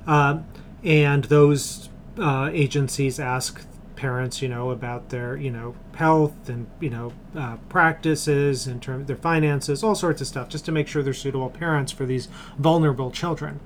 um, 0.06 0.44
and 0.84 1.24
those 1.24 1.88
uh, 2.18 2.50
agencies 2.52 3.18
ask 3.18 3.64
parents, 4.02 4.42
you 4.42 4.48
know, 4.48 4.70
about 4.70 5.10
their, 5.10 5.36
you 5.36 5.48
know, 5.48 5.76
health 5.94 6.48
and, 6.48 6.66
you 6.80 6.90
know, 6.90 7.12
uh, 7.36 7.56
practices 7.68 8.66
in 8.66 8.80
terms 8.80 9.06
their 9.06 9.14
finances, 9.14 9.84
all 9.84 9.94
sorts 9.94 10.20
of 10.20 10.26
stuff, 10.26 10.48
just 10.48 10.64
to 10.64 10.72
make 10.72 10.88
sure 10.88 11.04
they're 11.04 11.14
suitable 11.14 11.48
parents 11.48 11.92
for 11.92 12.04
these 12.04 12.26
vulnerable 12.58 13.12
children. 13.12 13.60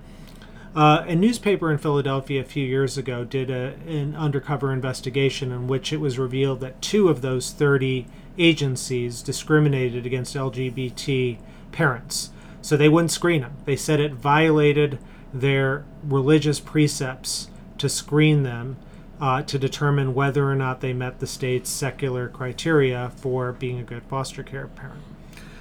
Uh, 0.75 1.03
a 1.09 1.17
newspaper 1.17 1.73
in 1.73 1.79
Philadelphia 1.79 2.43
a 2.43 2.45
few 2.45 2.67
years 2.67 2.99
ago 2.99 3.25
did 3.25 3.49
a, 3.49 3.77
an 3.89 4.15
undercover 4.15 4.75
investigation 4.75 5.51
in 5.51 5.69
which 5.69 5.91
it 5.91 6.01
was 6.01 6.19
revealed 6.19 6.61
that 6.61 6.83
two 6.83 7.09
of 7.09 7.23
those 7.23 7.51
30 7.51 8.07
agencies 8.37 9.23
discriminated 9.23 10.05
against 10.05 10.37
LGBT 10.37 11.39
parents. 11.73 12.29
So 12.61 12.77
they 12.77 12.91
wouldn't 12.91 13.11
screen 13.11 13.41
them. 13.41 13.57
They 13.65 13.77
said 13.77 14.01
it 14.01 14.13
violated 14.13 14.99
their 15.33 15.87
religious 16.05 16.61
precepts 16.61 17.49
to 17.79 17.89
screen 17.89 18.43
them 18.43 18.77
uh, 19.21 19.43
to 19.43 19.59
determine 19.59 20.15
whether 20.15 20.51
or 20.51 20.55
not 20.55 20.81
they 20.81 20.93
met 20.93 21.21
the 21.21 21.27
state's 21.27 21.71
secular 21.71 22.29
criteria 22.29 23.11
for 23.17 23.53
being 23.53 23.79
a 23.79 23.83
good 23.83 24.03
foster 24.05 24.43
care 24.43 24.67
parent. 24.67 25.03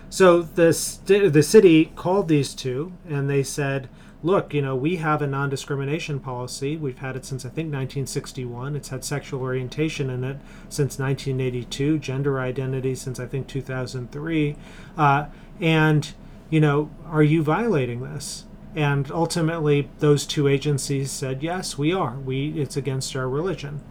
So 0.10 0.42
the 0.42 0.74
st- 0.74 1.34
the 1.34 1.44
city 1.44 1.92
called 1.96 2.28
these 2.28 2.54
two 2.54 2.94
and 3.08 3.30
they 3.30 3.44
said, 3.44 3.90
"Look, 4.24 4.54
you 4.54 4.62
know, 4.62 4.76
we 4.76 4.98
have 4.98 5.22
a 5.22 5.28
non-discrimination 5.28 6.20
policy. 6.20 6.78
We've 6.78 7.00
had 7.00 7.16
it 7.16 7.26
since 7.26 7.44
I 7.44 7.50
think 7.50 7.68
1961. 7.68 8.76
It's 8.76 8.90
had 8.90 9.04
sexual 9.04 9.42
orientation 9.42 10.10
in 10.10 10.24
it 10.24 10.38
since 10.70 11.00
1982, 11.00 12.00
gender 12.00 12.40
identity 12.40 12.96
since 12.96 13.20
I 13.20 13.26
think 13.26 13.48
2003, 13.48 14.56
uh, 14.98 15.26
and 15.60 16.14
you 16.50 16.60
know, 16.60 16.90
are 17.08 17.24
you 17.24 17.44
violating 17.44 18.02
this?" 18.02 18.45
And 18.76 19.10
ultimately, 19.10 19.90
those 20.00 20.26
two 20.26 20.48
agencies 20.48 21.10
said, 21.10 21.42
"Yes, 21.42 21.78
we 21.78 21.94
are. 21.94 22.18
We 22.18 22.50
it's 22.60 22.76
against 22.76 23.16
our 23.16 23.30
religion." 23.30 23.82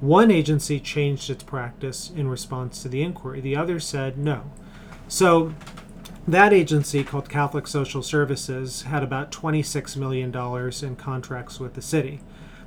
One 0.00 0.30
agency 0.30 0.78
changed 0.78 1.28
its 1.28 1.42
practice 1.42 2.10
in 2.14 2.28
response 2.28 2.82
to 2.82 2.88
the 2.88 3.02
inquiry. 3.02 3.40
The 3.40 3.56
other 3.56 3.80
said 3.80 4.16
no. 4.16 4.44
So 5.08 5.54
that 6.28 6.52
agency 6.52 7.02
called 7.02 7.28
Catholic 7.28 7.66
Social 7.66 8.02
Services 8.02 8.82
had 8.82 9.02
about 9.02 9.32
$26 9.32 9.96
million 9.96 10.32
in 10.82 10.96
contracts 10.96 11.58
with 11.58 11.74
the 11.74 11.82
city. 11.82 12.20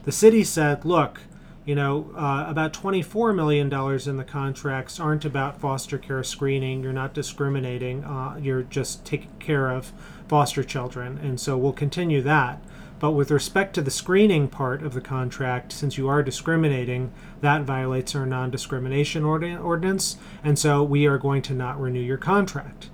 The 0.03 0.11
city 0.11 0.43
said, 0.43 0.83
look, 0.83 1.21
you 1.63 1.75
know, 1.75 2.11
uh, 2.17 2.45
about 2.47 2.73
$24 2.73 3.35
million 3.35 3.71
in 3.71 4.17
the 4.17 4.23
contracts 4.23 4.99
aren't 4.99 5.25
about 5.25 5.61
foster 5.61 5.99
care 5.99 6.23
screening. 6.23 6.81
You're 6.81 6.91
not 6.91 7.13
discriminating. 7.13 8.03
Uh, 8.03 8.39
you're 8.41 8.63
just 8.63 9.05
taking 9.05 9.29
care 9.39 9.69
of 9.69 9.93
foster 10.31 10.63
children. 10.63 11.17
And 11.17 11.41
so 11.41 11.57
we'll 11.57 11.73
continue 11.73 12.21
that. 12.21 12.63
But 12.99 13.11
with 13.11 13.31
respect 13.31 13.73
to 13.73 13.81
the 13.81 13.91
screening 13.91 14.47
part 14.47 14.81
of 14.81 14.93
the 14.93 15.01
contract, 15.01 15.73
since 15.73 15.97
you 15.97 16.07
are 16.07 16.23
discriminating, 16.23 17.11
that 17.41 17.63
violates 17.63 18.15
our 18.15 18.25
non 18.25 18.49
discrimination 18.49 19.23
ordi- 19.23 19.61
ordinance. 19.61 20.15
And 20.41 20.57
so 20.57 20.83
we 20.83 21.05
are 21.05 21.17
going 21.17 21.41
to 21.41 21.53
not 21.53 21.81
renew 21.81 21.99
your 21.99 22.17
contract. 22.17 22.89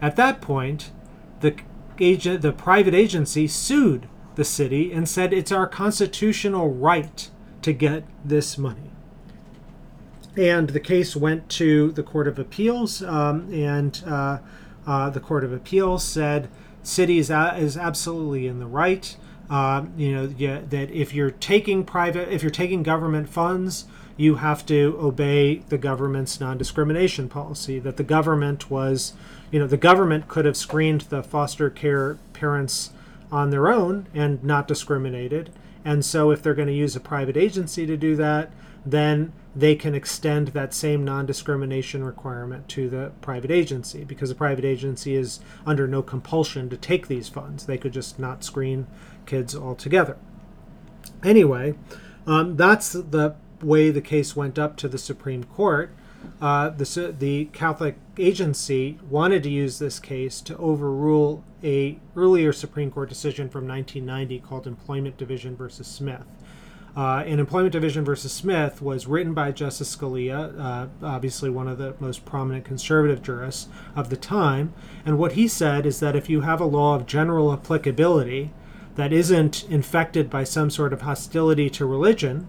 At 0.00 0.16
that 0.16 0.40
point, 0.40 0.90
the 1.38 1.54
agent, 2.00 2.42
the 2.42 2.50
private 2.50 2.94
agency 2.94 3.46
sued 3.46 4.08
the 4.34 4.44
city 4.44 4.92
and 4.92 5.08
said 5.08 5.32
it's 5.32 5.52
our 5.52 5.68
constitutional 5.68 6.68
right 6.68 7.30
to 7.60 7.72
get 7.72 8.02
this 8.24 8.58
money. 8.58 8.90
and 10.36 10.70
the 10.70 10.80
case 10.80 11.14
went 11.14 11.48
to 11.50 11.92
the 11.92 12.02
Court 12.02 12.26
of 12.26 12.38
Appeals, 12.40 13.02
um, 13.02 13.52
and 13.52 14.02
uh, 14.04 14.38
uh, 14.86 15.10
the 15.10 15.20
Court 15.20 15.44
of 15.44 15.52
Appeals 15.52 16.02
said 16.02 16.48
city 16.82 17.18
is, 17.18 17.30
is 17.30 17.76
absolutely 17.76 18.46
in 18.46 18.58
the 18.58 18.66
right. 18.66 19.16
Uh, 19.50 19.84
you 19.96 20.12
know 20.12 20.32
yeah, 20.38 20.60
that 20.70 20.90
if 20.90 21.12
you're 21.12 21.30
taking 21.30 21.84
private, 21.84 22.32
if 22.32 22.42
you're 22.42 22.50
taking 22.50 22.82
government 22.82 23.28
funds, 23.28 23.84
you 24.16 24.36
have 24.36 24.64
to 24.66 24.96
obey 25.00 25.56
the 25.68 25.78
government's 25.78 26.40
non-discrimination 26.40 27.28
policy. 27.28 27.78
That 27.78 27.96
the 27.96 28.02
government 28.04 28.70
was, 28.70 29.12
you 29.50 29.58
know, 29.58 29.66
the 29.66 29.76
government 29.76 30.28
could 30.28 30.44
have 30.44 30.56
screened 30.56 31.02
the 31.02 31.22
foster 31.22 31.68
care 31.70 32.18
parents 32.32 32.92
on 33.30 33.50
their 33.50 33.68
own 33.68 34.06
and 34.14 34.42
not 34.42 34.68
discriminated. 34.68 35.50
And 35.84 36.04
so, 36.04 36.30
if 36.30 36.42
they're 36.42 36.54
going 36.54 36.68
to 36.68 36.74
use 36.74 36.94
a 36.94 37.00
private 37.00 37.36
agency 37.36 37.84
to 37.86 37.96
do 37.96 38.16
that, 38.16 38.52
then 38.86 39.32
they 39.54 39.74
can 39.74 39.94
extend 39.94 40.48
that 40.48 40.72
same 40.72 41.04
non 41.04 41.26
discrimination 41.26 42.04
requirement 42.04 42.68
to 42.68 42.88
the 42.88 43.12
private 43.20 43.50
agency 43.50 44.04
because 44.04 44.30
the 44.30 44.34
private 44.34 44.64
agency 44.64 45.14
is 45.14 45.40
under 45.66 45.86
no 45.86 46.02
compulsion 46.02 46.70
to 46.70 46.76
take 46.76 47.08
these 47.08 47.28
funds. 47.28 47.66
They 47.66 47.78
could 47.78 47.92
just 47.92 48.18
not 48.18 48.44
screen 48.44 48.86
kids 49.26 49.54
altogether. 49.54 50.16
Anyway, 51.22 51.74
um, 52.26 52.56
that's 52.56 52.92
the 52.92 53.34
way 53.60 53.90
the 53.90 54.00
case 54.00 54.34
went 54.34 54.58
up 54.58 54.76
to 54.78 54.88
the 54.88 54.98
Supreme 54.98 55.44
Court. 55.44 55.94
Uh, 56.40 56.70
the, 56.70 57.14
the 57.18 57.46
Catholic 57.46 57.96
agency 58.18 58.98
wanted 59.08 59.42
to 59.42 59.50
use 59.50 59.78
this 59.78 59.98
case 59.98 60.40
to 60.42 60.56
overrule 60.56 61.44
a 61.62 61.98
earlier 62.16 62.52
Supreme 62.52 62.90
Court 62.90 63.08
decision 63.08 63.48
from 63.48 63.66
1990 63.66 64.40
called 64.40 64.66
Employment 64.66 65.16
Division 65.16 65.56
versus 65.56 65.86
Smith. 65.86 66.24
Uh, 66.94 67.24
and 67.26 67.40
Employment 67.40 67.72
Division 67.72 68.04
versus 68.04 68.32
Smith 68.32 68.82
was 68.82 69.06
written 69.06 69.32
by 69.32 69.50
Justice 69.50 69.96
Scalia, 69.96 70.58
uh, 70.58 70.88
obviously 71.02 71.48
one 71.48 71.66
of 71.66 71.78
the 71.78 71.94
most 72.00 72.26
prominent 72.26 72.66
conservative 72.66 73.22
jurists 73.22 73.68
of 73.96 74.10
the 74.10 74.16
time. 74.16 74.74
And 75.06 75.18
what 75.18 75.32
he 75.32 75.48
said 75.48 75.86
is 75.86 76.00
that 76.00 76.16
if 76.16 76.28
you 76.28 76.42
have 76.42 76.60
a 76.60 76.66
law 76.66 76.94
of 76.94 77.06
general 77.06 77.50
applicability 77.52 78.50
that 78.96 79.12
isn't 79.12 79.64
infected 79.70 80.28
by 80.28 80.44
some 80.44 80.68
sort 80.68 80.92
of 80.92 81.00
hostility 81.00 81.70
to 81.70 81.86
religion, 81.86 82.46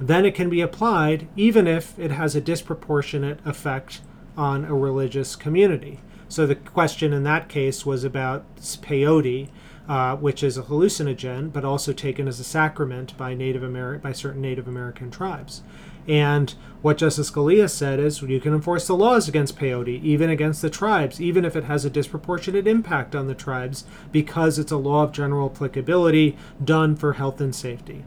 then 0.00 0.26
it 0.26 0.34
can 0.34 0.50
be 0.50 0.60
applied 0.60 1.28
even 1.36 1.68
if 1.68 1.96
it 1.96 2.10
has 2.10 2.34
a 2.34 2.40
disproportionate 2.40 3.38
effect 3.46 4.00
on 4.36 4.64
a 4.64 4.74
religious 4.74 5.36
community. 5.36 6.00
So 6.28 6.46
the 6.46 6.56
question 6.56 7.12
in 7.12 7.22
that 7.22 7.48
case 7.48 7.86
was 7.86 8.02
about 8.02 8.44
peyote, 8.56 9.50
uh, 9.88 10.16
which 10.16 10.42
is 10.42 10.56
a 10.56 10.62
hallucinogen, 10.62 11.52
but 11.52 11.64
also 11.64 11.92
taken 11.92 12.26
as 12.26 12.40
a 12.40 12.44
sacrament 12.44 13.16
by 13.16 13.34
Native 13.34 13.62
Ameri- 13.62 14.00
by 14.00 14.12
certain 14.12 14.40
Native 14.40 14.66
American 14.66 15.10
tribes. 15.10 15.62
And 16.06 16.54
what 16.82 16.98
Justice 16.98 17.30
Scalia 17.30 17.68
said 17.68 17.98
is 17.98 18.20
you 18.20 18.40
can 18.40 18.54
enforce 18.54 18.86
the 18.86 18.96
laws 18.96 19.26
against 19.26 19.56
peyote, 19.56 20.02
even 20.02 20.28
against 20.28 20.60
the 20.60 20.68
tribes, 20.68 21.20
even 21.20 21.44
if 21.44 21.56
it 21.56 21.64
has 21.64 21.84
a 21.84 21.90
disproportionate 21.90 22.66
impact 22.66 23.14
on 23.14 23.26
the 23.26 23.34
tribes, 23.34 23.84
because 24.12 24.58
it's 24.58 24.72
a 24.72 24.76
law 24.76 25.02
of 25.04 25.12
general 25.12 25.50
applicability 25.50 26.36
done 26.62 26.94
for 26.94 27.14
health 27.14 27.40
and 27.40 27.54
safety. 27.54 28.04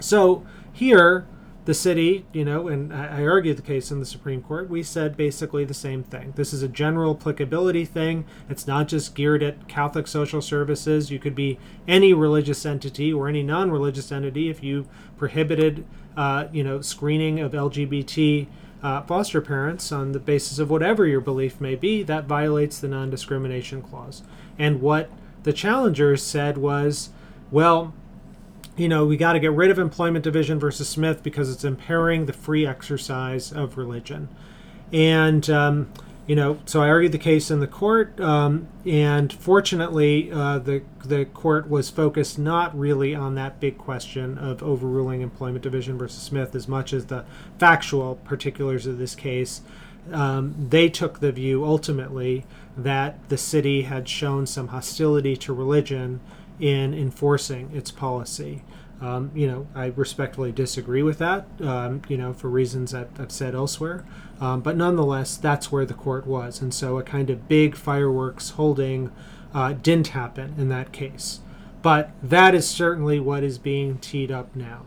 So 0.00 0.44
here, 0.72 1.26
the 1.66 1.74
city, 1.74 2.24
you 2.32 2.44
know, 2.44 2.68
and 2.68 2.94
I, 2.94 3.24
argued 3.24 3.58
the 3.58 3.62
case 3.62 3.90
in 3.90 3.98
the 3.98 4.06
Supreme 4.06 4.40
Court, 4.40 4.70
we 4.70 4.84
said 4.84 5.16
basically 5.16 5.64
the 5.64 5.74
same 5.74 6.04
thing. 6.04 6.32
This 6.36 6.52
is 6.52 6.62
a 6.62 6.68
general 6.68 7.16
applicability 7.16 7.84
thing. 7.84 8.24
It's 8.48 8.68
not 8.68 8.86
just 8.86 9.16
geared 9.16 9.42
at 9.42 9.66
Catholic 9.66 10.06
social 10.06 10.40
services. 10.40 11.10
You 11.10 11.18
could 11.18 11.34
be 11.34 11.58
any 11.88 12.14
religious 12.14 12.64
entity 12.64 13.12
or 13.12 13.28
any 13.28 13.42
non 13.42 13.72
religious 13.72 14.12
entity 14.12 14.48
if 14.48 14.62
you 14.62 14.86
prohibited, 15.16 15.84
uh, 16.16 16.46
you 16.52 16.62
know, 16.62 16.80
screening 16.80 17.40
of 17.40 17.52
LGBT. 17.52 18.46
Uh, 18.80 19.02
foster 19.02 19.40
parents 19.40 19.90
on 19.90 20.12
the 20.12 20.20
basis 20.20 20.60
of 20.60 20.70
whatever 20.70 21.04
your 21.04 21.20
belief 21.20 21.60
may 21.60 21.74
be, 21.74 22.04
that 22.04 22.26
violates 22.26 22.78
the 22.78 22.86
non 22.86 23.10
discrimination 23.10 23.82
clause. 23.82 24.22
And 24.56 24.80
what 24.80 25.10
the 25.42 25.52
challengers 25.52 26.22
said 26.22 26.58
was, 26.58 27.10
well, 27.50 27.92
you 28.76 28.88
know, 28.88 29.06
we 29.06 29.16
got 29.16 29.32
to 29.32 29.40
get 29.40 29.52
rid 29.52 29.70
of 29.70 29.78
employment 29.78 30.22
division 30.22 30.58
versus 30.58 30.88
Smith 30.88 31.22
because 31.22 31.50
it's 31.50 31.64
impairing 31.64 32.26
the 32.26 32.32
free 32.32 32.66
exercise 32.66 33.52
of 33.52 33.78
religion. 33.78 34.28
And, 34.92 35.48
um, 35.48 35.92
you 36.26 36.36
know, 36.36 36.58
so 36.66 36.82
I 36.82 36.88
argued 36.88 37.12
the 37.12 37.18
case 37.18 37.50
in 37.50 37.60
the 37.60 37.66
court, 37.66 38.20
um, 38.20 38.66
and 38.84 39.32
fortunately, 39.32 40.30
uh, 40.32 40.58
the 40.58 40.82
the 41.04 41.24
court 41.26 41.70
was 41.70 41.88
focused 41.88 42.36
not 42.36 42.76
really 42.76 43.14
on 43.14 43.36
that 43.36 43.60
big 43.60 43.78
question 43.78 44.36
of 44.36 44.60
overruling 44.60 45.20
employment 45.20 45.62
division 45.62 45.96
versus 45.96 46.20
Smith 46.20 46.56
as 46.56 46.66
much 46.66 46.92
as 46.92 47.06
the 47.06 47.24
factual 47.58 48.16
particulars 48.16 48.88
of 48.88 48.98
this 48.98 49.14
case. 49.14 49.60
Um, 50.12 50.66
they 50.68 50.88
took 50.88 51.20
the 51.20 51.30
view 51.30 51.64
ultimately 51.64 52.44
that 52.76 53.28
the 53.28 53.38
city 53.38 53.82
had 53.82 54.08
shown 54.08 54.46
some 54.46 54.68
hostility 54.68 55.36
to 55.36 55.52
religion 55.52 56.20
in 56.60 56.94
enforcing 56.94 57.70
its 57.74 57.90
policy. 57.90 58.62
Um, 59.00 59.30
you 59.34 59.46
know, 59.46 59.66
I 59.74 59.86
respectfully 59.86 60.52
disagree 60.52 61.02
with 61.02 61.18
that, 61.18 61.46
um, 61.60 62.00
you 62.08 62.16
know, 62.16 62.32
for 62.32 62.48
reasons 62.48 62.92
that 62.92 63.10
I've 63.18 63.30
said 63.30 63.54
elsewhere. 63.54 64.06
Um, 64.40 64.60
but 64.60 64.76
nonetheless, 64.76 65.36
that's 65.36 65.70
where 65.70 65.84
the 65.84 65.94
court 65.94 66.26
was. 66.26 66.62
And 66.62 66.72
so 66.72 66.98
a 66.98 67.02
kind 67.02 67.28
of 67.28 67.46
big 67.46 67.76
fireworks 67.76 68.50
holding 68.50 69.12
uh, 69.52 69.74
didn't 69.74 70.08
happen 70.08 70.54
in 70.56 70.68
that 70.70 70.92
case. 70.92 71.40
But 71.82 72.10
that 72.22 72.54
is 72.54 72.66
certainly 72.66 73.20
what 73.20 73.44
is 73.44 73.58
being 73.58 73.98
teed 73.98 74.30
up 74.30 74.56
now. 74.56 74.86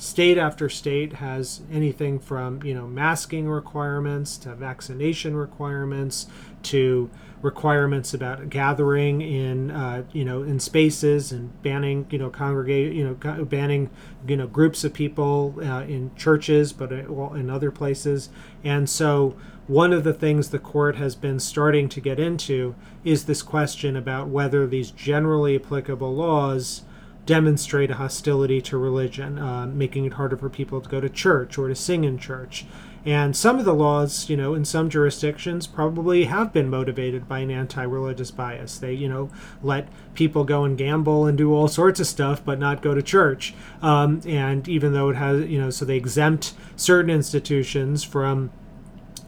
State 0.00 0.38
after 0.38 0.70
state 0.70 1.12
has 1.12 1.60
anything 1.70 2.18
from, 2.18 2.62
you 2.62 2.74
know, 2.74 2.86
masking 2.86 3.50
requirements 3.50 4.38
to 4.38 4.54
vaccination 4.54 5.36
requirements 5.36 6.26
to 6.62 7.10
requirements 7.42 8.14
about 8.14 8.48
gathering 8.48 9.20
in 9.20 9.70
uh, 9.70 10.02
you 10.12 10.24
know 10.24 10.42
in 10.42 10.58
spaces 10.58 11.32
and 11.32 11.62
banning 11.62 12.06
you 12.08 12.18
know 12.18 12.30
congregate 12.30 12.94
you 12.94 13.04
know 13.04 13.44
banning 13.44 13.90
you 14.26 14.36
know 14.38 14.46
groups 14.46 14.84
of 14.84 14.94
people 14.94 15.54
uh, 15.62 15.82
in 15.82 16.10
churches 16.16 16.72
but 16.72 16.90
uh, 16.90 17.32
in 17.34 17.50
other 17.50 17.70
places. 17.70 18.30
And 18.64 18.88
so 18.88 19.36
one 19.66 19.92
of 19.92 20.02
the 20.02 20.14
things 20.14 20.48
the 20.48 20.58
court 20.58 20.96
has 20.96 21.14
been 21.14 21.38
starting 21.38 21.90
to 21.90 22.00
get 22.00 22.18
into 22.18 22.74
is 23.04 23.26
this 23.26 23.42
question 23.42 23.96
about 23.96 24.28
whether 24.28 24.66
these 24.66 24.90
generally 24.90 25.56
applicable 25.56 26.14
laws 26.14 26.84
demonstrate 27.30 27.92
a 27.92 27.94
hostility 27.94 28.60
to 28.60 28.76
religion, 28.76 29.38
uh, 29.38 29.64
making 29.64 30.04
it 30.04 30.14
harder 30.14 30.36
for 30.36 30.50
people 30.50 30.80
to 30.80 30.88
go 30.88 31.00
to 31.00 31.08
church 31.08 31.56
or 31.56 31.68
to 31.68 31.76
sing 31.76 32.02
in 32.02 32.18
church. 32.18 32.66
And 33.06 33.36
some 33.36 33.60
of 33.60 33.64
the 33.64 33.72
laws, 33.72 34.28
you 34.28 34.36
know, 34.36 34.52
in 34.52 34.64
some 34.64 34.90
jurisdictions 34.90 35.68
probably 35.68 36.24
have 36.24 36.52
been 36.52 36.68
motivated 36.68 37.28
by 37.28 37.38
an 37.38 37.52
anti 37.52 37.84
religious 37.84 38.32
bias. 38.32 38.78
They, 38.78 38.94
you 38.94 39.08
know, 39.08 39.30
let 39.62 39.86
people 40.14 40.42
go 40.42 40.64
and 40.64 40.76
gamble 40.76 41.24
and 41.24 41.38
do 41.38 41.54
all 41.54 41.68
sorts 41.68 42.00
of 42.00 42.08
stuff, 42.08 42.44
but 42.44 42.58
not 42.58 42.82
go 42.82 42.96
to 42.96 43.02
church. 43.02 43.54
Um, 43.80 44.22
and 44.26 44.68
even 44.68 44.92
though 44.92 45.10
it 45.10 45.16
has, 45.16 45.48
you 45.48 45.60
know, 45.60 45.70
so 45.70 45.84
they 45.84 45.96
exempt 45.96 46.52
certain 46.74 47.10
institutions 47.10 48.02
from. 48.02 48.50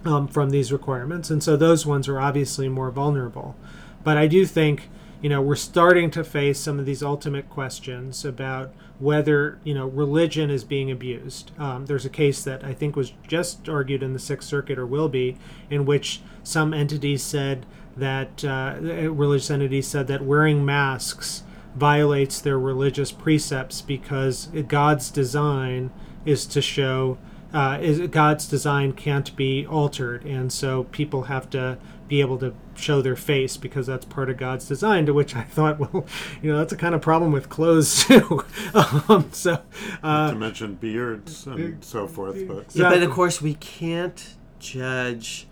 Um, 0.05 0.27
from 0.27 0.51
these 0.51 0.73
requirements, 0.73 1.31
and 1.31 1.41
so 1.41 1.57
those 1.57 1.87
ones 1.87 2.09
are 2.09 2.19
obviously 2.19 2.69
more 2.69 2.91
vulnerable. 2.91 3.55
But 4.03 4.17
I 4.17 4.27
do 4.27 4.45
think 4.45 4.89
you 5.23 5.29
know 5.29 5.41
we're 5.41 5.57
starting 5.57 6.11
to 6.11 6.25
face 6.25 6.59
some 6.59 6.79
of 6.79 6.85
these 6.85 7.03
ultimate 7.03 7.49
questions 7.49 8.25
about 8.25 8.75
whether 8.99 9.59
you 9.64 9.73
know 9.73 9.87
religion 9.87 10.51
is 10.51 10.64
being 10.64 10.91
abused. 10.91 11.53
Um, 11.59 11.87
there's 11.87 12.05
a 12.05 12.11
case 12.11 12.43
that 12.45 12.62
I 12.64 12.75
think 12.75 12.97
was 12.97 13.12
just 13.27 13.68
argued 13.68 14.03
in 14.03 14.12
the 14.12 14.18
Sixth 14.18 14.49
Circuit 14.49 14.79
or 14.79 14.87
will 14.87 15.09
be, 15.09 15.39
in 15.70 15.87
which 15.87 16.20
some 16.43 16.75
entities 16.75 17.23
said 17.23 17.64
that 17.97 18.45
uh, 18.45 18.77
religious 18.81 19.51
entities 19.51 19.87
said 19.87 20.09
that 20.09 20.25
wearing 20.25 20.64
masks 20.64 21.45
violates 21.77 22.41
their 22.41 22.59
religious 22.59 23.12
precepts 23.12 23.81
because 23.81 24.49
God's 24.68 25.11
design 25.11 25.91
is 26.25 26.47
to 26.47 26.61
show 26.61 27.18
uh, 27.53 27.79
is 27.81 28.01
God's 28.09 28.49
design 28.49 28.93
can't 28.93 29.35
be 29.37 29.66
altered, 29.66 30.25
and 30.25 30.51
so 30.51 30.85
people 30.85 31.25
have 31.25 31.51
to 31.51 31.79
be 32.13 32.21
able 32.21 32.37
to 32.37 32.53
show 32.75 33.01
their 33.01 33.17
face 33.17 33.57
because 33.57 33.87
that's 33.87 34.05
part 34.05 34.29
of 34.29 34.37
God's 34.37 34.69
design. 34.69 35.07
To 35.07 35.15
which 35.15 35.35
I 35.35 35.45
thought, 35.45 35.79
well, 35.81 36.05
you 36.43 36.53
know, 36.53 36.59
that's 36.59 36.75
a 36.75 36.77
kind 36.77 36.95
of 36.95 37.01
problem 37.01 37.33
with 37.33 37.49
clothes 37.49 38.05
too. 38.05 38.45
um, 39.09 39.31
so, 39.33 39.63
uh, 40.03 40.33
to 40.33 40.37
mention 40.37 40.75
beards 40.75 41.47
and 41.47 41.83
so 41.83 42.07
forth, 42.07 42.47
but 42.47 42.67
yeah, 42.77 42.91
but 42.91 43.03
of 43.03 43.11
course 43.13 43.41
we 43.41 43.55
can't 43.55 44.35
judge 44.59 45.47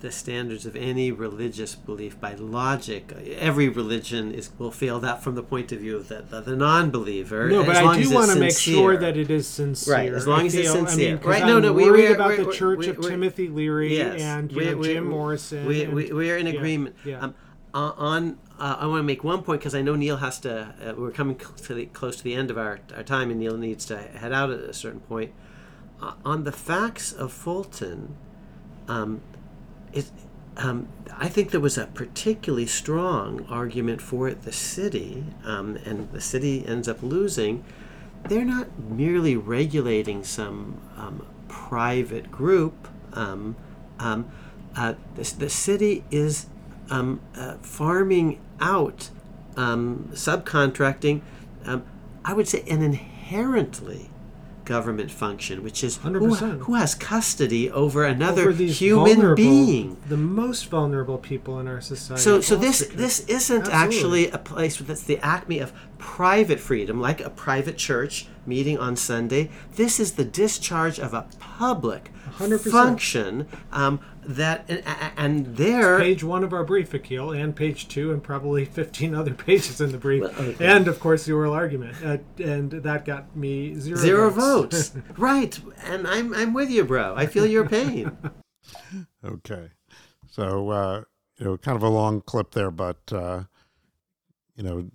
the 0.00 0.12
standards 0.12 0.64
of 0.64 0.76
any 0.76 1.10
religious 1.10 1.74
belief 1.74 2.20
by 2.20 2.34
logic. 2.34 3.12
Every 3.38 3.68
religion 3.68 4.32
is 4.32 4.50
will 4.58 4.70
fail 4.70 5.00
that 5.00 5.22
from 5.22 5.34
the 5.34 5.42
point 5.42 5.72
of 5.72 5.80
view 5.80 5.96
of 5.96 6.08
the, 6.08 6.22
the, 6.22 6.40
the 6.40 6.56
non-believer. 6.56 7.48
No, 7.48 7.64
but 7.64 7.76
I 7.76 8.00
do 8.00 8.14
want 8.14 8.30
to 8.30 8.38
make 8.38 8.56
sure 8.56 8.96
that 8.96 9.16
it 9.16 9.30
is 9.30 9.46
sincere. 9.46 9.94
Right, 9.94 10.12
as 10.12 10.26
long 10.26 10.46
as 10.46 10.54
it's 10.54 10.70
sincere. 10.70 11.16
I 11.16 11.18
mean, 11.18 11.24
right? 11.24 11.46
No, 11.46 11.58
no, 11.58 11.72
we, 11.72 11.84
worried 11.84 12.12
about 12.12 12.36
the 12.36 12.52
Church 12.52 12.86
of 12.86 13.00
Timothy 13.00 13.48
Leary 13.48 13.96
yes, 13.96 14.20
and 14.20 14.52
you 14.52 14.64
know, 14.64 14.82
Jim 14.82 15.08
Morrison. 15.08 15.66
We, 15.66 15.84
and, 15.84 15.92
we, 15.92 16.12
we 16.12 16.30
are 16.30 16.36
in 16.36 16.46
agreement. 16.46 16.96
Yeah. 17.04 17.20
Um, 17.20 17.34
on, 17.74 18.38
uh, 18.58 18.76
I 18.80 18.86
want 18.86 19.00
to 19.00 19.04
make 19.04 19.22
one 19.22 19.42
point 19.42 19.60
because 19.60 19.74
I 19.74 19.82
know 19.82 19.94
Neal 19.94 20.16
has 20.16 20.38
to. 20.40 20.74
Uh, 20.82 20.94
we're 20.96 21.10
coming 21.10 21.36
to 21.36 21.74
the, 21.74 21.86
close 21.86 22.16
to 22.16 22.24
the 22.24 22.34
end 22.34 22.50
of 22.50 22.58
our, 22.58 22.80
our 22.96 23.02
time, 23.02 23.30
and 23.30 23.38
Neal 23.38 23.56
needs 23.56 23.84
to 23.86 23.98
head 23.98 24.32
out 24.32 24.50
at 24.50 24.60
a 24.60 24.72
certain 24.72 25.00
point. 25.00 25.32
on 26.24 26.44
the 26.44 26.52
facts 26.52 27.12
of 27.12 27.32
Fulton, 27.32 28.16
um, 28.88 29.20
it, 29.92 30.10
um, 30.56 30.88
I 31.16 31.28
think 31.28 31.50
there 31.50 31.60
was 31.60 31.78
a 31.78 31.86
particularly 31.86 32.66
strong 32.66 33.46
argument 33.48 34.00
for 34.00 34.28
it. 34.28 34.42
the 34.42 34.52
city, 34.52 35.24
um, 35.44 35.78
and 35.84 36.10
the 36.12 36.20
city 36.20 36.66
ends 36.66 36.88
up 36.88 37.02
losing. 37.02 37.64
They're 38.24 38.44
not 38.44 38.66
merely 38.78 39.36
regulating 39.36 40.24
some 40.24 40.80
um, 40.96 41.26
private 41.48 42.30
group. 42.30 42.88
Um, 43.12 43.56
um, 43.98 44.30
uh, 44.76 44.94
the, 45.14 45.34
the, 45.38 45.50
city 45.50 46.04
is 46.10 46.46
um, 46.90 47.20
uh, 47.36 47.54
farming 47.54 48.38
out, 48.60 49.10
subcontracting, 49.56 51.22
I 52.24 52.32
would 52.32 52.46
say, 52.46 52.62
an 52.68 52.82
inherently 52.82 54.10
government 54.68 55.10
function, 55.10 55.62
which 55.64 55.82
is 55.82 55.96
who, 55.96 56.34
who, 56.34 56.74
has 56.74 56.94
custody 56.94 57.70
over 57.70 58.04
another 58.04 58.50
over 58.50 58.62
human 58.62 59.34
being, 59.34 59.96
the 60.08 60.16
most 60.18 60.66
vulnerable 60.66 61.16
people 61.16 61.58
in 61.58 61.66
our 61.66 61.80
society. 61.80 62.22
So, 62.22 62.42
so 62.42 62.54
this 62.54 62.86
this 62.88 63.20
isn't 63.20 63.68
Absolutely. 63.68 64.26
actually 64.26 64.30
a 64.30 64.38
place 64.38 64.76
that's 64.76 65.02
the 65.02 65.18
acme 65.18 65.58
of 65.58 65.72
private 65.96 66.60
freedom, 66.60 67.00
like 67.00 67.22
a 67.22 67.30
private 67.30 67.78
church 67.78 68.26
meeting 68.44 68.78
on 68.78 68.94
Sunday. 68.94 69.50
This 69.76 69.98
is 69.98 70.12
the 70.12 70.24
discharge 70.24 71.00
of 71.00 71.14
a 71.14 71.26
public 71.38 72.12
100%. 72.38 72.70
function 72.70 73.48
um, 73.72 74.00
that 74.22 74.64
and, 74.68 74.82
and 75.16 75.56
there 75.56 75.96
it's 75.96 76.04
page 76.04 76.24
one 76.24 76.44
of 76.44 76.52
our 76.52 76.64
brief 76.64 76.92
Akhil 76.92 77.38
and 77.38 77.56
page 77.56 77.88
two 77.88 78.12
and 78.12 78.22
probably 78.22 78.64
15 78.66 79.14
other 79.14 79.34
pages 79.34 79.80
in 79.80 79.92
the 79.92 79.98
brief. 79.98 80.22
Well, 80.22 80.32
okay. 80.38 80.66
and 80.66 80.86
of 80.88 81.00
course 81.00 81.24
the 81.24 81.32
oral 81.32 81.54
argument. 81.54 81.96
Uh, 82.04 82.18
and 82.42 82.70
that 82.70 83.04
got 83.04 83.34
me 83.36 83.74
zero 83.74 83.98
zero 83.98 84.30
votes, 84.30 84.90
votes. 84.90 85.06
right. 85.18 85.58
And 85.84 86.06
I'm, 86.06 86.34
I'm 86.34 86.52
with 86.52 86.70
you 86.70 86.84
bro. 86.84 87.14
I 87.16 87.26
feel 87.26 87.46
your 87.46 87.68
pain. 87.68 88.16
Okay. 89.24 89.70
So 90.26 90.68
uh, 90.68 91.02
you 91.38 91.46
know 91.46 91.56
kind 91.56 91.76
of 91.76 91.82
a 91.82 91.88
long 91.88 92.20
clip 92.20 92.50
there 92.52 92.70
but 92.70 93.00
uh, 93.10 93.44
you 94.54 94.62
know 94.62 94.90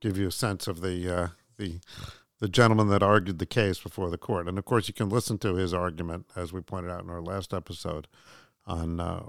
give 0.00 0.18
you 0.18 0.26
a 0.26 0.32
sense 0.32 0.66
of 0.66 0.80
the 0.80 1.08
uh, 1.08 1.28
the 1.56 1.78
the 2.38 2.48
gentleman 2.48 2.88
that 2.88 3.02
argued 3.02 3.38
the 3.38 3.46
case 3.46 3.78
before 3.78 4.10
the 4.10 4.18
court. 4.18 4.48
And 4.48 4.58
of 4.58 4.64
course, 4.64 4.88
you 4.88 4.94
can 4.94 5.08
listen 5.08 5.38
to 5.38 5.54
his 5.54 5.72
argument, 5.72 6.26
as 6.36 6.52
we 6.52 6.60
pointed 6.60 6.90
out 6.90 7.02
in 7.02 7.10
our 7.10 7.22
last 7.22 7.54
episode, 7.54 8.06
on 8.66 9.00
uh, 9.00 9.22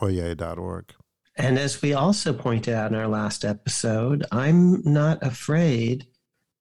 oyez.org. 0.00 0.92
And 1.36 1.58
as 1.58 1.80
we 1.80 1.94
also 1.94 2.32
pointed 2.32 2.74
out 2.74 2.92
in 2.92 2.98
our 2.98 3.08
last 3.08 3.44
episode, 3.44 4.24
I'm 4.32 4.82
not 4.84 5.22
afraid 5.22 6.06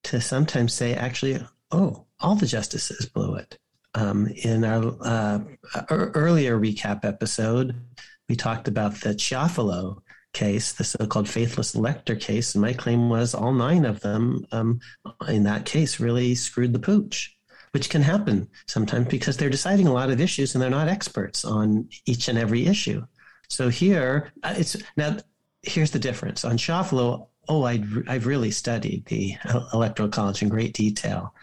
to 0.03 0.21
sometimes 0.21 0.73
say, 0.73 0.93
actually, 0.93 1.39
oh, 1.71 2.05
all 2.19 2.35
the 2.35 2.45
justices 2.45 3.05
blew 3.07 3.35
it. 3.35 3.57
Um, 3.93 4.27
in 4.27 4.63
our 4.63 4.95
uh, 5.01 5.39
earlier 5.89 6.57
recap 6.57 7.03
episode, 7.03 7.75
we 8.29 8.35
talked 8.37 8.69
about 8.69 8.95
the 9.01 9.09
Chiafalo 9.09 10.01
case, 10.33 10.73
the 10.73 10.83
so-called 10.83 11.27
faithless 11.27 11.75
elector 11.75 12.15
case, 12.15 12.55
and 12.55 12.61
my 12.61 12.73
claim 12.73 13.09
was 13.09 13.33
all 13.33 13.53
nine 13.53 13.85
of 13.85 13.99
them 14.01 14.45
um, 14.51 14.79
in 15.27 15.43
that 15.43 15.65
case 15.65 15.99
really 15.99 16.35
screwed 16.35 16.73
the 16.73 16.79
pooch, 16.79 17.37
which 17.71 17.89
can 17.89 18.01
happen 18.01 18.47
sometimes 18.67 19.07
because 19.07 19.37
they're 19.37 19.49
deciding 19.49 19.87
a 19.87 19.93
lot 19.93 20.09
of 20.09 20.21
issues 20.21 20.53
and 20.53 20.61
they're 20.61 20.69
not 20.69 20.87
experts 20.87 21.45
on 21.45 21.87
each 22.05 22.27
and 22.27 22.37
every 22.37 22.65
issue. 22.65 23.05
So 23.49 23.69
here, 23.69 24.31
uh, 24.43 24.55
it's 24.57 24.77
now. 24.95 25.17
Here's 25.63 25.91
the 25.91 25.99
difference 25.99 26.43
on 26.43 26.57
Chiafalo. 26.57 27.27
Oh, 27.47 27.63
i 27.63 27.83
I've 28.07 28.25
really 28.25 28.49
studied 28.49 29.05
the 29.05 29.35
electoral 29.73 30.09
college 30.09 30.41
in 30.41 30.49
great 30.49 30.73
detail 30.73 31.33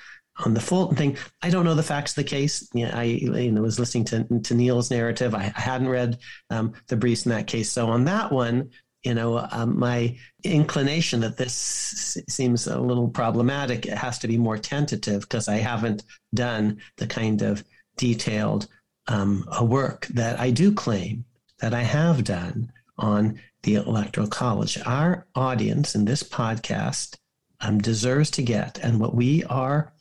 on 0.44 0.54
the 0.54 0.60
Fulton 0.60 0.96
thing, 0.96 1.16
I 1.42 1.50
don't 1.50 1.64
know 1.64 1.74
the 1.74 1.82
facts 1.82 2.12
of 2.12 2.16
the 2.16 2.30
case. 2.30 2.68
I 2.74 3.02
you 3.04 3.52
know, 3.52 3.62
was 3.62 3.78
listening 3.78 4.04
to, 4.06 4.40
to 4.44 4.54
Neal's 4.54 4.90
narrative. 4.90 5.34
I, 5.34 5.52
I 5.56 5.60
hadn't 5.60 5.88
read 5.88 6.18
um, 6.50 6.72
the 6.86 6.96
briefs 6.96 7.26
in 7.26 7.30
that 7.30 7.46
case. 7.46 7.70
So 7.70 7.88
on 7.88 8.04
that 8.04 8.30
one, 8.30 8.70
you 9.02 9.14
know, 9.14 9.46
um, 9.52 9.78
my 9.78 10.16
inclination 10.44 11.20
that 11.20 11.36
this 11.36 12.18
seems 12.28 12.66
a 12.66 12.80
little 12.80 13.08
problematic. 13.08 13.86
It 13.86 13.96
has 13.96 14.18
to 14.20 14.28
be 14.28 14.36
more 14.36 14.58
tentative 14.58 15.22
because 15.22 15.48
I 15.48 15.56
haven't 15.56 16.04
done 16.34 16.78
the 16.96 17.06
kind 17.06 17.42
of 17.42 17.64
detailed 17.96 18.66
um, 19.06 19.44
work 19.62 20.06
that 20.08 20.38
I 20.38 20.50
do 20.50 20.72
claim 20.72 21.24
that 21.60 21.74
I 21.74 21.82
have 21.82 22.24
done 22.24 22.70
on 22.98 23.40
the 23.62 23.76
Electoral 23.76 24.28
College. 24.28 24.78
Our 24.84 25.26
audience 25.34 25.94
in 25.94 26.04
this 26.04 26.22
podcast 26.22 27.16
um, 27.60 27.78
deserves 27.78 28.30
to 28.32 28.42
get, 28.42 28.78
and 28.78 29.00
what 29.00 29.14
we 29.14 29.44
are 29.44 29.92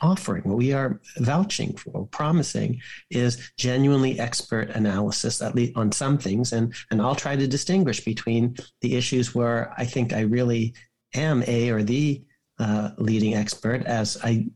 offering, 0.00 0.42
what 0.44 0.58
we 0.58 0.72
are 0.72 1.00
vouching 1.18 1.76
for, 1.76 2.06
promising, 2.06 2.80
is 3.10 3.50
genuinely 3.56 4.18
expert 4.18 4.70
analysis, 4.70 5.42
at 5.42 5.54
least 5.54 5.76
on 5.76 5.92
some 5.92 6.18
things. 6.18 6.52
And, 6.52 6.74
and 6.90 7.00
I'll 7.00 7.14
try 7.14 7.36
to 7.36 7.46
distinguish 7.46 8.04
between 8.04 8.56
the 8.80 8.96
issues 8.96 9.34
where 9.34 9.72
I 9.76 9.84
think 9.84 10.12
I 10.12 10.20
really 10.20 10.74
am 11.14 11.42
a 11.46 11.70
or 11.70 11.82
the 11.82 12.22
uh, 12.58 12.90
leading 12.98 13.34
expert 13.34 13.84
as 13.84 14.16
I 14.22 14.46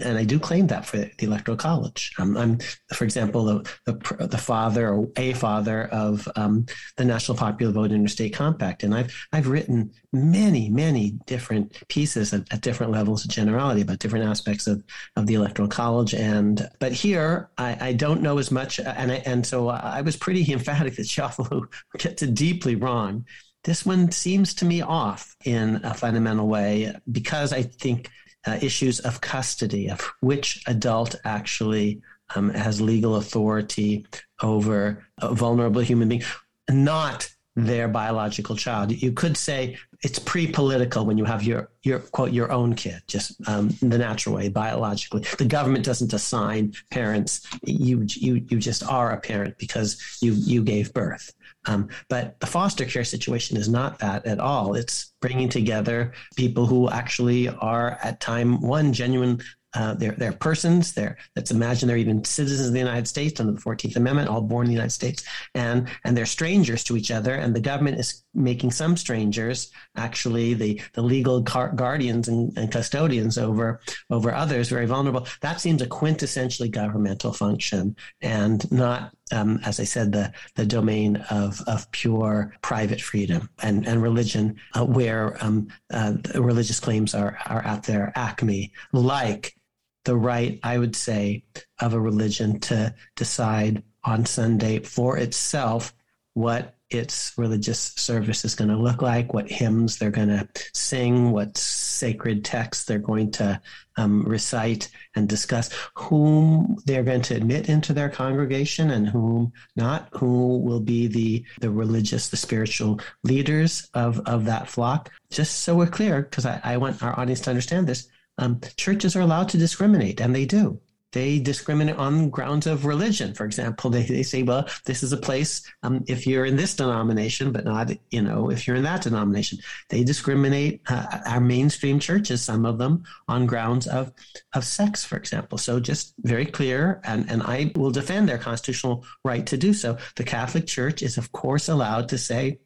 and 0.00 0.16
I 0.16 0.24
do 0.24 0.38
claim 0.38 0.66
that 0.68 0.86
for 0.86 0.96
the 0.96 1.14
Electoral 1.20 1.56
College. 1.56 2.12
Um, 2.18 2.36
I'm, 2.36 2.58
for 2.94 3.04
example, 3.04 3.44
the, 3.44 3.70
the, 3.84 4.26
the 4.26 4.38
father 4.38 4.88
or 4.88 5.08
a 5.16 5.34
father 5.34 5.84
of 5.88 6.26
um, 6.36 6.66
the 6.96 7.04
National 7.04 7.36
Popular 7.36 7.72
Vote 7.72 7.92
Interstate 7.92 8.32
Compact, 8.32 8.82
and 8.82 8.94
I've 8.94 9.14
I've 9.32 9.48
written 9.48 9.92
many 10.12 10.70
many 10.70 11.10
different 11.26 11.86
pieces 11.88 12.32
at, 12.32 12.50
at, 12.52 12.62
different 12.62 12.92
levels 12.92 13.24
of 13.24 13.30
generality 13.30 13.82
about 13.82 13.98
different 13.98 14.26
aspects 14.26 14.66
of, 14.66 14.82
of 15.16 15.26
the 15.26 15.34
Electoral 15.34 15.68
College. 15.68 16.14
And 16.14 16.68
but 16.78 16.92
here 16.92 17.50
I, 17.58 17.88
I 17.88 17.92
don't 17.92 18.22
know 18.22 18.38
as 18.38 18.50
much, 18.50 18.78
and 18.78 19.12
I, 19.12 19.16
and 19.26 19.46
so 19.46 19.68
I 19.68 20.00
was 20.00 20.16
pretty 20.16 20.50
emphatic 20.52 20.96
that 20.96 21.06
Chiafalo 21.06 21.64
gets 21.98 22.22
it 22.22 22.34
deeply 22.34 22.76
wrong. 22.76 23.26
This 23.64 23.86
one 23.86 24.10
seems 24.10 24.54
to 24.54 24.64
me 24.64 24.80
off 24.80 25.36
in 25.44 25.80
a 25.84 25.94
fundamental 25.94 26.48
way 26.48 26.92
because 27.10 27.52
I 27.52 27.62
think 27.62 28.10
uh, 28.46 28.58
issues 28.60 29.00
of 29.00 29.20
custody, 29.20 29.88
of 29.90 30.00
which 30.20 30.62
adult 30.66 31.14
actually 31.24 32.02
um, 32.34 32.50
has 32.50 32.80
legal 32.80 33.16
authority 33.16 34.06
over 34.42 35.04
a 35.20 35.34
vulnerable 35.34 35.80
human 35.80 36.08
being, 36.08 36.22
not 36.70 37.28
their 37.54 37.86
biological 37.86 38.56
child. 38.56 38.90
You 38.90 39.12
could 39.12 39.36
say 39.36 39.76
it's 40.02 40.18
pre-political 40.18 41.04
when 41.04 41.18
you 41.18 41.24
have 41.24 41.42
your 41.42 41.70
your 41.82 41.98
quote 42.00 42.32
your 42.32 42.50
own 42.50 42.74
kid, 42.74 43.02
just 43.06 43.36
um, 43.46 43.70
the 43.80 43.98
natural 43.98 44.34
way, 44.34 44.48
biologically. 44.48 45.24
The 45.38 45.44
government 45.44 45.84
doesn't 45.84 46.12
assign 46.12 46.72
parents. 46.90 47.46
You 47.64 48.04
you 48.08 48.44
you 48.48 48.58
just 48.58 48.82
are 48.84 49.12
a 49.12 49.20
parent 49.20 49.58
because 49.58 50.00
you 50.20 50.32
you 50.32 50.62
gave 50.62 50.92
birth. 50.92 51.32
Um, 51.66 51.88
but 52.08 52.38
the 52.40 52.46
foster 52.46 52.84
care 52.84 53.04
situation 53.04 53.56
is 53.56 53.68
not 53.68 53.98
that 54.00 54.26
at 54.26 54.40
all. 54.40 54.74
It's 54.74 55.12
bringing 55.20 55.48
together 55.48 56.12
people 56.36 56.66
who 56.66 56.90
actually 56.90 57.48
are 57.48 57.98
at 58.02 58.20
time 58.20 58.60
one 58.60 58.92
genuine 58.92 59.40
uh, 59.74 59.94
they're, 59.94 60.12
they're 60.12 60.32
persons. 60.32 60.92
They're, 60.92 61.16
let's 61.34 61.50
imagine 61.50 61.88
they're 61.88 61.96
even 61.96 62.24
citizens 62.24 62.68
of 62.68 62.72
the 62.72 62.78
United 62.78 63.08
States 63.08 63.40
under 63.40 63.52
the 63.52 63.60
14th 63.60 63.96
Amendment, 63.96 64.28
all 64.28 64.42
born 64.42 64.66
in 64.66 64.68
the 64.68 64.74
United 64.74 64.92
States. 64.92 65.24
And, 65.54 65.88
and 66.04 66.16
they're 66.16 66.26
strangers 66.26 66.84
to 66.84 66.96
each 66.96 67.10
other. 67.10 67.34
And 67.34 67.56
the 67.56 67.60
government 67.60 67.98
is 67.98 68.22
making 68.34 68.72
some 68.72 68.96
strangers 68.96 69.70
actually 69.96 70.54
the, 70.54 70.80
the 70.92 71.02
legal 71.02 71.40
guardians 71.40 72.28
and, 72.28 72.56
and 72.56 72.70
custodians 72.70 73.38
over, 73.38 73.80
over 74.10 74.34
others, 74.34 74.68
very 74.68 74.86
vulnerable. 74.86 75.26
That 75.40 75.60
seems 75.60 75.80
a 75.80 75.86
quintessentially 75.86 76.70
governmental 76.70 77.32
function 77.32 77.96
and 78.20 78.70
not 78.70 79.14
um, 79.32 79.60
as 79.64 79.80
I 79.80 79.84
said, 79.84 80.12
the, 80.12 80.32
the 80.54 80.66
domain 80.66 81.16
of, 81.30 81.60
of 81.66 81.90
pure 81.90 82.54
private 82.62 83.00
freedom 83.00 83.48
and, 83.62 83.86
and 83.86 84.02
religion, 84.02 84.56
uh, 84.74 84.84
where 84.84 85.36
um, 85.42 85.68
uh, 85.92 86.14
religious 86.34 86.80
claims 86.80 87.14
are, 87.14 87.38
are 87.46 87.64
at 87.64 87.84
their 87.84 88.12
acme, 88.14 88.72
like 88.92 89.56
the 90.04 90.16
right, 90.16 90.58
I 90.62 90.78
would 90.78 90.96
say, 90.96 91.44
of 91.80 91.94
a 91.94 92.00
religion 92.00 92.60
to 92.60 92.94
decide 93.16 93.82
on 94.04 94.26
Sunday 94.26 94.80
for 94.80 95.16
itself 95.16 95.94
what 96.34 96.76
its 96.94 97.32
religious 97.36 97.78
service 97.96 98.44
is 98.44 98.54
going 98.54 98.70
to 98.70 98.76
look 98.76 99.02
like, 99.02 99.34
what 99.34 99.50
hymns 99.50 99.98
they're 99.98 100.10
going 100.10 100.28
to 100.28 100.48
sing, 100.74 101.30
what 101.30 101.56
sacred 101.56 102.44
texts 102.44 102.84
they're 102.84 102.98
going 102.98 103.30
to 103.32 103.60
um, 103.96 104.22
recite 104.22 104.90
and 105.14 105.28
discuss, 105.28 105.70
whom 105.94 106.76
they're 106.86 107.02
going 107.02 107.22
to 107.22 107.34
admit 107.34 107.68
into 107.68 107.92
their 107.92 108.08
congregation 108.08 108.90
and 108.90 109.08
whom 109.08 109.52
not, 109.76 110.08
who 110.12 110.58
will 110.58 110.80
be 110.80 111.06
the, 111.06 111.44
the 111.60 111.70
religious, 111.70 112.28
the 112.28 112.36
spiritual 112.36 113.00
leaders 113.22 113.88
of, 113.94 114.20
of 114.26 114.44
that 114.44 114.68
flock. 114.68 115.10
Just 115.30 115.60
so 115.60 115.76
we're 115.76 115.86
clear, 115.86 116.22
because 116.22 116.46
I, 116.46 116.60
I 116.64 116.76
want 116.76 117.02
our 117.02 117.18
audience 117.18 117.40
to 117.42 117.50
understand 117.50 117.86
this, 117.86 118.08
um, 118.38 118.60
churches 118.76 119.14
are 119.14 119.20
allowed 119.20 119.50
to 119.50 119.58
discriminate, 119.58 120.20
and 120.20 120.34
they 120.34 120.46
do. 120.46 120.80
They 121.12 121.38
discriminate 121.38 121.96
on 121.96 122.30
grounds 122.30 122.66
of 122.66 122.84
religion. 122.86 123.34
For 123.34 123.44
example, 123.44 123.90
they, 123.90 124.02
they 124.02 124.22
say, 124.22 124.42
well, 124.42 124.66
this 124.84 125.02
is 125.02 125.12
a 125.12 125.16
place 125.16 125.62
um, 125.82 126.04
if 126.06 126.26
you're 126.26 126.46
in 126.46 126.56
this 126.56 126.74
denomination, 126.74 127.52
but 127.52 127.64
not, 127.64 127.90
you 128.10 128.22
know, 128.22 128.50
if 128.50 128.66
you're 128.66 128.76
in 128.76 128.84
that 128.84 129.02
denomination. 129.02 129.58
They 129.88 130.04
discriminate 130.04 130.80
uh, 130.88 131.20
our 131.26 131.40
mainstream 131.40 131.98
churches, 131.98 132.42
some 132.42 132.64
of 132.64 132.78
them, 132.78 133.04
on 133.28 133.46
grounds 133.46 133.86
of, 133.86 134.12
of 134.54 134.64
sex, 134.64 135.04
for 135.04 135.16
example. 135.16 135.58
So 135.58 135.78
just 135.80 136.14
very 136.20 136.46
clear, 136.46 137.00
and, 137.04 137.30
and 137.30 137.42
I 137.42 137.72
will 137.76 137.90
defend 137.90 138.28
their 138.28 138.38
constitutional 138.38 139.04
right 139.24 139.46
to 139.46 139.56
do 139.56 139.74
so. 139.74 139.98
The 140.16 140.24
Catholic 140.24 140.66
Church 140.66 141.02
is, 141.02 141.18
of 141.18 141.32
course, 141.32 141.68
allowed 141.68 142.08
to 142.08 142.18
say, 142.18 142.58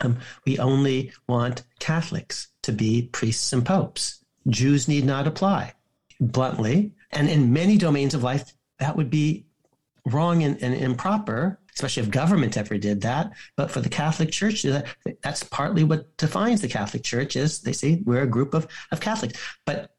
um, 0.00 0.18
we 0.44 0.58
only 0.58 1.12
want 1.28 1.62
Catholics 1.78 2.48
to 2.62 2.72
be 2.72 3.08
priests 3.12 3.52
and 3.52 3.64
popes. 3.64 4.24
Jews 4.48 4.88
need 4.88 5.04
not 5.04 5.26
apply. 5.26 5.74
Bluntly, 6.20 6.92
and 7.14 7.28
in 7.28 7.52
many 7.52 7.78
domains 7.78 8.14
of 8.14 8.22
life, 8.22 8.52
that 8.78 8.96
would 8.96 9.10
be 9.10 9.46
wrong 10.06 10.42
and, 10.42 10.62
and 10.62 10.74
improper, 10.74 11.58
especially 11.74 12.02
if 12.02 12.10
government 12.10 12.56
ever 12.56 12.76
did 12.76 13.00
that. 13.02 13.32
But 13.56 13.70
for 13.70 13.80
the 13.80 13.88
Catholic 13.88 14.30
Church, 14.30 14.64
that's 15.22 15.42
partly 15.44 15.84
what 15.84 16.16
defines 16.16 16.60
the 16.60 16.68
Catholic 16.68 17.02
Church 17.02 17.36
is 17.36 17.60
they 17.60 17.72
say 17.72 18.02
we're 18.04 18.22
a 18.22 18.26
group 18.26 18.54
of, 18.54 18.66
of 18.92 19.00
Catholics. 19.00 19.40
But 19.64 19.90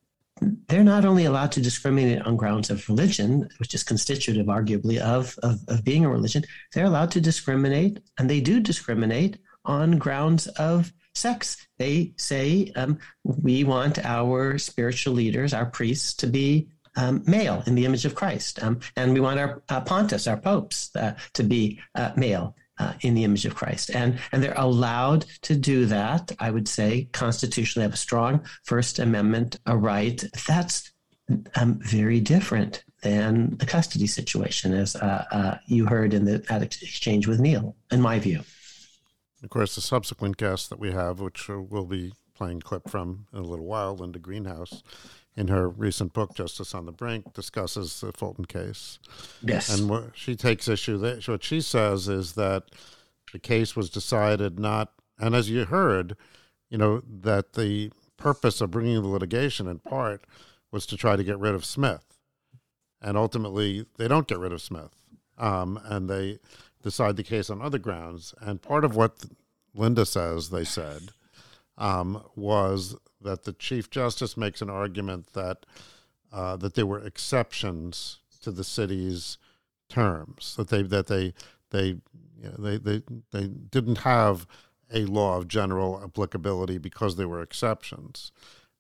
they're 0.68 0.84
not 0.84 1.06
only 1.06 1.26
allowed 1.26 1.52
to 1.54 1.62
discriminate 1.62 2.22
on 2.24 2.36
grounds 2.36 2.70
of 2.70 2.88
religion, 2.90 3.48
which 3.58 3.74
is 3.74 3.84
constitutive, 3.84 4.48
arguably, 4.48 5.00
of, 5.00 5.38
of, 5.44 5.60
of 5.68 5.84
being 5.84 6.04
a 6.04 6.10
religion, 6.10 6.44
they're 6.74 6.86
allowed 6.86 7.12
to 7.12 7.22
discriminate, 7.22 8.00
and 8.18 8.30
they 8.30 8.42
do 8.42 8.60
discriminate 8.60 9.38
on 9.64 9.98
grounds 9.98 10.48
of 10.48 10.92
sex. 11.14 11.66
They 11.78 12.14
say 12.18 12.72
um, 12.76 13.00
we 13.24 13.64
want 13.64 14.04
our 14.06 14.58
spiritual 14.58 15.14
leaders, 15.14 15.54
our 15.54 15.66
priests, 15.66 16.14
to 16.16 16.28
be 16.28 16.70
um, 16.96 17.24
male 17.26 17.64
in 17.66 17.76
the 17.76 17.86
image 17.86 18.06
of 18.06 18.16
Christ. 18.16 18.62
Um, 18.62 18.80
and 18.96 19.14
we 19.14 19.20
want 19.20 19.40
our 19.40 19.62
uh, 19.70 19.82
pontiffs, 19.82 20.30
our 20.30 20.38
popes, 20.38 20.96
uh, 20.96 21.16
to 21.34 21.44
be 21.44 21.80
uh, 21.96 22.12
male. 22.16 22.56
Uh, 22.78 22.92
in 23.04 23.14
the 23.14 23.24
image 23.24 23.46
of 23.46 23.56
Christ, 23.56 23.90
and 23.92 24.20
and 24.34 24.44
they're 24.44 24.54
allowed 24.58 25.22
to 25.44 25.56
do 25.56 25.86
that. 25.86 26.34
I 26.42 26.52
would 26.52 26.68
say 26.68 27.08
constitutionally 27.14 27.86
have 27.86 27.94
a 27.94 27.96
strong 27.96 28.42
First 28.64 29.00
Amendment 29.00 29.60
right. 29.66 30.22
That's 30.46 30.92
um, 31.56 31.80
very 31.80 32.20
different 32.20 32.84
than 33.02 33.56
the 33.60 33.66
custody 33.66 34.08
situation, 34.08 34.74
as 34.74 34.98
uh, 34.98 35.24
uh, 35.32 35.58
you 35.68 35.86
heard 35.86 36.14
in 36.14 36.26
the 36.26 36.44
exchange 36.62 37.28
with 37.28 37.40
Neal. 37.40 37.78
In 37.92 38.02
my 38.02 38.20
view, 38.20 38.42
of 39.42 39.50
course, 39.50 39.76
the 39.76 39.82
subsequent 39.82 40.36
guest 40.36 40.70
that 40.70 40.80
we 40.80 40.92
have, 40.92 41.22
which 41.22 41.48
we'll 41.48 41.86
be 41.86 42.12
playing 42.34 42.60
clip 42.60 42.90
from 42.90 43.28
in 43.32 43.40
a 43.40 43.44
little 43.44 43.66
while, 43.66 43.96
Linda 43.96 44.20
Greenhouse, 44.20 44.84
in 45.36 45.50
her 45.50 45.68
recent 45.68 46.14
book, 46.14 46.34
Justice 46.36 46.74
on 46.74 46.86
the 46.86 46.92
Brink, 46.92 47.34
discusses 47.34 48.00
the 48.00 48.14
Fulton 48.14 48.46
case. 48.46 49.00
Yes. 49.42 49.70
And 49.70 49.90
what 49.90 50.12
she 50.14 50.36
takes 50.36 50.68
issue 50.68 50.98
that 51.00 51.28
what 51.28 51.44
she 51.44 51.62
says 51.62 52.08
is 52.08 52.34
that 52.34 52.64
the 53.34 53.40
case 53.40 53.76
was 53.76 53.90
decided 53.90 54.60
not, 54.60 54.94
and 55.20 55.36
as 55.36 55.50
you 55.50 55.66
heard, 55.66 56.16
you 56.70 56.78
know, 56.78 57.02
that 57.06 57.54
the 57.54 57.92
purpose 58.18 58.62
of 58.62 58.72
bringing 58.72 59.02
the 59.02 59.08
litigation 59.08 59.68
in 59.68 59.80
part 59.80 60.26
was 60.72 60.86
to 60.86 60.98
try 60.98 61.16
to 61.16 61.24
get 61.24 61.40
rid 61.40 61.54
of 61.54 61.66
Smith. 61.66 62.06
And 63.02 63.18
ultimately, 63.18 63.86
they 63.98 64.08
don't 64.08 64.28
get 64.28 64.40
rid 64.40 64.52
of 64.52 64.62
Smith. 64.62 64.94
Um, 65.38 65.80
and 65.84 66.10
they 66.10 66.40
decide 66.82 67.18
the 67.18 67.24
case 67.24 67.50
on 67.50 67.62
other 67.62 67.78
grounds. 67.78 68.34
And 68.40 68.62
part 68.62 68.86
of 68.86 68.96
what 68.96 69.26
Linda 69.74 70.06
says 70.06 70.50
they 70.50 70.64
said 70.64 71.10
um, 71.78 72.24
was 72.36 72.96
that 73.26 73.44
the 73.44 73.54
Chief 73.54 73.90
Justice 73.90 74.38
makes 74.38 74.62
an 74.62 74.70
argument 74.70 75.34
that 75.34 75.66
uh, 76.32 76.56
that 76.58 76.76
there 76.76 76.86
were 76.86 77.00
exceptions 77.00 78.20
to 78.42 78.52
the 78.52 78.64
city's 78.64 79.38
terms 79.90 80.56
that 80.58 80.70
they 80.70 80.84
that 80.84 81.08
they 81.08 81.34
they 81.72 81.98
you 82.42 82.44
know, 82.44 82.56
they, 82.58 82.78
they 82.78 83.02
they 83.32 83.48
didn't 83.48 84.00
have 84.00 84.48
a 84.94 85.06
law 85.06 85.38
of 85.38 85.48
general 85.48 86.02
applicability 86.04 86.78
because 86.78 87.16
there 87.16 87.28
were 87.28 87.42
exceptions. 87.42 88.32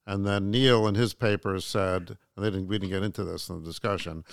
And 0.08 0.26
then 0.26 0.52
Neal 0.52 0.88
in 0.88 0.94
his 0.94 1.16
paper 1.16 1.60
said, 1.60 2.18
and 2.36 2.46
they 2.46 2.52
didn't 2.52 2.68
we 2.68 2.78
didn't 2.78 2.92
get 2.92 3.04
into 3.04 3.24
this 3.24 3.50
in 3.50 3.62
the 3.62 3.68
discussion, 3.68 4.24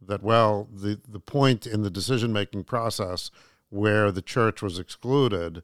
that 0.00 0.22
well 0.22 0.68
the 0.72 1.00
the 1.08 1.20
point 1.20 1.66
in 1.66 1.82
the 1.82 1.90
decision 1.90 2.32
making 2.32 2.64
process 2.64 3.30
where 3.70 4.12
the 4.12 4.22
church 4.22 4.60
was 4.60 4.78
excluded 4.78 5.62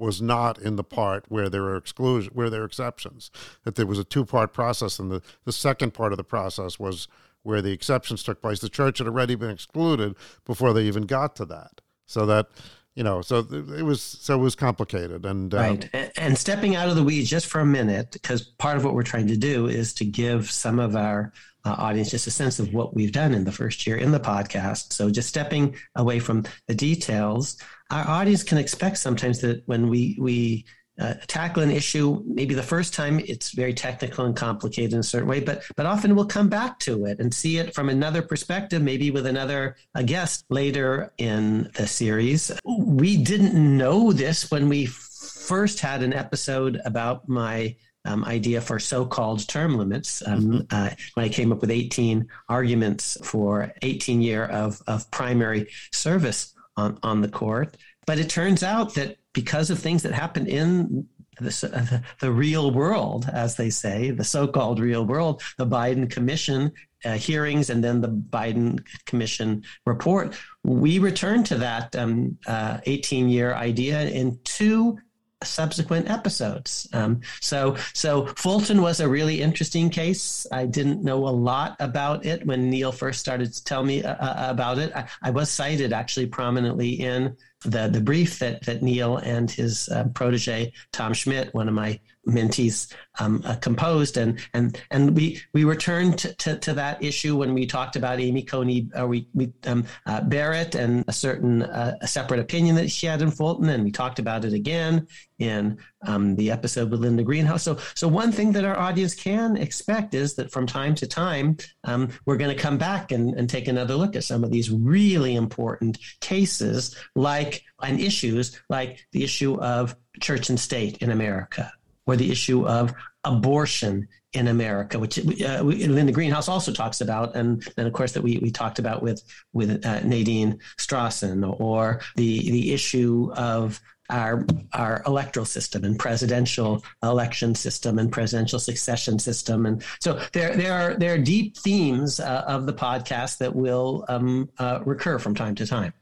was 0.00 0.22
not 0.22 0.58
in 0.58 0.76
the 0.76 0.84
part 0.84 1.24
where 1.28 1.48
there 1.48 1.62
were 1.62 1.76
exclusion 1.76 2.32
where 2.34 2.50
there 2.50 2.60
were 2.60 2.66
exceptions. 2.66 3.30
That 3.64 3.74
there 3.74 3.86
was 3.86 3.98
a 3.98 4.04
two 4.04 4.24
part 4.24 4.52
process 4.52 4.98
and 4.98 5.10
the, 5.10 5.22
the 5.44 5.52
second 5.52 5.92
part 5.92 6.12
of 6.12 6.16
the 6.16 6.24
process 6.24 6.78
was 6.78 7.06
where 7.42 7.62
the 7.62 7.72
exceptions 7.72 8.22
took 8.22 8.40
place. 8.40 8.60
The 8.60 8.68
church 8.68 8.98
had 8.98 9.06
already 9.06 9.34
been 9.34 9.50
excluded 9.50 10.14
before 10.44 10.72
they 10.72 10.84
even 10.84 11.04
got 11.04 11.36
to 11.36 11.44
that. 11.46 11.80
So 12.06 12.26
that 12.26 12.48
you 12.94 13.04
know 13.04 13.22
so 13.22 13.38
it 13.38 13.84
was 13.84 14.02
so 14.02 14.34
it 14.34 14.42
was 14.42 14.56
complicated 14.56 15.24
and 15.24 15.54
um, 15.54 15.80
and, 15.92 16.10
and 16.16 16.38
stepping 16.38 16.74
out 16.74 16.88
of 16.88 16.96
the 16.96 17.04
weeds 17.04 17.30
just 17.30 17.46
for 17.46 17.60
a 17.60 17.66
minute 17.66 18.10
because 18.12 18.42
part 18.42 18.76
of 18.76 18.84
what 18.84 18.94
we're 18.94 19.04
trying 19.04 19.28
to 19.28 19.36
do 19.36 19.68
is 19.68 19.94
to 19.94 20.04
give 20.04 20.50
some 20.50 20.80
of 20.80 20.96
our 20.96 21.32
uh, 21.64 21.74
audience 21.78 22.10
just 22.10 22.26
a 22.26 22.30
sense 22.30 22.58
of 22.58 22.72
what 22.72 22.94
we've 22.94 23.12
done 23.12 23.34
in 23.34 23.44
the 23.44 23.52
first 23.52 23.86
year 23.86 23.96
in 23.96 24.12
the 24.12 24.20
podcast. 24.20 24.92
So, 24.92 25.10
just 25.10 25.28
stepping 25.28 25.76
away 25.96 26.18
from 26.18 26.44
the 26.66 26.74
details, 26.74 27.56
our 27.90 28.06
audience 28.08 28.42
can 28.42 28.58
expect 28.58 28.98
sometimes 28.98 29.40
that 29.40 29.62
when 29.66 29.88
we 29.88 30.16
we 30.18 30.64
uh, 31.00 31.14
tackle 31.26 31.62
an 31.62 31.70
issue, 31.70 32.22
maybe 32.26 32.54
the 32.54 32.62
first 32.62 32.92
time 32.92 33.20
it's 33.20 33.52
very 33.52 33.72
technical 33.72 34.26
and 34.26 34.36
complicated 34.36 34.92
in 34.92 35.00
a 35.00 35.02
certain 35.02 35.28
way, 35.28 35.40
but 35.40 35.62
but 35.76 35.86
often 35.86 36.14
we'll 36.14 36.26
come 36.26 36.48
back 36.48 36.78
to 36.80 37.06
it 37.06 37.20
and 37.20 37.32
see 37.32 37.58
it 37.58 37.74
from 37.74 37.88
another 37.88 38.20
perspective, 38.20 38.82
maybe 38.82 39.10
with 39.10 39.26
another 39.26 39.76
a 39.94 40.04
guest 40.04 40.44
later 40.50 41.12
in 41.16 41.70
the 41.74 41.86
series. 41.86 42.52
We 42.66 43.16
didn't 43.16 43.54
know 43.54 44.12
this 44.12 44.50
when 44.50 44.68
we 44.68 44.86
first 44.86 45.80
had 45.80 46.02
an 46.02 46.12
episode 46.12 46.80
about 46.84 47.28
my 47.28 47.74
um, 48.04 48.24
idea 48.24 48.60
for 48.60 48.78
so-called 48.78 49.46
term 49.48 49.76
limits 49.76 50.22
um, 50.26 50.40
mm-hmm. 50.40 50.60
uh, 50.70 50.90
when 51.14 51.26
I 51.26 51.28
came 51.28 51.52
up 51.52 51.60
with 51.60 51.70
18 51.70 52.26
arguments 52.48 53.18
for 53.22 53.72
18 53.82 54.22
year 54.22 54.44
of, 54.46 54.80
of 54.86 55.10
primary 55.10 55.68
service 55.92 56.54
on, 56.76 56.98
on 57.02 57.20
the 57.20 57.28
court. 57.28 57.76
But 58.06 58.18
it 58.18 58.30
turns 58.30 58.62
out 58.62 58.94
that 58.94 59.16
because 59.32 59.70
of 59.70 59.78
things 59.78 60.02
that 60.02 60.12
happened 60.12 60.48
in 60.48 61.06
the, 61.38 61.70
uh, 61.72 61.98
the 62.20 62.32
real 62.32 62.70
world, 62.70 63.28
as 63.32 63.56
they 63.56 63.70
say, 63.70 64.10
the 64.10 64.24
so-called 64.24 64.80
real 64.80 65.04
world, 65.04 65.42
the 65.58 65.66
Biden 65.66 66.10
Commission 66.10 66.72
uh, 67.04 67.14
hearings 67.14 67.70
and 67.70 67.82
then 67.82 68.00
the 68.00 68.08
Biden 68.08 68.84
Commission 69.06 69.62
report, 69.86 70.34
we 70.64 70.98
returned 70.98 71.46
to 71.46 71.56
that 71.56 71.92
18-year 71.92 73.52
um, 73.52 73.56
uh, 73.56 73.60
idea 73.60 74.02
in 74.02 74.38
two 74.44 74.98
subsequent 75.42 76.10
episodes. 76.10 76.88
Um, 76.92 77.20
so, 77.40 77.76
so 77.92 78.26
Fulton 78.36 78.82
was 78.82 79.00
a 79.00 79.08
really 79.08 79.40
interesting 79.40 79.90
case. 79.90 80.46
I 80.52 80.66
didn't 80.66 81.02
know 81.02 81.26
a 81.26 81.30
lot 81.30 81.76
about 81.80 82.26
it 82.26 82.46
when 82.46 82.68
Neal 82.68 82.92
first 82.92 83.20
started 83.20 83.52
to 83.52 83.64
tell 83.64 83.84
me 83.84 84.04
uh, 84.04 84.14
uh 84.14 84.46
about 84.50 84.78
it. 84.78 84.94
I, 84.94 85.06
I, 85.22 85.30
was 85.30 85.50
cited 85.50 85.92
actually 85.92 86.26
prominently 86.26 86.90
in 86.90 87.36
the 87.64 87.88
the 87.88 88.00
brief 88.00 88.38
that 88.38 88.62
that 88.66 88.82
Neal 88.82 89.18
and 89.18 89.50
his 89.50 89.88
uh, 89.88 90.04
protege 90.14 90.72
Tom 90.92 91.14
Schmidt, 91.14 91.54
one 91.54 91.68
of 91.68 91.74
my 91.74 91.98
mentees, 92.30 92.92
um, 93.18 93.42
uh, 93.44 93.56
composed, 93.56 94.16
and 94.16 94.38
and 94.54 94.80
and 94.90 95.16
we 95.16 95.40
we 95.52 95.64
returned 95.64 96.18
to, 96.18 96.34
to, 96.34 96.58
to, 96.58 96.74
that 96.74 97.02
issue 97.02 97.36
when 97.36 97.54
we 97.54 97.66
talked 97.66 97.96
about 97.96 98.20
Amy 98.20 98.42
Coney, 98.42 98.88
uh, 98.98 99.06
we, 99.06 99.28
we 99.34 99.52
um, 99.66 99.84
uh, 100.06 100.20
Barrett, 100.22 100.74
and 100.74 101.04
a 101.08 101.12
certain 101.12 101.62
uh, 101.62 101.96
a 102.00 102.06
separate 102.06 102.40
opinion 102.40 102.76
that 102.76 102.90
she 102.90 103.06
had 103.06 103.22
in 103.22 103.30
Fulton, 103.30 103.68
and 103.68 103.84
we 103.84 103.90
talked 103.90 104.18
about 104.18 104.44
it 104.44 104.52
again 104.52 105.06
in 105.38 105.78
um, 106.02 106.36
the 106.36 106.50
episode 106.50 106.90
with 106.90 107.00
Linda 107.00 107.22
Greenhouse. 107.22 107.62
So 107.62 107.78
so 107.94 108.06
one 108.06 108.32
thing 108.32 108.52
that 108.52 108.64
our 108.64 108.78
audience 108.78 109.14
can 109.14 109.56
expect 109.56 110.14
is 110.14 110.34
that 110.34 110.52
from 110.52 110.66
time 110.66 110.94
to 110.96 111.06
time 111.06 111.56
um, 111.84 112.10
we're 112.26 112.36
going 112.36 112.54
to 112.54 112.62
come 112.62 112.78
back 112.78 113.12
and, 113.12 113.34
and 113.34 113.48
take 113.48 113.68
another 113.68 113.94
look 113.94 114.16
at 114.16 114.24
some 114.24 114.44
of 114.44 114.50
these 114.50 114.70
really 114.70 115.34
important 115.34 115.98
cases, 116.20 116.96
like 117.14 117.64
and 117.82 118.00
issues 118.00 118.60
like 118.68 119.06
the 119.12 119.24
issue 119.24 119.60
of 119.60 119.96
church 120.20 120.50
and 120.50 120.60
state 120.60 120.98
in 120.98 121.10
America 121.10 121.72
or 122.06 122.16
the 122.16 122.30
issue 122.30 122.66
of 122.66 122.92
abortion 123.24 124.08
in 124.32 124.48
America, 124.48 124.98
which 124.98 125.18
uh, 125.18 125.60
Linda 125.62 126.12
Greenhouse 126.12 126.48
also 126.48 126.72
talks 126.72 127.00
about, 127.00 127.34
and 127.34 127.62
then 127.76 127.86
of 127.86 127.92
course 127.92 128.12
that 128.12 128.22
we, 128.22 128.38
we 128.38 128.50
talked 128.50 128.78
about 128.78 129.02
with 129.02 129.22
with 129.52 129.84
uh, 129.84 130.00
Nadine 130.00 130.58
Strossen, 130.78 131.58
or 131.60 132.00
the 132.16 132.50
the 132.50 132.72
issue 132.72 133.32
of 133.36 133.80
our 134.08 134.46
our 134.72 135.02
electoral 135.06 135.46
system 135.46 135.84
and 135.84 135.98
presidential 135.98 136.82
election 137.02 137.54
system 137.54 137.98
and 137.98 138.12
presidential 138.12 138.60
succession 138.60 139.18
system, 139.18 139.66
and 139.66 139.82
so 140.00 140.20
there 140.32 140.54
there 140.56 140.74
are 140.74 140.94
there 140.94 141.14
are 141.14 141.18
deep 141.18 141.56
themes 141.56 142.20
uh, 142.20 142.44
of 142.46 142.66
the 142.66 142.72
podcast 142.72 143.38
that 143.38 143.54
will 143.54 144.04
um, 144.08 144.48
uh, 144.58 144.80
recur 144.84 145.18
from 145.18 145.34
time 145.34 145.56
to 145.56 145.66
time. 145.66 145.92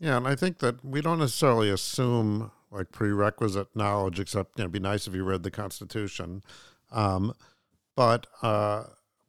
Yeah, 0.00 0.16
and 0.16 0.26
I 0.26 0.34
think 0.34 0.58
that 0.58 0.84
we 0.84 1.00
don't 1.00 1.20
necessarily 1.20 1.70
assume 1.70 2.50
like 2.76 2.92
prerequisite 2.92 3.74
knowledge, 3.74 4.20
except 4.20 4.58
you 4.58 4.62
know, 4.62 4.66
it'd 4.66 4.72
be 4.72 4.78
nice 4.78 5.06
if 5.06 5.14
you 5.14 5.24
read 5.24 5.42
the 5.42 5.50
Constitution. 5.50 6.42
Um, 6.92 7.32
but 7.96 8.26
uh, 8.42 8.84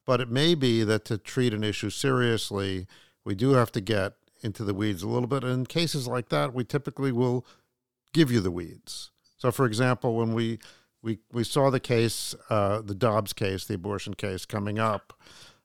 But 0.08 0.22
it 0.22 0.30
may 0.30 0.56
be 0.56 0.86
that 0.86 1.04
to 1.06 1.18
treat 1.18 1.54
an 1.54 1.64
issue 1.64 1.90
seriously, 1.90 2.88
we 3.26 3.36
do 3.36 3.52
have 3.52 3.72
to 3.74 3.82
get 3.82 4.14
into 4.42 4.64
the 4.64 4.74
weeds 4.74 5.04
a 5.04 5.08
little 5.08 5.28
bit. 5.28 5.44
And 5.44 5.54
in 5.54 5.66
cases 5.66 6.08
like 6.08 6.30
that, 6.30 6.54
we 6.54 6.64
typically 6.64 7.12
will 7.12 7.46
give 8.14 8.32
you 8.32 8.40
the 8.40 8.52
weeds. 8.52 9.12
So, 9.38 9.52
for 9.52 9.66
example, 9.66 10.16
when 10.16 10.34
we 10.34 10.60
we, 11.04 11.20
we 11.32 11.44
saw 11.44 11.70
the 11.70 11.80
case, 11.80 12.36
uh, 12.50 12.82
the 12.82 12.96
Dobbs 12.96 13.34
case, 13.34 13.66
the 13.66 13.76
abortion 13.76 14.14
case 14.14 14.46
coming 14.46 14.80
up, 14.80 15.14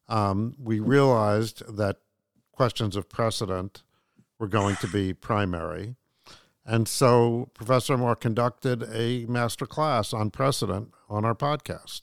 um, 0.09 0.55
we 0.59 0.79
realized 0.79 1.77
that 1.77 1.97
questions 2.53 2.97
of 2.97 3.09
precedent 3.09 3.83
were 4.39 4.49
going 4.49 4.77
to 4.77 4.89
be 4.89 5.15
primary. 5.15 5.97
And 6.65 6.87
so 6.87 7.51
Professor 7.55 7.97
Moore 7.97 8.17
conducted 8.17 8.85
a 8.93 9.27
master 9.27 9.67
class 9.67 10.13
on 10.13 10.31
precedent 10.31 10.93
on 11.09 11.25
our 11.25 11.35
podcast 11.35 12.03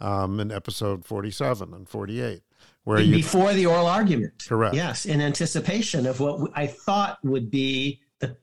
um, 0.00 0.38
in 0.38 0.52
episode 0.52 1.04
47 1.04 1.74
and 1.74 1.88
48. 1.88 2.42
Where 2.84 3.00
you, 3.00 3.16
Before 3.16 3.52
the 3.52 3.66
oral 3.66 3.86
argument. 3.86 4.44
Correct. 4.48 4.76
Yes, 4.76 5.06
in 5.06 5.20
anticipation 5.20 6.06
of 6.06 6.20
what 6.20 6.52
I 6.54 6.68
thought 6.68 7.18
would 7.24 7.50
be 7.50 8.00
the, 8.20 8.36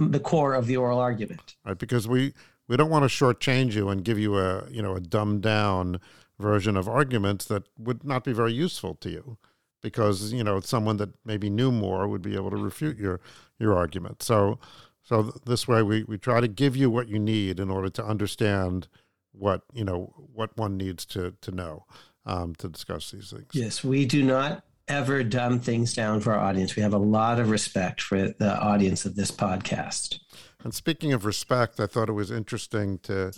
the 0.00 0.20
core 0.20 0.54
of 0.54 0.66
the 0.66 0.78
oral 0.78 0.98
argument. 0.98 1.56
Right, 1.66 1.78
because 1.78 2.08
we, 2.08 2.32
we 2.66 2.78
don't 2.78 2.88
want 2.88 3.02
to 3.02 3.08
shortchange 3.08 3.74
you 3.74 3.90
and 3.90 4.02
give 4.02 4.18
you 4.18 4.38
a, 4.38 4.66
you 4.70 4.80
know, 4.80 4.94
a 4.94 5.00
dumbed 5.00 5.42
down 5.42 6.00
version 6.38 6.78
of 6.78 6.88
arguments 6.88 7.44
that 7.46 7.64
would 7.78 8.04
not 8.04 8.24
be 8.24 8.32
very 8.32 8.54
useful 8.54 8.94
to 8.96 9.10
you 9.10 9.36
because 9.84 10.32
you 10.32 10.42
know 10.42 10.58
someone 10.60 10.96
that 10.96 11.10
maybe 11.24 11.50
knew 11.50 11.70
more 11.70 12.08
would 12.08 12.22
be 12.22 12.34
able 12.34 12.50
to 12.50 12.56
refute 12.56 12.96
your 12.96 13.20
your 13.58 13.76
argument. 13.76 14.22
So 14.22 14.58
so 15.04 15.22
this 15.44 15.68
way 15.68 15.82
we, 15.82 16.02
we 16.04 16.18
try 16.18 16.40
to 16.40 16.48
give 16.48 16.76
you 16.76 16.90
what 16.90 17.08
you 17.08 17.18
need 17.18 17.60
in 17.60 17.70
order 17.70 17.90
to 17.90 18.04
understand 18.04 18.88
what 19.32 19.62
you 19.72 19.84
know 19.84 20.12
what 20.32 20.56
one 20.56 20.76
needs 20.76 21.04
to 21.06 21.34
to 21.40 21.50
know 21.50 21.84
um, 22.26 22.54
to 22.56 22.68
discuss 22.68 23.10
these 23.10 23.30
things. 23.30 23.48
Yes, 23.52 23.84
we 23.84 24.06
do 24.06 24.22
not 24.22 24.64
ever 24.88 25.22
dumb 25.22 25.60
things 25.60 25.94
down 25.94 26.20
for 26.20 26.32
our 26.32 26.40
audience. 26.40 26.76
We 26.76 26.82
have 26.82 26.94
a 26.94 26.98
lot 26.98 27.38
of 27.38 27.50
respect 27.50 28.00
for 28.00 28.28
the 28.28 28.58
audience 28.60 29.04
of 29.04 29.16
this 29.16 29.30
podcast. 29.30 30.20
And 30.62 30.74
speaking 30.74 31.12
of 31.12 31.24
respect, 31.24 31.80
I 31.80 31.86
thought 31.86 32.08
it 32.08 32.12
was 32.12 32.30
interesting 32.30 32.98
to 33.00 33.32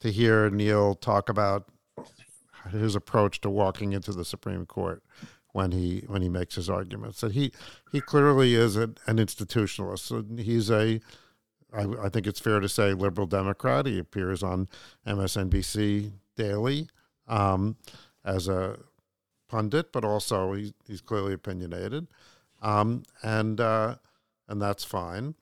to 0.00 0.10
hear 0.10 0.50
Neal 0.50 0.94
talk 0.94 1.28
about 1.28 1.68
his 2.70 2.94
approach 2.94 3.40
to 3.40 3.50
walking 3.50 3.92
into 3.92 4.12
the 4.12 4.24
Supreme 4.24 4.66
Court 4.66 5.02
when 5.52 5.72
he 5.72 6.04
when 6.06 6.22
he 6.22 6.28
makes 6.28 6.56
his 6.56 6.68
arguments. 6.68 7.20
That 7.20 7.32
he 7.32 7.52
he 7.90 8.00
clearly 8.00 8.54
is 8.54 8.76
a, 8.76 8.90
an 9.06 9.18
institutionalist. 9.18 10.40
He's 10.40 10.70
a 10.70 11.00
I, 11.72 11.86
I 12.04 12.08
think 12.08 12.26
it's 12.26 12.40
fair 12.40 12.60
to 12.60 12.68
say 12.68 12.92
liberal 12.92 13.26
Democrat. 13.26 13.86
He 13.86 13.98
appears 13.98 14.42
on 14.42 14.68
MSNBC 15.06 16.12
daily 16.36 16.88
um, 17.28 17.76
as 18.24 18.48
a 18.48 18.78
pundit, 19.48 19.92
but 19.92 20.04
also 20.04 20.52
he's, 20.52 20.72
he's 20.86 21.00
clearly 21.00 21.34
opinionated, 21.34 22.08
um, 22.60 23.02
and 23.22 23.60
uh, 23.60 23.96
and 24.48 24.60
that's 24.60 24.84
fine. 24.84 25.34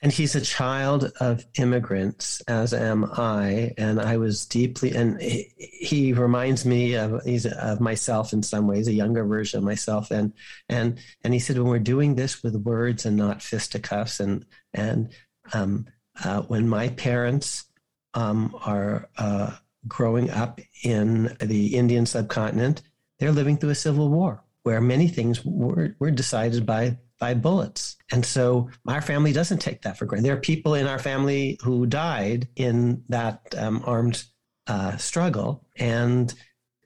And 0.00 0.12
he's 0.12 0.36
a 0.36 0.40
child 0.40 1.12
of 1.20 1.44
immigrants, 1.58 2.40
as 2.42 2.72
am 2.72 3.04
I. 3.04 3.74
And 3.76 4.00
I 4.00 4.16
was 4.16 4.46
deeply, 4.46 4.94
and 4.94 5.20
he, 5.20 5.52
he 5.56 6.12
reminds 6.12 6.64
me 6.64 6.94
of 6.94 7.22
he's 7.24 7.46
of 7.46 7.80
myself 7.80 8.32
in 8.32 8.42
some 8.42 8.68
ways, 8.68 8.86
a 8.86 8.92
younger 8.92 9.24
version 9.24 9.58
of 9.58 9.64
myself. 9.64 10.10
And 10.12 10.32
and 10.68 10.98
and 11.22 11.34
he 11.34 11.40
said, 11.40 11.58
when 11.58 11.66
we're 11.66 11.80
doing 11.80 12.14
this 12.14 12.42
with 12.42 12.54
words 12.54 13.06
and 13.06 13.16
not 13.16 13.42
fisticuffs, 13.42 14.20
and 14.20 14.46
and 14.72 15.10
um, 15.52 15.86
uh, 16.24 16.42
when 16.42 16.68
my 16.68 16.88
parents 16.90 17.64
um, 18.14 18.54
are 18.64 19.08
uh, 19.18 19.56
growing 19.88 20.30
up 20.30 20.60
in 20.84 21.36
the 21.40 21.76
Indian 21.76 22.06
subcontinent, 22.06 22.82
they're 23.18 23.32
living 23.32 23.56
through 23.56 23.70
a 23.70 23.74
civil 23.74 24.08
war 24.08 24.44
where 24.62 24.80
many 24.80 25.08
things 25.08 25.44
were, 25.44 25.96
were 25.98 26.10
decided 26.10 26.66
by 26.66 26.98
by 27.18 27.34
bullets. 27.34 27.96
And 28.12 28.24
so 28.24 28.70
our 28.86 29.02
family 29.02 29.32
doesn't 29.32 29.58
take 29.58 29.82
that 29.82 29.98
for 29.98 30.06
granted. 30.06 30.26
There 30.26 30.36
are 30.36 30.40
people 30.40 30.74
in 30.74 30.86
our 30.86 30.98
family 30.98 31.58
who 31.62 31.86
died 31.86 32.48
in 32.56 33.02
that 33.08 33.54
um, 33.56 33.82
armed 33.84 34.24
uh, 34.66 34.96
struggle, 34.96 35.64
and 35.76 36.32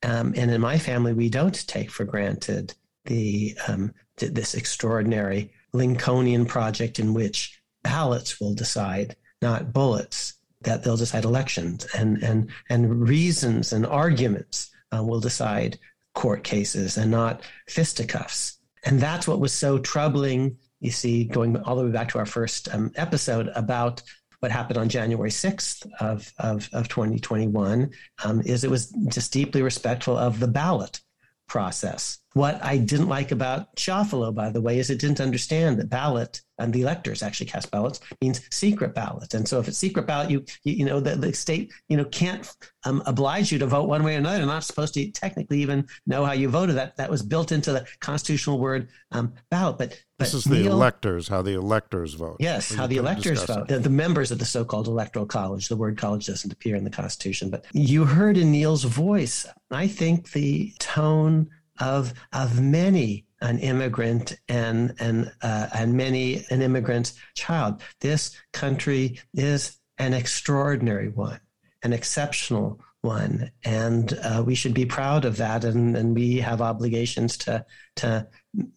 um, 0.05 0.35
and 0.37 0.51
in 0.51 0.61
my 0.61 0.79
family, 0.79 1.13
we 1.13 1.29
don't 1.29 1.67
take 1.67 1.91
for 1.91 2.05
granted 2.05 2.75
the 3.05 3.57
um, 3.69 3.93
this 4.17 4.55
extraordinary 4.55 5.53
Lincolnian 5.73 6.47
project 6.47 6.99
in 6.99 7.15
which 7.15 7.61
ballots 7.83 8.41
will 8.41 8.55
decide, 8.55 9.17
not 9.41 9.73
bullets. 9.73 10.35
That 10.63 10.85
they'll 10.85 10.97
decide 10.97 11.25
elections, 11.25 11.87
and 11.97 12.23
and 12.23 12.51
and 12.71 13.09
reasons 13.09 13.73
and 13.73 13.85
arguments 13.85 14.71
uh, 14.97 15.03
will 15.03 15.21
decide 15.21 15.79
court 16.15 16.45
cases, 16.45 16.97
and 16.97 17.11
not 17.11 17.43
fisticuffs. 17.69 18.59
And 18.85 19.01
that's 19.01 19.29
what 19.29 19.41
was 19.41 19.53
so 19.53 19.79
troubling, 19.79 20.59
you 20.81 20.91
see, 20.91 21.25
going 21.25 21.57
all 21.59 21.77
the 21.77 21.85
way 21.85 21.91
back 21.91 22.09
to 22.11 22.19
our 22.19 22.27
first 22.27 22.73
um, 22.75 22.91
episode 22.97 23.49
about 23.55 24.03
what 24.41 24.51
happened 24.51 24.79
on 24.79 24.89
January 24.89 25.31
6th 25.31 25.87
of, 26.01 26.33
of, 26.39 26.69
of 26.73 26.89
2021, 26.89 27.91
um, 28.25 28.41
is 28.43 28.65
it 28.65 28.71
was 28.71 28.91
just 29.09 29.33
deeply 29.33 29.63
respectful 29.63 30.19
of 30.19 30.41
the 30.41 30.49
ballot 30.49 31.01
process. 31.47 32.19
What 32.35 32.63
I 32.65 32.79
didn't 32.79 33.09
like 33.09 33.31
about 33.31 33.75
Chiafalo, 33.77 34.35
by 34.35 34.51
the 34.51 34.61
way, 34.61 34.79
is 34.79 34.91
it 34.91 35.01
didn't 35.01 35.21
understand 35.21 35.79
that 35.79 35.91
ballot 35.91 36.41
and 36.63 36.73
the 36.73 36.83
electors 36.83 37.23
actually 37.23 37.47
cast 37.47 37.71
ballots 37.71 38.01
means 38.21 38.41
secret 38.51 38.95
ballot. 38.95 39.35
And 39.35 39.49
so 39.49 39.59
if 39.59 39.69
it's 39.69 39.79
secret 39.79 40.07
ballot, 40.07 40.31
you 40.31 40.45
you, 40.65 40.75
you 40.75 40.85
know 40.85 41.01
the, 41.01 41.17
the 41.17 41.33
state 41.33 41.73
you 41.89 41.97
know 41.97 42.05
can't 42.05 42.51
um, 42.85 43.03
oblige 43.07 43.51
you 43.51 43.59
to 43.59 43.67
vote 43.67 43.89
one 43.89 44.05
way 44.05 44.15
or 44.15 44.19
another. 44.19 44.39
They're 44.39 44.47
not 44.47 44.65
supposed 44.65 44.95
to 44.95 45.11
technically 45.11 45.61
even 45.61 45.87
know 46.07 46.25
how 46.25 46.33
you 46.33 46.49
voted. 46.49 46.77
That 46.77 46.97
that 46.97 47.11
was 47.11 47.23
built 47.23 47.53
into 47.53 47.73
the 47.73 47.87
constitutional 48.01 48.59
word 48.59 48.89
um, 49.11 49.35
ballot. 49.51 49.79
But, 49.79 50.03
but 50.19 50.25
this 50.25 50.35
is 50.35 50.45
the 50.45 50.67
electors, 50.67 51.27
how 51.27 51.43
the 51.43 51.55
electors 51.55 52.15
vote. 52.15 52.37
Yes, 52.39 52.73
how 52.73 52.87
the 52.87 52.99
electors 52.99 53.43
vote. 53.45 53.67
The, 53.69 53.81
the, 53.81 53.91
members 53.91 54.31
of 54.31 54.39
the 54.39 54.45
so-called 54.45 54.87
electoral 54.87 55.27
college. 55.27 55.69
The 55.69 55.77
word 55.77 55.99
college 55.99 56.27
doesn't 56.27 56.53
appear 56.53 56.77
in 56.77 56.85
the 56.85 56.91
Constitution, 56.91 57.51
but 57.51 57.65
you 57.73 58.05
heard 58.05 58.37
in 58.37 58.53
Neal's 58.53 58.85
voice. 58.85 59.47
I 59.71 59.89
think 59.89 60.31
the 60.31 60.73
tone 60.79 61.51
of 61.83 62.15
of 62.33 62.61
many 62.61 63.27
an 63.41 63.59
immigrant 63.59 64.39
and 64.49 64.95
and 64.99 65.33
uh, 65.43 65.67
and 65.75 65.95
many 65.95 66.45
an 66.51 66.63
immigrant's 66.63 67.15
child. 67.35 67.83
This 68.01 68.37
country 68.53 69.21
is 69.35 69.77
an 69.99 70.15
extraordinary 70.15 71.09
one, 71.09 71.41
an 71.83 71.93
exceptional 71.93 72.81
one, 73.03 73.51
and 73.65 74.17
uh, 74.23 74.43
we 74.47 74.55
should 74.55 74.75
be 74.75 74.87
proud 74.87 75.25
of 75.25 75.37
that. 75.39 75.65
And, 75.65 75.97
and 75.97 76.15
we 76.15 76.39
have 76.39 76.63
obligations 76.63 77.37
to 77.39 77.67
to 77.97 78.29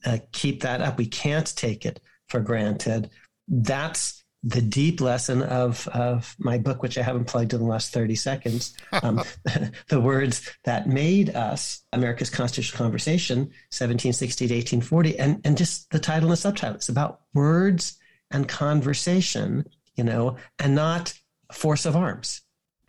uh, 0.06 0.18
keep 0.32 0.62
that 0.64 0.82
up. 0.82 0.98
We 0.98 1.08
can't 1.08 1.56
take 1.56 1.86
it 1.86 2.02
for 2.28 2.40
granted. 2.40 3.12
That's 3.48 4.25
the 4.46 4.62
deep 4.62 5.02
lesson 5.02 5.42
of, 5.42 5.88
of 5.88 6.36
my 6.38 6.60
book, 6.60 6.84
which 6.84 7.00
I 7.00 7.02
haven't 7.02 7.26
plugged 7.26 7.54
in 7.54 7.60
the 7.60 7.66
last 7.66 7.92
30 7.92 8.14
seconds, 8.14 8.76
um, 9.02 9.24
the 9.90 10.00
words 10.00 10.48
that 10.66 10.88
made 10.88 11.36
us 11.36 11.82
America's 11.92 12.30
Constitutional 12.30 12.78
Conversation, 12.78 13.40
1760 13.40 14.48
to 14.48 14.54
1840, 14.54 15.20
and, 15.20 15.42
and 15.44 15.58
just 15.58 15.90
the 15.90 16.00
title 16.00 16.30
and 16.30 16.34
the 16.34 16.38
subtitle. 16.38 16.76
It's 16.76 16.90
about 16.90 17.22
words 17.34 17.98
and 18.30 18.48
conversation, 18.48 19.66
you 19.96 20.04
know, 20.04 20.38
and 20.60 20.76
not 20.76 21.14
force 21.52 21.88
of 21.88 21.96
arms. 21.96 22.42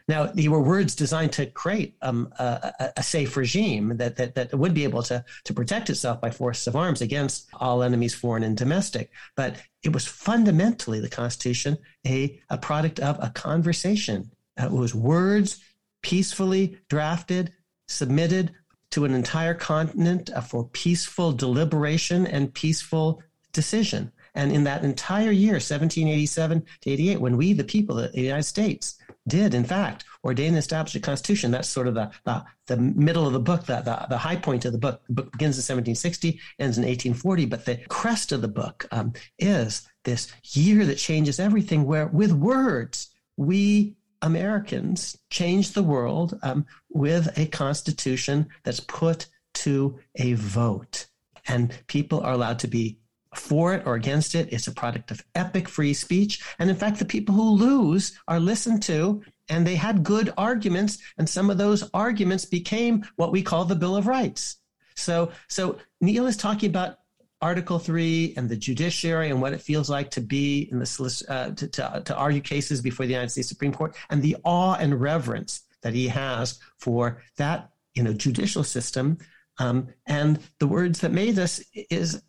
Now, 0.08 0.26
they 0.26 0.46
were 0.46 0.62
words 0.62 0.94
designed 0.94 1.32
to 1.32 1.46
create 1.46 1.96
um, 2.00 2.32
a, 2.38 2.92
a, 2.96 3.02
safe 3.02 3.36
regime 3.36 3.96
that, 3.96 4.16
that, 4.16 4.36
that 4.36 4.54
would 4.54 4.72
be 4.72 4.84
able 4.84 5.02
to, 5.04 5.24
to 5.44 5.54
protect 5.54 5.90
itself 5.90 6.20
by 6.20 6.30
force 6.30 6.68
of 6.68 6.76
arms 6.76 7.00
against 7.00 7.48
all 7.54 7.82
enemies, 7.82 8.14
foreign 8.14 8.44
and 8.44 8.56
domestic. 8.56 9.10
But 9.34 9.56
it 9.82 9.92
was 9.92 10.06
fundamentally 10.06 11.00
the 11.00 11.08
Constitution 11.08 11.76
a, 12.06 12.40
a 12.50 12.56
product 12.58 13.00
of 13.00 13.18
a 13.20 13.30
conversation. 13.30 14.30
Uh, 14.60 14.66
it 14.66 14.72
was 14.72 14.94
words 14.94 15.60
peacefully 16.02 16.78
drafted, 16.88 17.52
submitted 17.88 18.54
to 18.92 19.04
an 19.04 19.12
entire 19.12 19.54
continent 19.54 20.30
uh, 20.32 20.40
for 20.40 20.68
peaceful 20.68 21.32
deliberation 21.32 22.28
and 22.28 22.54
peaceful 22.54 23.22
decision. 23.52 24.12
And 24.36 24.52
in 24.52 24.64
that 24.64 24.84
entire 24.84 25.30
year, 25.30 25.54
1787 25.54 26.64
to 26.82 26.90
88, 26.90 27.20
when 27.20 27.36
we, 27.36 27.54
the 27.54 27.64
people 27.64 27.98
of 27.98 28.12
the 28.12 28.20
United 28.20 28.44
States, 28.44 28.98
did, 29.26 29.54
in 29.54 29.64
fact, 29.64 30.04
ordain 30.22 30.48
and 30.48 30.58
establish 30.58 30.94
a 30.94 31.00
constitution. 31.00 31.50
That's 31.50 31.68
sort 31.68 31.88
of 31.88 31.94
the, 31.94 32.10
the, 32.24 32.44
the 32.66 32.76
middle 32.76 33.26
of 33.26 33.32
the 33.32 33.40
book, 33.40 33.64
the, 33.64 33.80
the, 33.80 34.06
the, 34.10 34.18
high 34.18 34.36
point 34.36 34.64
of 34.64 34.72
the 34.72 34.78
book. 34.78 35.02
The 35.06 35.14
book 35.14 35.32
begins 35.32 35.56
in 35.56 35.76
1760, 35.76 36.40
ends 36.58 36.78
in 36.78 36.84
1840, 36.84 37.46
but 37.46 37.64
the 37.64 37.78
crest 37.88 38.30
of 38.30 38.42
the 38.42 38.48
book 38.48 38.86
um, 38.92 39.14
is 39.38 39.88
this 40.04 40.32
year 40.52 40.84
that 40.84 40.98
changes 40.98 41.40
everything, 41.40 41.84
where 41.84 42.06
with 42.06 42.32
words, 42.32 43.10
we 43.36 43.96
Americans 44.22 45.18
change 45.30 45.72
the 45.72 45.82
world 45.82 46.38
um, 46.42 46.66
with 46.90 47.36
a 47.38 47.46
constitution 47.46 48.48
that's 48.64 48.80
put 48.80 49.26
to 49.54 49.98
a 50.16 50.34
vote. 50.34 51.06
And 51.48 51.72
people 51.86 52.20
are 52.20 52.32
allowed 52.32 52.58
to 52.60 52.68
be 52.68 52.98
for 53.36 53.74
it 53.74 53.86
or 53.86 53.94
against 53.94 54.34
it. 54.34 54.52
It's 54.52 54.66
a 54.66 54.72
product 54.72 55.10
of 55.10 55.24
epic 55.34 55.68
free 55.68 55.94
speech. 55.94 56.42
And 56.58 56.70
in 56.70 56.76
fact, 56.76 56.98
the 56.98 57.04
people 57.04 57.34
who 57.34 57.50
lose 57.50 58.18
are 58.28 58.40
listened 58.40 58.82
to 58.84 59.22
and 59.48 59.66
they 59.66 59.76
had 59.76 60.02
good 60.02 60.32
arguments, 60.36 60.98
and 61.18 61.28
some 61.28 61.50
of 61.50 61.58
those 61.58 61.88
arguments 61.94 62.44
became 62.44 63.04
what 63.16 63.30
we 63.30 63.42
call 63.42 63.64
the 63.64 63.76
Bill 63.76 63.96
of 63.96 64.06
Rights. 64.06 64.56
So, 64.96 65.30
so 65.48 65.78
Neal 66.00 66.26
is 66.26 66.36
talking 66.36 66.68
about 66.68 66.98
Article 67.40 67.78
Three 67.78 68.34
and 68.36 68.48
the 68.48 68.56
judiciary 68.56 69.30
and 69.30 69.40
what 69.40 69.52
it 69.52 69.60
feels 69.60 69.90
like 69.90 70.10
to 70.12 70.20
be 70.20 70.68
in 70.72 70.78
the 70.78 71.24
uh, 71.28 71.50
to, 71.50 71.68
to, 71.68 72.02
to 72.04 72.16
argue 72.16 72.40
cases 72.40 72.80
before 72.80 73.06
the 73.06 73.12
United 73.12 73.30
States 73.30 73.48
Supreme 73.48 73.72
Court, 73.72 73.94
and 74.10 74.22
the 74.22 74.36
awe 74.42 74.74
and 74.74 75.00
reverence 75.00 75.62
that 75.82 75.94
he 75.94 76.08
has 76.08 76.58
for 76.78 77.22
that 77.36 77.70
you 77.94 78.02
know 78.02 78.12
judicial 78.12 78.64
system. 78.64 79.18
Um, 79.58 79.88
and 80.06 80.38
the 80.58 80.66
words 80.66 81.00
that 81.00 81.12
made 81.12 81.38
us 81.38 81.62
is 81.72 82.22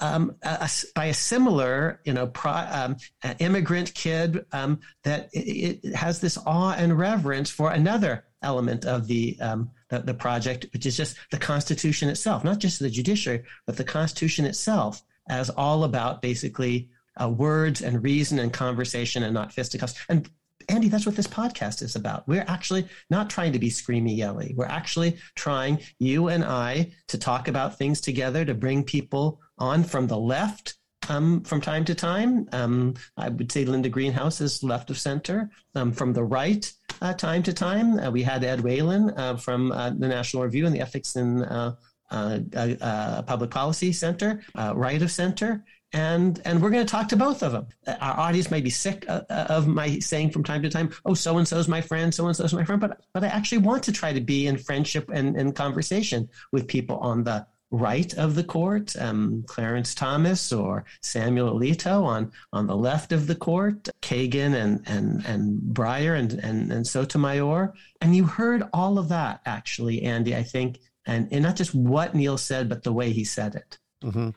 um, 0.00 0.36
a, 0.42 0.68
by 0.94 1.06
a 1.06 1.14
similar, 1.14 2.00
you 2.04 2.12
know, 2.12 2.26
pro, 2.26 2.52
um, 2.52 2.96
immigrant 3.38 3.92
kid 3.94 4.44
um, 4.52 4.80
that 5.02 5.28
it, 5.32 5.80
it, 5.84 5.94
has 5.94 6.20
this 6.20 6.38
awe 6.46 6.74
and 6.76 6.98
reverence 6.98 7.50
for 7.50 7.70
another 7.70 8.24
element 8.42 8.84
of 8.84 9.06
the, 9.06 9.38
um, 9.40 9.70
the, 9.88 10.00
the 10.00 10.14
project, 10.14 10.66
which 10.72 10.86
is 10.86 10.96
just 10.96 11.16
the 11.30 11.38
Constitution 11.38 12.08
itself, 12.08 12.44
not 12.44 12.58
just 12.58 12.78
the 12.78 12.90
judiciary, 12.90 13.44
but 13.66 13.76
the 13.76 13.84
Constitution 13.84 14.44
itself, 14.44 15.02
as 15.28 15.50
all 15.50 15.84
about 15.84 16.22
basically 16.22 16.88
uh, 17.20 17.28
words 17.28 17.80
and 17.82 18.02
reason 18.02 18.38
and 18.38 18.52
conversation 18.52 19.22
and 19.22 19.34
not 19.34 19.52
fisticuffs. 19.52 19.94
And 20.08 20.28
Andy, 20.68 20.88
that's 20.88 21.06
what 21.06 21.16
this 21.16 21.26
podcast 21.26 21.82
is 21.82 21.96
about. 21.96 22.26
We're 22.26 22.44
actually 22.46 22.88
not 23.10 23.30
trying 23.30 23.52
to 23.52 23.58
be 23.58 23.70
screamy 23.70 24.16
yelly. 24.16 24.54
We're 24.56 24.66
actually 24.66 25.18
trying, 25.34 25.80
you 25.98 26.28
and 26.28 26.44
I, 26.44 26.92
to 27.08 27.18
talk 27.18 27.48
about 27.48 27.78
things 27.78 28.00
together 28.00 28.44
to 28.44 28.54
bring 28.54 28.84
people 28.84 29.40
on 29.58 29.84
from 29.84 30.06
the 30.06 30.18
left 30.18 30.76
um, 31.08 31.42
from 31.42 31.60
time 31.60 31.84
to 31.86 31.94
time. 31.94 32.48
Um, 32.52 32.94
I 33.16 33.28
would 33.28 33.50
say 33.50 33.64
Linda 33.64 33.88
Greenhouse 33.88 34.40
is 34.40 34.62
left 34.62 34.90
of 34.90 34.98
center. 34.98 35.50
Um, 35.74 35.92
from 35.92 36.12
the 36.12 36.24
right, 36.24 36.70
uh, 37.02 37.14
time 37.14 37.42
to 37.44 37.52
time, 37.52 37.98
uh, 37.98 38.10
we 38.10 38.22
had 38.22 38.44
Ed 38.44 38.60
Whelan 38.60 39.10
uh, 39.10 39.36
from 39.36 39.72
uh, 39.72 39.90
the 39.90 40.08
National 40.08 40.44
Review 40.44 40.66
and 40.66 40.74
the 40.74 40.80
Ethics 40.80 41.16
in 41.16 41.42
uh, 41.44 41.74
uh, 42.10 43.22
Public 43.22 43.50
Policy 43.50 43.92
Center, 43.92 44.42
right 44.54 45.02
of 45.02 45.10
center 45.10 45.64
and 45.94 46.42
and 46.44 46.60
we're 46.60 46.70
going 46.70 46.84
to 46.84 46.90
talk 46.90 47.08
to 47.08 47.16
both 47.16 47.42
of 47.42 47.52
them. 47.52 47.68
Our 47.86 48.18
audience 48.18 48.50
may 48.50 48.60
be 48.60 48.68
sick 48.68 49.06
uh, 49.08 49.22
uh, 49.30 49.46
of 49.48 49.68
my 49.68 50.00
saying 50.00 50.30
from 50.30 50.42
time 50.42 50.60
to 50.62 50.68
time, 50.68 50.90
"Oh, 51.04 51.14
so 51.14 51.38
and 51.38 51.46
so 51.46 51.56
is 51.56 51.68
my 51.68 51.80
friend, 51.80 52.12
so 52.12 52.26
and 52.26 52.36
so 52.36 52.44
is 52.44 52.52
my 52.52 52.64
friend," 52.64 52.80
but 52.80 53.00
but 53.14 53.22
I 53.22 53.28
actually 53.28 53.58
want 53.58 53.84
to 53.84 53.92
try 53.92 54.12
to 54.12 54.20
be 54.20 54.48
in 54.48 54.58
friendship 54.58 55.08
and, 55.12 55.36
and 55.36 55.54
conversation 55.54 56.28
with 56.52 56.66
people 56.66 56.98
on 56.98 57.22
the 57.22 57.46
right 57.70 58.12
of 58.14 58.34
the 58.34 58.44
court, 58.44 58.94
um, 58.96 59.44
Clarence 59.46 59.94
Thomas 59.94 60.52
or 60.52 60.84
Samuel 61.00 61.58
Alito 61.58 62.02
on 62.04 62.32
on 62.52 62.66
the 62.66 62.76
left 62.76 63.12
of 63.12 63.28
the 63.28 63.36
court, 63.36 63.88
Kagan 64.02 64.54
and 64.54 64.82
and 64.86 65.24
and 65.24 65.60
Breyer 65.60 66.18
and 66.18 66.32
and, 66.32 66.72
and 66.72 66.84
Sotomayor, 66.84 67.72
and 68.00 68.16
you 68.16 68.24
heard 68.24 68.64
all 68.72 68.98
of 68.98 69.08
that 69.10 69.42
actually, 69.46 70.02
Andy. 70.02 70.34
I 70.34 70.42
think, 70.42 70.80
and 71.06 71.28
and 71.30 71.44
not 71.44 71.54
just 71.54 71.72
what 71.72 72.16
Neal 72.16 72.36
said, 72.36 72.68
but 72.68 72.82
the 72.82 72.92
way 72.92 73.12
he 73.12 73.22
said 73.22 73.54
it. 73.54 73.78
Mm-hmm. 74.02 74.30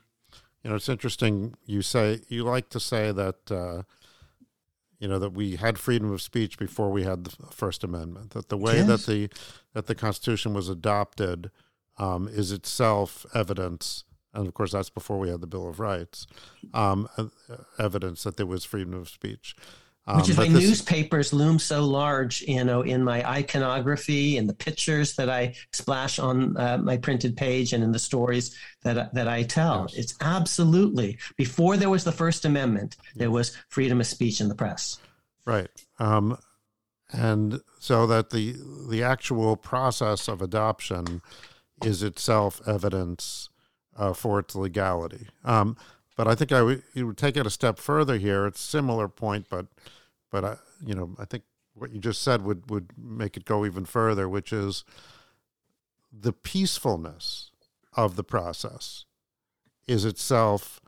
You 0.68 0.72
know, 0.72 0.76
it's 0.76 0.90
interesting. 0.90 1.56
You 1.66 1.82
say 1.82 2.20
you 2.28 2.44
like 2.44 2.68
to 2.72 2.80
say 2.82 3.14
that 3.14 3.50
uh, 3.50 3.84
you 5.00 5.08
know 5.08 5.18
that 5.18 5.30
we 5.30 5.56
had 5.56 5.80
freedom 5.80 6.12
of 6.12 6.22
speech 6.22 6.60
before 6.60 6.92
we 6.92 7.04
had 7.04 7.24
the 7.24 7.30
First 7.54 7.86
Amendment. 7.86 8.32
That 8.32 8.50
the 8.50 8.58
way 8.58 8.80
yes. 8.80 8.88
that 8.88 9.06
the 9.10 9.30
that 9.72 9.88
the 9.88 9.96
Constitution 9.96 10.54
was 10.54 10.68
adopted 10.68 11.52
um, 11.98 12.28
is 12.28 12.52
itself 12.52 13.26
evidence, 13.34 14.04
and 14.34 14.46
of 14.46 14.54
course 14.54 14.74
that's 14.74 14.90
before 14.90 15.18
we 15.18 15.30
had 15.30 15.40
the 15.40 15.48
Bill 15.48 15.70
of 15.70 15.80
Rights. 15.80 16.28
Um, 16.74 17.08
evidence 17.80 18.24
that 18.24 18.36
there 18.36 18.46
was 18.46 18.66
freedom 18.66 18.94
of 18.94 19.08
speech. 19.08 19.56
Um, 20.10 20.18
Which 20.18 20.30
is 20.30 20.38
why 20.38 20.48
this, 20.48 20.64
newspapers 20.64 21.34
loom 21.34 21.60
so 21.60 21.84
large, 21.84 22.42
you 22.44 22.64
know, 22.64 22.82
in 22.82 23.04
my 23.04 23.30
iconography 23.30 24.38
and 24.38 24.48
the 24.48 24.54
pictures 24.54 25.16
that 25.18 25.30
I 25.30 25.54
splash 25.74 26.18
on 26.18 26.56
uh, 26.56 26.78
my 26.78 26.96
printed 26.96 27.36
page 27.36 27.74
and 27.74 27.84
in 27.84 27.92
the 27.92 28.00
stories 28.00 28.56
that 28.84 29.14
that 29.14 29.28
I 29.28 29.44
tell. 29.44 29.88
Yes. 29.90 30.00
It's 30.00 30.16
absolutely 30.22 31.18
before 31.36 31.76
there 31.76 31.90
was 31.90 32.06
the 32.06 32.14
First 32.14 32.46
Amendment, 32.46 32.96
there 33.16 33.32
was 33.32 33.58
freedom 33.68 34.00
of 34.00 34.08
speech 34.08 34.40
in 34.40 34.48
the 34.48 34.56
press. 34.56 34.98
Right, 35.46 35.70
um, 36.00 36.38
and 37.12 37.60
so 37.80 38.08
that 38.08 38.30
the 38.30 38.56
the 38.90 39.04
actual 39.04 39.58
process 39.58 40.30
of 40.30 40.42
adoption 40.42 41.22
is 41.84 42.02
itself 42.02 42.62
evidence 42.66 43.50
uh, 43.98 44.14
for 44.14 44.40
its 44.40 44.56
legality. 44.56 45.28
Um, 45.44 45.76
but 46.18 46.28
I 46.28 46.36
think 46.36 46.52
I 46.52 46.62
would, 46.62 46.84
you 46.94 47.08
would 47.08 47.18
take 47.18 47.38
it 47.38 47.46
a 47.46 47.52
step 47.52 47.78
further 47.78 48.18
here. 48.18 48.46
It's 48.46 48.60
a 48.60 48.68
similar 48.68 49.08
point, 49.08 49.48
but 49.50 49.68
but 50.30 50.44
I, 50.44 50.58
you 50.86 50.94
know, 50.94 51.16
I 51.18 51.24
think 51.24 51.44
what 51.74 51.92
you 51.92 52.00
just 52.00 52.22
said 52.22 52.44
would 52.44 52.70
would 52.70 52.92
make 52.98 53.38
it 53.38 53.46
go 53.46 53.66
even 53.66 53.86
further, 53.86 54.28
which 54.28 54.52
is 54.52 54.84
the 56.12 56.34
peacefulness 56.34 57.52
of 57.94 58.16
the 58.16 58.24
process 58.24 59.06
is 59.88 60.04
itself 60.04 60.82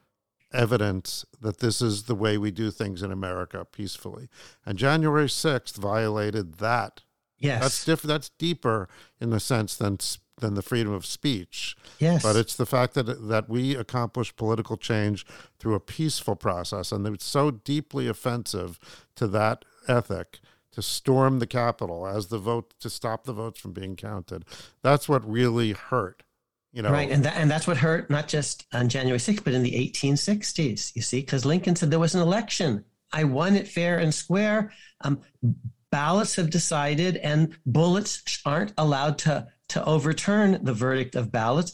evidence 0.52 1.26
that 1.40 1.60
this 1.60 1.82
is 1.82 2.04
the 2.04 2.16
way 2.16 2.38
we 2.38 2.50
do 2.50 2.72
things 2.72 3.04
in 3.04 3.12
America 3.12 3.66
peacefully. 3.72 4.30
And 4.66 4.78
January 4.80 5.28
6th 5.28 5.76
violated 5.76 6.56
that. 6.56 7.02
Yes. 7.38 7.62
That's 7.62 7.86
different 7.86 8.10
that's 8.10 8.30
deeper 8.30 8.90
in 9.22 9.30
the 9.30 9.40
sense 9.40 9.76
than 9.76 10.00
than 10.40 10.56
the 10.56 10.62
freedom 10.62 10.94
of 10.94 11.06
speech. 11.06 11.76
Yes. 12.00 12.24
But 12.24 12.36
it's 12.36 12.56
the 12.56 12.66
fact 12.66 12.94
that 12.94 13.28
that 13.28 13.50
we 13.50 13.76
accomplish 13.76 14.36
political 14.36 14.78
change 14.78 15.26
through 15.60 15.76
a 15.76 15.80
peaceful 15.80 16.36
process, 16.36 16.92
and 16.92 17.06
it's 17.08 17.26
so 17.26 17.52
deeply 17.52 18.08
offensive 18.08 18.80
to 19.16 19.28
that 19.28 19.66
ethic 19.88 20.40
to 20.72 20.82
storm 20.82 21.40
the 21.40 21.48
Capitol 21.48 22.08
as 22.08 22.28
the 22.28 22.38
vote 22.38 22.74
to 22.80 22.90
stop 22.90 23.26
the 23.26 23.34
votes 23.34 23.60
from 23.60 23.74
being 23.74 23.96
counted. 23.96 24.46
That's 24.82 25.10
what 25.10 25.30
really 25.30 25.72
hurt. 25.72 26.24
You 26.72 26.84
know, 26.84 26.92
right, 26.92 27.10
and 27.10 27.26
that, 27.26 27.36
and 27.36 27.50
that's 27.50 27.66
what 27.66 27.78
hurt 27.78 28.12
not 28.12 28.28
just 28.28 28.68
on 28.74 28.90
January 28.90 29.18
6th, 29.18 29.44
but 29.44 29.54
in 29.54 29.64
the 29.64 29.72
1860s. 29.72 30.96
You 30.96 31.02
see, 31.02 31.20
because 31.22 31.44
Lincoln 31.44 31.76
said 31.76 31.90
there 31.90 32.00
was 32.00 32.14
an 32.14 32.22
election. 32.22 32.86
I 33.12 33.24
won 33.24 33.56
it 33.56 33.68
fair 33.68 33.98
and 33.98 34.14
square. 34.14 34.72
Um, 35.02 35.22
ballots 35.92 36.36
have 36.36 36.52
decided, 36.52 37.18
and 37.18 37.58
bullets 37.66 38.42
aren't 38.46 38.74
allowed 38.78 39.18
to 39.20 39.48
to 39.70 39.84
overturn 39.86 40.60
the 40.64 40.74
verdict 40.74 41.16
of 41.16 41.32
ballots, 41.32 41.74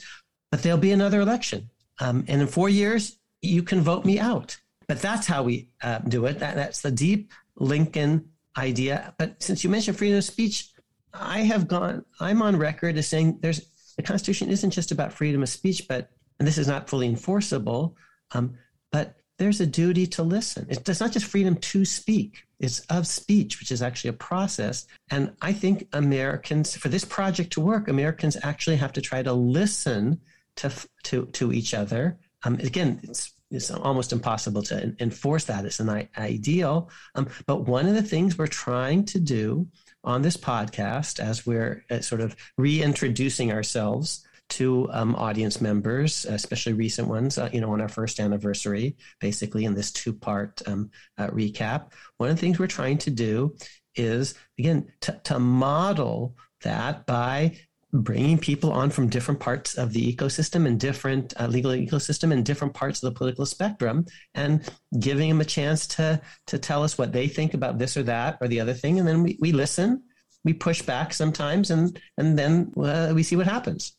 but 0.52 0.64
there'll 0.64 0.78
be 0.78 0.92
another 0.92 1.22
election. 1.22 1.70
Um, 2.00 2.26
and 2.28 2.42
in 2.42 2.48
four 2.48 2.70
years, 2.70 3.18
you 3.42 3.64
can 3.64 3.82
vote 3.82 4.06
me 4.06 4.20
out. 4.20 4.58
But 4.88 5.02
that's 5.02 5.26
how 5.26 5.44
we 5.44 5.70
uh, 5.82 6.00
do 6.00 6.26
it. 6.26 6.40
That, 6.40 6.56
that's 6.56 6.82
the 6.82 6.92
deep 6.92 7.32
Lincoln 7.56 8.30
idea. 8.58 9.14
But 9.18 9.42
since 9.42 9.64
you 9.64 9.70
mentioned 9.70 9.98
freedom 9.98 10.18
of 10.18 10.24
speech, 10.24 10.70
I 11.14 11.40
have 11.40 11.68
gone, 11.68 12.06
I'm 12.20 12.42
on 12.42 12.58
record 12.58 12.98
as 12.98 13.08
saying 13.08 13.40
there's 13.42 13.62
the 13.96 14.04
Constitution 14.04 14.50
isn't 14.50 14.72
just 14.72 14.92
about 14.92 15.14
freedom 15.14 15.42
of 15.42 15.50
speech, 15.50 15.88
but, 15.88 16.10
and 16.40 16.48
this 16.48 16.58
is 16.58 16.68
not 16.68 16.90
fully 16.90 17.08
enforceable, 17.08 17.96
um, 18.32 18.58
but 18.92 19.16
there's 19.38 19.60
a 19.60 19.66
duty 19.66 20.08
to 20.08 20.24
listen. 20.24 20.68
It's 20.70 21.00
not 21.00 21.12
just 21.12 21.26
freedom 21.26 21.58
to 21.58 21.86
speak, 21.86 22.46
it's 22.60 22.80
of 22.82 23.06
speech, 23.06 23.60
which 23.60 23.72
is 23.72 23.82
actually 23.82 24.12
a 24.12 24.14
process. 24.14 24.88
And 25.12 25.34
I 25.42 25.52
think 25.52 25.88
Americans, 25.94 26.76
for 26.76 26.90
this 26.90 27.04
project 27.04 27.52
to 27.54 27.62
work, 27.62 27.88
Americans 27.88 28.38
actually 28.44 28.78
have 28.78 28.94
to 28.94 29.02
try 29.02 29.22
to 29.24 29.34
listen 29.34 30.22
to, 30.58 30.72
to, 31.04 31.26
to 31.26 31.52
each 31.52 31.74
other. 31.74 32.18
Um, 32.44 32.56
again, 32.56 33.02
it's, 33.04 33.34
it's 33.52 33.72
almost 33.72 34.14
impossible 34.14 34.64
to 34.64 34.96
enforce 35.00 35.46
that. 35.46 35.66
It's 35.66 35.80
an 35.80 36.08
ideal. 36.18 36.90
Um, 37.16 37.28
but 37.46 37.66
one 37.66 37.88
of 37.88 37.94
the 37.94 38.04
things 38.04 38.38
we're 38.38 38.48
trying 38.48 39.06
to 39.06 39.20
do 39.20 39.68
on 40.04 40.22
this 40.22 40.38
podcast, 40.38 41.20
as 41.20 41.46
we're 41.46 41.84
uh, 41.90 42.00
sort 42.00 42.22
of 42.22 42.36
reintroducing 42.58 43.52
ourselves 43.52 44.26
to 44.50 44.88
um, 44.92 45.16
audience 45.16 45.62
members, 45.62 46.26
especially 46.26 46.74
recent 46.74 47.08
ones, 47.08 47.38
uh, 47.38 47.50
you 47.52 47.62
know, 47.62 47.72
on 47.72 47.82
our 47.82 47.90
first 47.90 48.20
anniversary, 48.20 48.96
basically 49.20 49.66
in 49.66 49.74
this 49.74 49.92
two 49.92 50.14
part 50.14 50.62
um, 50.68 50.90
uh, 51.18 51.28
recap. 51.28 51.92
One 52.18 52.30
of 52.30 52.36
the 52.36 52.42
things 52.42 52.60
we're 52.60 52.68
trying 52.68 52.98
to 53.00 53.10
do 53.10 53.56
is, 53.96 54.36
again, 54.60 54.92
to, 55.02 55.20
to 55.26 55.40
model 55.40 56.36
that 56.62 57.06
by 57.06 57.58
bringing 58.04 58.38
people 58.38 58.72
on 58.72 58.90
from 58.90 59.10
different 59.10 59.40
parts 59.40 59.76
of 59.76 59.94
the 59.94 60.14
ecosystem 60.14 60.68
and 60.68 60.80
different 60.80 61.34
uh, 61.40 61.48
legal 61.48 61.72
ecosystem 61.72 62.32
and 62.32 62.46
different 62.46 62.74
parts 62.74 63.02
of 63.02 63.14
the 63.14 63.18
political 63.18 63.46
spectrum 63.46 64.06
and 64.34 64.70
giving 65.00 65.30
them 65.30 65.42
a 65.42 65.46
chance 65.46 65.88
to 65.88 66.20
to 66.46 66.58
tell 66.58 66.84
us 66.84 66.98
what 66.98 67.14
they 67.14 67.28
think 67.28 67.54
about 67.54 67.78
this 67.78 67.96
or 67.96 68.04
that 68.04 68.38
or 68.42 68.48
the 68.48 68.60
other 68.60 68.74
thing 68.74 69.00
and 69.00 69.08
then 69.08 69.24
we, 69.24 69.38
we 69.40 69.52
listen 69.52 70.04
we 70.44 70.52
push 70.52 70.82
back 70.82 71.14
sometimes 71.14 71.72
and 71.72 72.00
and 72.18 72.38
then 72.38 72.72
uh, 72.78 73.14
we 73.16 73.24
see 73.24 73.36
what 73.36 73.48
happens 73.48 73.94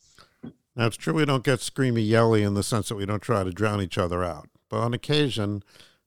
now, 0.76 0.86
it's 0.86 0.96
true 0.96 1.14
we 1.14 1.24
don't 1.24 1.42
get 1.42 1.60
screamy 1.60 2.06
yelly 2.06 2.42
in 2.42 2.54
the 2.54 2.62
sense 2.62 2.90
that 2.90 2.96
we 2.96 3.06
don't 3.06 3.22
try 3.22 3.42
to 3.42 3.50
drown 3.50 3.80
each 3.80 3.96
other 3.96 4.22
out, 4.22 4.48
but 4.68 4.78
on 4.78 4.92
occasion, 4.92 5.62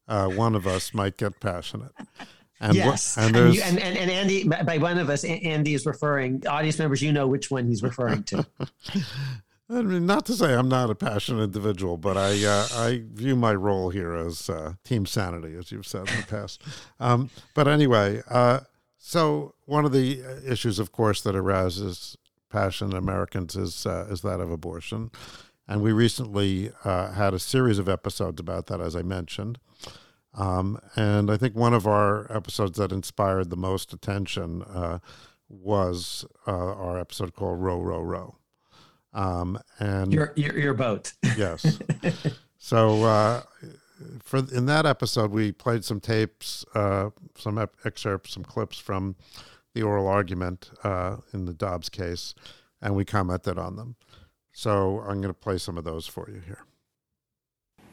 uh, 0.07 0.27
one 0.27 0.55
of 0.55 0.67
us 0.67 0.93
might 0.93 1.17
get 1.17 1.39
passionate. 1.39 1.91
And 2.61 2.75
yes, 2.75 3.17
and, 3.17 3.35
and, 3.35 3.55
you, 3.55 3.61
and, 3.61 3.79
and, 3.79 3.97
and, 3.97 4.11
Andy, 4.11 4.43
by 4.43 4.77
one 4.77 4.97
of 4.97 5.09
us, 5.09 5.23
Andy 5.23 5.73
is 5.73 5.85
referring. 5.85 6.45
Audience 6.45 6.77
members, 6.77 7.01
you 7.01 7.13
know 7.13 7.25
which 7.25 7.49
one 7.49 7.67
he's 7.67 7.81
referring 7.81 8.23
to. 8.23 8.45
I 9.71 9.81
mean, 9.81 10.05
not 10.05 10.25
to 10.25 10.33
say 10.33 10.53
I'm 10.53 10.67
not 10.67 10.89
a 10.89 10.95
passionate 10.95 11.43
individual, 11.43 11.95
but 11.95 12.17
I 12.17 12.43
uh, 12.43 12.67
I 12.73 13.03
view 13.13 13.35
my 13.35 13.53
role 13.53 13.91
here 13.91 14.13
as 14.13 14.49
uh, 14.49 14.73
team 14.83 15.05
sanity, 15.05 15.55
as 15.55 15.71
you've 15.71 15.87
said 15.87 16.09
in 16.09 16.17
the 16.17 16.25
past. 16.27 16.61
Um, 16.99 17.29
but 17.53 17.67
anyway, 17.67 18.21
uh, 18.29 18.61
So 18.97 19.55
one 19.65 19.85
of 19.85 19.93
the 19.93 20.21
uh, 20.21 20.51
issues, 20.51 20.77
of 20.77 20.91
course, 20.91 21.21
that 21.21 21.35
arouses 21.35 22.17
passion 22.49 22.91
in 22.91 22.97
Americans 22.97 23.55
is 23.55 23.85
uh, 23.85 24.07
is 24.09 24.21
that 24.21 24.39
of 24.39 24.51
abortion, 24.51 25.11
and 25.67 25.81
we 25.81 25.91
recently 25.91 26.71
uh, 26.83 27.11
had 27.11 27.33
a 27.33 27.39
series 27.39 27.79
of 27.79 27.87
episodes 27.87 28.39
about 28.39 28.67
that, 28.67 28.81
as 28.81 28.95
I 28.95 29.01
mentioned. 29.01 29.59
Um, 30.33 30.79
and 30.95 31.31
I 31.31 31.37
think 31.37 31.55
one 31.55 31.73
of 31.73 31.87
our 31.87 32.31
episodes 32.35 32.77
that 32.77 32.91
inspired 32.91 33.49
the 33.49 33.57
most 33.57 33.93
attention 33.93 34.61
uh, 34.63 34.99
was 35.47 36.25
uh, 36.47 36.51
our 36.51 36.99
episode 36.99 37.35
called 37.35 37.61
"Roe, 37.61 37.81
Roe, 37.81 38.01
Roe." 38.01 38.35
Um, 39.13 39.59
and 39.79 40.13
your, 40.13 40.33
your 40.35 40.57
your 40.57 40.73
boat. 40.73 41.13
yes. 41.37 41.79
So 42.59 43.03
uh, 43.03 43.43
for 44.21 44.39
in 44.39 44.65
that 44.67 44.85
episode, 44.85 45.31
we 45.31 45.51
played 45.51 45.83
some 45.83 45.99
tapes, 45.99 46.65
uh, 46.75 47.09
some 47.35 47.57
ep- 47.57 47.75
excerpts, 47.85 48.33
some 48.33 48.43
clips 48.43 48.77
from 48.77 49.15
the 49.73 49.83
oral 49.83 50.07
argument 50.07 50.71
uh, 50.83 51.17
in 51.33 51.45
the 51.45 51.53
Dobbs 51.53 51.89
case, 51.89 52.33
and 52.81 52.95
we 52.95 53.05
commented 53.05 53.57
on 53.57 53.75
them. 53.75 53.95
So 54.51 54.99
I'm 55.01 55.21
going 55.21 55.33
to 55.33 55.33
play 55.33 55.57
some 55.57 55.77
of 55.77 55.83
those 55.83 56.07
for 56.07 56.29
you 56.29 56.41
here. 56.41 56.65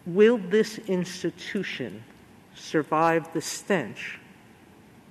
Will 0.06 0.38
this 0.38 0.78
institution 0.78 2.02
survive 2.54 3.32
the 3.32 3.40
stench 3.40 4.18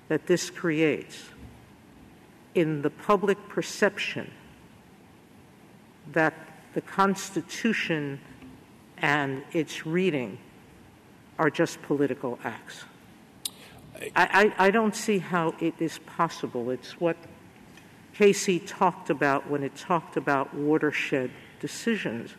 that 0.07 0.25
this 0.25 0.49
creates 0.49 1.25
in 2.55 2.81
the 2.81 2.89
public 2.89 3.37
perception 3.49 4.31
that 6.13 6.33
the 6.73 6.81
Constitution 6.81 8.19
and 8.97 9.43
its 9.51 9.85
reading 9.85 10.37
are 11.37 11.49
just 11.49 11.81
political 11.81 12.39
acts? 12.43 12.85
I, 14.15 14.53
I, 14.57 14.71
don't 14.71 14.95
see 14.95 15.19
how 15.19 15.55
it 15.59 15.73
is 15.79 15.99
possible. 15.99 16.69
It's 16.69 16.99
what 16.99 17.17
Casey 18.13 18.59
talked 18.59 19.09
about 19.09 19.49
when 19.49 19.63
it 19.63 19.75
talked 19.75 20.17
about 20.17 20.53
watershed 20.53 21.31
decisions. 21.59 22.33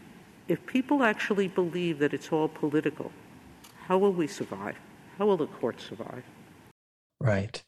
If 0.49 0.65
people 0.67 1.03
actually 1.03 1.49
believe 1.49 1.99
that 1.99 2.15
it's 2.15 2.31
all 2.31 2.49
political, 2.49 3.13
how 3.87 3.99
will 3.99 4.13
we 4.13 4.27
survive? 4.27 4.77
How 5.19 5.27
will 5.27 5.37
the 5.37 5.47
court 5.47 5.81
survive? 5.81 6.25
Right. 7.21 7.63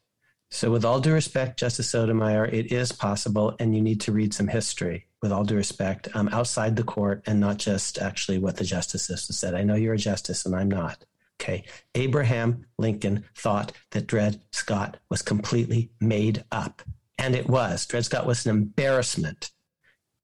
So, 0.51 0.71
with 0.71 0.85
all 0.85 1.01
due 1.01 1.13
respect, 1.13 1.59
Justice 1.59 1.91
Sotomayor, 1.91 2.47
it 2.47 2.73
is 2.73 2.91
possible, 2.93 3.55
and 3.59 3.75
you 3.75 3.83
need 3.83 4.01
to 4.03 4.13
read 4.13 4.33
some 4.33 4.49
history, 4.49 5.07
with 5.21 5.31
all 5.31 5.45
due 5.45 5.57
respect, 5.57 6.09
um, 6.15 6.29
outside 6.29 6.77
the 6.77 6.85
court 6.85 7.23
and 7.27 7.39
not 7.39 7.59
just 7.59 7.99
actually 7.99 8.39
what 8.39 8.57
the 8.57 8.65
justices 8.65 9.27
said. 9.37 9.55
I 9.55 9.63
know 9.63 9.75
you're 9.75 9.95
a 9.95 9.99
justice, 9.99 10.47
and 10.47 10.55
I'm 10.57 10.71
not. 10.71 11.05
Okay. 11.41 11.65
Abraham 11.95 12.67
Lincoln 12.79 13.25
thought 13.37 13.73
that 13.93 14.07
Dred 14.07 14.41
Scott 14.53 14.99
was 15.09 15.23
completely 15.23 15.91
made 16.01 16.45
up. 16.51 16.83
And 17.17 17.35
it 17.35 17.49
was. 17.49 17.87
Dred 17.87 18.05
Scott 18.05 18.27
was 18.27 18.45
an 18.47 18.57
embarrassment. 18.57 19.51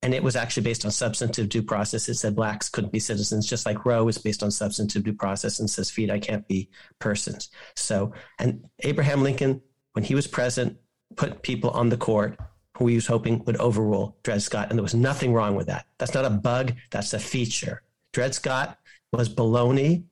And 0.02 0.12
it 0.12 0.22
was 0.22 0.36
actually 0.36 0.64
based 0.64 0.84
on 0.84 0.90
substantive 0.90 1.48
due 1.48 1.62
process. 1.62 2.08
It 2.08 2.16
said 2.16 2.36
blacks 2.36 2.68
couldn't 2.68 2.92
be 2.92 2.98
citizens, 2.98 3.46
just 3.46 3.64
like 3.64 3.86
Roe 3.86 4.06
is 4.08 4.18
based 4.18 4.42
on 4.42 4.50
substantive 4.50 5.02
due 5.02 5.14
process 5.14 5.60
and 5.60 5.70
says 5.70 5.90
feet, 5.90 6.10
I 6.10 6.18
can't 6.18 6.46
be 6.46 6.68
persons. 6.98 7.48
So, 7.74 8.12
and 8.38 8.66
Abraham 8.80 9.22
Lincoln, 9.22 9.62
when 9.92 10.04
he 10.04 10.14
was 10.14 10.26
president, 10.26 10.76
put 11.16 11.42
people 11.42 11.70
on 11.70 11.88
the 11.88 11.96
court 11.96 12.38
who 12.76 12.86
he 12.88 12.96
was 12.96 13.06
hoping 13.06 13.42
would 13.44 13.56
overrule 13.56 14.18
Dred 14.24 14.42
Scott. 14.42 14.68
And 14.68 14.78
there 14.78 14.82
was 14.82 14.94
nothing 14.94 15.32
wrong 15.32 15.54
with 15.54 15.68
that. 15.68 15.86
That's 15.98 16.12
not 16.12 16.24
a 16.24 16.30
bug, 16.30 16.74
that's 16.90 17.14
a 17.14 17.18
feature. 17.18 17.82
Dred 18.12 18.34
Scott 18.34 18.78
was 19.12 19.28
baloney 19.28 20.04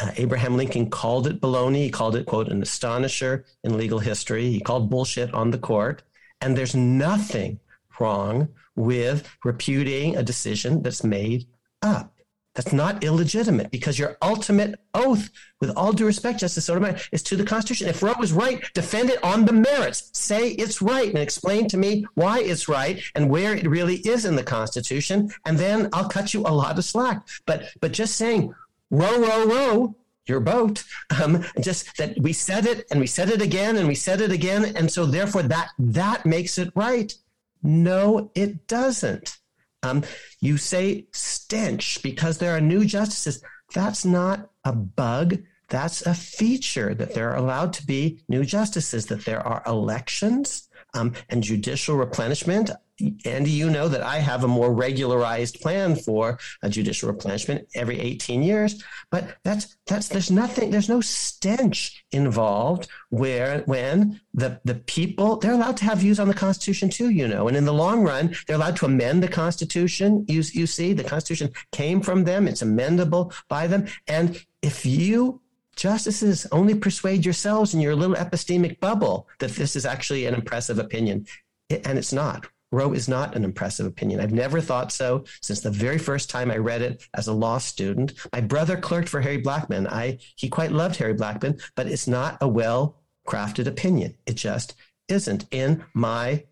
uh, 0.00 0.12
Abraham 0.16 0.56
Lincoln 0.56 0.90
called 0.90 1.26
it 1.26 1.40
baloney. 1.40 1.84
He 1.84 1.90
called 1.90 2.16
it, 2.16 2.26
quote, 2.26 2.48
an 2.48 2.62
astonisher 2.62 3.44
in 3.64 3.76
legal 3.76 3.98
history. 3.98 4.50
He 4.50 4.60
called 4.60 4.90
bullshit 4.90 5.32
on 5.34 5.50
the 5.50 5.58
court. 5.58 6.02
And 6.40 6.56
there's 6.56 6.74
nothing 6.74 7.60
wrong 7.98 8.48
with 8.76 9.28
repudiating 9.44 10.16
a 10.16 10.22
decision 10.22 10.82
that's 10.82 11.04
made 11.04 11.46
up. 11.82 12.14
That's 12.54 12.72
not 12.72 13.04
illegitimate 13.04 13.70
because 13.70 13.98
your 13.98 14.16
ultimate 14.22 14.80
oath, 14.92 15.30
with 15.60 15.70
all 15.76 15.92
due 15.92 16.06
respect, 16.06 16.40
Justice 16.40 16.64
Sotomayor, 16.64 16.98
is 17.12 17.22
to 17.24 17.36
the 17.36 17.44
Constitution. 17.44 17.88
If 17.88 18.02
Roe 18.02 18.14
was 18.18 18.32
right, 18.32 18.62
defend 18.74 19.08
it 19.08 19.22
on 19.22 19.44
the 19.44 19.52
merits. 19.52 20.10
Say 20.14 20.50
it's 20.50 20.82
right 20.82 21.08
and 21.08 21.18
explain 21.18 21.68
to 21.68 21.76
me 21.76 22.04
why 22.14 22.40
it's 22.40 22.68
right 22.68 23.00
and 23.14 23.30
where 23.30 23.54
it 23.54 23.68
really 23.68 23.96
is 23.98 24.24
in 24.24 24.34
the 24.34 24.42
Constitution, 24.42 25.30
and 25.46 25.58
then 25.58 25.90
I'll 25.92 26.08
cut 26.08 26.34
you 26.34 26.40
a 26.42 26.52
lot 26.52 26.76
of 26.76 26.84
slack. 26.84 27.26
But 27.46 27.68
but 27.80 27.92
just 27.92 28.16
saying 28.16 28.52
row, 28.90 29.20
row, 29.20 29.46
row 29.46 29.96
your 30.26 30.40
boat. 30.40 30.84
Um, 31.22 31.44
just 31.60 31.96
that 31.98 32.18
we 32.20 32.32
said 32.32 32.64
it 32.64 32.86
and 32.90 33.00
we 33.00 33.06
said 33.06 33.28
it 33.28 33.42
again 33.42 33.76
and 33.76 33.88
we 33.88 33.94
said 33.94 34.20
it 34.20 34.32
again. 34.32 34.76
And 34.76 34.90
so 34.90 35.04
therefore 35.04 35.42
that, 35.42 35.70
that 35.78 36.24
makes 36.24 36.56
it 36.56 36.72
right. 36.74 37.12
No, 37.62 38.30
it 38.34 38.66
doesn't. 38.66 39.38
Um, 39.82 40.04
you 40.40 40.56
say 40.56 41.06
stench 41.12 42.02
because 42.02 42.38
there 42.38 42.56
are 42.56 42.60
new 42.60 42.84
justices. 42.84 43.42
That's 43.74 44.04
not 44.04 44.50
a 44.64 44.72
bug. 44.72 45.38
That's 45.68 46.06
a 46.06 46.14
feature 46.14 46.94
that 46.94 47.14
there 47.14 47.30
are 47.30 47.36
allowed 47.36 47.72
to 47.74 47.86
be 47.86 48.20
new 48.28 48.44
justices, 48.44 49.06
that 49.06 49.24
there 49.24 49.46
are 49.46 49.62
elections 49.66 50.68
um, 50.94 51.14
and 51.28 51.42
judicial 51.42 51.96
replenishment. 51.96 52.70
Andy, 53.24 53.50
you 53.50 53.70
know 53.70 53.88
that 53.88 54.02
I 54.02 54.18
have 54.18 54.44
a 54.44 54.48
more 54.48 54.72
regularized 54.72 55.60
plan 55.60 55.96
for 55.96 56.38
a 56.62 56.68
judicial 56.68 57.08
replenishment 57.08 57.68
every 57.74 57.98
18 57.98 58.42
years, 58.42 58.82
but 59.10 59.36
that's 59.42 59.76
that's 59.86 60.08
there's 60.08 60.30
nothing 60.30 60.70
there's 60.70 60.88
no 60.88 61.00
stench 61.00 62.04
involved 62.12 62.88
where 63.10 63.60
when 63.66 64.20
the 64.34 64.60
the 64.64 64.74
people 64.74 65.36
they're 65.36 65.52
allowed 65.52 65.76
to 65.78 65.84
have 65.84 65.98
views 65.98 66.20
on 66.20 66.28
the 66.28 66.34
Constitution 66.34 66.88
too, 66.88 67.10
you 67.10 67.26
know, 67.28 67.48
and 67.48 67.56
in 67.56 67.64
the 67.64 67.72
long 67.72 68.02
run 68.02 68.34
they're 68.46 68.56
allowed 68.56 68.76
to 68.76 68.86
amend 68.86 69.22
the 69.22 69.28
Constitution. 69.28 70.24
You 70.28 70.42
you 70.52 70.66
see, 70.66 70.92
the 70.92 71.04
Constitution 71.04 71.52
came 71.72 72.00
from 72.00 72.24
them; 72.24 72.48
it's 72.48 72.62
amendable 72.62 73.32
by 73.48 73.66
them, 73.66 73.86
and 74.06 74.44
if 74.62 74.84
you 74.84 75.40
justices 75.76 76.46
only 76.52 76.74
persuade 76.74 77.24
yourselves 77.24 77.72
in 77.72 77.80
your 77.80 77.96
little 77.96 78.16
epistemic 78.16 78.78
bubble 78.80 79.26
that 79.38 79.52
this 79.52 79.76
is 79.76 79.86
actually 79.86 80.26
an 80.26 80.34
impressive 80.34 80.78
opinion, 80.78 81.26
and 81.70 81.98
it's 81.98 82.12
not. 82.12 82.46
Roe 82.72 82.92
is 82.92 83.08
not 83.08 83.34
an 83.34 83.44
impressive 83.44 83.86
opinion. 83.86 84.20
I've 84.20 84.32
never 84.32 84.60
thought 84.60 84.92
so 84.92 85.24
since 85.42 85.60
the 85.60 85.70
very 85.70 85.98
first 85.98 86.30
time 86.30 86.50
I 86.50 86.56
read 86.56 86.82
it 86.82 87.02
as 87.14 87.26
a 87.26 87.32
law 87.32 87.58
student. 87.58 88.12
My 88.32 88.40
brother 88.40 88.76
clerked 88.76 89.08
for 89.08 89.20
Harry 89.20 89.42
Blackmun. 89.42 89.88
I 89.90 90.18
he 90.36 90.48
quite 90.48 90.72
loved 90.72 90.96
Harry 90.96 91.14
Blackmun, 91.14 91.60
but 91.74 91.86
it's 91.86 92.06
not 92.06 92.38
a 92.40 92.48
well 92.48 93.00
crafted 93.26 93.66
opinion. 93.66 94.16
It 94.26 94.34
just 94.34 94.74
isn't 95.08 95.46
in 95.50 95.84
my 95.94 96.44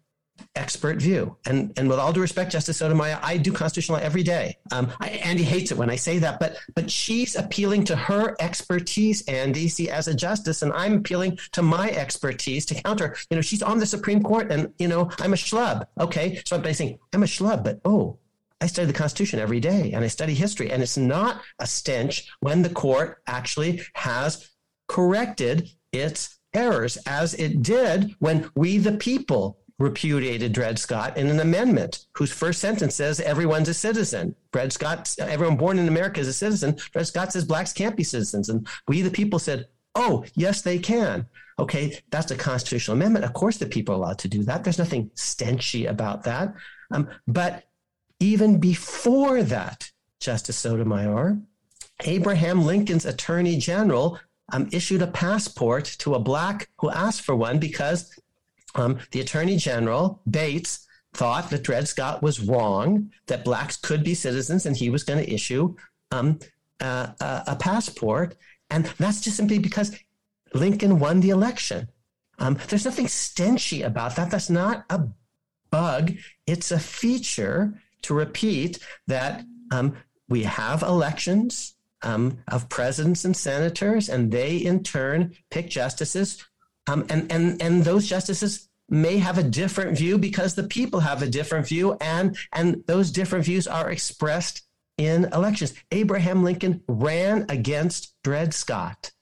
expert 0.54 1.00
view. 1.00 1.36
And 1.46 1.72
and 1.78 1.88
with 1.88 1.98
all 1.98 2.12
due 2.12 2.20
respect, 2.20 2.52
Justice 2.52 2.78
Sotomayor, 2.78 3.18
I 3.22 3.36
do 3.36 3.52
constitutional 3.52 3.98
law 3.98 4.04
every 4.04 4.22
day. 4.22 4.56
Um, 4.72 4.90
I, 5.00 5.08
Andy 5.08 5.42
hates 5.42 5.70
it 5.70 5.78
when 5.78 5.90
I 5.90 5.96
say 5.96 6.18
that, 6.18 6.40
but 6.40 6.56
but 6.74 6.90
she's 6.90 7.36
appealing 7.36 7.84
to 7.84 7.96
her 7.96 8.36
expertise, 8.40 9.22
Andy, 9.28 9.68
see, 9.68 9.90
as 9.90 10.08
a 10.08 10.14
justice, 10.14 10.62
and 10.62 10.72
I'm 10.72 10.94
appealing 10.98 11.38
to 11.52 11.62
my 11.62 11.90
expertise 11.90 12.66
to 12.66 12.74
counter. 12.74 13.16
You 13.30 13.36
know, 13.36 13.42
she's 13.42 13.62
on 13.62 13.78
the 13.78 13.86
Supreme 13.86 14.22
Court, 14.22 14.50
and 14.50 14.72
you 14.78 14.88
know, 14.88 15.10
I'm 15.20 15.32
a 15.32 15.36
schlub. 15.36 15.86
Okay, 16.00 16.40
so 16.44 16.56
I'm 16.56 16.74
saying 16.74 16.98
I'm 17.12 17.22
a 17.22 17.26
schlub, 17.26 17.64
but 17.64 17.80
oh. 17.84 18.18
I 18.60 18.66
study 18.66 18.88
the 18.88 18.92
Constitution 18.92 19.38
every 19.38 19.60
day 19.60 19.92
and 19.92 20.04
I 20.04 20.08
study 20.08 20.34
history, 20.34 20.72
and 20.72 20.82
it's 20.82 20.96
not 20.96 21.42
a 21.60 21.66
stench 21.66 22.28
when 22.40 22.62
the 22.62 22.68
court 22.68 23.22
actually 23.28 23.82
has 23.94 24.50
corrected 24.88 25.70
its 25.92 26.38
errors, 26.54 26.98
as 27.06 27.34
it 27.34 27.62
did 27.62 28.14
when 28.18 28.50
we, 28.54 28.78
the 28.78 28.92
people, 28.92 29.58
repudiated 29.78 30.52
Dred 30.52 30.78
Scott 30.78 31.16
in 31.16 31.28
an 31.28 31.40
amendment 31.40 32.06
whose 32.12 32.32
first 32.32 32.60
sentence 32.60 32.94
says 32.96 33.20
everyone's 33.20 33.68
a 33.68 33.74
citizen. 33.74 34.34
Dred 34.52 34.72
Scott, 34.72 35.14
everyone 35.20 35.56
born 35.56 35.78
in 35.78 35.88
America 35.88 36.20
is 36.20 36.28
a 36.28 36.32
citizen. 36.32 36.76
Dred 36.92 37.06
Scott 37.06 37.32
says 37.32 37.44
blacks 37.44 37.72
can't 37.72 37.96
be 37.96 38.02
citizens. 38.02 38.48
And 38.48 38.66
we, 38.88 39.02
the 39.02 39.10
people, 39.10 39.38
said, 39.38 39.68
oh, 39.94 40.24
yes, 40.34 40.62
they 40.62 40.78
can. 40.78 41.26
Okay, 41.58 42.00
that's 42.10 42.30
a 42.30 42.36
constitutional 42.36 42.96
amendment. 42.96 43.24
Of 43.24 43.32
course, 43.34 43.56
the 43.56 43.66
people 43.66 43.94
are 43.94 43.98
allowed 43.98 44.18
to 44.20 44.28
do 44.28 44.42
that. 44.44 44.64
There's 44.64 44.78
nothing 44.78 45.10
stenchy 45.14 45.88
about 45.88 46.24
that. 46.24 46.54
Um, 46.90 47.08
but 47.26 47.64
even 48.20 48.58
before 48.58 49.42
that, 49.44 49.90
Justice 50.20 50.56
Sotomayor, 50.56 51.38
Abraham 52.04 52.64
Lincoln's 52.64 53.06
attorney 53.06 53.56
general 53.58 54.18
um, 54.52 54.68
issued 54.72 55.02
a 55.02 55.06
passport 55.08 55.84
to 55.98 56.14
a 56.14 56.18
black 56.18 56.68
who 56.78 56.90
asked 56.90 57.22
for 57.22 57.36
one 57.36 57.58
because 57.58 58.18
um, 58.74 58.98
the 59.12 59.20
Attorney 59.20 59.56
General, 59.56 60.20
Bates, 60.28 60.86
thought 61.14 61.50
that 61.50 61.64
Dred 61.64 61.88
Scott 61.88 62.22
was 62.22 62.40
wrong, 62.40 63.10
that 63.26 63.44
blacks 63.44 63.76
could 63.76 64.04
be 64.04 64.14
citizens, 64.14 64.66
and 64.66 64.76
he 64.76 64.90
was 64.90 65.04
going 65.04 65.24
to 65.24 65.32
issue 65.32 65.74
um, 66.12 66.38
uh, 66.80 67.08
a, 67.20 67.42
a, 67.48 67.56
passport. 67.56 68.36
And 68.70 68.86
that's 68.98 69.20
just 69.20 69.36
simply 69.36 69.58
because 69.58 69.96
Lincoln 70.54 70.98
won 70.98 71.20
the 71.20 71.30
election. 71.30 71.88
Um, 72.38 72.58
there's 72.68 72.84
nothing 72.84 73.06
stenchy 73.06 73.84
about 73.84 74.16
that. 74.16 74.30
That's 74.30 74.50
not 74.50 74.84
a 74.90 75.08
bug, 75.70 76.12
it's 76.46 76.70
a 76.70 76.78
feature 76.78 77.74
to 78.02 78.14
repeat 78.14 78.78
that 79.06 79.44
um, 79.70 79.96
we 80.28 80.44
have 80.44 80.82
elections. 80.82 81.74
Um, 82.00 82.44
of 82.46 82.68
presidents 82.68 83.24
and 83.24 83.36
senators, 83.36 84.08
and 84.08 84.30
they 84.30 84.56
in 84.58 84.84
turn 84.84 85.34
pick 85.50 85.68
justices 85.68 86.46
Um, 86.88 87.06
and, 87.10 87.30
and, 87.30 87.60
and 87.60 87.84
those 87.84 88.08
justices 88.08 88.68
may 88.88 89.18
have 89.18 89.36
a 89.36 89.42
different 89.42 89.98
view 89.98 90.16
because 90.16 90.54
the 90.54 90.62
people 90.62 91.00
have 91.00 91.22
a 91.22 91.28
different 91.28 91.66
view 91.66 91.96
and, 92.00 92.36
and 92.52 92.82
those 92.86 93.10
different 93.10 93.44
views 93.44 93.66
are 93.66 93.90
expressed 93.90 94.62
in 94.96 95.26
elections. 95.32 95.74
Abraham 95.92 96.42
Lincoln 96.42 96.82
ran 96.88 97.44
against 97.50 98.14
Dred 98.24 98.54
Scott 98.54 99.12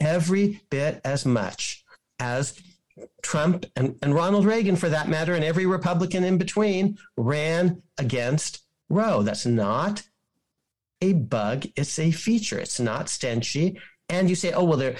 every 0.00 0.62
bit 0.70 1.00
as 1.04 1.26
much 1.26 1.84
as 2.20 2.60
Trump 3.22 3.66
and, 3.76 3.96
and 4.02 4.14
Ronald 4.14 4.46
Reagan, 4.46 4.76
for 4.76 4.88
that 4.88 5.08
matter, 5.08 5.34
and 5.34 5.44
every 5.44 5.66
Republican 5.66 6.24
in 6.24 6.38
between 6.38 6.96
ran 7.16 7.82
against 7.98 8.62
Roe. 8.88 9.22
That's 9.22 9.44
not 9.44 10.02
a 11.02 11.12
bug, 11.12 11.66
it's 11.76 11.98
a 11.98 12.10
feature. 12.10 12.58
It's 12.58 12.80
not 12.80 13.06
stenchy. 13.06 13.78
And 14.08 14.30
you 14.30 14.36
say, 14.36 14.52
oh, 14.52 14.64
well, 14.64 14.78
there, 14.78 14.96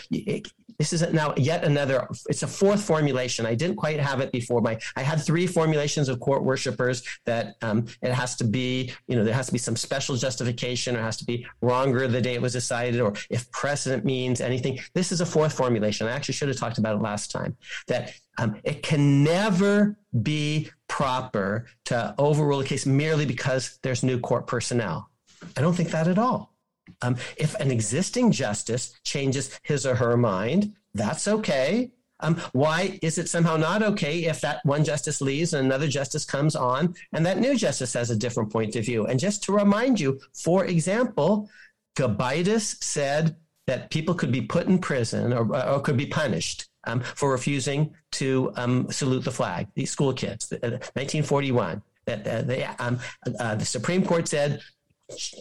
this 0.79 0.93
is 0.93 1.03
now 1.13 1.35
yet 1.37 1.65
another, 1.65 2.09
it's 2.29 2.43
a 2.43 2.47
fourth 2.47 2.83
formulation. 2.83 3.47
I 3.47 3.55
didn't 3.55 3.77
quite 3.77 4.01
have 4.01 4.21
it 4.21 4.33
before. 4.33 4.61
My, 4.61 4.79
I 4.97 5.03
had 5.03 5.21
three 5.21 5.47
formulations 5.47 6.09
of 6.09 6.21
court 6.21 6.43
worshipers 6.43 7.03
that 7.25 7.57
um, 7.63 7.87
it 8.03 8.13
has 8.13 8.37
to 8.37 8.45
be, 8.45 8.93
you 9.09 9.17
know, 9.17 9.25
there 9.25 9.35
has 9.35 9.47
to 9.47 9.53
be 9.53 9.59
some 9.59 9.77
special 9.77 10.17
justification 10.17 10.97
or 10.97 11.03
has 11.03 11.17
to 11.19 11.25
be 11.25 11.47
wronger 11.61 12.09
the 12.09 12.21
day 12.21 12.35
it 12.35 12.43
was 12.43 12.53
decided 12.53 13.01
or 13.01 13.15
if 13.31 13.51
precedent 13.51 14.05
means 14.05 14.41
anything. 14.41 14.79
This 14.95 15.13
is 15.13 15.21
a 15.21 15.27
fourth 15.27 15.53
formulation. 15.53 16.07
I 16.07 16.13
actually 16.13 16.35
should 16.35 16.49
have 16.49 16.59
talked 16.59 16.79
about 16.79 16.97
it 16.97 17.03
last 17.03 17.31
time 17.31 17.57
that 17.87 18.15
um, 18.39 18.57
it 18.65 18.83
can 18.83 19.25
never 19.25 19.97
be 20.23 20.71
proper 20.89 21.67
to 21.87 22.15
overrule 22.19 22.61
a 22.61 22.65
case 22.65 22.87
merely 22.87 23.27
because 23.27 23.79
there's 23.83 24.03
new 24.03 24.19
court 24.21 24.47
personnel. 24.47 25.11
I 25.57 25.61
don't 25.61 25.75
think 25.75 25.91
that 25.91 26.09
at 26.09 26.19
all. 26.19 26.56
Um, 27.03 27.17
if 27.37 27.55
an 27.57 27.71
existing 27.71 28.33
justice 28.33 28.99
changes 29.05 29.59
his 29.63 29.87
or 29.87 29.95
her 29.95 30.17
mind, 30.17 30.75
that's 30.95 31.29
okay. 31.29 31.91
Um, 32.21 32.41
why 32.53 32.99
is 33.03 33.19
it 33.19 33.29
somehow 33.29 33.57
not 33.57 33.83
okay 33.83 34.25
if 34.25 34.41
that 34.41 34.65
one 34.65 34.85
justice 34.85 35.21
leaves 35.21 35.53
and 35.53 35.67
another 35.67 35.87
justice 35.87 36.25
comes 36.25 36.57
on 36.57 36.95
and 37.13 37.27
that 37.27 37.39
new 37.39 37.57
justice 37.57 37.93
has 37.93 38.11
a 38.11 38.17
different 38.17 38.51
point 38.51 38.75
of 38.77 38.85
view? 38.85 39.07
And 39.07 39.21
just 39.21 39.43
to 39.45 39.53
remind 39.53 40.01
you, 40.01 40.21
for 40.33 40.65
example, 40.65 41.51
Gobitis 41.97 42.83
said 42.83 43.37
that 43.67 43.91
people 43.91 44.15
could 44.15 44.33
be 44.33 44.43
put 44.43 44.67
in 44.67 44.79
prison 44.79 45.33
or, 45.33 45.55
or 45.55 45.81
could 45.81 45.97
be 45.97 46.07
punished 46.07 46.69
um, 46.85 47.01
for 47.01 47.31
refusing 47.31 47.95
to 48.13 48.53
um, 48.57 48.91
salute 48.91 49.25
the 49.25 49.31
flag, 49.31 49.67
these 49.75 49.91
school 49.91 50.13
kids, 50.13 50.51
1941. 50.51 51.83
That 52.07 52.27
uh, 52.27 52.43
they, 52.43 52.65
um, 52.65 53.01
uh, 53.41 53.57
the 53.57 53.65
Supreme 53.65 54.05
Court 54.05 54.29
said 54.29 54.61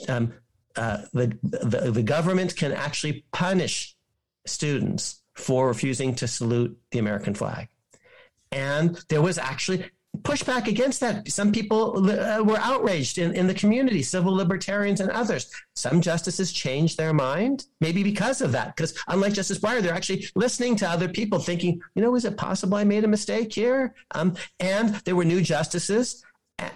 um, 0.10 0.34
uh, 0.76 0.98
the, 1.14 1.38
the, 1.42 1.92
the 1.92 2.04
government 2.04 2.56
can 2.56 2.72
actually 2.72 3.26
punish 3.32 3.96
students 4.46 5.22
for 5.34 5.68
refusing 5.68 6.16
to 6.16 6.28
salute 6.28 6.78
the 6.92 7.00
American 7.00 7.34
flag. 7.34 7.68
And 8.52 9.00
there 9.10 9.22
was 9.22 9.38
actually 9.38 9.86
pushback 10.22 10.68
against 10.68 11.00
that. 11.02 11.30
Some 11.30 11.52
people 11.52 12.10
uh, 12.10 12.42
were 12.42 12.58
outraged 12.58 13.18
in, 13.18 13.36
in 13.36 13.48
the 13.48 13.54
community, 13.54 14.02
civil 14.02 14.34
libertarians 14.34 15.00
and 15.00 15.12
others. 15.12 15.52
Some 15.76 16.02
justices 16.02 16.52
changed 16.54 16.98
their 16.98 17.14
mind, 17.14 17.66
maybe 17.82 18.04
because 18.04 18.42
of 18.42 18.52
that. 18.54 18.76
Because 18.76 18.98
unlike 19.08 19.34
Justice 19.34 19.60
Breyer, 19.60 19.82
they're 19.82 19.94
actually 19.94 20.28
listening 20.36 20.76
to 20.78 20.90
other 20.90 21.10
people, 21.10 21.40
thinking, 21.40 21.82
you 21.96 22.02
know, 22.02 22.16
is 22.16 22.26
it 22.26 22.38
possible 22.38 22.78
I 22.78 22.84
made 22.84 23.04
a 23.04 23.10
mistake 23.10 23.54
here? 23.54 23.94
Um, 24.12 24.36
and 24.60 24.96
there 25.06 25.16
were 25.16 25.26
new 25.26 25.42
justices. 25.42 26.24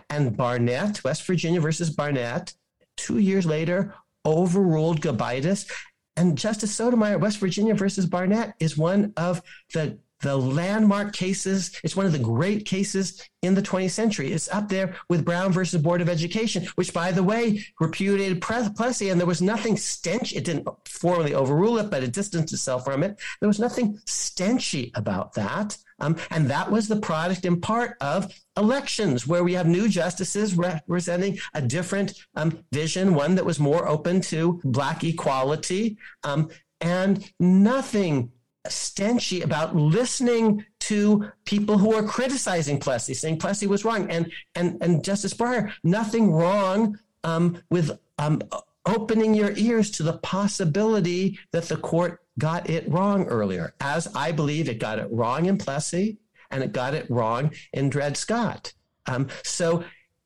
And 0.09 0.35
Barnette, 0.35 1.01
West 1.05 1.25
Virginia 1.25 1.61
versus 1.61 1.89
Barnette, 1.89 2.53
two 2.99 3.17
years 3.17 3.45
later, 3.45 3.95
overruled 4.25 5.01
Gobitis. 5.01 5.69
And 6.15 6.37
Justice 6.37 6.75
Sotomayor, 6.75 7.17
West 7.17 7.39
Virginia 7.39 7.73
versus 7.73 8.05
Barnette, 8.05 8.53
is 8.59 8.77
one 8.77 9.13
of 9.15 9.41
the 9.73 9.99
the 10.21 10.35
landmark 10.35 11.13
cases. 11.13 11.71
It's 11.83 11.95
one 11.95 12.05
of 12.05 12.11
the 12.11 12.19
great 12.19 12.65
cases 12.65 13.21
in 13.41 13.55
the 13.55 13.61
20th 13.61 13.91
century. 13.91 14.31
It's 14.31 14.49
up 14.49 14.69
there 14.69 14.95
with 15.09 15.25
Brown 15.25 15.51
versus 15.51 15.81
Board 15.81 16.01
of 16.01 16.09
Education, 16.09 16.67
which, 16.75 16.93
by 16.93 17.11
the 17.11 17.23
way, 17.23 17.63
repudiated 17.79 18.41
Plessy, 18.41 19.09
and 19.09 19.19
there 19.19 19.27
was 19.27 19.41
nothing 19.41 19.77
stench. 19.77 20.33
It 20.33 20.45
didn't 20.45 20.67
formally 20.85 21.33
overrule 21.33 21.77
it, 21.77 21.89
but 21.89 22.03
it 22.03 22.11
distanced 22.11 22.53
itself 22.53 22.85
from 22.85 23.03
it. 23.03 23.19
There 23.39 23.47
was 23.47 23.59
nothing 23.59 23.97
stenchy 24.05 24.91
about 24.95 25.33
that. 25.33 25.77
Um, 26.01 26.15
and 26.31 26.49
that 26.49 26.71
was 26.71 26.87
the 26.87 26.99
product 26.99 27.45
in 27.45 27.59
part 27.59 27.97
of 28.01 28.33
elections 28.57 29.27
where 29.27 29.43
we 29.43 29.53
have 29.53 29.67
new 29.67 29.89
justices 29.89 30.55
representing 30.55 31.39
a 31.53 31.61
different 31.61 32.13
um, 32.35 32.63
vision, 32.71 33.15
one 33.15 33.35
that 33.35 33.45
was 33.45 33.59
more 33.59 33.87
open 33.87 34.21
to 34.21 34.61
Black 34.63 35.03
equality, 35.03 35.97
um, 36.23 36.49
and 36.81 37.29
nothing 37.39 38.31
stenchy 38.67 39.41
about 39.41 39.75
listening 39.75 40.65
to 40.79 41.31
people 41.45 41.77
who 41.77 41.93
are 41.93 42.03
criticizing 42.03 42.79
Plessy, 42.79 43.13
saying 43.13 43.37
Plessy 43.37 43.67
was 43.67 43.85
wrong. 43.85 44.09
And, 44.09 44.31
and, 44.55 44.77
and 44.81 45.03
Justice 45.03 45.33
Breyer, 45.33 45.71
nothing 45.83 46.31
wrong 46.31 46.99
um, 47.23 47.61
with 47.69 47.97
um, 48.17 48.41
opening 48.85 49.33
your 49.33 49.51
ears 49.55 49.91
to 49.91 50.03
the 50.03 50.17
possibility 50.17 51.39
that 51.51 51.65
the 51.65 51.77
court 51.77 52.21
got 52.37 52.69
it 52.69 52.89
wrong 52.89 53.25
earlier, 53.25 53.73
as 53.79 54.07
I 54.15 54.31
believe 54.31 54.69
it 54.69 54.79
got 54.79 54.99
it 54.99 55.07
wrong 55.11 55.45
in 55.45 55.57
Plessy 55.57 56.17
and 56.51 56.63
it 56.63 56.71
got 56.71 56.93
it 56.93 57.09
wrong 57.09 57.51
in 57.73 57.89
Dred 57.89 58.17
Scott. 58.17 58.73
Um, 59.05 59.27
so 59.43 59.83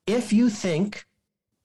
if 0.08 0.32
you 0.32 0.50
think 0.50 1.06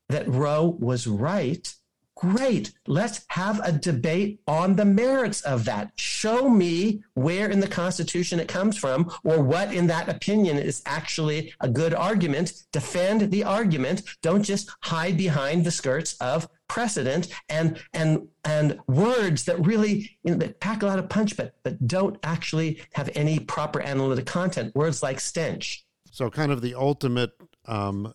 that 0.08 0.28
Roe 0.28 0.76
was 0.80 1.06
right, 1.06 1.72
great. 2.18 2.72
Let's 2.88 3.24
have 3.28 3.60
a 3.62 3.70
debate 3.70 4.40
on 4.48 4.74
the 4.74 4.84
merits 4.84 5.40
of 5.42 5.64
that. 5.66 5.92
Show 5.94 6.48
me 6.48 7.04
where 7.14 7.48
in 7.48 7.60
the 7.60 7.68
Constitution 7.68 8.40
it 8.40 8.48
comes 8.48 8.76
from 8.76 9.12
or 9.22 9.40
what 9.40 9.72
in 9.72 9.86
that 9.86 10.08
opinion 10.08 10.58
is 10.58 10.82
actually 10.84 11.54
a 11.60 11.68
good 11.68 11.94
argument. 11.94 12.64
Defend 12.72 13.30
the 13.30 13.44
argument. 13.44 14.02
Don't 14.20 14.42
just 14.42 14.68
hide 14.82 15.16
behind 15.16 15.64
the 15.64 15.70
skirts 15.70 16.14
of 16.14 16.48
precedent 16.66 17.28
and 17.48 17.80
and 17.94 18.26
and 18.44 18.78
words 18.88 19.44
that 19.44 19.64
really 19.64 20.18
you 20.24 20.32
know, 20.32 20.36
that 20.36 20.60
pack 20.60 20.82
a 20.82 20.86
lot 20.86 20.98
of 20.98 21.08
punch 21.08 21.34
but 21.34 21.54
but 21.62 21.86
don't 21.86 22.18
actually 22.22 22.82
have 22.92 23.08
any 23.14 23.38
proper 23.38 23.80
analytic 23.80 24.26
content 24.26 24.74
words 24.76 25.02
like 25.02 25.18
stench 25.18 25.86
so 26.10 26.28
kind 26.28 26.52
of 26.52 26.60
the 26.60 26.74
ultimate 26.74 27.32
um, 27.64 28.12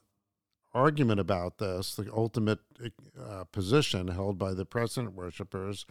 argument 0.73 1.19
about 1.19 1.57
this 1.57 1.95
the 1.95 2.11
ultimate 2.13 2.59
uh, 3.19 3.43
position 3.45 4.07
held 4.07 4.37
by 4.37 4.53
the 4.53 4.65
precedent 4.65 5.13
worshippers 5.13 5.85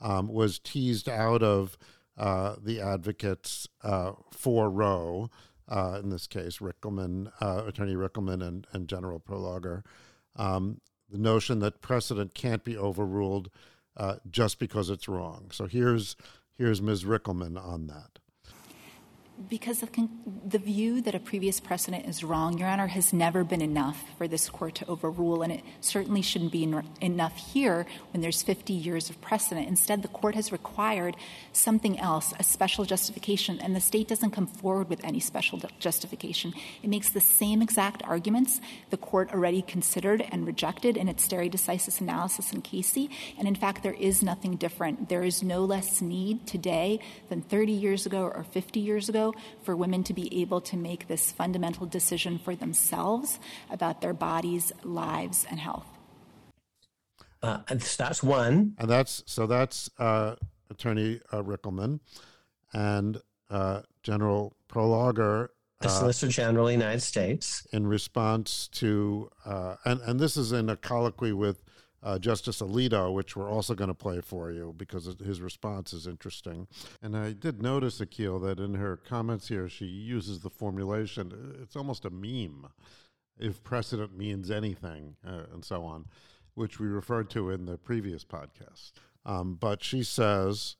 um, 0.00 0.28
was 0.28 0.58
teased 0.58 1.08
out 1.08 1.42
of 1.42 1.76
uh, 2.16 2.56
the 2.60 2.80
advocates 2.80 3.68
uh, 3.84 4.12
for 4.32 4.68
Roe, 4.70 5.30
uh, 5.68 6.00
in 6.02 6.10
this 6.10 6.26
case, 6.26 6.58
Rikelman, 6.58 7.30
uh, 7.40 7.62
Attorney 7.66 7.94
Rikelman 7.94 8.46
and, 8.46 8.66
and 8.72 8.88
General 8.88 9.20
Prelogar. 9.20 9.84
Um, 10.34 10.80
the 11.10 11.18
notion 11.18 11.60
that 11.60 11.80
precedent 11.80 12.34
can't 12.34 12.64
be 12.64 12.76
overruled 12.76 13.50
just 14.30 14.60
because 14.60 14.90
it's 14.90 15.08
wrong. 15.08 15.50
So 15.52 15.66
here's 15.66 16.14
here's 16.56 16.80
Ms. 16.80 17.04
Rikelman 17.04 17.60
on 17.60 17.88
that 17.88 18.20
because 19.48 19.80
the, 19.80 20.08
the, 20.46 20.58
view 20.58 21.00
that 21.02 21.14
a 21.14 21.20
previous 21.20 21.60
precedent 21.60 22.06
is 22.06 22.24
wrong, 22.24 22.58
Your 22.58 22.68
Honor, 22.68 22.88
has 22.88 23.12
never 23.12 23.44
been 23.44 23.62
enough 23.62 24.02
for 24.16 24.26
this 24.26 24.48
court 24.48 24.74
to 24.76 24.86
overrule, 24.88 25.42
and 25.42 25.52
it 25.52 25.62
certainly 25.80 26.22
shouldn't 26.22 26.50
be 26.50 26.64
en- 26.64 26.86
enough 27.00 27.36
here 27.36 27.86
when 28.12 28.20
there's 28.20 28.42
50 28.42 28.72
years 28.72 29.08
of 29.10 29.20
precedent. 29.20 29.68
Instead, 29.68 30.02
the 30.02 30.08
court 30.08 30.34
has 30.34 30.50
required 30.50 31.16
something 31.52 31.98
else, 32.00 32.34
a 32.38 32.42
special 32.42 32.84
justification, 32.84 33.60
and 33.60 33.76
the 33.76 33.80
state 33.80 34.08
doesn't 34.08 34.32
come 34.32 34.46
forward 34.46 34.88
with 34.88 35.04
any 35.04 35.20
special 35.20 35.60
justification. 35.78 36.52
It 36.82 36.90
makes 36.90 37.10
the 37.10 37.20
same 37.20 37.62
exact 37.62 38.02
arguments 38.04 38.60
the 38.90 38.96
court 38.96 39.32
already 39.32 39.62
considered 39.62 40.24
and 40.32 40.46
rejected 40.46 40.96
in 40.96 41.08
its 41.08 41.22
stare 41.24 41.44
decisis 41.44 42.00
analysis 42.00 42.52
in 42.52 42.62
Casey, 42.62 43.10
and 43.38 43.46
in 43.46 43.54
fact, 43.54 43.82
there 43.82 43.94
is 43.94 44.22
nothing 44.22 44.56
different. 44.56 45.08
There 45.08 45.22
is 45.22 45.42
no 45.42 45.64
less 45.64 46.02
need 46.02 46.46
today 46.46 46.98
than 47.28 47.42
30 47.42 47.72
years 47.72 48.04
ago 48.04 48.24
or 48.24 48.42
50 48.42 48.80
years 48.80 49.08
ago 49.08 49.27
for 49.62 49.76
women 49.76 50.04
to 50.04 50.14
be 50.14 50.40
able 50.40 50.60
to 50.62 50.76
make 50.76 51.08
this 51.08 51.32
fundamental 51.32 51.86
decision 51.86 52.38
for 52.38 52.54
themselves 52.54 53.38
about 53.70 54.00
their 54.00 54.14
bodies, 54.14 54.72
lives, 54.82 55.46
and 55.50 55.60
health. 55.60 55.86
Uh, 57.42 57.60
and 57.68 57.80
that's 57.80 58.22
one. 58.22 58.74
And 58.78 58.90
that's 58.90 59.22
so 59.26 59.46
that's 59.46 59.90
uh, 59.98 60.36
Attorney 60.70 61.20
uh, 61.32 61.42
Rikelman 61.42 62.00
and 62.72 63.20
uh, 63.50 63.82
General 64.02 64.56
Prelogar. 64.68 65.48
The 65.80 65.88
Solicitor 65.88 66.32
General 66.32 66.66
of 66.66 66.68
the 66.70 66.72
United 66.72 67.02
States. 67.02 67.64
In 67.72 67.86
response 67.86 68.66
to, 68.72 69.30
uh, 69.44 69.76
and, 69.84 70.00
and 70.00 70.18
this 70.18 70.36
is 70.36 70.50
in 70.50 70.68
a 70.68 70.76
colloquy 70.76 71.32
with 71.32 71.62
uh, 72.02 72.18
Justice 72.18 72.60
Alito, 72.60 73.12
which 73.12 73.36
we're 73.36 73.50
also 73.50 73.74
going 73.74 73.88
to 73.88 73.94
play 73.94 74.20
for 74.20 74.50
you 74.50 74.74
because 74.76 75.16
his 75.24 75.40
response 75.40 75.92
is 75.92 76.06
interesting. 76.06 76.68
And 77.02 77.16
I 77.16 77.32
did 77.32 77.62
notice, 77.62 78.00
Akhil, 78.00 78.42
that 78.42 78.60
in 78.60 78.74
her 78.74 78.96
comments 78.96 79.48
here, 79.48 79.68
she 79.68 79.86
uses 79.86 80.40
the 80.40 80.50
formulation, 80.50 81.56
it's 81.60 81.76
almost 81.76 82.04
a 82.04 82.10
meme, 82.10 82.68
if 83.38 83.62
precedent 83.62 84.16
means 84.16 84.50
anything, 84.50 85.16
uh, 85.26 85.44
and 85.52 85.64
so 85.64 85.84
on, 85.84 86.06
which 86.54 86.78
we 86.78 86.86
referred 86.86 87.30
to 87.30 87.50
in 87.50 87.66
the 87.66 87.78
previous 87.78 88.24
podcast. 88.24 88.92
Um, 89.26 89.54
but 89.54 89.82
she 89.82 90.02
says, 90.02 90.76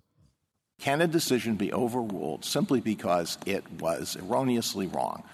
Can 0.80 1.00
a 1.00 1.06
decision 1.06 1.56
be 1.56 1.72
overruled 1.72 2.44
simply 2.44 2.80
because 2.80 3.38
it 3.44 3.64
was 3.72 4.16
erroneously 4.16 4.86
wrong, 4.86 5.24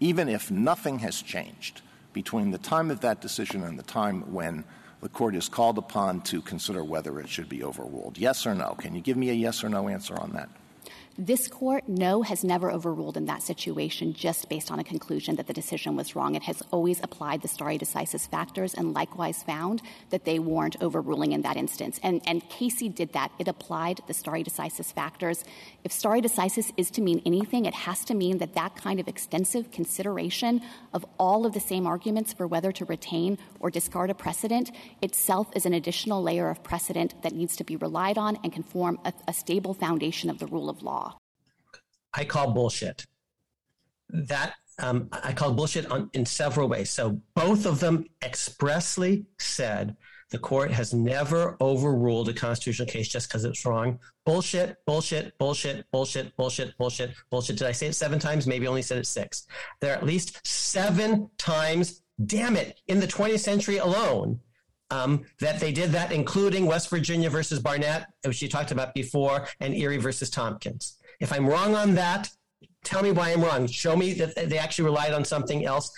even 0.00 0.28
if 0.28 0.50
nothing 0.50 1.00
has 1.00 1.20
changed 1.20 1.82
between 2.12 2.50
the 2.50 2.58
time 2.58 2.90
of 2.90 3.00
that 3.00 3.20
decision 3.20 3.62
and 3.62 3.78
the 3.78 3.82
time 3.82 4.32
when 4.32 4.64
the 5.04 5.10
court 5.10 5.36
is 5.36 5.50
called 5.50 5.76
upon 5.76 6.22
to 6.22 6.40
consider 6.40 6.82
whether 6.82 7.20
it 7.20 7.28
should 7.28 7.46
be 7.46 7.62
overruled? 7.62 8.16
Yes 8.16 8.46
or 8.46 8.54
no? 8.54 8.74
Can 8.78 8.94
you 8.94 9.02
give 9.02 9.18
me 9.18 9.28
a 9.28 9.34
yes 9.34 9.62
or 9.62 9.68
no 9.68 9.86
answer 9.86 10.18
on 10.18 10.32
that? 10.32 10.48
This 11.16 11.46
court, 11.46 11.88
no, 11.88 12.22
has 12.22 12.42
never 12.42 12.72
overruled 12.72 13.16
in 13.16 13.26
that 13.26 13.40
situation 13.40 14.14
just 14.14 14.48
based 14.48 14.72
on 14.72 14.80
a 14.80 14.84
conclusion 14.84 15.36
that 15.36 15.46
the 15.46 15.52
decision 15.52 15.94
was 15.94 16.16
wrong. 16.16 16.34
It 16.34 16.42
has 16.42 16.60
always 16.72 17.00
applied 17.04 17.40
the 17.40 17.46
stare 17.46 17.78
decisis 17.78 18.28
factors 18.28 18.74
and 18.74 18.94
likewise 18.94 19.40
found 19.44 19.80
that 20.10 20.24
they 20.24 20.40
warrant 20.40 20.74
overruling 20.80 21.30
in 21.30 21.42
that 21.42 21.56
instance. 21.56 22.00
And, 22.02 22.20
and 22.26 22.48
Casey 22.48 22.88
did 22.88 23.12
that. 23.12 23.30
It 23.38 23.46
applied 23.46 24.00
the 24.08 24.12
stare 24.12 24.42
decisis 24.42 24.92
factors. 24.92 25.44
If 25.84 25.92
stare 25.92 26.20
decisis 26.20 26.72
is 26.76 26.90
to 26.90 27.00
mean 27.00 27.22
anything, 27.24 27.64
it 27.64 27.74
has 27.74 28.04
to 28.06 28.14
mean 28.14 28.38
that 28.38 28.54
that 28.54 28.74
kind 28.74 28.98
of 28.98 29.06
extensive 29.06 29.70
consideration 29.70 30.62
of 30.92 31.06
all 31.16 31.46
of 31.46 31.54
the 31.54 31.60
same 31.60 31.86
arguments 31.86 32.32
for 32.32 32.48
whether 32.48 32.72
to 32.72 32.84
retain 32.86 33.38
or 33.60 33.70
discard 33.70 34.10
a 34.10 34.14
precedent 34.14 34.72
itself 35.00 35.46
is 35.54 35.64
an 35.64 35.74
additional 35.74 36.20
layer 36.20 36.50
of 36.50 36.64
precedent 36.64 37.14
that 37.22 37.32
needs 37.32 37.54
to 37.54 37.62
be 37.62 37.76
relied 37.76 38.18
on 38.18 38.36
and 38.42 38.52
can 38.52 38.64
form 38.64 38.98
a, 39.04 39.12
a 39.28 39.32
stable 39.32 39.74
foundation 39.74 40.28
of 40.28 40.40
the 40.40 40.46
rule 40.48 40.68
of 40.68 40.82
law. 40.82 41.03
I 42.14 42.24
call 42.24 42.52
bullshit. 42.52 43.06
That 44.08 44.54
um, 44.78 45.08
I 45.12 45.32
call 45.32 45.52
bullshit 45.52 45.90
on, 45.90 46.10
in 46.14 46.26
several 46.26 46.68
ways. 46.68 46.90
So 46.90 47.20
both 47.34 47.66
of 47.66 47.80
them 47.80 48.06
expressly 48.22 49.26
said 49.38 49.96
the 50.30 50.38
court 50.38 50.70
has 50.70 50.92
never 50.92 51.56
overruled 51.60 52.28
a 52.28 52.32
constitutional 52.32 52.88
case 52.88 53.08
just 53.08 53.28
because 53.28 53.44
it's 53.44 53.64
wrong. 53.64 53.98
Bullshit, 54.24 54.76
bullshit, 54.86 55.36
bullshit, 55.38 55.88
bullshit, 55.92 56.36
bullshit, 56.36 56.76
bullshit, 56.76 57.14
bullshit. 57.30 57.56
Did 57.56 57.68
I 57.68 57.72
say 57.72 57.86
it 57.86 57.94
seven 57.94 58.18
times? 58.18 58.46
Maybe 58.46 58.66
only 58.66 58.82
said 58.82 58.98
it 58.98 59.06
six. 59.06 59.46
There 59.80 59.92
are 59.92 59.96
at 59.96 60.04
least 60.04 60.44
seven 60.44 61.30
times, 61.38 62.02
damn 62.26 62.56
it, 62.56 62.80
in 62.88 63.00
the 63.00 63.06
20th 63.06 63.40
century 63.40 63.78
alone. 63.78 64.40
Um, 64.90 65.24
that 65.40 65.60
they 65.60 65.72
did 65.72 65.90
that, 65.92 66.12
including 66.12 66.66
West 66.66 66.90
Virginia 66.90 67.30
versus 67.30 67.58
Barnette, 67.58 68.06
which 68.24 68.42
you 68.42 68.48
talked 68.48 68.70
about 68.70 68.94
before, 68.94 69.48
and 69.60 69.74
Erie 69.74 69.96
versus 69.96 70.30
Tompkins. 70.30 70.98
If 71.24 71.32
I'm 71.32 71.46
wrong 71.46 71.74
on 71.74 71.94
that, 71.94 72.28
tell 72.84 73.02
me 73.02 73.10
why 73.10 73.32
I'm 73.32 73.42
wrong. 73.42 73.66
Show 73.66 73.96
me 73.96 74.12
that 74.12 74.50
they 74.50 74.58
actually 74.58 74.84
relied 74.84 75.14
on 75.14 75.24
something 75.24 75.64
else. 75.64 75.90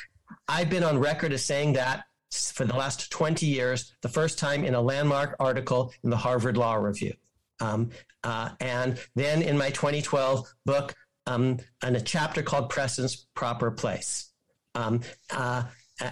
I've 0.47 0.71
been 0.71 0.85
on 0.85 1.01
record 1.01 1.33
as 1.33 1.45
saying 1.45 1.73
that 1.73 2.05
for 2.31 2.65
the 2.65 2.77
last 2.77 3.11
20 3.11 3.45
years, 3.45 3.93
the 4.03 4.09
first 4.09 4.39
time 4.39 4.65
in 4.65 4.77
a 4.77 4.81
landmark 4.81 5.35
article 5.41 5.93
in 6.05 6.11
the 6.11 6.17
Harvard 6.17 6.57
Law 6.57 6.75
Review. 6.75 7.13
Um, 7.59 7.91
uh, 8.23 8.51
and 8.61 9.01
then 9.17 9.43
in 9.43 9.59
my 9.59 9.71
2012 9.71 10.47
book, 10.65 10.95
um, 11.27 11.59
in 11.85 11.97
a 11.97 12.01
chapter 12.01 12.41
called 12.41 12.71
Precedent's 12.71 13.27
Proper 13.35 13.73
Place. 13.73 14.31
Um, 14.77 15.01
uh, 15.33 15.65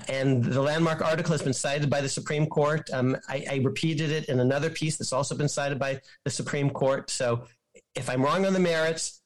and 0.09 0.43
the 0.43 0.61
landmark 0.61 1.03
article 1.03 1.31
has 1.31 1.43
been 1.43 1.53
cited 1.53 1.89
by 1.89 2.01
the 2.01 2.09
Supreme 2.09 2.47
Court. 2.47 2.91
Um, 2.93 3.17
I, 3.29 3.45
I, 3.49 3.57
repeated 3.63 4.11
it 4.11 4.25
in 4.31 4.41
another 4.41 4.71
piece 4.71 4.97
that's 4.97 5.13
also 5.13 5.37
been 5.37 5.49
cited 5.49 5.79
by 5.79 6.01
the 6.25 6.31
Supreme 6.31 6.71
Court. 6.71 7.11
So 7.11 7.45
if 7.95 8.11
I'm 8.11 8.23
wrong 8.23 8.47
on 8.47 8.53
the 8.53 8.61
merits, 8.61 9.21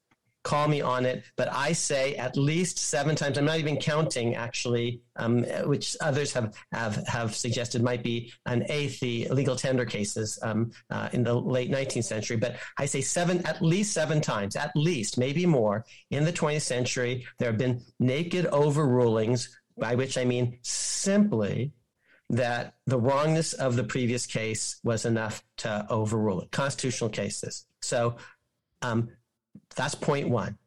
call 0.48 0.68
me 0.68 0.80
on 0.80 1.04
it. 1.04 1.24
But 1.36 1.52
I 1.52 1.72
say 1.72 2.14
at 2.16 2.36
least 2.36 2.78
seven 2.78 3.14
times. 3.16 3.36
I'm 3.36 3.44
not 3.44 3.58
even 3.58 3.76
counting 3.76 4.34
actually, 4.34 5.02
um, 5.16 5.42
which 5.64 5.96
others 6.00 6.32
have, 6.32 6.56
have 6.72 7.06
have 7.06 7.34
suggested 7.34 7.82
might 7.82 8.02
be 8.02 8.32
an 8.46 8.64
eighth 8.70 9.00
the 9.00 9.28
legal 9.28 9.56
tender 9.56 9.84
cases 9.84 10.38
um, 10.42 10.70
uh, 10.90 11.08
in 11.12 11.22
the 11.22 11.34
late 11.34 11.70
19th 11.70 12.04
century. 12.04 12.36
But 12.36 12.56
I 12.78 12.86
say 12.86 13.00
seven, 13.00 13.44
at 13.46 13.60
least 13.60 13.92
seven 13.92 14.20
times, 14.20 14.56
at 14.56 14.72
least 14.74 15.18
maybe 15.18 15.44
more 15.44 15.84
in 16.10 16.24
the 16.24 16.32
20th 16.32 16.62
century. 16.62 17.26
There 17.38 17.50
have 17.50 17.58
been 17.58 17.82
naked 18.00 18.46
overrulings, 18.46 19.48
by 19.76 19.94
which 19.94 20.16
I 20.16 20.24
mean 20.24 20.58
simply 20.62 21.72
that 22.30 22.74
the 22.86 22.98
wrongness 22.98 23.54
of 23.54 23.76
the 23.76 23.84
previous 23.84 24.26
case 24.26 24.80
was 24.82 25.04
enough 25.04 25.42
to 25.58 25.86
overrule 25.88 26.40
it. 26.42 26.50
Constitutional 26.50 27.10
cases. 27.10 27.66
So 27.80 28.16
um, 28.82 29.08
that's 29.76 29.94
point 29.94 30.28
one. 30.28 30.58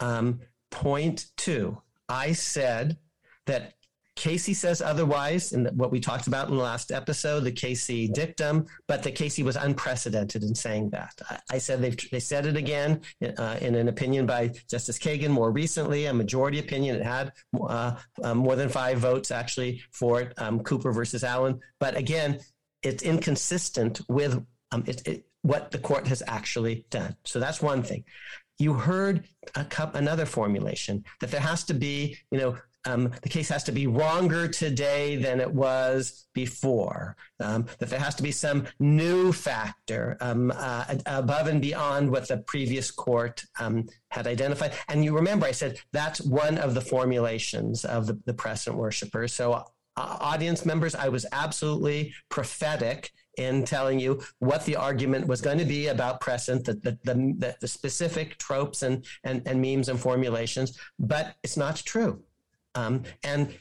Um, 0.00 0.40
point 0.70 1.26
two, 1.36 1.80
I 2.08 2.32
said 2.32 2.98
that 3.46 3.74
Casey 4.16 4.54
says 4.54 4.80
otherwise 4.80 5.52
in 5.52 5.66
what 5.74 5.90
we 5.90 5.98
talked 5.98 6.28
about 6.28 6.48
in 6.48 6.54
the 6.54 6.62
last 6.62 6.92
episode, 6.92 7.40
the 7.40 7.50
Casey 7.50 8.06
dictum, 8.06 8.66
but 8.86 9.02
the 9.02 9.10
Casey 9.10 9.42
was 9.42 9.56
unprecedented 9.56 10.44
in 10.44 10.54
saying 10.54 10.90
that. 10.90 11.12
I, 11.28 11.38
I 11.52 11.58
said 11.58 11.82
they 11.82 11.90
they 12.12 12.20
said 12.20 12.46
it 12.46 12.56
again 12.56 13.00
uh, 13.38 13.56
in 13.60 13.74
an 13.74 13.88
opinion 13.88 14.26
by 14.26 14.52
Justice 14.70 14.98
Kagan 14.98 15.30
more 15.30 15.50
recently, 15.50 16.06
a 16.06 16.14
majority 16.14 16.60
opinion. 16.60 16.96
It 16.96 17.04
had 17.04 17.32
uh, 17.60 17.96
um, 18.22 18.38
more 18.38 18.54
than 18.54 18.68
five 18.68 18.98
votes 18.98 19.32
actually 19.32 19.82
for 19.90 20.20
it, 20.20 20.32
um, 20.38 20.60
Cooper 20.60 20.92
versus 20.92 21.24
Allen. 21.24 21.58
But 21.80 21.96
again, 21.96 22.38
it's 22.84 23.02
inconsistent 23.02 24.00
with 24.08 24.44
um, 24.70 24.84
it, 24.86 25.06
it, 25.08 25.26
what 25.44 25.70
the 25.70 25.78
court 25.78 26.06
has 26.06 26.22
actually 26.26 26.86
done. 26.88 27.14
So 27.24 27.38
that's 27.38 27.60
one 27.60 27.82
thing. 27.82 28.04
You 28.58 28.72
heard 28.72 29.24
a 29.54 29.64
cup, 29.64 29.94
another 29.94 30.24
formulation 30.24 31.04
that 31.20 31.30
there 31.30 31.40
has 31.40 31.64
to 31.64 31.74
be, 31.74 32.16
you 32.30 32.38
know, 32.38 32.56
um, 32.86 33.12
the 33.22 33.28
case 33.28 33.48
has 33.48 33.64
to 33.64 33.72
be 33.72 33.86
wronger 33.86 34.48
today 34.48 35.16
than 35.16 35.40
it 35.40 35.52
was 35.52 36.26
before. 36.34 37.16
Um, 37.40 37.66
that 37.78 37.90
there 37.90 37.98
has 37.98 38.14
to 38.16 38.22
be 38.22 38.30
some 38.30 38.66
new 38.78 39.32
factor 39.32 40.16
um, 40.20 40.50
uh, 40.54 40.96
above 41.06 41.46
and 41.46 41.60
beyond 41.60 42.10
what 42.10 42.28
the 42.28 42.38
previous 42.38 42.90
court 42.90 43.44
um, 43.58 43.86
had 44.08 44.26
identified. 44.26 44.72
And 44.88 45.04
you 45.04 45.14
remember, 45.14 45.46
I 45.46 45.52
said 45.52 45.78
that's 45.92 46.20
one 46.20 46.56
of 46.56 46.74
the 46.74 46.80
formulations 46.80 47.84
of 47.84 48.06
the, 48.06 48.18
the 48.24 48.34
precedent 48.34 48.78
worshippers. 48.78 49.34
So, 49.34 49.64
audience 49.96 50.66
members, 50.66 50.94
I 50.94 51.08
was 51.08 51.26
absolutely 51.32 52.12
prophetic 52.28 53.10
in 53.36 53.64
telling 53.64 53.98
you 53.98 54.22
what 54.38 54.64
the 54.64 54.76
argument 54.76 55.26
was 55.26 55.40
going 55.40 55.58
to 55.58 55.64
be 55.64 55.88
about 55.88 56.20
present, 56.20 56.64
the, 56.64 56.74
the, 56.74 56.98
the, 57.04 57.56
the 57.60 57.68
specific 57.68 58.38
tropes 58.38 58.82
and, 58.82 59.04
and, 59.24 59.42
and 59.46 59.60
memes 59.60 59.88
and 59.88 59.98
formulations, 59.98 60.78
but 60.98 61.34
it's 61.42 61.56
not 61.56 61.76
true. 61.76 62.22
Um, 62.74 63.02
and 63.22 63.54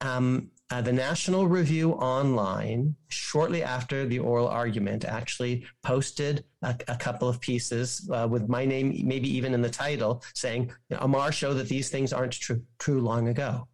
um, 0.00 0.50
uh, 0.70 0.80
the 0.80 0.92
National 0.92 1.48
Review 1.48 1.92
Online, 1.92 2.94
shortly 3.08 3.62
after 3.62 4.06
the 4.06 4.20
oral 4.20 4.48
argument, 4.48 5.04
actually 5.04 5.66
posted 5.82 6.44
a, 6.62 6.76
a 6.86 6.96
couple 6.96 7.28
of 7.28 7.40
pieces 7.40 8.08
uh, 8.12 8.26
with 8.30 8.48
my 8.48 8.64
name, 8.64 9.00
maybe 9.04 9.28
even 9.28 9.52
in 9.52 9.62
the 9.62 9.70
title, 9.70 10.22
saying 10.34 10.72
Amar 10.98 11.32
showed 11.32 11.54
that 11.54 11.68
these 11.68 11.90
things 11.90 12.12
aren't 12.12 12.32
true, 12.32 12.62
true 12.78 13.00
long 13.00 13.28
ago 13.28 13.66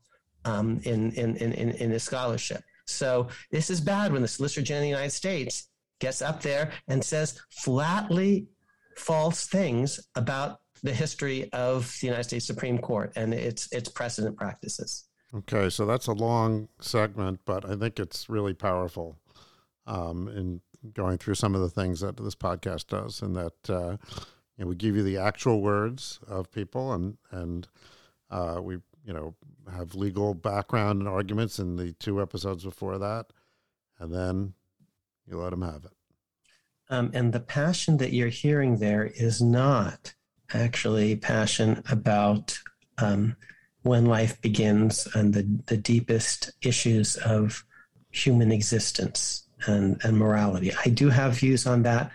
um, 0.46 0.80
in, 0.84 1.12
in, 1.12 1.36
in, 1.36 1.52
in 1.52 1.90
his 1.90 2.04
scholarship. 2.04 2.62
So 2.86 3.28
this 3.50 3.68
is 3.68 3.80
bad 3.80 4.12
when 4.12 4.22
the 4.22 4.28
Solicitor 4.28 4.62
General 4.62 4.82
of 4.82 4.84
the 4.84 4.90
United 4.90 5.10
States 5.12 5.68
gets 6.00 6.22
up 6.22 6.40
there 6.40 6.70
and 6.88 7.04
says 7.04 7.40
flatly 7.50 8.46
false 8.96 9.46
things 9.46 10.00
about 10.14 10.60
the 10.82 10.92
history 10.92 11.50
of 11.52 11.94
the 12.00 12.06
United 12.06 12.24
States 12.24 12.46
Supreme 12.46 12.78
Court 12.78 13.12
and 13.16 13.34
its 13.34 13.70
its 13.72 13.88
precedent 13.88 14.36
practices. 14.36 15.08
Okay, 15.34 15.68
so 15.68 15.84
that's 15.84 16.06
a 16.06 16.12
long 16.12 16.68
segment, 16.80 17.40
but 17.44 17.68
I 17.68 17.74
think 17.76 17.98
it's 17.98 18.28
really 18.28 18.54
powerful 18.54 19.18
um, 19.86 20.28
in 20.28 20.60
going 20.92 21.18
through 21.18 21.34
some 21.34 21.54
of 21.54 21.60
the 21.60 21.70
things 21.70 22.00
that 22.00 22.16
this 22.16 22.36
podcast 22.36 22.86
does, 22.86 23.22
and 23.22 23.34
that 23.34 23.70
uh, 23.70 23.96
you 24.56 24.64
know, 24.64 24.66
we 24.66 24.76
give 24.76 24.94
you 24.94 25.02
the 25.02 25.18
actual 25.18 25.60
words 25.60 26.20
of 26.28 26.52
people, 26.52 26.92
and 26.92 27.16
and 27.32 27.66
uh, 28.30 28.60
we 28.62 28.78
you 29.06 29.12
know 29.12 29.34
have 29.72 29.94
legal 29.94 30.34
background 30.34 31.00
and 31.00 31.08
arguments 31.08 31.58
in 31.58 31.76
the 31.76 31.92
two 31.92 32.20
episodes 32.20 32.64
before 32.64 32.98
that, 32.98 33.26
and 33.98 34.12
then 34.12 34.52
you 35.26 35.38
let 35.38 35.50
them 35.50 35.62
have 35.62 35.84
it. 35.84 35.92
Um, 36.88 37.10
and 37.14 37.32
the 37.32 37.40
passion 37.40 37.96
that 37.98 38.12
you're 38.12 38.28
hearing 38.28 38.76
there 38.76 39.04
is 39.04 39.40
not 39.40 40.14
actually 40.52 41.16
passion 41.16 41.82
about 41.90 42.58
um, 42.98 43.36
when 43.82 44.06
life 44.06 44.40
begins 44.40 45.08
and 45.14 45.34
the, 45.34 45.48
the 45.66 45.76
deepest 45.76 46.52
issues 46.62 47.16
of 47.16 47.64
human 48.10 48.52
existence 48.52 49.48
and, 49.66 50.00
and 50.04 50.16
morality. 50.16 50.72
I 50.84 50.90
do 50.90 51.08
have 51.08 51.38
views 51.38 51.66
on 51.66 51.82
that. 51.82 52.12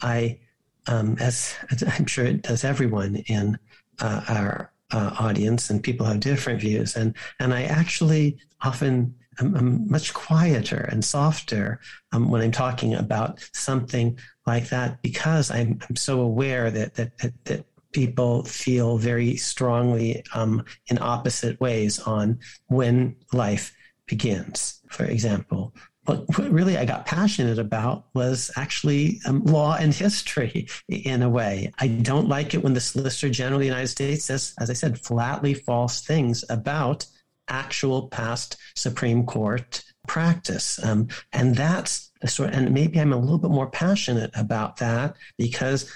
I, 0.00 0.38
um, 0.86 1.16
as, 1.18 1.54
as 1.70 1.82
I'm 1.98 2.06
sure 2.06 2.24
it 2.24 2.42
does 2.42 2.64
everyone 2.64 3.16
in 3.26 3.58
uh, 4.00 4.22
our 4.28 4.72
uh, 4.92 5.14
audience, 5.18 5.70
and 5.70 5.82
people 5.82 6.06
have 6.06 6.20
different 6.20 6.60
views. 6.60 6.96
And 6.96 7.14
and 7.38 7.52
I 7.52 7.64
actually 7.64 8.38
often 8.62 9.14
am, 9.40 9.56
am 9.56 9.90
much 9.90 10.14
quieter 10.14 10.88
and 10.90 11.04
softer 11.04 11.80
um, 12.12 12.30
when 12.30 12.42
I'm 12.42 12.52
talking 12.52 12.94
about 12.94 13.48
something 13.52 14.18
like 14.46 14.68
that 14.68 15.02
because 15.02 15.50
I'm, 15.50 15.78
I'm 15.88 15.96
so 15.96 16.20
aware 16.20 16.70
that 16.70 16.94
that, 16.94 17.18
that, 17.18 17.44
that 17.44 17.66
people 17.92 18.42
feel 18.44 18.98
very 18.98 19.36
strongly 19.36 20.24
um, 20.34 20.64
in 20.88 20.98
opposite 21.00 21.60
ways 21.60 21.98
on 22.00 22.38
when 22.68 23.16
life 23.32 23.74
begins. 24.06 24.80
For 24.88 25.04
example, 25.04 25.74
what, 26.04 26.26
what 26.36 26.50
really 26.50 26.76
I 26.76 26.84
got 26.84 27.06
passionate 27.06 27.58
about 27.58 28.06
was 28.14 28.50
actually 28.56 29.20
um, 29.26 29.44
law 29.44 29.76
and 29.76 29.94
history 29.94 30.68
in 30.88 31.22
a 31.22 31.28
way. 31.28 31.72
I 31.78 31.88
don't 31.88 32.28
like 32.28 32.54
it 32.54 32.62
when 32.62 32.74
the 32.74 32.80
Solicitor 32.80 33.30
General 33.30 33.56
of 33.56 33.60
the 33.60 33.66
United 33.66 33.88
States 33.88 34.24
says, 34.24 34.54
as 34.58 34.68
I 34.68 34.72
said, 34.72 34.98
flatly 34.98 35.54
false 35.54 36.00
things 36.00 36.44
about 36.50 37.06
actual 37.48 38.08
past 38.08 38.56
Supreme 38.74 39.24
Court 39.26 39.82
practice. 40.08 40.82
Um, 40.84 41.08
and 41.32 41.54
that's 41.54 42.10
the 42.20 42.28
sort, 42.28 42.52
and 42.52 42.72
maybe 42.72 43.00
I'm 43.00 43.12
a 43.12 43.16
little 43.16 43.38
bit 43.38 43.50
more 43.50 43.70
passionate 43.70 44.32
about 44.34 44.78
that 44.78 45.16
because 45.38 45.92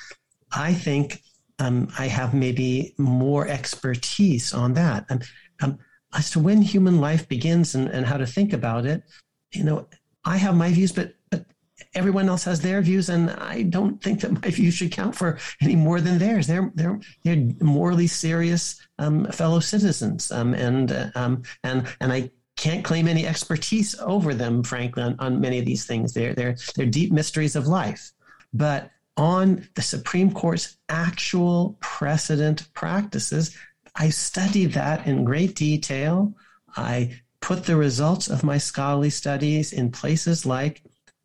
I 0.53 0.73
think 0.73 1.23
um, 1.59 1.89
I 1.99 2.07
have 2.07 2.33
maybe 2.33 2.95
more 2.99 3.49
expertise 3.49 4.53
on 4.53 4.74
that. 4.74 5.07
Um, 5.11 5.20
um, 5.62 5.78
as 6.15 6.31
to 6.31 6.39
when 6.39 6.62
human 6.62 7.01
life 7.01 7.28
begins 7.28 7.74
and, 7.74 7.89
and 7.89 8.07
how 8.07 8.16
to 8.16 8.27
think 8.27 8.53
about 8.53 8.87
it, 8.87 9.03
you 9.52 9.64
know, 9.64 9.86
I 10.24 10.36
have 10.36 10.56
my 10.56 10.73
views, 10.73 10.93
but, 10.93 11.14
but 11.31 11.47
everyone 11.94 12.28
else 12.28 12.44
has 12.44 12.60
their 12.60 12.82
views, 12.82 13.09
and 13.09 13.31
I 13.31 13.62
don't 13.62 14.02
think 14.02 14.20
that 14.20 14.32
my 14.32 14.51
views 14.51 14.74
should 14.74 14.93
count 14.93 15.14
for 15.14 15.39
any 15.60 15.77
more 15.77 16.01
than 16.01 16.18
theirs. 16.18 16.47
They're 16.47 16.70
they're 16.74 17.01
they're 17.24 17.44
morally 17.60 18.06
serious 18.06 18.81
um, 18.98 19.27
fellow 19.32 19.60
citizens, 19.60 20.31
um, 20.31 20.55
and 20.55 20.93
uh, 20.93 21.10
um, 21.14 21.43
and 21.64 21.86
and 22.01 22.12
I 22.12 22.31
can't 22.56 22.85
claim 22.85 23.06
any 23.06 23.27
expertise 23.27 23.94
over 24.01 24.32
them, 24.32 24.62
frankly, 24.62 25.02
on, 25.02 25.16
on 25.18 25.40
many 25.40 25.59
of 25.59 25.66
these 25.66 25.86
things. 25.86 26.12
They're 26.12 26.35
they're 26.35 26.56
they're 26.74 26.86
deep 26.86 27.12
mysteries 27.12 27.56
of 27.56 27.66
life, 27.66 28.12
but 28.52 28.90
on 29.16 29.66
the 29.74 29.82
Supreme 29.82 30.32
Court's 30.32 30.77
actual 30.89 31.78
precedent 31.81 32.68
practices, 32.74 33.56
I 33.94 34.10
studied 34.10 34.73
that 34.73 35.06
in 35.06 35.24
great 35.24 35.55
detail. 35.55 36.35
I 36.77 37.18
put 37.41 37.65
the 37.65 37.77
results 37.77 38.29
of 38.29 38.45
my 38.45 38.59
scholarly 38.59 39.11
studies 39.11 39.73
in 39.73 39.91
places 39.91 40.47
like 40.47 40.83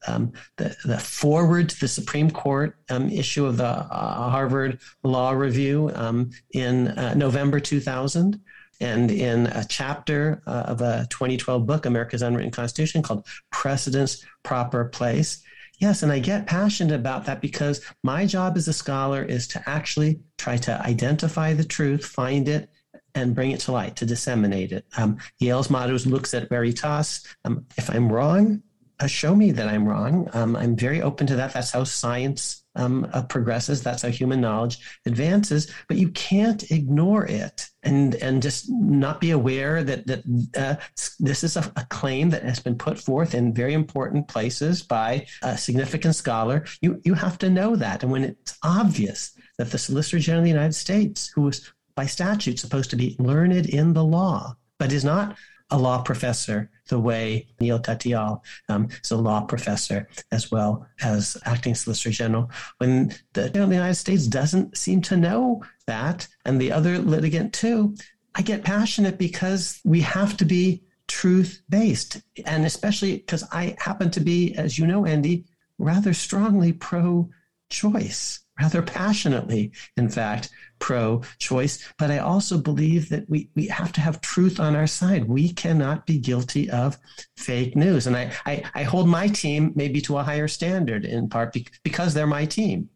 um, 0.08 0.34
the, 0.58 0.76
the 0.86 0.98
forward 0.98 1.70
to 1.70 1.80
the 1.80 1.88
Supreme 1.88 2.32
Court 2.32 2.76
um, 2.90 3.10
issue 3.10 3.46
of 3.46 3.58
the 3.58 3.66
uh, 3.66 4.30
Harvard 4.30 4.80
Law 5.04 5.32
Review 5.32 5.92
um, 5.96 6.32
in 6.54 6.88
uh, 6.90 7.14
November 7.14 7.60
2000, 7.60 8.40
and 8.80 9.12
in 9.12 9.46
a 9.48 9.64
chapter 9.64 10.42
uh, 10.48 10.64
of 10.68 10.82
a 10.82 11.08
2012 11.12 11.68
book, 11.68 11.86
America's 11.86 12.24
Unwritten 12.24 12.52
Constitution, 12.52 13.04
called 13.04 13.28
Precedent's 13.52 14.26
Proper 14.44 14.86
Place. 14.86 15.44
Yes, 15.78 16.04
and 16.04 16.12
I 16.12 16.20
get 16.20 16.48
passionate 16.48 16.96
about 16.96 17.26
that 17.26 17.42
because 17.42 17.82
my 18.04 18.26
job 18.26 18.58
as 18.58 18.68
a 18.68 18.74
scholar 18.74 19.24
is 19.24 19.48
to 19.50 19.70
actually 19.70 20.20
try 20.38 20.58
to 20.58 20.82
identify 20.82 21.54
the 21.54 21.64
truth, 21.64 22.06
find 22.06 22.48
it, 22.48 22.70
and 23.16 23.36
bring 23.36 23.52
it 23.52 23.60
to 23.62 23.72
light, 23.72 23.96
to 23.98 24.06
disseminate 24.06 24.72
it. 24.72 24.86
Um, 24.98 25.18
Yale's 25.40 25.70
motto 25.70 25.94
is 25.94 26.08
lux 26.08 26.34
et 26.34 26.50
veritas. 26.50 27.26
Um, 27.46 27.66
if 27.78 27.90
I'm 27.90 28.12
wrong, 28.12 28.64
uh, 29.02 29.08
show 29.08 29.36
me 29.36 29.52
that 29.52 29.68
I'm 29.68 29.88
wrong. 29.88 30.30
Um, 30.34 30.56
I'm 30.56 30.76
very 30.76 31.02
open 31.02 31.26
to 31.28 31.36
that. 31.38 31.54
That's 31.54 31.72
how 31.72 31.84
science 31.84 32.64
um, 32.76 33.08
uh, 33.14 33.24
progresses. 33.24 33.82
That's 33.82 34.04
how 34.04 34.10
human 34.10 34.40
knowledge 34.42 34.80
advances. 35.06 35.72
But 35.88 35.98
you 35.98 36.10
can't 36.10 36.70
ignore 36.72 37.26
it 37.26 37.68
and 37.84 38.16
and 38.16 38.42
just 38.42 38.70
not 38.70 39.20
be 39.20 39.32
aware 39.32 39.84
that 39.84 40.06
that 40.08 40.24
uh, 40.56 40.76
this 41.20 41.44
is 41.44 41.58
a, 41.58 41.72
a, 41.76 41.86
claim 41.90 42.30
that 42.30 42.44
has 42.44 42.60
been 42.60 42.78
put 42.78 43.00
forth 43.00 43.34
in 43.34 43.54
very 43.54 43.74
important 43.74 44.28
places 44.28 44.84
by 44.84 45.26
a 45.42 45.58
significant 45.58 46.16
scholar. 46.16 46.66
You 46.82 47.02
you 47.04 47.16
have 47.16 47.38
to 47.40 47.50
know 47.50 47.76
that, 47.76 48.04
and 48.04 48.12
when 48.12 48.24
it's 48.24 48.58
obvious 48.64 49.34
that 49.58 49.72
the 49.72 49.78
Solicitor 49.78 50.20
General 50.20 50.42
of 50.42 50.46
the 50.46 50.52
United 50.52 50.76
States, 50.76 51.32
who 51.34 51.48
is 51.48 51.72
by 52.02 52.08
statute 52.08 52.58
supposed 52.58 52.90
to 52.90 52.96
be 52.96 53.16
learned 53.20 53.68
in 53.68 53.94
the 53.94 54.04
law, 54.04 54.58
but 54.80 54.92
is 54.92 55.06
not 55.06 55.38
a 55.70 55.78
law 55.78 56.02
professor 56.02 56.68
the 56.88 57.00
way 57.00 57.46
Neal 57.60 57.80
Katyal 57.80 58.42
um, 58.70 58.90
is 59.04 59.12
a 59.12 59.16
law 59.16 59.42
professor 59.42 60.10
as 60.32 60.50
well 60.50 60.88
as 61.04 61.38
acting 61.46 61.76
Solicitor 61.76 62.10
General. 62.10 62.50
When 62.80 63.14
the, 63.34 63.52
you 63.54 63.60
know, 63.60 63.68
the 63.68 63.76
United 63.76 64.02
States 64.06 64.26
doesn't 64.26 64.76
seem 64.76 65.04
to 65.04 65.16
know 65.16 65.64
that, 65.86 66.28
and 66.44 66.60
the 66.60 66.72
other 66.72 66.98
litigant 66.98 67.54
too, 67.54 67.96
I 68.34 68.42
get 68.42 68.64
passionate 68.64 69.20
because 69.20 69.80
we 69.86 70.02
have 70.02 70.36
to 70.38 70.46
be 70.46 70.82
truth 71.08 71.62
based. 71.70 72.20
And 72.48 72.66
especially 72.66 73.18
because 73.18 73.44
I 73.52 73.76
happen 73.78 74.10
to 74.10 74.22
be, 74.22 74.56
as 74.56 74.80
you 74.80 74.88
know, 74.88 75.06
Andy, 75.06 75.46
rather 75.78 76.16
strongly 76.16 76.74
pro 76.74 77.30
choice 77.70 78.40
rather 78.62 78.82
passionately, 78.82 79.72
in 79.98 80.10
fact, 80.10 80.50
pro 80.82 81.22
choice. 81.38 81.88
But 81.98 82.12
I 82.12 82.18
also 82.18 82.58
believe 82.58 83.08
that 83.10 83.30
we, 83.30 83.50
we 83.56 83.68
have 83.68 83.94
to 83.94 84.02
have 84.02 84.20
truth 84.20 84.60
on 84.60 84.76
our 84.76 84.88
side. 84.88 85.30
We 85.30 85.54
cannot 85.54 86.06
be 86.06 86.20
guilty 86.20 86.70
of 86.70 86.98
fake 87.38 87.78
news. 87.78 88.08
And 88.08 88.18
I, 88.18 88.34
I, 88.46 88.64
I 88.76 88.84
hold 88.84 89.08
my 89.08 89.28
team 89.28 89.72
maybe 89.76 90.02
to 90.02 90.18
a 90.18 90.24
higher 90.24 90.50
standard 90.50 91.06
in 91.06 91.30
part 91.30 91.56
because 91.84 92.14
they're 92.14 92.28
my 92.28 92.46
team. 92.46 92.90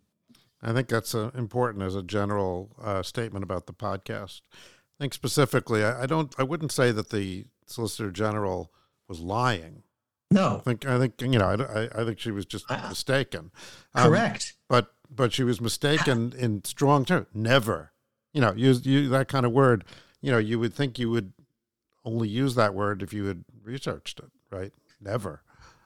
I 0.61 0.73
think 0.73 0.89
that's 0.89 1.13
uh, 1.15 1.31
important 1.35 1.83
as 1.83 1.95
a 1.95 2.03
general 2.03 2.75
uh, 2.81 3.03
statement 3.03 3.43
about 3.43 3.67
the 3.67 3.73
podcast. 3.73 4.41
I 4.99 5.03
think 5.03 5.13
specifically, 5.13 5.83
I, 5.83 6.03
I 6.03 6.05
don't, 6.07 6.33
I 6.37 6.43
wouldn't 6.43 6.71
say 6.71 6.91
that 6.91 7.11
the 7.11 7.45
Solicitor 7.67 8.11
General 8.11 8.71
was 9.07 9.19
lying. 9.19 9.83
No, 10.31 10.57
I 10.57 10.61
think 10.61 10.85
I 10.87 10.97
think 10.97 11.21
you 11.21 11.37
know 11.37 11.45
I, 11.45 12.01
I 12.01 12.03
think 12.03 12.19
she 12.19 12.31
was 12.31 12.47
just 12.47 12.67
mistaken. 12.69 13.51
Um, 13.93 14.09
correct. 14.09 14.55
But 14.67 14.94
but 15.15 15.33
she 15.33 15.43
was 15.43 15.61
mistaken 15.61 16.33
in 16.37 16.63
strong 16.63 17.05
terms. 17.05 17.27
Never, 17.33 17.91
you 18.33 18.41
know, 18.41 18.53
use 18.53 18.85
you 18.85 19.09
that 19.09 19.27
kind 19.27 19.45
of 19.45 19.51
word. 19.51 19.83
You 20.21 20.31
know, 20.31 20.37
you 20.37 20.59
would 20.59 20.73
think 20.73 20.99
you 20.99 21.09
would 21.09 21.33
only 22.03 22.27
use 22.27 22.55
that 22.55 22.73
word 22.73 23.01
if 23.01 23.13
you 23.13 23.25
had 23.25 23.43
researched 23.63 24.19
it, 24.19 24.31
right? 24.51 24.73
Never. 25.01 25.41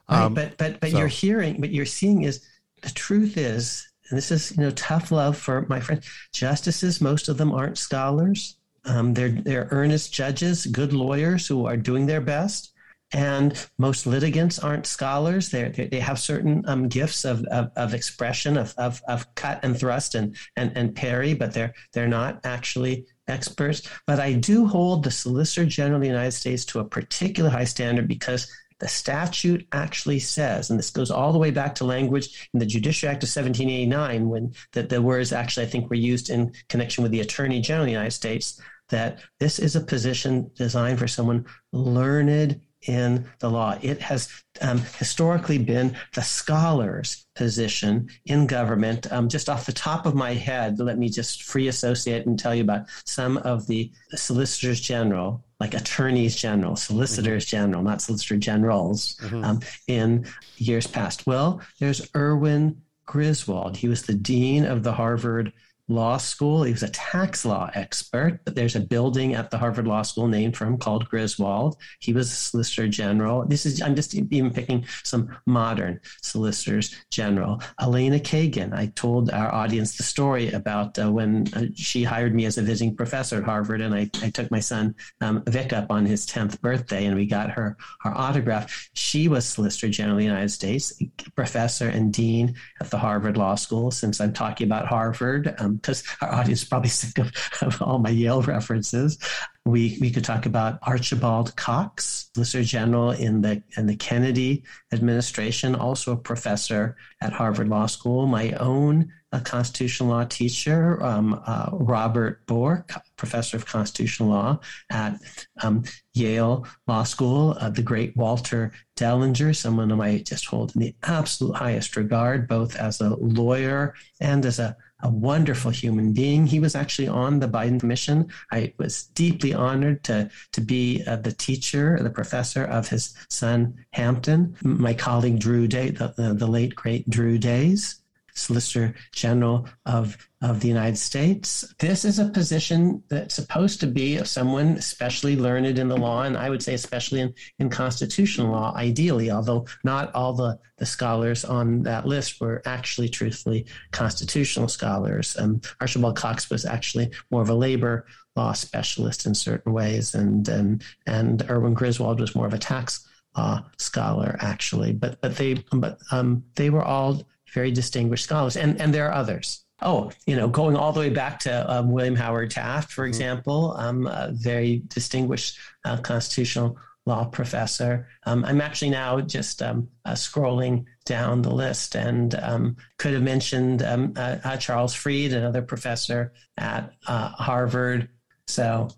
Right, 0.08 0.22
um, 0.22 0.34
but 0.34 0.56
but 0.58 0.80
but 0.80 0.90
so. 0.90 0.98
you're 0.98 1.08
hearing, 1.08 1.60
but 1.60 1.70
you're 1.70 1.86
seeing 1.86 2.22
is 2.22 2.46
the 2.82 2.90
truth 2.90 3.36
is, 3.36 3.88
and 4.08 4.18
this 4.18 4.30
is 4.30 4.56
you 4.56 4.62
know 4.62 4.70
tough 4.72 5.12
love 5.12 5.36
for 5.36 5.66
my 5.68 5.80
friends. 5.80 6.08
Justices, 6.32 7.00
most 7.00 7.28
of 7.28 7.38
them 7.38 7.52
aren't 7.52 7.78
scholars. 7.78 8.56
Um, 8.84 9.14
they're 9.14 9.30
they're 9.30 9.68
earnest 9.70 10.12
judges, 10.12 10.66
good 10.66 10.92
lawyers 10.92 11.46
who 11.46 11.66
are 11.66 11.76
doing 11.76 12.06
their 12.06 12.20
best 12.20 12.72
and 13.12 13.66
most 13.78 14.06
litigants 14.06 14.58
aren't 14.58 14.86
scholars. 14.86 15.50
They're, 15.50 15.70
they 15.70 16.00
have 16.00 16.18
certain 16.18 16.62
um, 16.66 16.88
gifts 16.88 17.24
of, 17.24 17.44
of, 17.46 17.70
of, 17.76 17.94
expression, 17.94 18.56
of, 18.56 18.74
of, 18.78 19.02
of 19.08 19.34
cut 19.34 19.60
and 19.64 19.78
thrust 19.78 20.14
and, 20.14 20.36
and, 20.56 20.72
and 20.76 20.94
parry, 20.94 21.34
but 21.34 21.52
they're, 21.52 21.74
they're 21.92 22.08
not 22.08 22.40
actually 22.44 23.06
experts. 23.26 23.82
But 24.06 24.20
I 24.20 24.34
do 24.34 24.66
hold 24.66 25.02
the 25.02 25.10
Solicitor 25.10 25.66
General 25.66 25.96
of 25.96 26.02
the 26.02 26.08
United 26.08 26.32
States 26.32 26.64
to 26.66 26.80
a 26.80 26.84
particular 26.84 27.50
high 27.50 27.64
standard 27.64 28.06
because 28.06 28.50
the 28.80 28.88
statute 28.88 29.66
actually 29.72 30.18
says, 30.18 30.70
and 30.70 30.78
this 30.78 30.90
goes 30.90 31.10
all 31.10 31.32
the 31.32 31.38
way 31.38 31.50
back 31.50 31.74
to 31.76 31.84
language 31.84 32.48
in 32.54 32.60
the 32.60 32.66
Judiciary 32.66 33.14
Act 33.14 33.22
of 33.22 33.28
1789, 33.28 34.28
when 34.28 34.54
the, 34.72 34.82
the 34.82 35.02
words 35.02 35.32
actually, 35.32 35.66
I 35.66 35.68
think, 35.68 35.90
were 35.90 35.96
used 35.96 36.30
in 36.30 36.52
connection 36.68 37.02
with 37.02 37.12
the 37.12 37.20
Attorney 37.20 37.60
General 37.60 37.84
of 37.84 37.86
the 37.86 37.92
United 37.92 38.12
States, 38.12 38.60
that 38.88 39.20
this 39.38 39.58
is 39.58 39.76
a 39.76 39.80
position 39.80 40.50
designed 40.56 40.98
for 40.98 41.06
someone 41.06 41.46
learned 41.72 42.60
in 42.86 43.26
the 43.40 43.50
law. 43.50 43.76
It 43.82 44.00
has 44.00 44.28
um, 44.60 44.78
historically 44.98 45.58
been 45.58 45.96
the 46.14 46.22
scholar's 46.22 47.26
position 47.34 48.08
in 48.26 48.46
government. 48.46 49.10
Um, 49.12 49.28
just 49.28 49.48
off 49.48 49.66
the 49.66 49.72
top 49.72 50.06
of 50.06 50.14
my 50.14 50.34
head, 50.34 50.78
let 50.78 50.98
me 50.98 51.08
just 51.08 51.42
free 51.42 51.68
associate 51.68 52.26
and 52.26 52.38
tell 52.38 52.54
you 52.54 52.62
about 52.62 52.86
some 53.04 53.36
of 53.38 53.66
the 53.66 53.90
solicitors 54.14 54.80
general, 54.80 55.44
like 55.58 55.74
attorneys 55.74 56.36
general, 56.36 56.76
solicitors 56.76 57.46
mm-hmm. 57.46 57.56
general, 57.56 57.82
not 57.82 58.02
solicitor 58.02 58.36
generals, 58.36 59.16
mm-hmm. 59.22 59.44
um, 59.44 59.60
in 59.86 60.26
years 60.56 60.86
past. 60.86 61.26
Well, 61.26 61.60
there's 61.78 62.08
Erwin 62.16 62.80
Griswold. 63.06 63.76
He 63.76 63.88
was 63.88 64.02
the 64.02 64.14
dean 64.14 64.64
of 64.64 64.82
the 64.82 64.92
Harvard 64.92 65.52
law 65.90 66.16
school. 66.16 66.62
He 66.62 66.72
was 66.72 66.84
a 66.84 66.88
tax 66.88 67.44
law 67.44 67.68
expert. 67.74 68.40
There's 68.46 68.76
a 68.76 68.80
building 68.80 69.34
at 69.34 69.50
the 69.50 69.58
Harvard 69.58 69.86
Law 69.86 70.02
School 70.02 70.28
named 70.28 70.56
for 70.56 70.64
him 70.64 70.78
called 70.78 71.08
Griswold. 71.08 71.76
He 71.98 72.12
was 72.12 72.30
a 72.30 72.34
Solicitor 72.34 72.88
General. 72.88 73.44
This 73.44 73.66
is 73.66 73.82
I'm 73.82 73.96
just 73.96 74.14
even 74.14 74.52
picking 74.52 74.86
some 75.04 75.36
modern 75.46 76.00
Solicitors 76.22 76.94
General. 77.10 77.60
Elena 77.80 78.18
Kagan. 78.18 78.72
I 78.72 78.86
told 78.94 79.30
our 79.30 79.52
audience 79.52 79.96
the 79.96 80.04
story 80.04 80.52
about 80.52 80.98
uh, 80.98 81.10
when 81.10 81.48
uh, 81.54 81.66
she 81.74 82.04
hired 82.04 82.34
me 82.34 82.44
as 82.46 82.56
a 82.56 82.62
visiting 82.62 82.94
professor 82.94 83.38
at 83.38 83.44
Harvard, 83.44 83.80
and 83.80 83.94
I, 83.94 84.08
I 84.22 84.30
took 84.30 84.50
my 84.50 84.60
son 84.60 84.94
um, 85.20 85.42
Vic 85.48 85.72
up 85.72 85.90
on 85.90 86.06
his 86.06 86.24
10th 86.26 86.60
birthday, 86.60 87.06
and 87.06 87.16
we 87.16 87.26
got 87.26 87.50
her 87.50 87.76
her 88.00 88.16
autograph. 88.16 88.88
She 88.94 89.26
was 89.26 89.44
Solicitor 89.44 89.88
General 89.88 90.16
of 90.16 90.18
the 90.18 90.24
United 90.24 90.50
States, 90.50 91.02
professor 91.34 91.88
and 91.88 92.12
dean 92.12 92.54
at 92.80 92.90
the 92.90 92.98
Harvard 92.98 93.36
Law 93.36 93.56
School. 93.56 93.90
Since 93.90 94.20
I'm 94.20 94.32
talking 94.32 94.68
about 94.68 94.86
Harvard. 94.86 95.54
Um, 95.58 95.79
because 95.80 96.04
our 96.20 96.32
audience 96.32 96.64
probably 96.64 96.88
sick 96.90 97.18
of, 97.18 97.32
of 97.62 97.80
all 97.82 97.98
my 97.98 98.10
Yale 98.10 98.42
references. 98.42 99.18
We 99.66 99.98
we 100.00 100.10
could 100.10 100.24
talk 100.24 100.46
about 100.46 100.78
Archibald 100.82 101.54
Cox, 101.56 102.30
Solicitor 102.34 102.64
General 102.64 103.10
in 103.10 103.42
the 103.42 103.62
in 103.76 103.86
the 103.86 103.96
Kennedy 103.96 104.64
administration, 104.92 105.74
also 105.74 106.12
a 106.12 106.16
professor 106.16 106.96
at 107.20 107.32
Harvard 107.32 107.68
Law 107.68 107.86
School. 107.86 108.26
My 108.26 108.52
own 108.52 109.10
a 109.32 109.40
constitutional 109.40 110.08
law 110.08 110.24
teacher, 110.24 111.00
um, 111.02 111.40
uh, 111.46 111.68
Robert 111.72 112.44
Bork, 112.46 112.92
professor 113.16 113.56
of 113.56 113.66
constitutional 113.66 114.30
law 114.30 114.58
at 114.90 115.20
um, 115.62 115.84
Yale 116.14 116.66
Law 116.88 117.04
School, 117.04 117.56
uh, 117.60 117.70
the 117.70 117.82
great 117.82 118.16
Walter 118.16 118.72
Dellinger, 118.96 119.54
someone 119.54 119.90
whom 119.90 120.00
I 120.00 120.18
just 120.18 120.46
hold 120.46 120.74
in 120.74 120.80
the 120.80 120.94
absolute 121.04 121.54
highest 121.54 121.96
regard, 121.96 122.48
both 122.48 122.74
as 122.74 123.00
a 123.00 123.10
lawyer 123.16 123.94
and 124.20 124.44
as 124.44 124.58
a 124.58 124.76
a 125.02 125.08
wonderful 125.08 125.70
human 125.70 126.12
being. 126.12 126.46
He 126.46 126.60
was 126.60 126.74
actually 126.74 127.08
on 127.08 127.40
the 127.40 127.48
Biden 127.48 127.80
commission. 127.80 128.28
I 128.50 128.72
was 128.78 129.04
deeply 129.14 129.54
honored 129.54 130.04
to, 130.04 130.30
to 130.52 130.60
be 130.60 131.02
uh, 131.06 131.16
the 131.16 131.32
teacher, 131.32 131.98
the 132.00 132.10
professor 132.10 132.64
of 132.64 132.88
his 132.88 133.14
son, 133.28 133.84
Hampton. 133.92 134.56
My 134.62 134.94
colleague, 134.94 135.38
Drew 135.38 135.66
Day, 135.66 135.90
the, 135.90 136.14
the, 136.16 136.34
the 136.34 136.46
late, 136.46 136.74
great 136.74 137.08
Drew 137.08 137.38
Days, 137.38 137.99
Solicitor 138.40 138.94
General 139.12 139.68
of, 139.86 140.16
of 140.42 140.60
the 140.60 140.68
United 140.68 140.96
States. 140.96 141.74
This 141.78 142.04
is 142.04 142.18
a 142.18 142.28
position 142.28 143.02
that's 143.08 143.34
supposed 143.34 143.80
to 143.80 143.86
be 143.86 144.16
of 144.16 144.28
someone 144.28 144.68
especially 144.70 145.36
learned 145.36 145.78
in 145.78 145.88
the 145.88 145.96
law, 145.96 146.22
and 146.22 146.36
I 146.36 146.50
would 146.50 146.62
say 146.62 146.74
especially 146.74 147.20
in, 147.20 147.34
in 147.58 147.70
constitutional 147.70 148.52
law, 148.52 148.74
ideally, 148.74 149.30
although 149.30 149.66
not 149.84 150.14
all 150.14 150.32
the, 150.32 150.58
the 150.78 150.86
scholars 150.86 151.44
on 151.44 151.82
that 151.82 152.06
list 152.06 152.40
were 152.40 152.62
actually 152.64 153.08
truthfully 153.08 153.66
constitutional 153.90 154.68
scholars. 154.68 155.36
Um, 155.38 155.60
Archibald 155.80 156.16
Cox 156.16 156.50
was 156.50 156.64
actually 156.64 157.10
more 157.30 157.42
of 157.42 157.50
a 157.50 157.54
labor 157.54 158.06
law 158.36 158.52
specialist 158.52 159.26
in 159.26 159.34
certain 159.34 159.72
ways, 159.72 160.14
and 160.14 160.48
and, 160.48 160.82
and 161.06 161.48
Erwin 161.50 161.74
Griswold 161.74 162.20
was 162.20 162.34
more 162.34 162.46
of 162.46 162.54
a 162.54 162.58
tax 162.58 163.06
law 163.36 163.64
scholar 163.78 164.36
actually 164.40 164.92
but 164.92 165.20
but 165.20 165.36
they 165.36 165.54
but 165.72 165.98
um, 166.10 166.42
they 166.56 166.70
were 166.70 166.82
all 166.82 167.22
very 167.52 167.70
distinguished 167.70 168.24
scholars, 168.24 168.56
and 168.56 168.80
and 168.80 168.94
there 168.94 169.08
are 169.08 169.14
others. 169.14 169.64
Oh, 169.82 170.10
you 170.26 170.36
know, 170.36 170.46
going 170.46 170.76
all 170.76 170.92
the 170.92 171.00
way 171.00 171.08
back 171.08 171.38
to 171.40 171.70
um, 171.72 171.90
William 171.90 172.14
Howard 172.14 172.50
Taft, 172.50 172.92
for 172.92 173.02
mm-hmm. 173.02 173.08
example, 173.08 173.74
um, 173.78 174.06
a 174.06 174.30
very 174.32 174.82
distinguished 174.88 175.58
uh, 175.84 175.96
constitutional 175.98 176.76
law 177.06 177.24
professor. 177.24 178.06
Um, 178.24 178.44
I'm 178.44 178.60
actually 178.60 178.90
now 178.90 179.20
just 179.20 179.62
um, 179.62 179.88
uh, 180.04 180.12
scrolling 180.12 180.84
down 181.06 181.42
the 181.42 181.52
list 181.52 181.96
and 181.96 182.34
um, 182.36 182.76
could 182.98 183.14
have 183.14 183.22
mentioned 183.22 183.82
um, 183.82 184.12
uh, 184.16 184.36
uh, 184.44 184.56
Charles 184.56 184.94
Fried, 184.94 185.32
another 185.32 185.62
professor 185.62 186.32
at 186.58 186.92
uh, 187.06 187.30
Harvard. 187.30 188.08
So 188.46 188.88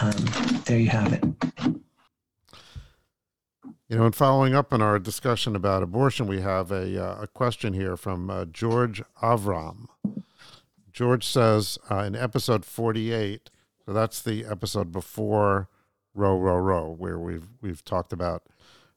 um, 0.00 0.24
there 0.64 0.78
you 0.78 0.88
have 0.88 1.12
it. 1.12 1.24
You 3.88 3.96
know, 3.96 4.04
and 4.04 4.14
following 4.14 4.54
up 4.54 4.74
on 4.74 4.82
our 4.82 4.98
discussion 4.98 5.56
about 5.56 5.82
abortion, 5.82 6.26
we 6.26 6.42
have 6.42 6.70
a, 6.70 7.02
uh, 7.02 7.22
a 7.22 7.26
question 7.26 7.72
here 7.72 7.96
from 7.96 8.28
uh, 8.28 8.44
George 8.44 9.02
Avram. 9.22 9.86
George 10.92 11.24
says 11.26 11.78
uh, 11.90 12.00
in 12.00 12.14
episode 12.14 12.66
48, 12.66 13.48
so 13.86 13.94
that's 13.94 14.20
the 14.20 14.44
episode 14.44 14.92
before 14.92 15.70
Roe, 16.14 16.38
Roe, 16.38 16.58
Roe, 16.58 16.94
where 16.98 17.18
we've 17.18 17.48
we've 17.62 17.82
talked 17.82 18.12
about 18.12 18.42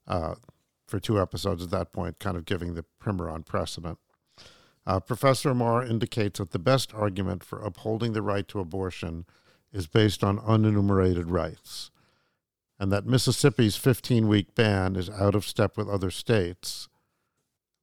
uh, 0.10 0.36
for 0.88 1.00
two 1.00 1.22
episodes 1.22 1.64
at 1.64 1.70
that 1.70 1.94
point, 1.94 2.20
kind 2.20 2.36
of 2.36 2.44
giving 2.44 2.74
the 2.74 2.84
primer 3.00 3.30
on 3.30 3.44
precedent. 3.44 3.98
Uh, 4.86 5.00
Professor 5.00 5.52
Amar 5.52 5.86
indicates 5.86 6.40
that 6.40 6.52
the 6.52 6.60
best 6.60 6.94
argument 6.94 7.46
for 7.46 7.64
upholding 7.64 8.12
the 8.12 8.22
right 8.22 8.48
to 8.50 8.60
abortion 8.60 9.26
is 9.72 9.88
based 9.88 10.22
on 10.22 10.38
unenumerated 10.40 11.32
rights 11.32 11.91
and 12.82 12.92
that 12.92 13.06
Mississippi's 13.06 13.76
15 13.76 14.28
week 14.28 14.56
ban 14.56 14.96
is 14.96 15.08
out 15.08 15.36
of 15.36 15.46
step 15.46 15.78
with 15.78 15.88
other 15.88 16.10
states. 16.10 16.90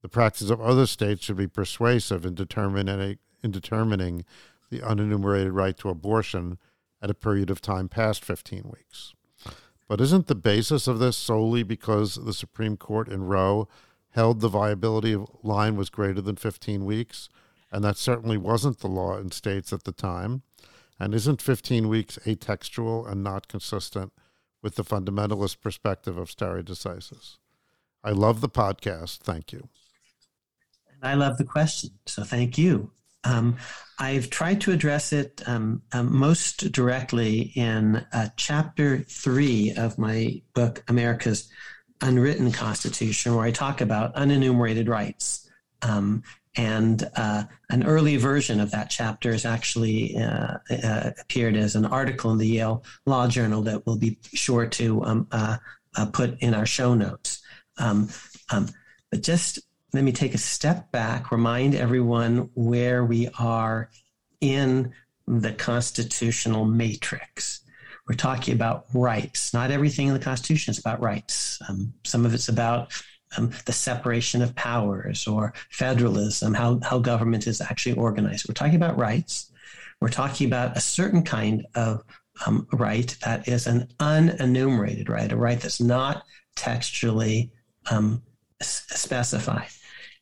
The 0.03 0.09
practice 0.09 0.51
of 0.51 0.61
other 0.61 0.87
states 0.87 1.25
should 1.25 1.37
be 1.37 1.47
persuasive 1.47 2.27
in 2.27 2.35
determining, 2.35 3.19
in 3.41 3.53
determining 3.53 4.25
the 4.70 4.81
unenumerated 4.81 5.55
right 5.55 5.79
to 5.79 5.89
abortion 5.89 6.59
at 7.01 7.11
a 7.11 7.15
period 7.15 7.49
of 7.49 7.61
time 7.61 7.89
past 7.89 8.25
15 8.25 8.73
weeks. 8.75 9.15
But 9.87 10.01
isn't 10.01 10.27
the 10.27 10.35
basis 10.35 10.89
of 10.89 10.99
this 10.99 11.16
solely 11.16 11.62
because 11.62 12.16
the 12.16 12.35
Supreme 12.35 12.77
Court 12.77 13.09
in 13.09 13.23
Roe 13.23 13.69
held 14.11 14.41
the 14.41 14.49
viability 14.49 15.12
of 15.12 15.31
line 15.45 15.77
was 15.77 15.91
greater 15.91 16.20
than 16.20 16.35
15 16.35 16.85
weeks? 16.85 17.29
And 17.70 17.85
that 17.85 17.99
certainly 17.99 18.37
wasn't 18.37 18.81
the 18.81 18.89
law 18.89 19.16
in 19.16 19.31
states 19.31 19.73
at 19.73 19.85
the 19.85 19.93
time. 19.93 20.43
And 20.99 21.15
isn't 21.15 21.41
15 21.41 21.87
weeks 21.87 22.19
atextual 22.27 23.09
and 23.09 23.23
not 23.23 23.47
consistent 23.47 24.12
with 24.62 24.74
the 24.74 24.85
fundamentalist 24.85 25.60
perspective 25.60 26.18
of 26.18 26.30
stare 26.30 26.62
decisis. 26.62 27.36
I 28.02 28.10
love 28.10 28.40
the 28.40 28.48
podcast. 28.48 29.18
Thank 29.18 29.52
you. 29.52 29.68
And 30.89 31.09
I 31.09 31.14
love 31.14 31.39
the 31.39 31.44
question. 31.44 31.90
So 32.06 32.24
thank 32.24 32.59
you. 32.59 32.90
Um, 33.24 33.56
I've 33.98 34.30
tried 34.30 34.60
to 34.62 34.72
address 34.72 35.12
it 35.12 35.43
um, 35.47 35.82
um, 35.93 36.16
most 36.16 36.70
directly 36.72 37.52
in 37.55 37.97
uh, 38.12 38.28
chapter 38.36 38.98
three 39.01 39.72
of 39.76 39.98
my 39.98 40.40
book, 40.55 40.85
America's 40.89 41.51
Unwritten 42.01 42.52
Constitution, 42.52 43.35
where 43.35 43.44
I 43.44 43.51
talk 43.51 43.80
about 43.80 44.14
unenumerated 44.14 44.89
rights. 44.89 45.51
Um, 45.82 46.22
and 46.59 47.09
uh, 47.14 47.44
an 47.70 47.86
early 47.86 48.16
version 48.16 48.59
of 48.59 48.72
that 48.72 48.90
chapter 48.90 49.30
has 49.30 49.44
actually 49.44 50.16
uh, 50.18 50.59
uh, 50.85 51.10
appeared 51.20 51.56
as 51.56 51.76
an 51.76 51.85
article 51.85 52.32
in 52.32 52.39
the 52.39 52.48
Yale 52.48 52.85
Law 53.06 53.28
Journal 53.28 53.62
that 53.62 53.86
we'll 53.86 53.97
be 53.97 54.18
sure 54.35 54.66
to 54.66 55.05
um, 55.05 55.28
uh, 55.30 55.59
uh, 55.97 56.06
put 56.06 56.36
in 56.40 56.55
our 56.55 56.66
show 56.66 56.94
notes. 56.94 57.40
Um, 57.78 58.09
um, 58.51 58.68
but 59.10 59.22
just 59.22 59.60
let 59.93 60.02
me 60.02 60.10
take 60.10 60.35
a 60.35 60.39
step 60.39 60.90
back, 60.90 61.30
remind 61.30 61.76
everyone 61.76 62.51
where 62.55 63.05
we 63.05 63.28
are 63.39 63.89
in 64.40 64.93
the 65.28 65.52
constitutional 65.52 66.64
matrix. 66.64 67.60
We're 68.09 68.16
talking 68.16 68.55
about 68.55 68.86
rights. 68.93 69.55
Not 69.55 69.70
everything 69.70 70.09
in 70.09 70.14
the 70.14 70.20
Constitution 70.20 70.72
is 70.72 70.78
about 70.78 71.01
rights. 71.01 71.60
Um, 71.68 71.93
some 72.05 72.26
of 72.26 72.35
it's 72.35 72.48
about 72.48 72.93
um, 73.37 73.51
the 73.67 73.73
separation 73.73 74.43
of 74.43 74.55
powers 74.55 75.27
or 75.27 75.53
federalism, 75.71 76.55
how, 76.55 76.81
how 76.83 76.99
government 76.99 77.47
is 77.47 77.61
actually 77.61 77.97
organized. 77.97 78.49
We're 78.49 78.55
talking 78.55 78.77
about 78.77 78.99
rights. 78.99 79.53
We're 80.01 80.09
talking 80.09 80.47
about 80.47 80.77
a 80.77 80.81
certain 80.81 81.23
kind 81.23 81.67
of 81.75 82.05
um, 82.47 82.67
right 82.73 83.17
that 83.25 83.49
is 83.49 83.67
an 83.67 83.89
unenumerated 83.99 85.09
right, 85.09 85.31
a 85.31 85.37
right 85.37 85.61
that's 85.61 85.81
not 85.81 86.23
textually 86.57 87.51
um, 87.91 88.23
specified. 88.61 89.69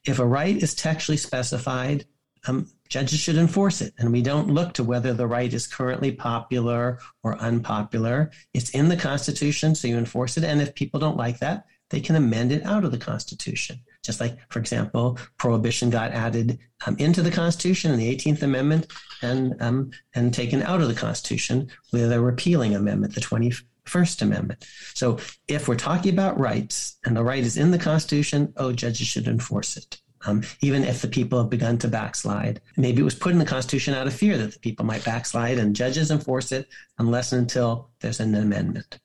If 0.04 0.18
a 0.18 0.26
right 0.26 0.56
is 0.56 0.74
textually 0.74 1.18
specified, 1.18 2.06
um, 2.48 2.70
judges 2.88 3.18
should 3.18 3.36
enforce 3.36 3.80
it. 3.80 3.92
And 3.98 4.12
we 4.12 4.22
don't 4.22 4.48
look 4.48 4.72
to 4.74 4.84
whether 4.84 5.12
the 5.12 5.26
right 5.26 5.52
is 5.52 5.66
currently 5.66 6.12
popular 6.12 7.00
or 7.22 7.36
unpopular. 7.38 8.30
It's 8.54 8.70
in 8.70 8.88
the 8.88 8.96
Constitution, 8.96 9.74
so 9.74 9.88
you 9.88 9.98
enforce 9.98 10.36
it. 10.36 10.44
And 10.44 10.60
if 10.60 10.74
people 10.74 11.00
don't 11.00 11.16
like 11.16 11.40
that, 11.40 11.66
they 11.90 12.00
can 12.00 12.16
amend 12.16 12.52
it 12.52 12.64
out 12.64 12.84
of 12.84 12.90
the 12.90 12.98
Constitution. 12.98 13.80
Just 14.02 14.20
like, 14.20 14.38
for 14.50 14.58
example, 14.58 15.18
prohibition 15.38 15.90
got 15.90 16.12
added 16.12 16.58
um, 16.86 16.96
into 16.98 17.22
the 17.22 17.30
Constitution 17.30 17.92
in 17.92 17.98
the 17.98 18.14
18th 18.14 18.42
Amendment 18.42 18.86
and, 19.22 19.60
um, 19.60 19.90
and 20.14 20.32
taken 20.32 20.62
out 20.62 20.80
of 20.80 20.88
the 20.88 20.94
Constitution 20.94 21.68
with 21.92 22.12
a 22.12 22.20
repealing 22.20 22.74
amendment, 22.74 23.14
the 23.14 23.20
21st 23.20 24.22
Amendment. 24.22 24.64
So 24.94 25.18
if 25.48 25.68
we're 25.68 25.76
talking 25.76 26.12
about 26.12 26.38
rights 26.38 26.98
and 27.04 27.16
the 27.16 27.24
right 27.24 27.42
is 27.42 27.56
in 27.56 27.70
the 27.70 27.78
Constitution, 27.78 28.52
oh, 28.56 28.72
judges 28.72 29.06
should 29.06 29.28
enforce 29.28 29.76
it. 29.76 30.00
Um, 30.24 30.42
even 30.60 30.82
if 30.82 31.02
the 31.02 31.08
people 31.08 31.38
have 31.38 31.50
begun 31.50 31.78
to 31.78 31.88
backslide. 31.88 32.60
Maybe 32.76 33.00
it 33.00 33.04
was 33.04 33.14
put 33.14 33.32
in 33.32 33.38
the 33.38 33.44
Constitution 33.44 33.94
out 33.94 34.08
of 34.08 34.14
fear 34.14 34.36
that 34.38 34.52
the 34.52 34.58
people 34.58 34.84
might 34.84 35.04
backslide, 35.04 35.58
and 35.58 35.76
judges 35.76 36.10
enforce 36.10 36.50
it 36.50 36.68
unless 36.98 37.32
and 37.32 37.42
until 37.42 37.90
there's 38.00 38.18
an 38.18 38.34
amendment. 38.34 38.98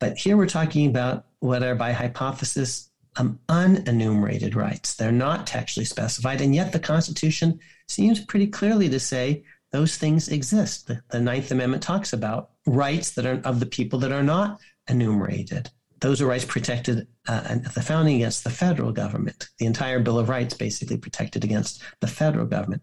But 0.00 0.16
here 0.16 0.36
we're 0.36 0.46
talking 0.46 0.88
about 0.88 1.26
what 1.40 1.62
are 1.62 1.74
by 1.74 1.92
hypothesis 1.92 2.90
um, 3.16 3.38
unenumerated 3.48 4.54
rights. 4.54 4.94
They're 4.94 5.10
not 5.12 5.46
textually 5.46 5.84
specified, 5.84 6.40
and 6.40 6.54
yet 6.54 6.72
the 6.72 6.78
Constitution 6.78 7.58
seems 7.88 8.24
pretty 8.24 8.46
clearly 8.46 8.88
to 8.88 9.00
say 9.00 9.44
those 9.72 9.96
things 9.96 10.28
exist. 10.28 10.86
The, 10.86 11.02
the 11.10 11.20
Ninth 11.20 11.50
Amendment 11.50 11.82
talks 11.82 12.12
about 12.12 12.50
rights 12.66 13.12
that 13.12 13.26
are 13.26 13.40
of 13.44 13.60
the 13.60 13.66
people 13.66 13.98
that 14.00 14.12
are 14.12 14.22
not 14.22 14.60
enumerated. 14.88 15.70
Those 16.00 16.22
are 16.22 16.26
rights 16.26 16.44
protected 16.44 17.08
uh, 17.26 17.42
at 17.46 17.74
the 17.74 17.82
founding 17.82 18.16
against 18.16 18.44
the 18.44 18.50
federal 18.50 18.92
government. 18.92 19.48
The 19.58 19.66
entire 19.66 19.98
Bill 19.98 20.18
of 20.18 20.28
Rights 20.28 20.54
basically 20.54 20.96
protected 20.96 21.42
against 21.42 21.82
the 22.00 22.06
federal 22.06 22.46
government. 22.46 22.82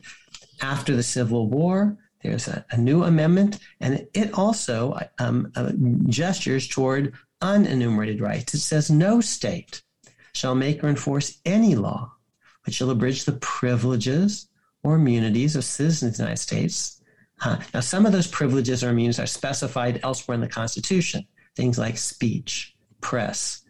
After 0.62 0.96
the 0.96 1.04
Civil 1.04 1.50
War, 1.50 1.98
there's 2.26 2.48
a, 2.48 2.66
a 2.72 2.78
new 2.78 3.04
amendment, 3.04 3.60
and 3.80 4.08
it 4.14 4.34
also 4.34 5.00
um, 5.20 5.52
uh, 5.56 5.72
gestures 6.08 6.68
toward 6.68 7.14
unenumerated 7.42 8.22
rights. 8.22 8.54
It 8.54 8.60
says 8.60 8.90
no 8.90 9.22
state 9.22 9.82
shall 10.34 10.56
make 10.56 10.84
or 10.84 10.90
enforce 10.90 11.40
any 11.46 11.76
law 11.76 12.12
which 12.66 12.76
shall 12.76 12.90
abridge 12.90 13.26
the 13.26 13.34
privileges 13.34 14.48
or 14.84 14.96
immunities 14.96 15.56
of 15.56 15.64
citizens 15.64 16.14
of 16.14 16.18
the 16.18 16.24
United 16.24 16.42
States. 16.42 17.02
Now, 17.74 17.80
some 17.80 18.06
of 18.06 18.12
those 18.12 18.28
privileges 18.28 18.84
or 18.84 18.90
immunities 18.90 19.20
are 19.20 19.28
specified 19.28 20.00
elsewhere 20.04 20.36
in 20.36 20.42
the 20.42 20.48
Constitution, 20.48 21.28
things 21.56 21.78
like 21.78 21.98
speech, 21.98 22.76
press, 23.02 23.62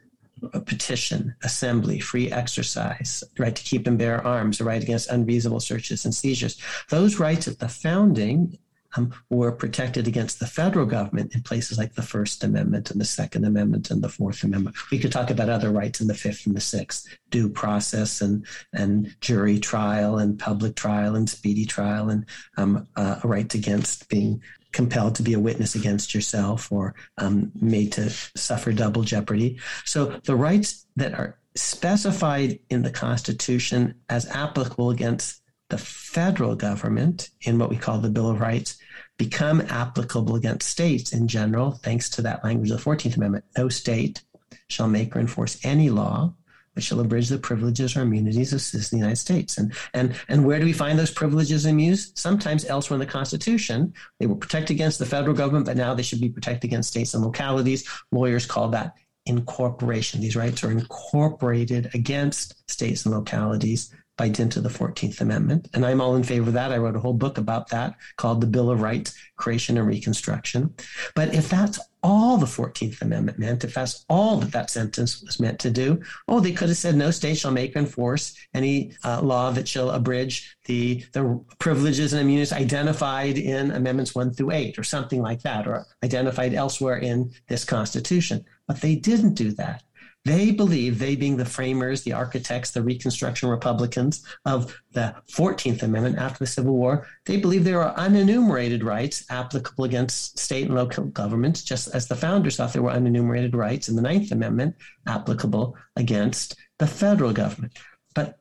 petition, 0.49 1.35
assembly, 1.43 1.99
free 1.99 2.31
exercise, 2.31 3.23
right 3.37 3.55
to 3.55 3.63
keep 3.63 3.87
and 3.87 3.97
bear 3.97 4.25
arms, 4.25 4.57
the 4.57 4.63
right 4.63 4.81
against 4.81 5.09
unreasonable 5.09 5.59
searches 5.59 6.05
and 6.05 6.13
seizures. 6.13 6.59
Those 6.89 7.19
rights 7.19 7.47
at 7.47 7.59
the 7.59 7.69
founding 7.69 8.57
um, 8.97 9.13
were 9.29 9.51
protected 9.51 10.07
against 10.07 10.39
the 10.39 10.47
federal 10.47 10.85
government 10.85 11.35
in 11.35 11.41
places 11.41 11.77
like 11.77 11.93
the 11.95 12.01
First 12.01 12.43
Amendment 12.43 12.91
and 12.91 12.99
the 12.99 13.05
Second 13.05 13.45
Amendment 13.45 13.91
and 13.91 14.01
the 14.01 14.09
Fourth 14.09 14.43
Amendment. 14.43 14.75
We 14.91 14.99
could 14.99 15.11
talk 15.11 15.29
about 15.29 15.49
other 15.49 15.71
rights 15.71 16.01
in 16.01 16.07
the 16.07 16.13
Fifth 16.13 16.45
and 16.45 16.55
the 16.55 16.61
Sixth, 16.61 17.07
due 17.29 17.49
process 17.49 18.21
and 18.21 18.45
and 18.73 19.15
jury 19.21 19.59
trial 19.59 20.17
and 20.17 20.39
public 20.39 20.75
trial 20.75 21.15
and 21.15 21.29
speedy 21.29 21.65
trial 21.65 22.09
and 22.09 22.25
um, 22.57 22.87
uh, 22.95 23.19
a 23.23 23.27
right 23.27 23.53
against 23.53 24.07
being 24.09 24.41
compelled 24.75 25.15
to 25.15 25.23
be 25.23 25.33
a 25.33 25.39
witness 25.39 25.73
against 25.73 26.13
yourself 26.13 26.69
or 26.69 26.93
um, 27.17 27.49
made 27.59 27.93
to 27.93 28.09
suffer 28.09 28.73
double 28.73 29.03
jeopardy. 29.03 29.57
So 29.85 30.19
the 30.25 30.35
rights 30.35 30.85
that 30.97 31.13
are 31.13 31.39
specified 31.55 32.59
in 32.69 32.83
the 32.83 32.91
Constitution 32.91 33.95
as 34.09 34.29
applicable 34.29 34.91
against 34.91 35.41
the 35.69 35.77
federal 35.77 36.55
government 36.55 37.29
in 37.41 37.57
what 37.57 37.69
we 37.69 37.77
call 37.77 37.99
the 37.99 38.09
Bill 38.09 38.29
of 38.29 38.41
Rights 38.41 38.77
become 39.17 39.61
applicable 39.61 40.35
against 40.35 40.69
states 40.69 41.13
in 41.13 41.29
general, 41.29 41.71
thanks 41.71 42.09
to 42.09 42.21
that 42.23 42.43
language 42.43 42.69
of 42.69 42.83
the 42.83 42.83
14th 42.83 43.15
Amendment. 43.15 43.45
No 43.57 43.69
state 43.69 44.23
shall 44.67 44.89
make 44.89 45.15
or 45.15 45.19
enforce 45.19 45.57
any 45.63 45.89
law 45.89 46.33
which 46.75 46.85
shall 46.85 46.99
abridge 46.99 47.29
the 47.29 47.37
privileges 47.37 47.95
or 47.95 48.01
immunities 48.01 48.53
of 48.53 48.61
citizens 48.61 48.85
of 48.85 48.91
the 48.91 48.97
United 48.97 49.15
States. 49.17 49.57
And, 49.57 49.73
and, 49.93 50.15
and 50.27 50.45
where 50.45 50.59
do 50.59 50.65
we 50.65 50.73
find 50.73 50.99
those 50.99 51.11
privileges 51.11 51.65
and 51.65 51.73
immunities? 51.73 52.11
Sometimes 52.15 52.65
elsewhere 52.65 52.95
in 52.95 52.99
the 52.99 53.11
Constitution. 53.11 53.93
They 54.19 54.27
were 54.27 54.35
protected 54.35 54.75
against 54.75 54.99
the 54.99 55.05
federal 55.05 55.35
government, 55.35 55.65
but 55.65 55.77
now 55.77 55.93
they 55.93 56.03
should 56.03 56.21
be 56.21 56.29
protected 56.29 56.69
against 56.69 56.89
states 56.89 57.13
and 57.13 57.23
localities. 57.23 57.87
Lawyers 58.11 58.45
call 58.45 58.69
that 58.69 58.95
incorporation. 59.25 60.21
These 60.21 60.35
rights 60.35 60.63
are 60.63 60.71
incorporated 60.71 61.89
against 61.93 62.69
states 62.69 63.05
and 63.05 63.15
localities 63.15 63.91
by 64.17 64.29
dint 64.29 64.55
of 64.55 64.63
the 64.63 64.69
14th 64.69 65.21
Amendment. 65.21 65.67
And 65.73 65.85
I'm 65.85 66.01
all 66.01 66.15
in 66.15 66.23
favor 66.23 66.47
of 66.47 66.53
that. 66.53 66.71
I 66.71 66.77
wrote 66.77 66.95
a 66.95 66.99
whole 66.99 67.13
book 67.13 67.37
about 67.37 67.69
that 67.69 67.95
called 68.15 68.41
The 68.41 68.47
Bill 68.47 68.71
of 68.71 68.81
Rights, 68.81 69.13
Creation 69.35 69.77
and 69.77 69.87
Reconstruction. 69.87 70.73
But 71.15 71.33
if 71.33 71.49
that's 71.49 71.79
all 72.01 72.37
the 72.37 72.45
14th 72.45 73.01
Amendment 73.01 73.39
meant, 73.39 73.63
if 73.63 73.73
that's 73.73 74.05
all 74.07 74.37
that 74.37 74.51
that 74.51 74.69
sentence 74.69 75.21
was 75.21 75.39
meant 75.39 75.59
to 75.59 75.71
do, 75.71 76.01
oh, 76.27 76.39
they 76.39 76.51
could 76.51 76.69
have 76.69 76.77
said 76.77 76.95
no 76.95 77.11
state 77.11 77.37
shall 77.37 77.51
make 77.51 77.75
or 77.75 77.79
enforce 77.79 78.35
any 78.53 78.93
uh, 79.03 79.21
law 79.21 79.51
that 79.51 79.67
shall 79.67 79.89
abridge 79.89 80.55
the, 80.65 81.03
the 81.13 81.43
privileges 81.59 82.13
and 82.13 82.21
immunities 82.21 82.53
identified 82.53 83.37
in 83.37 83.71
Amendments 83.71 84.15
1 84.15 84.33
through 84.33 84.51
8 84.51 84.79
or 84.79 84.83
something 84.83 85.21
like 85.21 85.41
that, 85.41 85.67
or 85.67 85.85
identified 86.03 86.53
elsewhere 86.53 86.97
in 86.97 87.31
this 87.47 87.65
Constitution. 87.65 88.45
But 88.67 88.81
they 88.81 88.95
didn't 88.95 89.33
do 89.33 89.51
that. 89.53 89.83
They 90.25 90.49
believe, 90.49 90.97
they 90.97 91.15
being 91.15 91.37
the 91.37 91.45
framers, 91.45 92.01
the 92.01 92.13
architects, 92.13 92.71
the 92.71 92.81
Reconstruction 92.81 93.47
Republicans 93.47 94.25
of 94.45 94.75
the 94.91 95.15
14th 95.31 95.83
Amendment 95.83 96.17
after 96.17 96.39
the 96.39 96.47
Civil 96.47 96.73
War, 96.73 97.07
they 97.25 97.37
believe 97.37 97.63
there 97.63 97.83
are 97.83 97.95
unenumerated 97.95 98.83
rights 98.83 99.23
applicable 99.29 99.85
against 99.85 100.39
state 100.39 100.65
and 100.65 100.73
local 100.73 101.05
governments, 101.05 101.63
just 101.63 101.93
as 101.93 102.07
the 102.07 102.15
founders 102.15 102.57
thought 102.57 102.73
there 102.73 102.81
were 102.81 102.91
unenumerated 102.91 103.53
rights 103.53 103.87
in 103.87 103.95
the 103.95 104.01
Ninth 104.01 104.31
Amendment 104.31 104.75
applicable 105.05 105.77
against 105.95 106.55
the 106.79 106.87
federal 106.87 107.31
government. 107.31 107.77
But 108.15 108.39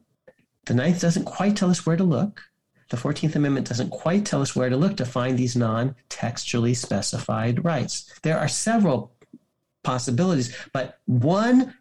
the 0.64 0.74
Ninth 0.74 1.02
doesn't 1.02 1.26
quite 1.26 1.54
tell 1.54 1.68
us 1.68 1.84
where 1.84 1.96
to 1.96 2.04
look. 2.04 2.40
The 2.90 2.96
14th 2.96 3.34
Amendment 3.34 3.68
doesn't 3.68 3.90
quite 3.90 4.24
tell 4.24 4.40
us 4.40 4.54
where 4.54 4.68
to 4.68 4.76
look 4.76 4.96
to 4.98 5.04
find 5.04 5.38
these 5.38 5.56
non 5.56 5.94
textually 6.08 6.74
specified 6.74 7.64
rights. 7.64 8.10
There 8.22 8.38
are 8.38 8.48
several 8.48 9.13
possibilities. 9.84 10.56
But 10.72 10.98
one 11.06 11.74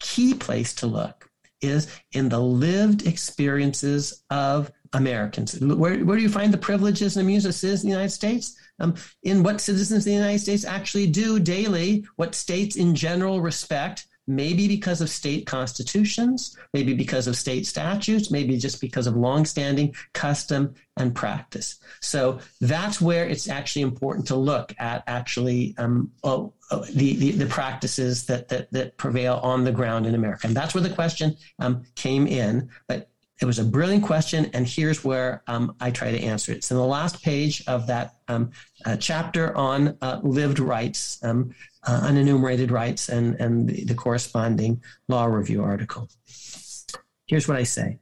key 0.00 0.34
place 0.34 0.74
to 0.76 0.86
look 0.86 1.30
is 1.60 1.88
in 2.12 2.28
the 2.28 2.40
lived 2.40 3.06
experiences 3.06 4.24
of 4.30 4.72
Americans. 4.92 5.58
Where, 5.60 6.04
where 6.04 6.16
do 6.16 6.22
you 6.22 6.28
find 6.28 6.52
the 6.52 6.58
privileges 6.58 7.16
and 7.16 7.22
immunities 7.22 7.46
of 7.46 7.54
citizens 7.54 7.84
in 7.84 7.90
the 7.90 7.96
United 7.96 8.14
States? 8.14 8.56
Um, 8.80 8.94
in 9.22 9.42
what 9.42 9.60
citizens 9.60 10.00
of 10.00 10.04
the 10.06 10.12
United 10.12 10.38
States 10.40 10.64
actually 10.64 11.06
do 11.06 11.38
daily, 11.38 12.06
what 12.16 12.34
states 12.34 12.76
in 12.76 12.94
general 12.94 13.40
respect, 13.40 14.06
maybe 14.30 14.68
because 14.68 15.00
of 15.00 15.10
state 15.10 15.44
constitutions, 15.44 16.56
maybe 16.72 16.94
because 16.94 17.26
of 17.26 17.36
state 17.36 17.66
statutes, 17.66 18.30
maybe 18.30 18.56
just 18.56 18.80
because 18.80 19.08
of 19.08 19.16
longstanding 19.16 19.92
custom 20.12 20.72
and 20.96 21.14
practice. 21.14 21.80
So 22.00 22.38
that's 22.60 23.00
where 23.00 23.26
it's 23.26 23.48
actually 23.48 23.82
important 23.82 24.28
to 24.28 24.36
look 24.36 24.72
at 24.78 25.02
actually 25.08 25.74
um, 25.78 26.12
oh, 26.22 26.52
oh, 26.70 26.84
the, 26.84 27.16
the, 27.16 27.30
the 27.32 27.46
practices 27.46 28.26
that, 28.26 28.48
that 28.48 28.70
that 28.70 28.96
prevail 28.96 29.40
on 29.42 29.64
the 29.64 29.72
ground 29.72 30.06
in 30.06 30.14
America, 30.14 30.46
and 30.46 30.56
that's 30.56 30.74
where 30.74 30.82
the 30.82 30.94
question 30.94 31.36
um, 31.58 31.82
came 31.96 32.26
in. 32.26 32.70
But 32.86 33.10
it 33.40 33.46
was 33.46 33.58
a 33.58 33.64
brilliant 33.64 34.04
question, 34.04 34.50
and 34.52 34.66
here's 34.66 35.02
where 35.02 35.42
um, 35.46 35.74
I 35.80 35.90
try 35.90 36.10
to 36.12 36.20
answer 36.20 36.52
it. 36.52 36.70
In 36.70 36.76
the 36.76 36.84
last 36.84 37.22
page 37.22 37.64
of 37.66 37.86
that 37.86 38.16
um, 38.28 38.50
uh, 38.84 38.96
chapter 38.96 39.56
on 39.56 39.96
uh, 40.02 40.20
lived 40.22 40.58
rights, 40.58 41.18
um, 41.24 41.54
uh, 41.84 42.00
unenumerated 42.02 42.70
rights, 42.70 43.08
and, 43.08 43.34
and 43.40 43.68
the, 43.68 43.84
the 43.84 43.94
corresponding 43.94 44.82
law 45.08 45.24
review 45.24 45.62
article. 45.62 46.08
Here's 47.26 47.48
what 47.48 47.56
I 47.56 47.62
say. 47.64 47.98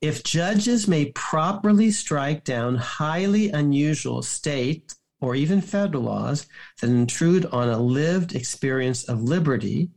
If 0.00 0.22
judges 0.22 0.86
may 0.86 1.06
properly 1.06 1.90
strike 1.90 2.44
down 2.44 2.76
highly 2.76 3.50
unusual 3.50 4.22
state 4.22 4.94
or 5.20 5.34
even 5.34 5.60
federal 5.60 6.04
laws 6.04 6.46
that 6.80 6.88
intrude 6.88 7.46
on 7.46 7.68
a 7.68 7.80
lived 7.80 8.36
experience 8.36 9.04
of 9.08 9.22
liberty, 9.22 9.90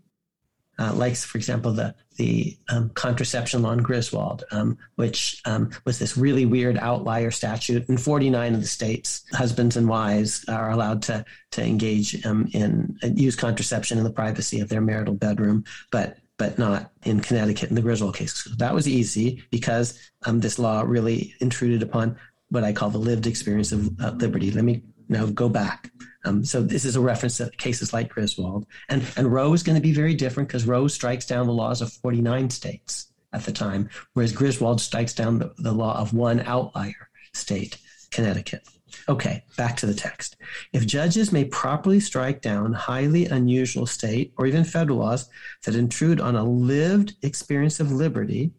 uh, 0.82 0.91
like, 0.94 1.16
for 1.16 1.38
example, 1.38 1.72
the 1.72 1.94
the 2.18 2.58
um, 2.70 2.90
contraception 2.90 3.62
law 3.62 3.72
in 3.72 3.84
Griswold, 3.84 4.44
um, 4.52 4.78
which 4.95 5.41
um, 5.45 5.70
was 5.86 5.99
this 5.99 6.18
really 6.18 6.45
weird 6.45 6.78
outlier 6.78 7.32
statute. 7.32 7.88
In 7.88 7.98
49 7.98 8.56
of 8.56 8.62
the 8.62 8.68
states, 8.68 9.24
husbands 9.32 9.78
and 9.78 9.88
wives 9.88 10.44
are 10.48 10.72
allowed 10.72 11.03
to 11.03 11.24
to 11.52 11.64
engage 11.64 12.26
um, 12.26 12.49
in 12.53 12.98
uh, 13.03 13.08
use 13.08 13.36
contraception 13.36 13.99
in 13.99 14.03
the 14.03 14.12
privacy 14.12 14.60
of 14.60 14.70
their 14.70 14.82
marital 14.82 15.14
bedroom, 15.14 15.64
but 15.91 16.18
but 16.38 16.58
not 16.58 16.91
in 17.03 17.20
Connecticut 17.20 17.70
in 17.70 17.76
the 17.76 17.82
Griswold 17.84 18.16
case. 18.16 18.34
So 18.34 18.49
that 18.58 18.74
was 18.74 18.88
easy 18.88 19.44
because 19.52 19.99
um, 20.26 20.40
this 20.40 20.58
law 20.58 20.82
really 20.82 21.36
intruded 21.41 21.84
upon 21.84 22.18
what 22.49 22.64
I 22.64 22.74
call 22.74 22.90
the 22.90 22.98
lived 22.98 23.28
experience 23.28 23.72
of 23.72 23.88
uh, 24.02 24.12
liberty. 24.12 24.49
Let 24.49 24.64
me 24.64 24.82
now 25.10 25.28
go 25.28 25.48
back. 25.48 25.91
Um, 26.23 26.43
so 26.45 26.61
this 26.61 26.85
is 26.85 26.95
a 26.95 27.02
reference 27.02 27.38
to 27.38 27.49
cases 27.57 27.93
like 27.93 28.10
Griswold. 28.10 28.65
And, 28.89 29.03
and 29.18 29.31
Roe 29.31 29.53
is 29.53 29.64
going 29.64 29.76
to 29.76 29.81
be 29.81 29.93
very 29.93 30.14
different 30.14 30.49
because 30.49 30.65
Roe 30.65 30.88
strikes 30.88 31.26
down 31.26 31.48
the 31.48 31.53
laws 31.53 31.81
of 31.81 31.91
49 31.93 32.49
states 32.49 33.07
at 33.34 33.45
the 33.45 33.52
time, 33.52 33.89
whereas 34.14 34.34
Griswold 34.34 34.81
strikes 34.81 35.14
down 35.14 35.39
the, 35.39 35.53
the 35.57 35.72
law 35.72 35.98
of 35.98 36.14
one 36.14 36.41
outlier 36.41 37.10
state, 37.34 37.77
Connecticut. 38.11 38.68
Okay, 39.07 39.43
back 39.57 39.77
to 39.77 39.85
the 39.85 39.93
text. 39.93 40.35
If 40.73 40.85
judges 40.85 41.31
may 41.31 41.45
properly 41.45 41.99
strike 41.99 42.41
down 42.41 42.73
highly 42.73 43.26
unusual 43.26 43.85
state 43.85 44.34
or 44.38 44.45
even 44.45 44.64
federal 44.64 44.99
laws 44.99 45.30
that 45.64 45.76
intrude 45.76 46.19
on 46.19 46.35
a 46.35 46.43
lived 46.43 47.15
experience 47.22 47.80
of 47.80 47.91
liberty, 47.91 48.52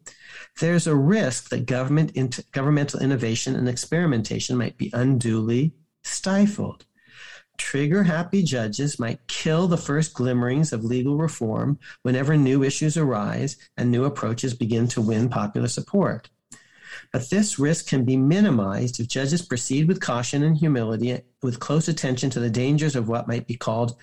there's 0.60 0.86
a 0.86 0.94
risk 0.94 1.51
that 1.51 1.66
government 1.66 2.12
governmental 2.52 3.01
innovation 3.01 3.55
and 3.55 3.68
experimentation 3.68 4.56
might 4.56 4.76
be 4.76 4.90
unduly 4.93 5.72
stifled. 6.02 6.84
Trigger 7.59 8.03
happy 8.03 8.43
judges 8.43 8.99
might 8.99 9.27
kill 9.29 9.66
the 9.69 9.77
first 9.77 10.15
glimmerings 10.15 10.73
of 10.73 10.85
legal 10.85 11.16
reform 11.16 11.79
whenever 12.03 12.37
new 12.37 12.62
issues 12.62 12.97
arise 12.97 13.57
and 13.77 13.91
new 13.91 14.05
approaches 14.05 14.55
begin 14.55 14.89
to 14.89 15.01
win 15.01 15.29
popular 15.29 15.69
support. 15.69 16.29
But 17.12 17.31
this 17.31 17.59
risk 17.59 17.87
can 17.89 18.05
be 18.05 18.16
minimized 18.16 19.01
if 19.01 19.09
judges 19.09 19.43
proceed 19.43 19.89
with 19.89 20.01
caution 20.01 20.43
and 20.43 20.57
humility, 20.57 21.20
with 21.43 21.61
close 21.61 21.89
attention 21.89 22.31
to 22.31 22.41
the 22.41 22.51
dangers 22.51 22.97
of 22.97 23.09
what 23.09 23.29
might 23.29 23.47
be 23.47 23.57
called 23.57 23.97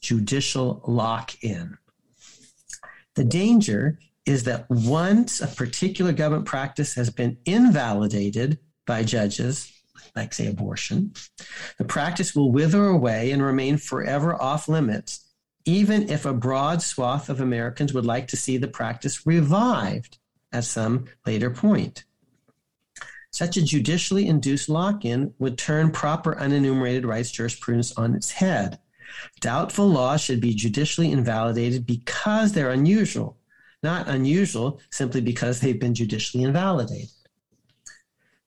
judicial 0.00 0.82
lock 0.86 1.42
in. 1.42 1.76
The 3.14 3.24
danger 3.24 3.98
is 4.26 4.44
that 4.44 4.68
once 4.70 5.40
a 5.40 5.46
particular 5.46 6.12
government 6.12 6.46
practice 6.46 6.94
has 6.94 7.10
been 7.10 7.36
invalidated 7.44 8.58
by 8.86 9.02
judges, 9.02 9.70
like, 10.16 10.32
say, 10.32 10.46
abortion, 10.46 11.12
the 11.78 11.84
practice 11.84 12.34
will 12.34 12.52
wither 12.52 12.86
away 12.86 13.30
and 13.30 13.42
remain 13.42 13.76
forever 13.76 14.40
off 14.40 14.68
limits, 14.68 15.28
even 15.64 16.08
if 16.10 16.24
a 16.24 16.34
broad 16.34 16.82
swath 16.82 17.28
of 17.28 17.40
Americans 17.40 17.92
would 17.92 18.06
like 18.06 18.28
to 18.28 18.36
see 18.36 18.56
the 18.56 18.68
practice 18.68 19.26
revived 19.26 20.18
at 20.52 20.64
some 20.64 21.06
later 21.26 21.50
point. 21.50 22.04
Such 23.30 23.56
a 23.56 23.62
judicially 23.62 24.28
induced 24.28 24.68
lock 24.68 25.04
in 25.04 25.34
would 25.38 25.58
turn 25.58 25.90
proper 25.90 26.36
unenumerated 26.36 27.04
rights 27.04 27.32
jurisprudence 27.32 27.92
on 27.96 28.14
its 28.14 28.30
head. 28.30 28.78
Doubtful 29.40 29.88
laws 29.88 30.20
should 30.20 30.40
be 30.40 30.54
judicially 30.54 31.10
invalidated 31.10 31.86
because 31.86 32.52
they're 32.52 32.70
unusual, 32.70 33.36
not 33.82 34.08
unusual 34.08 34.80
simply 34.90 35.20
because 35.20 35.60
they've 35.60 35.80
been 35.80 35.94
judicially 35.94 36.44
invalidated 36.44 37.10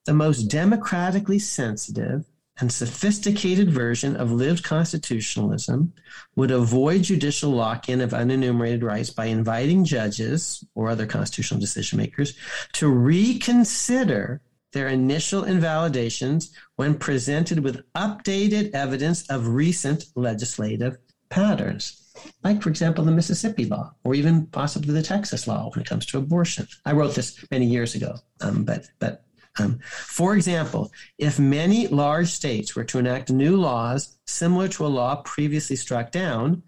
the 0.07 0.13
most 0.13 0.43
democratically 0.43 1.37
sensitive 1.37 2.25
and 2.59 2.71
sophisticated 2.71 3.69
version 3.69 4.15
of 4.15 4.31
lived 4.31 4.63
constitutionalism 4.63 5.93
would 6.37 6.49
avoid 6.49 7.03
judicial 7.03 7.51
lock 7.51 7.89
in 7.89 7.99
of 7.99 8.11
unenumerated 8.11 8.81
rights 8.83 9.09
by 9.09 9.25
inviting 9.25 9.83
judges 9.83 10.63
or 10.75 10.89
other 10.89 11.05
constitutional 11.05 11.59
decision 11.59 11.97
makers 11.97 12.35
to 12.71 12.87
reconsider 12.87 14.41
their 14.71 14.87
initial 14.87 15.43
invalidations 15.43 16.55
when 16.77 16.97
presented 16.97 17.59
with 17.59 17.83
updated 17.93 18.71
evidence 18.73 19.29
of 19.29 19.49
recent 19.49 20.05
legislative 20.15 20.97
patterns. 21.29 22.13
Like, 22.43 22.61
for 22.61 22.69
example, 22.69 23.03
the 23.03 23.11
Mississippi 23.11 23.65
law, 23.65 23.93
or 24.05 24.15
even 24.15 24.47
possibly 24.47 24.93
the 24.93 25.03
Texas 25.03 25.47
law 25.47 25.69
when 25.69 25.81
it 25.81 25.87
comes 25.87 26.05
to 26.07 26.17
abortion. 26.17 26.65
I 26.85 26.93
wrote 26.93 27.13
this 27.13 27.45
many 27.51 27.65
years 27.65 27.93
ago, 27.93 28.15
um, 28.41 28.63
but 28.63 28.87
but 28.99 29.26
um, 29.59 29.79
for 29.83 30.35
example, 30.35 30.91
if 31.17 31.39
many 31.39 31.87
large 31.87 32.29
states 32.29 32.75
were 32.75 32.83
to 32.85 32.99
enact 32.99 33.29
new 33.29 33.57
laws 33.57 34.17
similar 34.25 34.67
to 34.69 34.85
a 34.85 34.87
law 34.87 35.15
previously 35.23 35.75
struck 35.75 36.11
down, 36.11 36.63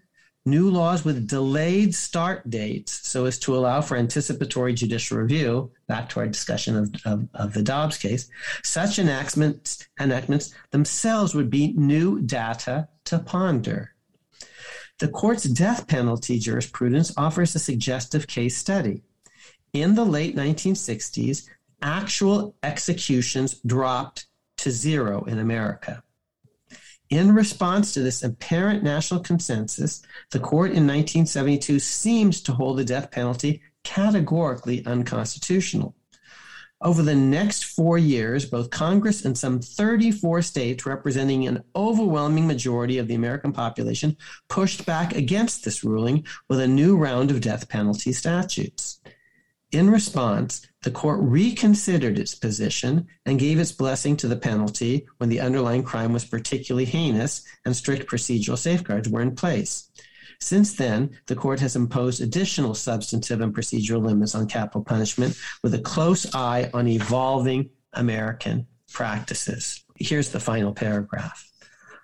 new 0.46 0.70
laws 0.70 1.04
with 1.04 1.28
delayed 1.28 1.94
start 1.94 2.48
dates 2.48 3.06
so 3.06 3.26
as 3.26 3.38
to 3.38 3.54
allow 3.54 3.80
for 3.80 3.96
anticipatory 3.96 4.72
judicial 4.72 5.18
review, 5.18 5.70
back 5.86 6.08
to 6.08 6.20
our 6.20 6.26
discussion 6.26 6.76
of, 6.76 6.94
of, 7.04 7.28
of 7.34 7.52
the 7.52 7.62
Dobbs 7.62 7.98
case, 7.98 8.30
such 8.62 8.98
enactments, 8.98 9.86
enactments 10.00 10.54
themselves 10.70 11.34
would 11.34 11.50
be 11.50 11.72
new 11.74 12.20
data 12.20 12.88
to 13.04 13.18
ponder. 13.18 13.94
The 14.98 15.08
court's 15.08 15.44
death 15.44 15.86
penalty 15.86 16.38
jurisprudence 16.38 17.12
offers 17.16 17.54
a 17.54 17.58
suggestive 17.58 18.26
case 18.26 18.56
study. 18.56 19.02
In 19.72 19.94
the 19.94 20.04
late 20.04 20.36
1960s, 20.36 21.48
actual 21.82 22.56
executions 22.62 23.60
dropped 23.66 24.26
to 24.58 24.70
zero 24.70 25.24
in 25.24 25.38
America. 25.38 26.02
In 27.10 27.34
response 27.34 27.92
to 27.94 28.00
this 28.00 28.22
apparent 28.22 28.84
national 28.84 29.20
consensus, 29.20 30.02
the 30.30 30.38
court 30.38 30.70
in 30.70 30.86
1972 30.86 31.80
seemed 31.80 32.34
to 32.44 32.52
hold 32.52 32.78
the 32.78 32.84
death 32.84 33.10
penalty 33.10 33.62
categorically 33.82 34.86
unconstitutional. 34.86 35.96
Over 36.82 37.02
the 37.02 37.14
next 37.14 37.64
four 37.64 37.98
years, 37.98 38.46
both 38.46 38.70
Congress 38.70 39.24
and 39.24 39.36
some 39.36 39.60
34 39.60 40.40
states 40.40 40.86
representing 40.86 41.46
an 41.46 41.62
overwhelming 41.76 42.46
majority 42.46 42.96
of 42.96 43.06
the 43.06 43.14
American 43.14 43.52
population 43.52 44.16
pushed 44.48 44.86
back 44.86 45.14
against 45.14 45.64
this 45.64 45.84
ruling 45.84 46.24
with 46.48 46.58
a 46.60 46.68
new 46.68 46.96
round 46.96 47.30
of 47.30 47.42
death 47.42 47.68
penalty 47.68 48.12
statutes. 48.12 49.00
In 49.72 49.90
response, 49.90 50.66
the 50.82 50.90
court 50.90 51.18
reconsidered 51.20 52.18
its 52.18 52.34
position 52.34 53.06
and 53.26 53.38
gave 53.38 53.58
its 53.58 53.72
blessing 53.72 54.16
to 54.16 54.28
the 54.28 54.36
penalty 54.36 55.06
when 55.18 55.28
the 55.28 55.40
underlying 55.40 55.82
crime 55.82 56.12
was 56.12 56.24
particularly 56.24 56.86
heinous 56.86 57.44
and 57.64 57.76
strict 57.76 58.10
procedural 58.10 58.56
safeguards 58.56 59.08
were 59.08 59.20
in 59.20 59.34
place. 59.34 59.90
Since 60.40 60.74
then, 60.74 61.10
the 61.26 61.36
court 61.36 61.60
has 61.60 61.76
imposed 61.76 62.22
additional 62.22 62.74
substantive 62.74 63.42
and 63.42 63.54
procedural 63.54 64.02
limits 64.02 64.34
on 64.34 64.46
capital 64.46 64.82
punishment 64.82 65.38
with 65.62 65.74
a 65.74 65.80
close 65.80 66.34
eye 66.34 66.70
on 66.72 66.88
evolving 66.88 67.68
American 67.92 68.66
practices. 68.90 69.84
Here's 69.96 70.30
the 70.30 70.40
final 70.40 70.72
paragraph. 70.72 71.46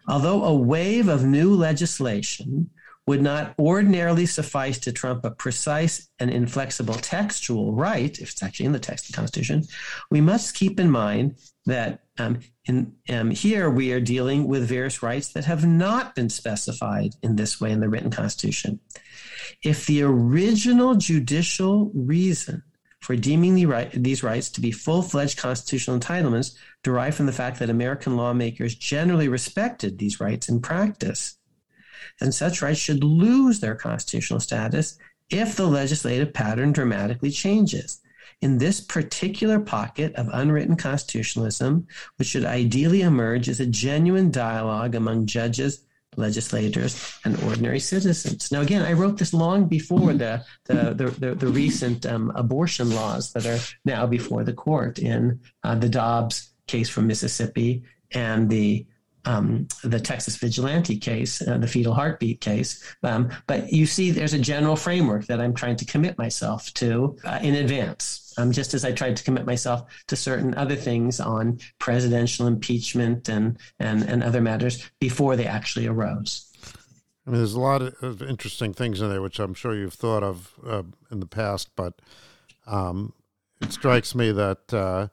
Although 0.06 0.44
a 0.44 0.54
wave 0.54 1.08
of 1.08 1.24
new 1.24 1.54
legislation 1.54 2.70
would 3.06 3.22
not 3.22 3.54
ordinarily 3.58 4.26
suffice 4.26 4.78
to 4.80 4.92
trump 4.92 5.24
a 5.24 5.30
precise 5.30 6.08
and 6.18 6.30
inflexible 6.30 6.94
textual 6.94 7.72
right, 7.72 8.18
if 8.18 8.32
it's 8.32 8.42
actually 8.42 8.66
in 8.66 8.72
the 8.72 8.80
text 8.80 9.04
of 9.04 9.12
the 9.12 9.16
Constitution, 9.16 9.62
we 10.10 10.20
must 10.20 10.56
keep 10.56 10.80
in 10.80 10.90
mind 10.90 11.36
that 11.66 12.00
um, 12.18 12.40
in, 12.64 12.92
um, 13.08 13.30
here 13.30 13.70
we 13.70 13.92
are 13.92 14.00
dealing 14.00 14.48
with 14.48 14.68
various 14.68 15.02
rights 15.02 15.32
that 15.34 15.44
have 15.44 15.64
not 15.64 16.14
been 16.14 16.28
specified 16.28 17.14
in 17.22 17.36
this 17.36 17.60
way 17.60 17.70
in 17.70 17.80
the 17.80 17.88
written 17.88 18.10
Constitution. 18.10 18.80
If 19.62 19.86
the 19.86 20.02
original 20.02 20.96
judicial 20.96 21.92
reason 21.94 22.62
for 23.00 23.14
deeming 23.14 23.54
the 23.54 23.66
right, 23.66 23.90
these 23.92 24.24
rights 24.24 24.50
to 24.50 24.60
be 24.60 24.72
full 24.72 25.02
fledged 25.02 25.38
constitutional 25.38 25.98
entitlements 25.98 26.56
derived 26.82 27.16
from 27.16 27.26
the 27.26 27.32
fact 27.32 27.60
that 27.60 27.70
American 27.70 28.16
lawmakers 28.16 28.74
generally 28.74 29.28
respected 29.28 29.98
these 29.98 30.18
rights 30.18 30.48
in 30.48 30.60
practice, 30.60 31.36
then 32.20 32.32
such 32.32 32.62
rights 32.62 32.80
should 32.80 33.04
lose 33.04 33.60
their 33.60 33.74
constitutional 33.74 34.40
status 34.40 34.98
if 35.30 35.56
the 35.56 35.66
legislative 35.66 36.32
pattern 36.32 36.72
dramatically 36.72 37.30
changes. 37.30 38.00
In 38.42 38.58
this 38.58 38.80
particular 38.80 39.58
pocket 39.58 40.14
of 40.14 40.28
unwritten 40.32 40.76
constitutionalism, 40.76 41.86
which 42.16 42.28
should 42.28 42.44
ideally 42.44 43.00
emerge 43.00 43.48
as 43.48 43.60
a 43.60 43.66
genuine 43.66 44.30
dialogue 44.30 44.94
among 44.94 45.26
judges, 45.26 45.84
legislators, 46.16 47.18
and 47.24 47.42
ordinary 47.44 47.80
citizens. 47.80 48.52
Now, 48.52 48.60
again, 48.60 48.82
I 48.82 48.92
wrote 48.92 49.18
this 49.18 49.32
long 49.32 49.66
before 49.66 50.12
the 50.12 50.44
the 50.64 50.94
the, 50.94 51.10
the, 51.18 51.34
the 51.34 51.48
recent 51.48 52.04
um, 52.04 52.30
abortion 52.34 52.94
laws 52.94 53.32
that 53.32 53.46
are 53.46 53.58
now 53.84 54.06
before 54.06 54.44
the 54.44 54.52
court 54.52 54.98
in 54.98 55.40
uh, 55.64 55.74
the 55.74 55.88
Dobbs 55.88 56.50
case 56.66 56.88
from 56.88 57.06
Mississippi 57.06 57.84
and 58.12 58.50
the 58.50 58.86
um, 59.26 59.68
the 59.82 60.00
Texas 60.00 60.36
vigilante 60.36 60.96
case, 60.96 61.46
uh, 61.46 61.58
the 61.58 61.66
fetal 61.66 61.92
heartbeat 61.92 62.40
case. 62.40 62.82
Um, 63.02 63.30
but 63.46 63.72
you 63.72 63.84
see, 63.84 64.10
there's 64.10 64.32
a 64.32 64.38
general 64.38 64.76
framework 64.76 65.26
that 65.26 65.40
I'm 65.40 65.52
trying 65.52 65.76
to 65.76 65.84
commit 65.84 66.16
myself 66.16 66.72
to 66.74 67.16
uh, 67.24 67.40
in 67.42 67.56
advance. 67.56 68.22
Um, 68.38 68.52
just 68.52 68.74
as 68.74 68.84
I 68.84 68.92
tried 68.92 69.16
to 69.16 69.24
commit 69.24 69.46
myself 69.46 69.90
to 70.08 70.16
certain 70.16 70.54
other 70.54 70.76
things 70.76 71.20
on 71.20 71.58
presidential 71.78 72.46
impeachment 72.46 73.30
and, 73.30 73.58
and, 73.78 74.02
and 74.02 74.22
other 74.22 74.42
matters 74.42 74.90
before 75.00 75.36
they 75.36 75.46
actually 75.46 75.86
arose. 75.86 76.52
I 77.26 77.30
mean, 77.30 77.38
there's 77.38 77.54
a 77.54 77.60
lot 77.60 77.82
of 77.82 78.22
interesting 78.22 78.74
things 78.74 79.00
in 79.00 79.08
there, 79.08 79.22
which 79.22 79.40
I'm 79.40 79.54
sure 79.54 79.74
you've 79.74 79.94
thought 79.94 80.22
of 80.22 80.52
uh, 80.66 80.82
in 81.10 81.20
the 81.20 81.26
past, 81.26 81.70
but 81.76 81.94
um, 82.66 83.14
it 83.60 83.72
strikes 83.72 84.14
me 84.14 84.32
that 84.32 84.72
uh, 84.72 85.08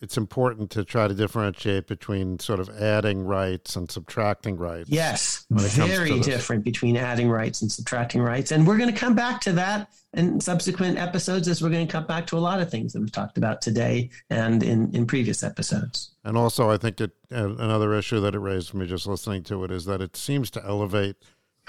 it's 0.00 0.16
important 0.16 0.70
to 0.70 0.84
try 0.84 1.06
to 1.06 1.14
differentiate 1.14 1.86
between 1.86 2.38
sort 2.38 2.58
of 2.58 2.70
adding 2.70 3.22
rights 3.22 3.76
and 3.76 3.90
subtracting 3.90 4.56
rights. 4.56 4.88
Yes, 4.88 5.44
very 5.50 6.20
different 6.20 6.64
between 6.64 6.96
adding 6.96 7.28
rights 7.28 7.60
and 7.60 7.70
subtracting 7.70 8.22
rights. 8.22 8.50
And 8.50 8.66
we're 8.66 8.78
going 8.78 8.92
to 8.92 8.98
come 8.98 9.14
back 9.14 9.42
to 9.42 9.52
that 9.52 9.90
in 10.14 10.40
subsequent 10.40 10.98
episodes 10.98 11.48
as 11.48 11.62
we're 11.62 11.70
going 11.70 11.86
to 11.86 11.92
come 11.92 12.06
back 12.06 12.26
to 12.28 12.38
a 12.38 12.40
lot 12.40 12.60
of 12.60 12.70
things 12.70 12.92
that 12.94 13.00
we've 13.00 13.12
talked 13.12 13.36
about 13.36 13.60
today 13.60 14.08
and 14.30 14.62
in, 14.62 14.94
in 14.94 15.06
previous 15.06 15.42
episodes. 15.42 16.12
And 16.24 16.36
also, 16.36 16.70
I 16.70 16.78
think 16.78 17.00
it, 17.00 17.12
uh, 17.30 17.54
another 17.56 17.92
issue 17.94 18.20
that 18.20 18.34
it 18.34 18.40
raised 18.40 18.70
for 18.70 18.78
me 18.78 18.86
just 18.86 19.06
listening 19.06 19.42
to 19.44 19.64
it 19.64 19.70
is 19.70 19.84
that 19.84 20.00
it 20.00 20.16
seems 20.16 20.50
to 20.52 20.64
elevate 20.64 21.16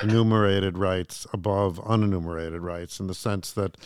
enumerated 0.01 0.77
rights 0.77 1.27
above 1.33 1.77
unenumerated 1.83 2.61
rights 2.61 2.99
in 2.99 3.07
the 3.07 3.13
sense 3.13 3.51
that, 3.51 3.77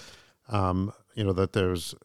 um, 0.50 0.94
you 1.16 1.24
know, 1.24 1.34
that 1.34 1.54
there's 1.54 1.96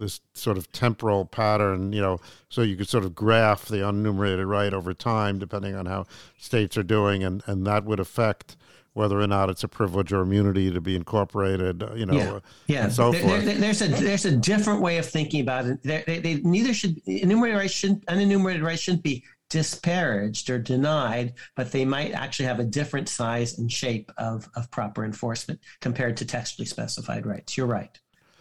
this 0.00 0.20
sort 0.34 0.58
of 0.58 0.72
temporal 0.72 1.24
pattern, 1.24 1.92
you 1.92 2.00
know, 2.00 2.18
so 2.48 2.62
you 2.62 2.76
could 2.76 2.88
sort 2.88 3.04
of 3.04 3.14
graph 3.14 3.66
the 3.66 3.76
unenumerated 3.76 4.48
right 4.48 4.74
over 4.74 4.92
time, 4.92 5.38
depending 5.38 5.76
on 5.76 5.86
how 5.86 6.06
states 6.38 6.76
are 6.76 6.82
doing, 6.82 7.22
and, 7.22 7.42
and 7.46 7.66
that 7.66 7.84
would 7.84 8.00
affect 8.00 8.56
whether 8.92 9.20
or 9.20 9.26
not 9.26 9.48
it's 9.48 9.62
a 9.62 9.68
privilege 9.68 10.12
or 10.12 10.20
immunity 10.20 10.72
to 10.72 10.80
be 10.80 10.96
incorporated, 10.96 11.82
uh, 11.82 11.94
you 11.94 12.04
know, 12.04 12.14
yeah, 12.14 12.32
uh, 12.32 12.40
yeah. 12.66 12.84
and 12.84 12.92
so 12.92 13.12
there, 13.12 13.22
forth. 13.22 13.44
There, 13.44 13.54
there's 13.54 13.82
a 13.82 13.88
there's 13.88 14.24
a 14.24 14.36
different 14.36 14.80
way 14.80 14.98
of 14.98 15.06
thinking 15.06 15.42
about 15.42 15.66
it. 15.66 15.80
They, 15.84 16.02
they, 16.06 16.18
they 16.18 16.34
neither 16.40 16.74
should 16.74 17.00
enumerated 17.06 17.58
rights 17.58 17.72
shouldn't 17.72 18.04
unenumerated 18.06 18.64
rights 18.64 18.82
shouldn't 18.82 19.04
be 19.04 19.22
disparaged 19.48 20.48
or 20.48 20.58
denied, 20.58 21.34
but 21.56 21.72
they 21.72 21.84
might 21.84 22.12
actually 22.12 22.46
have 22.46 22.60
a 22.60 22.64
different 22.64 23.08
size 23.08 23.58
and 23.58 23.70
shape 23.70 24.10
of, 24.16 24.48
of 24.54 24.70
proper 24.70 25.04
enforcement 25.04 25.60
compared 25.80 26.16
to 26.16 26.24
textually 26.24 26.66
specified 26.66 27.26
rights. 27.26 27.56
You're 27.56 27.66
right. 27.66 27.98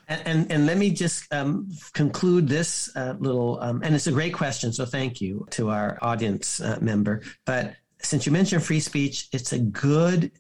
And, 0.10 0.22
and, 0.26 0.52
and, 0.52 0.66
let 0.66 0.78
me 0.78 0.90
just 0.90 1.32
um, 1.32 1.70
conclude 1.94 2.48
this 2.48 2.90
uh, 2.96 3.14
little, 3.20 3.60
um, 3.62 3.82
and 3.84 3.94
it's 3.94 4.08
a 4.08 4.12
great 4.12 4.34
question, 4.34 4.74
so 4.74 4.84
thank 4.84 5.22
you 5.22 5.46
to 5.52 5.70
our 5.70 6.00
audience 6.02 6.60
uh, 6.60 6.80
member. 6.82 7.22
But 7.46 7.76
since 8.02 8.26
you 8.26 8.32
mentioned 8.32 8.64
free 8.64 8.80
speech, 8.80 9.28
it's 9.32 9.54
a 9.54 9.60
good 9.60 10.32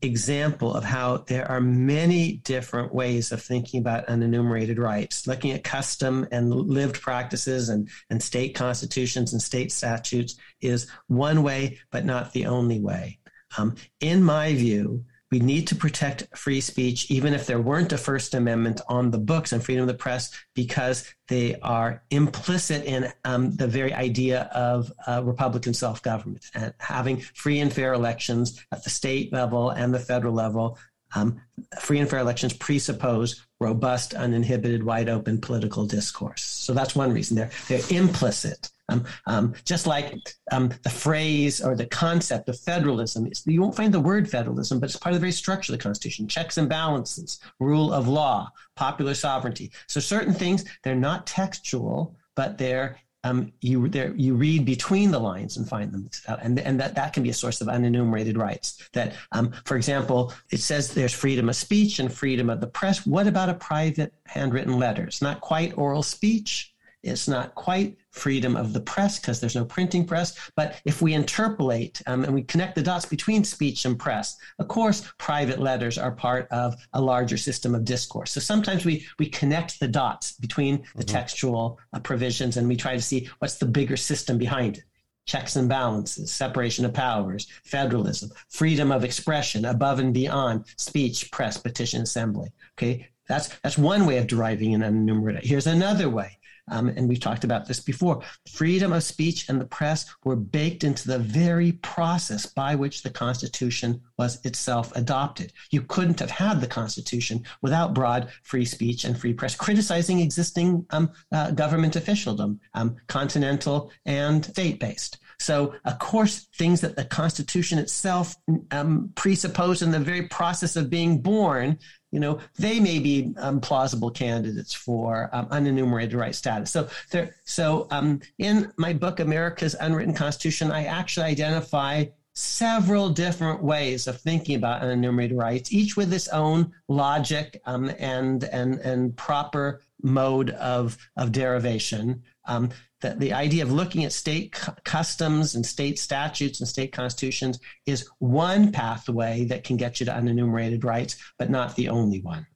example 0.00 0.74
of 0.74 0.82
how 0.82 1.18
there 1.18 1.48
are 1.48 1.60
many 1.60 2.38
different 2.38 2.94
ways 2.94 3.32
of 3.32 3.42
thinking 3.42 3.80
about 3.80 4.06
unenumerated 4.06 4.78
rights. 4.78 5.26
Looking 5.26 5.52
at 5.52 5.62
custom 5.62 6.26
and 6.32 6.50
lived 6.52 7.00
practices 7.00 7.68
and, 7.68 7.88
and 8.10 8.22
state 8.22 8.54
constitutions 8.54 9.32
and 9.32 9.42
state 9.42 9.72
statutes 9.72 10.36
is 10.60 10.90
one 11.06 11.42
way, 11.42 11.78
but 11.90 12.04
not 12.04 12.32
the 12.32 12.46
only 12.46 12.80
way. 12.80 13.18
Um, 13.58 13.76
in 14.00 14.22
my 14.22 14.54
view, 14.54 15.04
we 15.32 15.40
need 15.40 15.66
to 15.68 15.74
protect 15.74 16.28
free 16.36 16.60
speech, 16.60 17.10
even 17.10 17.32
if 17.32 17.46
there 17.46 17.58
weren't 17.58 17.90
a 17.92 17.98
First 17.98 18.34
Amendment 18.34 18.82
on 18.86 19.10
the 19.10 19.18
books 19.18 19.52
and 19.52 19.64
freedom 19.64 19.80
of 19.82 19.88
the 19.88 19.94
press, 19.94 20.30
because 20.54 21.10
they 21.26 21.58
are 21.60 22.02
implicit 22.10 22.84
in 22.84 23.10
um, 23.24 23.56
the 23.56 23.66
very 23.66 23.94
idea 23.94 24.42
of 24.54 24.92
uh, 25.08 25.22
Republican 25.24 25.72
self 25.72 26.02
government 26.02 26.44
and 26.54 26.74
having 26.78 27.16
free 27.34 27.60
and 27.60 27.72
fair 27.72 27.94
elections 27.94 28.62
at 28.70 28.84
the 28.84 28.90
state 28.90 29.32
level 29.32 29.70
and 29.70 29.94
the 29.94 29.98
federal 29.98 30.34
level. 30.34 30.78
Um, 31.14 31.40
free 31.80 31.98
and 31.98 32.08
fair 32.08 32.20
elections 32.20 32.52
presuppose 32.52 33.44
robust, 33.58 34.12
uninhibited, 34.14 34.82
wide 34.82 35.08
open 35.08 35.40
political 35.40 35.86
discourse. 35.86 36.42
So 36.42 36.74
that's 36.74 36.94
one 36.94 37.12
reason 37.12 37.36
they're 37.36 37.50
they're 37.68 37.80
implicit 37.90 38.70
Um, 38.92 39.04
um, 39.26 39.54
just 39.64 39.86
like 39.86 40.14
um, 40.50 40.70
the 40.82 40.90
phrase 40.90 41.60
or 41.60 41.74
the 41.74 41.86
concept 41.86 42.48
of 42.48 42.58
federalism, 42.58 43.30
you 43.46 43.60
won't 43.60 43.76
find 43.76 43.92
the 43.92 44.00
word 44.00 44.28
federalism, 44.28 44.80
but 44.80 44.90
it's 44.90 44.98
part 44.98 45.14
of 45.14 45.16
the 45.16 45.24
very 45.24 45.32
structure 45.32 45.72
of 45.72 45.78
the 45.78 45.82
Constitution 45.82 46.28
checks 46.28 46.58
and 46.58 46.68
balances, 46.68 47.40
rule 47.58 47.92
of 47.92 48.08
law, 48.08 48.50
popular 48.76 49.14
sovereignty. 49.14 49.70
So 49.86 50.00
certain 50.00 50.34
things, 50.34 50.64
they're 50.82 50.94
not 50.94 51.26
textual, 51.26 52.16
but 52.34 52.58
they're 52.58 52.98
um, 53.24 53.52
you 53.60 53.88
there 53.88 54.12
you 54.16 54.34
read 54.34 54.64
between 54.64 55.12
the 55.12 55.18
lines 55.18 55.56
and 55.56 55.68
find 55.68 55.92
them, 55.92 56.10
and 56.40 56.58
and 56.58 56.80
that 56.80 56.96
that 56.96 57.12
can 57.12 57.22
be 57.22 57.30
a 57.30 57.34
source 57.34 57.60
of 57.60 57.68
unenumerated 57.68 58.36
rights. 58.36 58.88
That, 58.94 59.14
um, 59.30 59.52
for 59.64 59.76
example, 59.76 60.34
it 60.50 60.58
says 60.58 60.92
there's 60.92 61.12
freedom 61.12 61.48
of 61.48 61.54
speech 61.54 62.00
and 62.00 62.12
freedom 62.12 62.50
of 62.50 62.60
the 62.60 62.66
press. 62.66 63.06
What 63.06 63.28
about 63.28 63.48
a 63.48 63.54
private 63.54 64.12
handwritten 64.26 64.76
letter? 64.76 65.04
It's 65.04 65.22
not 65.22 65.40
quite 65.40 65.78
oral 65.78 66.02
speech, 66.02 66.71
it's 67.02 67.26
not 67.26 67.54
quite 67.54 67.96
freedom 68.10 68.56
of 68.56 68.72
the 68.72 68.80
press 68.80 69.18
because 69.18 69.40
there's 69.40 69.56
no 69.56 69.64
printing 69.64 70.06
press. 70.06 70.36
But 70.54 70.80
if 70.84 71.02
we 71.02 71.14
interpolate 71.14 72.00
um, 72.06 72.24
and 72.24 72.34
we 72.34 72.42
connect 72.42 72.74
the 72.74 72.82
dots 72.82 73.06
between 73.06 73.44
speech 73.44 73.84
and 73.84 73.98
press, 73.98 74.36
of 74.58 74.68
course, 74.68 75.10
private 75.18 75.60
letters 75.60 75.98
are 75.98 76.12
part 76.12 76.46
of 76.50 76.76
a 76.92 77.00
larger 77.00 77.36
system 77.36 77.74
of 77.74 77.84
discourse. 77.84 78.30
So 78.30 78.40
sometimes 78.40 78.84
we 78.84 79.06
we 79.18 79.28
connect 79.28 79.80
the 79.80 79.88
dots 79.88 80.32
between 80.32 80.78
the 80.94 81.02
mm-hmm. 81.02 81.14
textual 81.14 81.78
uh, 81.92 82.00
provisions 82.00 82.56
and 82.56 82.68
we 82.68 82.76
try 82.76 82.94
to 82.94 83.02
see 83.02 83.28
what's 83.38 83.56
the 83.56 83.66
bigger 83.66 83.96
system 83.96 84.38
behind 84.38 84.78
it 84.78 84.84
checks 85.24 85.54
and 85.54 85.68
balances, 85.68 86.32
separation 86.32 86.84
of 86.84 86.92
powers, 86.92 87.46
federalism, 87.64 88.28
freedom 88.48 88.90
of 88.90 89.04
expression 89.04 89.64
above 89.64 90.00
and 90.00 90.12
beyond 90.12 90.64
speech, 90.76 91.30
press, 91.30 91.56
petition, 91.56 92.02
assembly. 92.02 92.50
Okay, 92.76 93.08
that's 93.28 93.48
that's 93.62 93.78
one 93.78 94.04
way 94.06 94.18
of 94.18 94.26
deriving 94.26 94.74
an 94.74 94.82
unenumerated. 94.82 95.44
Here's 95.44 95.68
another 95.68 96.08
way 96.08 96.38
um, 96.72 96.88
and 96.88 97.08
we've 97.08 97.20
talked 97.20 97.44
about 97.44 97.66
this 97.66 97.80
before. 97.80 98.22
Freedom 98.50 98.92
of 98.92 99.02
speech 99.02 99.48
and 99.48 99.60
the 99.60 99.66
press 99.66 100.06
were 100.24 100.36
baked 100.36 100.82
into 100.82 101.06
the 101.06 101.18
very 101.18 101.72
process 101.72 102.46
by 102.46 102.74
which 102.74 103.02
the 103.02 103.10
Constitution 103.10 104.00
was 104.18 104.44
itself 104.44 104.94
adopted. 104.96 105.52
You 105.70 105.82
couldn't 105.82 106.18
have 106.20 106.30
had 106.30 106.60
the 106.60 106.66
Constitution 106.66 107.44
without 107.60 107.94
broad 107.94 108.30
free 108.42 108.64
speech 108.64 109.04
and 109.04 109.18
free 109.18 109.34
press, 109.34 109.54
criticizing 109.54 110.20
existing 110.20 110.86
um, 110.90 111.12
uh, 111.30 111.50
government 111.52 111.96
officialdom, 111.96 112.58
um, 112.74 112.96
continental 113.06 113.92
and 114.06 114.44
state 114.44 114.80
based. 114.80 115.18
So, 115.38 115.74
of 115.84 115.98
course, 115.98 116.46
things 116.56 116.80
that 116.82 116.94
the 116.94 117.04
Constitution 117.04 117.78
itself 117.78 118.36
um, 118.70 119.10
presupposed 119.16 119.82
in 119.82 119.90
the 119.90 119.98
very 119.98 120.28
process 120.28 120.76
of 120.76 120.88
being 120.88 121.20
born 121.20 121.78
you 122.12 122.20
know, 122.20 122.38
they 122.58 122.78
may 122.78 122.98
be 122.98 123.34
um, 123.38 123.60
plausible 123.60 124.10
candidates 124.10 124.72
for 124.72 125.30
um, 125.32 125.46
unenumerated 125.46 126.14
right 126.14 126.34
status. 126.34 126.70
So, 126.70 126.88
there, 127.10 127.34
so 127.44 127.88
um, 127.90 128.20
in 128.38 128.70
my 128.76 128.92
book, 128.92 129.18
America's 129.18 129.74
Unwritten 129.80 130.14
Constitution, 130.14 130.70
I 130.70 130.84
actually 130.84 131.26
identify 131.26 132.04
several 132.34 133.10
different 133.10 133.62
ways 133.62 134.06
of 134.06 134.20
thinking 134.20 134.56
about 134.56 134.82
unenumerated 134.82 135.38
rights, 135.38 135.72
each 135.72 135.96
with 135.96 136.12
its 136.12 136.28
own 136.28 136.72
logic 136.88 137.60
um, 137.64 137.90
and 137.98 138.44
and 138.44 138.74
and 138.80 139.16
proper 139.16 139.80
mode 140.02 140.50
of 140.50 140.96
of 141.16 141.32
derivation. 141.32 142.22
Um, 142.44 142.70
that 143.02 143.20
the 143.20 143.32
idea 143.32 143.62
of 143.62 143.70
looking 143.70 144.04
at 144.04 144.12
state 144.12 144.52
cu- 144.52 144.72
customs 144.84 145.54
and 145.54 145.64
state 145.64 145.98
statutes 145.98 146.60
and 146.60 146.68
state 146.68 146.92
constitutions 146.92 147.60
is 147.86 148.08
one 148.18 148.72
pathway 148.72 149.44
that 149.44 149.64
can 149.64 149.76
get 149.76 150.00
you 150.00 150.06
to 150.06 150.12
unenumerated 150.12 150.84
rights, 150.84 151.16
but 151.38 151.50
not 151.50 151.76
the 151.76 151.88
only 151.88 152.20
one. 152.20 152.46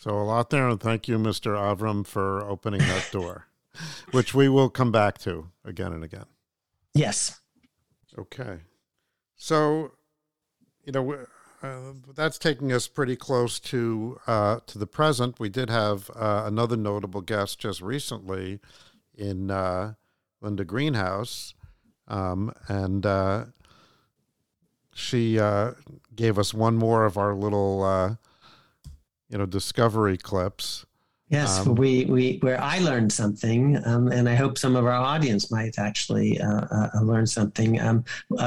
So 0.00 0.10
a 0.18 0.22
lot 0.22 0.50
there, 0.50 0.68
and 0.68 0.80
thank 0.80 1.08
you, 1.08 1.18
Mr. 1.18 1.56
Avram, 1.56 2.06
for 2.06 2.42
opening 2.42 2.80
that 2.80 3.08
door, 3.12 3.46
which 4.10 4.34
we 4.34 4.48
will 4.48 4.70
come 4.70 4.92
back 4.92 5.18
to 5.18 5.48
again 5.64 5.92
and 5.92 6.04
again. 6.04 6.26
Yes. 6.94 7.40
Okay. 8.18 8.60
So, 9.36 9.92
you 10.84 10.92
know, 10.92 11.26
uh, 11.62 11.92
that's 12.14 12.38
taking 12.38 12.72
us 12.72 12.86
pretty 12.86 13.16
close 13.16 13.58
to 13.58 14.20
uh, 14.26 14.60
to 14.66 14.78
the 14.78 14.86
present. 14.86 15.40
We 15.40 15.48
did 15.48 15.70
have 15.70 16.10
uh, 16.14 16.44
another 16.46 16.76
notable 16.76 17.20
guest 17.20 17.58
just 17.58 17.80
recently, 17.80 18.60
in 19.16 19.50
uh, 19.50 19.94
Linda 20.40 20.64
Greenhouse, 20.64 21.54
um, 22.08 22.52
and 22.68 23.04
uh, 23.04 23.44
she 24.94 25.38
uh, 25.38 25.72
gave 26.14 26.38
us 26.38 26.54
one 26.54 26.76
more 26.76 27.04
of 27.04 27.16
our 27.16 27.34
little, 27.34 27.82
uh, 27.82 28.14
you 29.28 29.38
know, 29.38 29.46
discovery 29.46 30.16
clips. 30.16 30.86
Yes, 31.28 31.66
um, 31.66 31.74
we, 31.74 32.04
we 32.04 32.38
where 32.38 32.60
I 32.60 32.78
learned 32.78 33.12
something, 33.12 33.82
um, 33.84 34.12
and 34.12 34.28
I 34.28 34.36
hope 34.36 34.58
some 34.58 34.76
of 34.76 34.84
our 34.86 34.92
audience 34.92 35.50
might 35.50 35.76
actually 35.76 36.40
uh, 36.40 36.66
uh, 36.70 37.00
learn 37.02 37.26
something. 37.26 37.80
Um, 37.80 38.04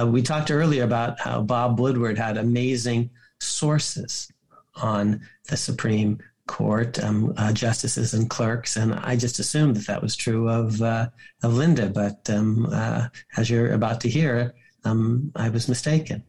we 0.08 0.22
talked 0.22 0.50
earlier 0.50 0.86
about 0.86 1.20
how 1.20 1.42
Bob 1.42 1.80
Woodward 1.80 2.18
had 2.18 2.38
amazing 2.38 3.10
sources 3.42 4.32
on 4.76 5.22
the 5.50 5.58
Supreme 5.58 6.20
court, 6.50 7.02
um, 7.04 7.32
uh, 7.38 7.54
justices 7.54 8.16
and 8.16 8.28
clerks, 8.28 8.76
and 8.76 8.96
I 8.96 9.16
just 9.16 9.38
assumed 9.38 9.76
that 9.76 9.86
that 9.86 10.02
was 10.02 10.16
true 10.16 10.50
of 10.50 10.82
uh, 10.82 11.10
of 11.44 11.54
Linda. 11.54 11.88
But 11.90 12.28
um, 12.30 12.68
uh, 12.74 13.08
as 13.38 13.50
you're 13.50 13.74
about 13.74 14.02
to 14.02 14.10
hear, 14.10 14.56
um, 14.84 15.32
I 15.36 15.50
was 15.50 15.70
mistaken. 15.70 16.24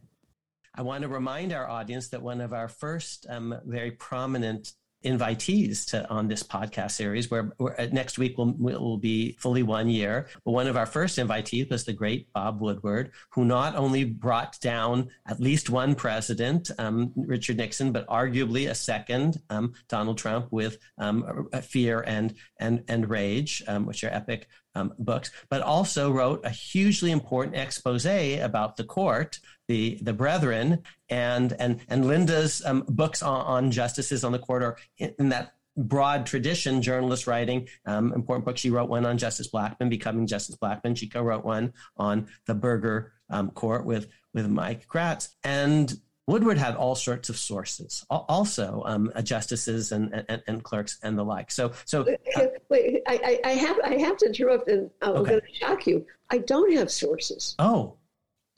I 0.75 0.83
want 0.83 1.01
to 1.01 1.09
remind 1.09 1.51
our 1.51 1.67
audience 1.67 2.09
that 2.09 2.21
one 2.21 2.39
of 2.39 2.53
our 2.53 2.69
first 2.69 3.25
um, 3.29 3.59
very 3.65 3.91
prominent 3.91 4.73
invitees 5.03 5.85
to 5.87 6.07
on 6.09 6.27
this 6.27 6.43
podcast 6.43 6.91
series 6.91 7.31
where, 7.31 7.53
where 7.57 7.79
uh, 7.79 7.87
next 7.91 8.17
week 8.17 8.37
will 8.37 8.53
will 8.57 8.97
be 8.97 9.35
fully 9.39 9.63
one 9.63 9.89
year. 9.89 10.27
But 10.45 10.51
one 10.51 10.67
of 10.67 10.77
our 10.77 10.85
first 10.85 11.17
invitees 11.17 11.69
was 11.69 11.85
the 11.85 11.93
great 11.93 12.31
bob 12.33 12.61
woodward 12.61 13.11
who 13.31 13.45
not 13.45 13.75
only 13.75 14.03
brought 14.03 14.59
down 14.61 15.09
at 15.25 15.39
least 15.39 15.69
one 15.69 15.95
president 15.95 16.71
um, 16.77 17.11
richard 17.15 17.57
nixon 17.57 17.91
but 17.91 18.07
arguably 18.07 18.69
a 18.69 18.75
second 18.75 19.41
um, 19.49 19.73
donald 19.89 20.17
trump 20.17 20.47
with 20.51 20.77
um, 20.97 21.47
fear 21.61 22.01
and 22.01 22.35
and 22.59 22.83
and 22.87 23.09
rage 23.09 23.63
um, 23.67 23.85
which 23.85 24.03
are 24.03 24.09
epic 24.09 24.47
um, 24.75 24.93
books, 24.97 25.31
but 25.49 25.61
also 25.61 26.11
wrote 26.11 26.45
a 26.45 26.49
hugely 26.49 27.11
important 27.11 27.57
expose 27.57 28.05
about 28.05 28.77
the 28.77 28.83
court, 28.83 29.39
the 29.71 29.97
the 30.01 30.13
Brethren, 30.13 30.83
and 31.09 31.53
and 31.57 31.79
and 31.87 32.05
Linda's 32.05 32.61
um, 32.65 32.83
books 32.89 33.23
on, 33.23 33.45
on, 33.45 33.71
justices 33.71 34.25
on 34.25 34.33
the 34.33 34.39
court 34.39 34.63
are 34.63 34.77
in, 34.97 35.15
in 35.17 35.29
that 35.29 35.53
broad 35.77 36.25
tradition, 36.25 36.81
journalist 36.81 37.25
writing, 37.25 37.69
um, 37.85 38.11
important 38.11 38.43
book. 38.43 38.57
She 38.57 38.69
wrote 38.69 38.89
one 38.89 39.05
on 39.05 39.17
Justice 39.17 39.49
Blackmun 39.49 39.89
becoming 39.89 40.27
Justice 40.27 40.57
Blackmun 40.57 40.97
She 40.97 41.07
co-wrote 41.07 41.45
one 41.45 41.71
on 41.95 42.27
the 42.47 42.53
Burger 42.53 43.13
um, 43.29 43.49
Court 43.51 43.85
with 43.85 44.09
with 44.33 44.47
Mike 44.49 44.87
Graetz, 44.87 45.29
and 45.43 45.93
Woodward 46.27 46.57
had 46.57 46.75
all 46.75 46.95
sorts 46.95 47.29
of 47.29 47.37
sources, 47.37 48.05
also 48.09 48.83
um, 48.85 49.11
justices 49.23 49.91
and, 49.91 50.25
and, 50.29 50.43
and, 50.47 50.63
clerks 50.63 50.99
and 51.03 51.17
the 51.17 51.23
like. 51.23 51.49
So, 51.49 51.73
so 51.85 52.05
uh, 52.35 52.45
wait, 52.69 53.01
I, 53.07 53.39
I, 53.43 53.49
have 53.49 53.77
I 53.83 53.97
have 53.97 54.17
to 54.17 54.27
interrupt, 54.27 54.69
and 54.69 54.89
I'm 55.01 55.15
okay. 55.15 55.29
going 55.31 55.41
to 55.41 55.53
shock 55.53 55.87
you. 55.87 56.05
I 56.29 56.37
don't 56.37 56.71
have 56.73 56.91
sources. 56.91 57.55
Oh, 57.59 57.97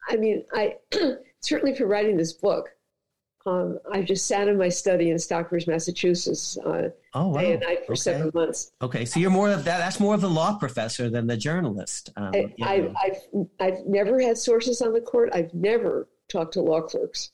I 0.09 0.17
mean, 0.17 0.43
I 0.53 0.77
certainly 1.41 1.75
for 1.75 1.85
writing 1.85 2.17
this 2.17 2.33
book, 2.33 2.69
um, 3.45 3.79
I 3.91 4.01
just 4.01 4.25
sat 4.25 4.47
in 4.47 4.57
my 4.57 4.69
study 4.69 5.09
in 5.09 5.19
Stockbridge, 5.19 5.67
Massachusetts, 5.67 6.57
uh, 6.65 6.89
oh, 7.13 7.27
wow. 7.27 7.41
day 7.41 7.53
and 7.53 7.61
night 7.61 7.85
for 7.85 7.91
okay. 7.91 7.99
seven 7.99 8.31
months. 8.33 8.71
Okay, 8.81 9.03
so 9.03 9.19
you're 9.19 9.31
more 9.31 9.49
of 9.49 9.65
that. 9.65 9.79
That's 9.79 9.99
more 9.99 10.15
of 10.15 10.21
the 10.21 10.29
law 10.29 10.57
professor 10.57 11.09
than 11.09 11.27
the 11.27 11.35
journalist. 11.35 12.11
Um, 12.15 12.31
I, 12.61 12.91
have 13.01 13.17
I've 13.59 13.85
never 13.85 14.21
had 14.21 14.37
sources 14.37 14.81
on 14.81 14.93
the 14.93 15.01
court. 15.01 15.29
I've 15.33 15.53
never 15.53 16.07
talked 16.29 16.53
to 16.53 16.61
law 16.61 16.81
clerks. 16.81 17.31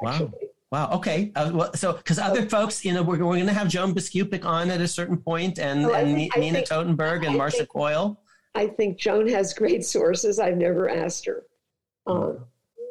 Wow. 0.00 0.32
Wow. 0.70 0.90
Okay. 0.92 1.32
Uh, 1.34 1.50
well, 1.52 1.74
so, 1.74 1.94
because 1.94 2.20
other 2.20 2.42
oh. 2.42 2.48
folks, 2.48 2.84
you 2.84 2.92
know, 2.92 3.02
we're, 3.02 3.18
we're 3.24 3.34
going 3.34 3.46
to 3.46 3.52
have 3.52 3.68
Joan 3.68 3.94
Biskupic 3.94 4.44
on 4.44 4.70
at 4.70 4.80
a 4.80 4.88
certain 4.88 5.16
point, 5.16 5.58
and, 5.58 5.86
oh, 5.86 5.94
and 5.94 6.14
think, 6.14 6.36
Nina 6.36 6.58
think, 6.58 6.68
Totenberg 6.68 7.26
and 7.26 7.36
Marcia 7.36 7.58
think, 7.58 7.70
Coyle. 7.70 8.20
I 8.54 8.68
think 8.68 8.98
Joan 8.98 9.26
has 9.28 9.54
great 9.54 9.84
sources. 9.96 10.38
I've 10.38 10.56
never 10.56 10.88
asked 10.88 11.26
her. 11.26 11.44
Um, 12.08 12.38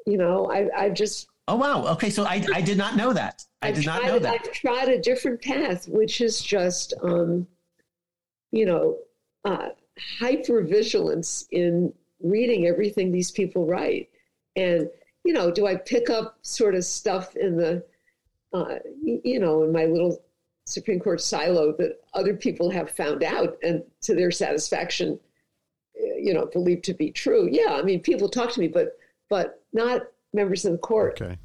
you 0.06 0.18
know, 0.18 0.52
I, 0.52 0.70
I've 0.76 0.94
just. 0.94 1.28
Oh 1.48 1.56
wow. 1.56 1.86
Okay. 1.94 2.10
So 2.10 2.24
I, 2.24 2.44
I 2.54 2.62
did 2.62 2.78
not 2.78 2.96
know 2.96 3.14
that. 3.14 3.44
I 3.62 3.72
did 3.72 3.86
not 3.86 4.04
know 4.04 4.20
that. 4.20 4.34
I've 4.34 4.52
tried 4.52 4.90
a 4.90 5.00
different 5.00 5.42
path, 5.42 5.88
which 5.88 6.22
is 6.22 6.42
just, 6.42 6.94
um, 7.02 7.48
you 8.52 8.66
know, 8.66 8.98
uh, 9.46 9.70
hyper 10.20 10.62
vigilance 10.62 11.48
in 11.52 11.94
reading 12.22 12.68
everything 12.68 13.12
these 13.12 13.32
people 13.32 13.66
write, 13.66 14.10
and 14.56 14.90
you 15.24 15.34
know, 15.34 15.52
do 15.52 15.68
I 15.68 15.76
pick 15.76 16.10
up 16.10 16.38
sort 16.42 16.74
of 16.74 16.86
stuff 16.86 17.36
in 17.36 17.58
the, 17.58 17.84
uh, 18.54 18.76
you 19.04 19.40
know, 19.40 19.64
in 19.64 19.74
my 19.74 19.86
little 19.86 20.24
Supreme 20.66 21.02
Court 21.02 21.20
silo 21.20 21.74
that 21.74 22.00
other 22.14 22.34
people 22.34 22.70
have 22.70 22.92
found 22.92 23.24
out 23.24 23.58
and 23.62 23.84
to 24.02 24.16
their 24.16 24.32
satisfaction, 24.32 25.20
uh, 26.00 26.16
you 26.18 26.34
know, 26.34 26.46
believe 26.46 26.82
to 26.84 26.94
be 26.94 27.12
true? 27.12 27.50
Yeah, 27.52 27.74
I 27.74 27.82
mean, 27.82 28.00
people 28.00 28.30
talk 28.30 28.54
to 28.54 28.60
me, 28.60 28.70
but 28.70 28.98
but 29.30 29.64
not 29.74 30.04
members 30.34 30.66
of 30.66 30.74
the 30.74 30.78
court. 30.78 31.22
Okay. 31.22 31.38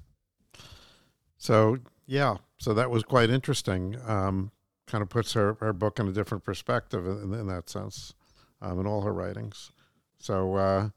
So 1.38 1.78
yeah, 2.06 2.36
so 2.58 2.74
that 2.74 2.90
was 2.90 3.02
quite 3.02 3.30
interesting. 3.30 3.96
Um, 4.06 4.50
kind 4.86 5.02
of 5.02 5.08
puts 5.08 5.32
her, 5.32 5.56
her 5.60 5.72
book 5.72 5.98
in 5.98 6.08
a 6.08 6.12
different 6.12 6.44
perspective 6.44 7.06
in, 7.06 7.32
in 7.32 7.46
that 7.46 7.70
sense, 7.70 8.14
um, 8.60 8.78
in 8.80 8.86
all 8.86 9.02
her 9.02 9.12
writings. 9.12 9.72
So, 10.18 10.54
uh, 10.56 10.88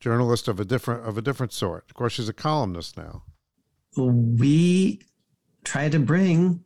journalist 0.00 0.48
of 0.48 0.60
a 0.60 0.64
different 0.64 1.06
of 1.06 1.16
a 1.16 1.22
different 1.22 1.52
sort. 1.52 1.84
Of 1.88 1.94
course, 1.94 2.14
she's 2.14 2.28
a 2.28 2.34
columnist 2.34 2.96
now. 2.96 3.22
We 3.96 5.00
try 5.64 5.88
to 5.88 5.98
bring 5.98 6.64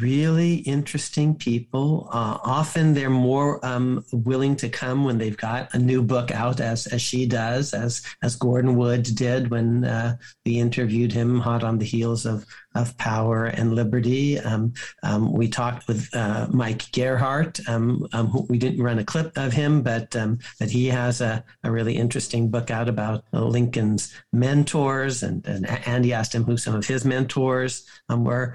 really 0.00 0.56
interesting 0.56 1.34
people. 1.34 2.08
Uh, 2.12 2.38
often 2.42 2.94
they're 2.94 3.10
more 3.10 3.64
um, 3.64 4.04
willing 4.12 4.56
to 4.56 4.68
come 4.68 5.04
when 5.04 5.18
they've 5.18 5.36
got 5.36 5.72
a 5.74 5.78
new 5.78 6.02
book 6.02 6.30
out, 6.30 6.60
as 6.60 6.86
as 6.88 7.02
she 7.02 7.26
does, 7.26 7.74
as 7.74 8.02
as 8.22 8.36
Gordon 8.36 8.76
Wood 8.76 9.02
did 9.14 9.50
when 9.50 9.84
uh, 9.84 10.16
we 10.44 10.58
interviewed 10.58 11.12
him, 11.12 11.40
hot 11.40 11.64
on 11.64 11.78
the 11.78 11.84
heels 11.84 12.26
of 12.26 12.44
of 12.74 12.96
power 12.98 13.46
and 13.46 13.74
liberty. 13.74 14.38
Um, 14.38 14.74
um, 15.02 15.32
we 15.32 15.48
talked 15.48 15.88
with 15.88 16.08
uh, 16.14 16.46
Mike 16.50 16.90
Gerhardt. 16.92 17.60
Um, 17.68 18.06
um 18.12 18.46
we 18.48 18.58
didn't 18.58 18.82
run 18.82 18.98
a 18.98 19.04
clip 19.04 19.36
of 19.36 19.52
him, 19.52 19.82
but 19.82 20.14
um, 20.14 20.38
but 20.58 20.70
he 20.70 20.86
has 20.86 21.20
a, 21.20 21.44
a 21.64 21.70
really 21.70 21.96
interesting 21.96 22.50
book 22.50 22.70
out 22.70 22.88
about 22.88 23.24
Lincoln's 23.32 24.14
mentors, 24.32 25.22
and, 25.22 25.46
and 25.46 25.66
Andy 25.86 26.12
asked 26.12 26.34
him 26.34 26.44
who 26.44 26.56
some 26.56 26.74
of 26.74 26.86
his 26.86 27.04
mentors 27.04 27.86
were. 28.08 28.54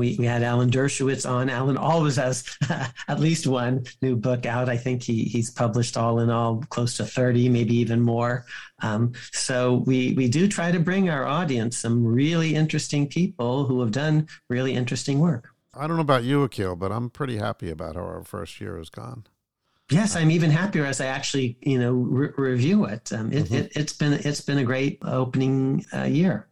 We, 0.00 0.16
we 0.18 0.26
had 0.26 0.42
Alan 0.42 0.70
Dershowitz 0.70 1.28
on. 1.28 1.48
Alan 1.48 1.76
always 1.76 2.16
has 2.16 2.44
at 3.08 3.20
least 3.20 3.46
one 3.46 3.84
new 4.02 4.16
book 4.16 4.46
out. 4.46 4.68
I 4.68 4.76
think 4.76 5.02
he, 5.02 5.24
he's 5.24 5.50
published 5.50 5.96
all 5.96 6.18
in 6.20 6.30
all 6.30 6.64
close 6.70 6.96
to 6.96 7.04
30, 7.04 7.48
maybe 7.48 7.76
even 7.76 8.00
more. 8.00 8.46
Um, 8.82 9.12
so 9.32 9.84
we, 9.86 10.12
we 10.14 10.28
do 10.28 10.48
try 10.48 10.72
to 10.72 10.80
bring 10.80 11.08
our 11.08 11.26
audience 11.26 11.78
some 11.78 12.04
really 12.04 12.54
interesting 12.54 13.06
people 13.06 13.64
who 13.64 13.80
have 13.80 13.92
done 13.92 14.28
really 14.48 14.74
interesting 14.74 15.18
work. 15.18 15.50
I 15.72 15.86
don't 15.86 15.96
know 15.96 16.02
about 16.02 16.24
you, 16.24 16.46
Akhil, 16.46 16.78
but 16.78 16.90
I'm 16.90 17.10
pretty 17.10 17.36
happy 17.36 17.70
about 17.70 17.94
how 17.94 18.02
our 18.02 18.24
first 18.24 18.60
year 18.60 18.76
has 18.78 18.90
gone. 18.90 19.24
Yes, 19.90 20.14
I'm 20.14 20.30
even 20.30 20.50
happier 20.50 20.84
as 20.84 21.00
I 21.00 21.06
actually, 21.06 21.56
you 21.62 21.78
know, 21.78 21.92
re- 21.92 22.32
review 22.36 22.84
it. 22.84 23.12
Um, 23.12 23.32
it, 23.32 23.46
mm-hmm. 23.46 23.54
it. 23.54 23.76
has 23.76 23.92
been 23.92 24.12
it's 24.12 24.40
been 24.40 24.58
a 24.58 24.64
great 24.64 24.98
opening 25.02 25.84
uh, 25.92 26.04
year. 26.04 26.46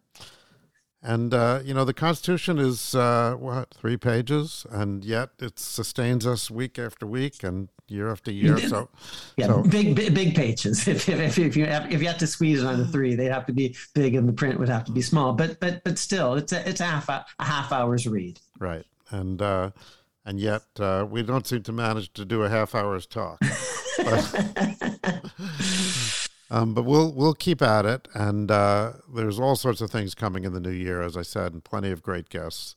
And 1.03 1.33
uh, 1.33 1.61
you 1.65 1.75
know, 1.75 1.85
the 1.85 1.95
Constitution 1.95 2.59
is 2.59 2.95
uh, 2.95 3.37
what 3.39 3.73
three 3.73 3.97
pages, 3.97 4.67
and 4.71 5.05
yet 5.05 5.31
it 5.39 5.59
sustains 5.59 6.27
us 6.27 6.51
week 6.51 6.77
after 6.79 7.07
week 7.07 7.45
and 7.45 7.69
year 7.87 8.11
after 8.11 8.33
year. 8.33 8.59
So, 8.69 8.89
yeah, 9.37 9.47
so. 9.47 9.63
big, 9.63 9.95
big, 9.95 10.15
big 10.15 10.35
pages. 10.35 10.87
If, 10.89 11.09
if, 11.09 11.39
if 11.39 11.57
you 11.57 11.67
have, 11.67 11.91
if 11.91 12.03
you 12.03 12.09
have 12.09 12.19
to 12.19 12.27
squeeze 12.27 12.63
it 12.63 12.67
on 12.67 12.79
the 12.79 12.87
three, 12.87 13.15
they'd 13.15 13.31
have 13.31 13.47
to 13.47 13.53
be 13.53 13.77
big, 13.95 14.17
and 14.17 14.29
the 14.29 14.33
print 14.33 14.59
would 14.59 14.69
have 14.69 14.85
to 14.87 14.93
be 14.93 15.01
small. 15.01 15.33
But 15.33 15.61
but 15.61 15.85
but 15.85 15.99
still, 15.99 16.35
it's 16.35 16.53
a 16.53 16.69
it's 16.69 16.81
a 16.81 16.85
half 16.85 17.09
a, 17.09 17.25
a 17.39 17.45
half 17.45 17.71
hour's 17.73 18.07
read. 18.07 18.41
Right, 18.59 18.85
and 19.11 19.41
uh, 19.41 19.71
and 20.25 20.41
yet 20.41 20.63
uh, 20.81 21.07
we 21.09 21.23
don't 21.23 21.47
seem 21.47 21.63
to 21.63 21.73
manage 21.73 22.13
to 22.15 22.25
do 22.25 22.43
a 22.43 22.49
half 22.49 22.75
hour's 22.75 23.07
talk. 23.07 23.41
But, 23.99 24.33
um, 26.51 26.75
but 26.75 26.85
we'll 26.85 27.13
we'll 27.13 27.35
keep 27.35 27.61
at 27.63 27.85
it, 27.85 28.09
and 28.15 28.51
uh, 28.51 28.93
there's 29.15 29.39
all 29.39 29.57
sorts 29.57 29.81
of 29.81 29.91
things 29.91 30.15
coming 30.15 30.45
in 30.45 30.53
the 30.53 30.61
new 30.61 30.71
year, 30.71 31.03
as 31.03 31.17
I 31.17 31.23
said, 31.23 31.53
and 31.53 31.63
plenty 31.63 31.91
of 31.91 32.03
great 32.03 32.29
guests. 32.29 32.75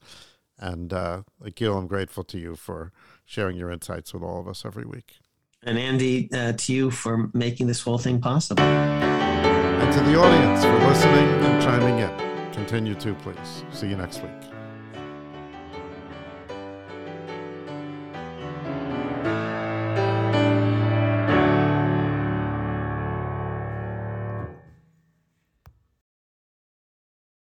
And 0.59 0.93
uh, 0.93 1.23
Akhil, 1.43 1.77
I'm 1.77 1.87
grateful 1.87 2.23
to 2.25 2.37
you 2.37 2.55
for 2.55 2.91
sharing 3.25 3.57
your 3.57 3.71
insights 3.71 4.13
with 4.13 4.23
all 4.23 4.39
of 4.39 4.47
us 4.47 4.63
every 4.65 4.85
week. 4.85 5.15
And 5.63 5.77
Andy, 5.77 6.29
uh, 6.33 6.53
to 6.53 6.73
you 6.73 6.91
for 6.91 7.29
making 7.33 7.67
this 7.67 7.81
whole 7.81 7.97
thing 7.97 8.19
possible. 8.19 8.63
And 8.63 9.93
to 9.93 9.99
the 9.99 10.19
audience 10.19 10.63
for 10.63 10.87
listening 10.87 11.29
and 11.45 11.61
chiming 11.61 11.99
in. 11.99 12.53
Continue 12.53 12.95
to, 12.95 13.13
please. 13.15 13.63
See 13.71 13.87
you 13.87 13.95
next 13.95 14.21
week. 14.21 14.60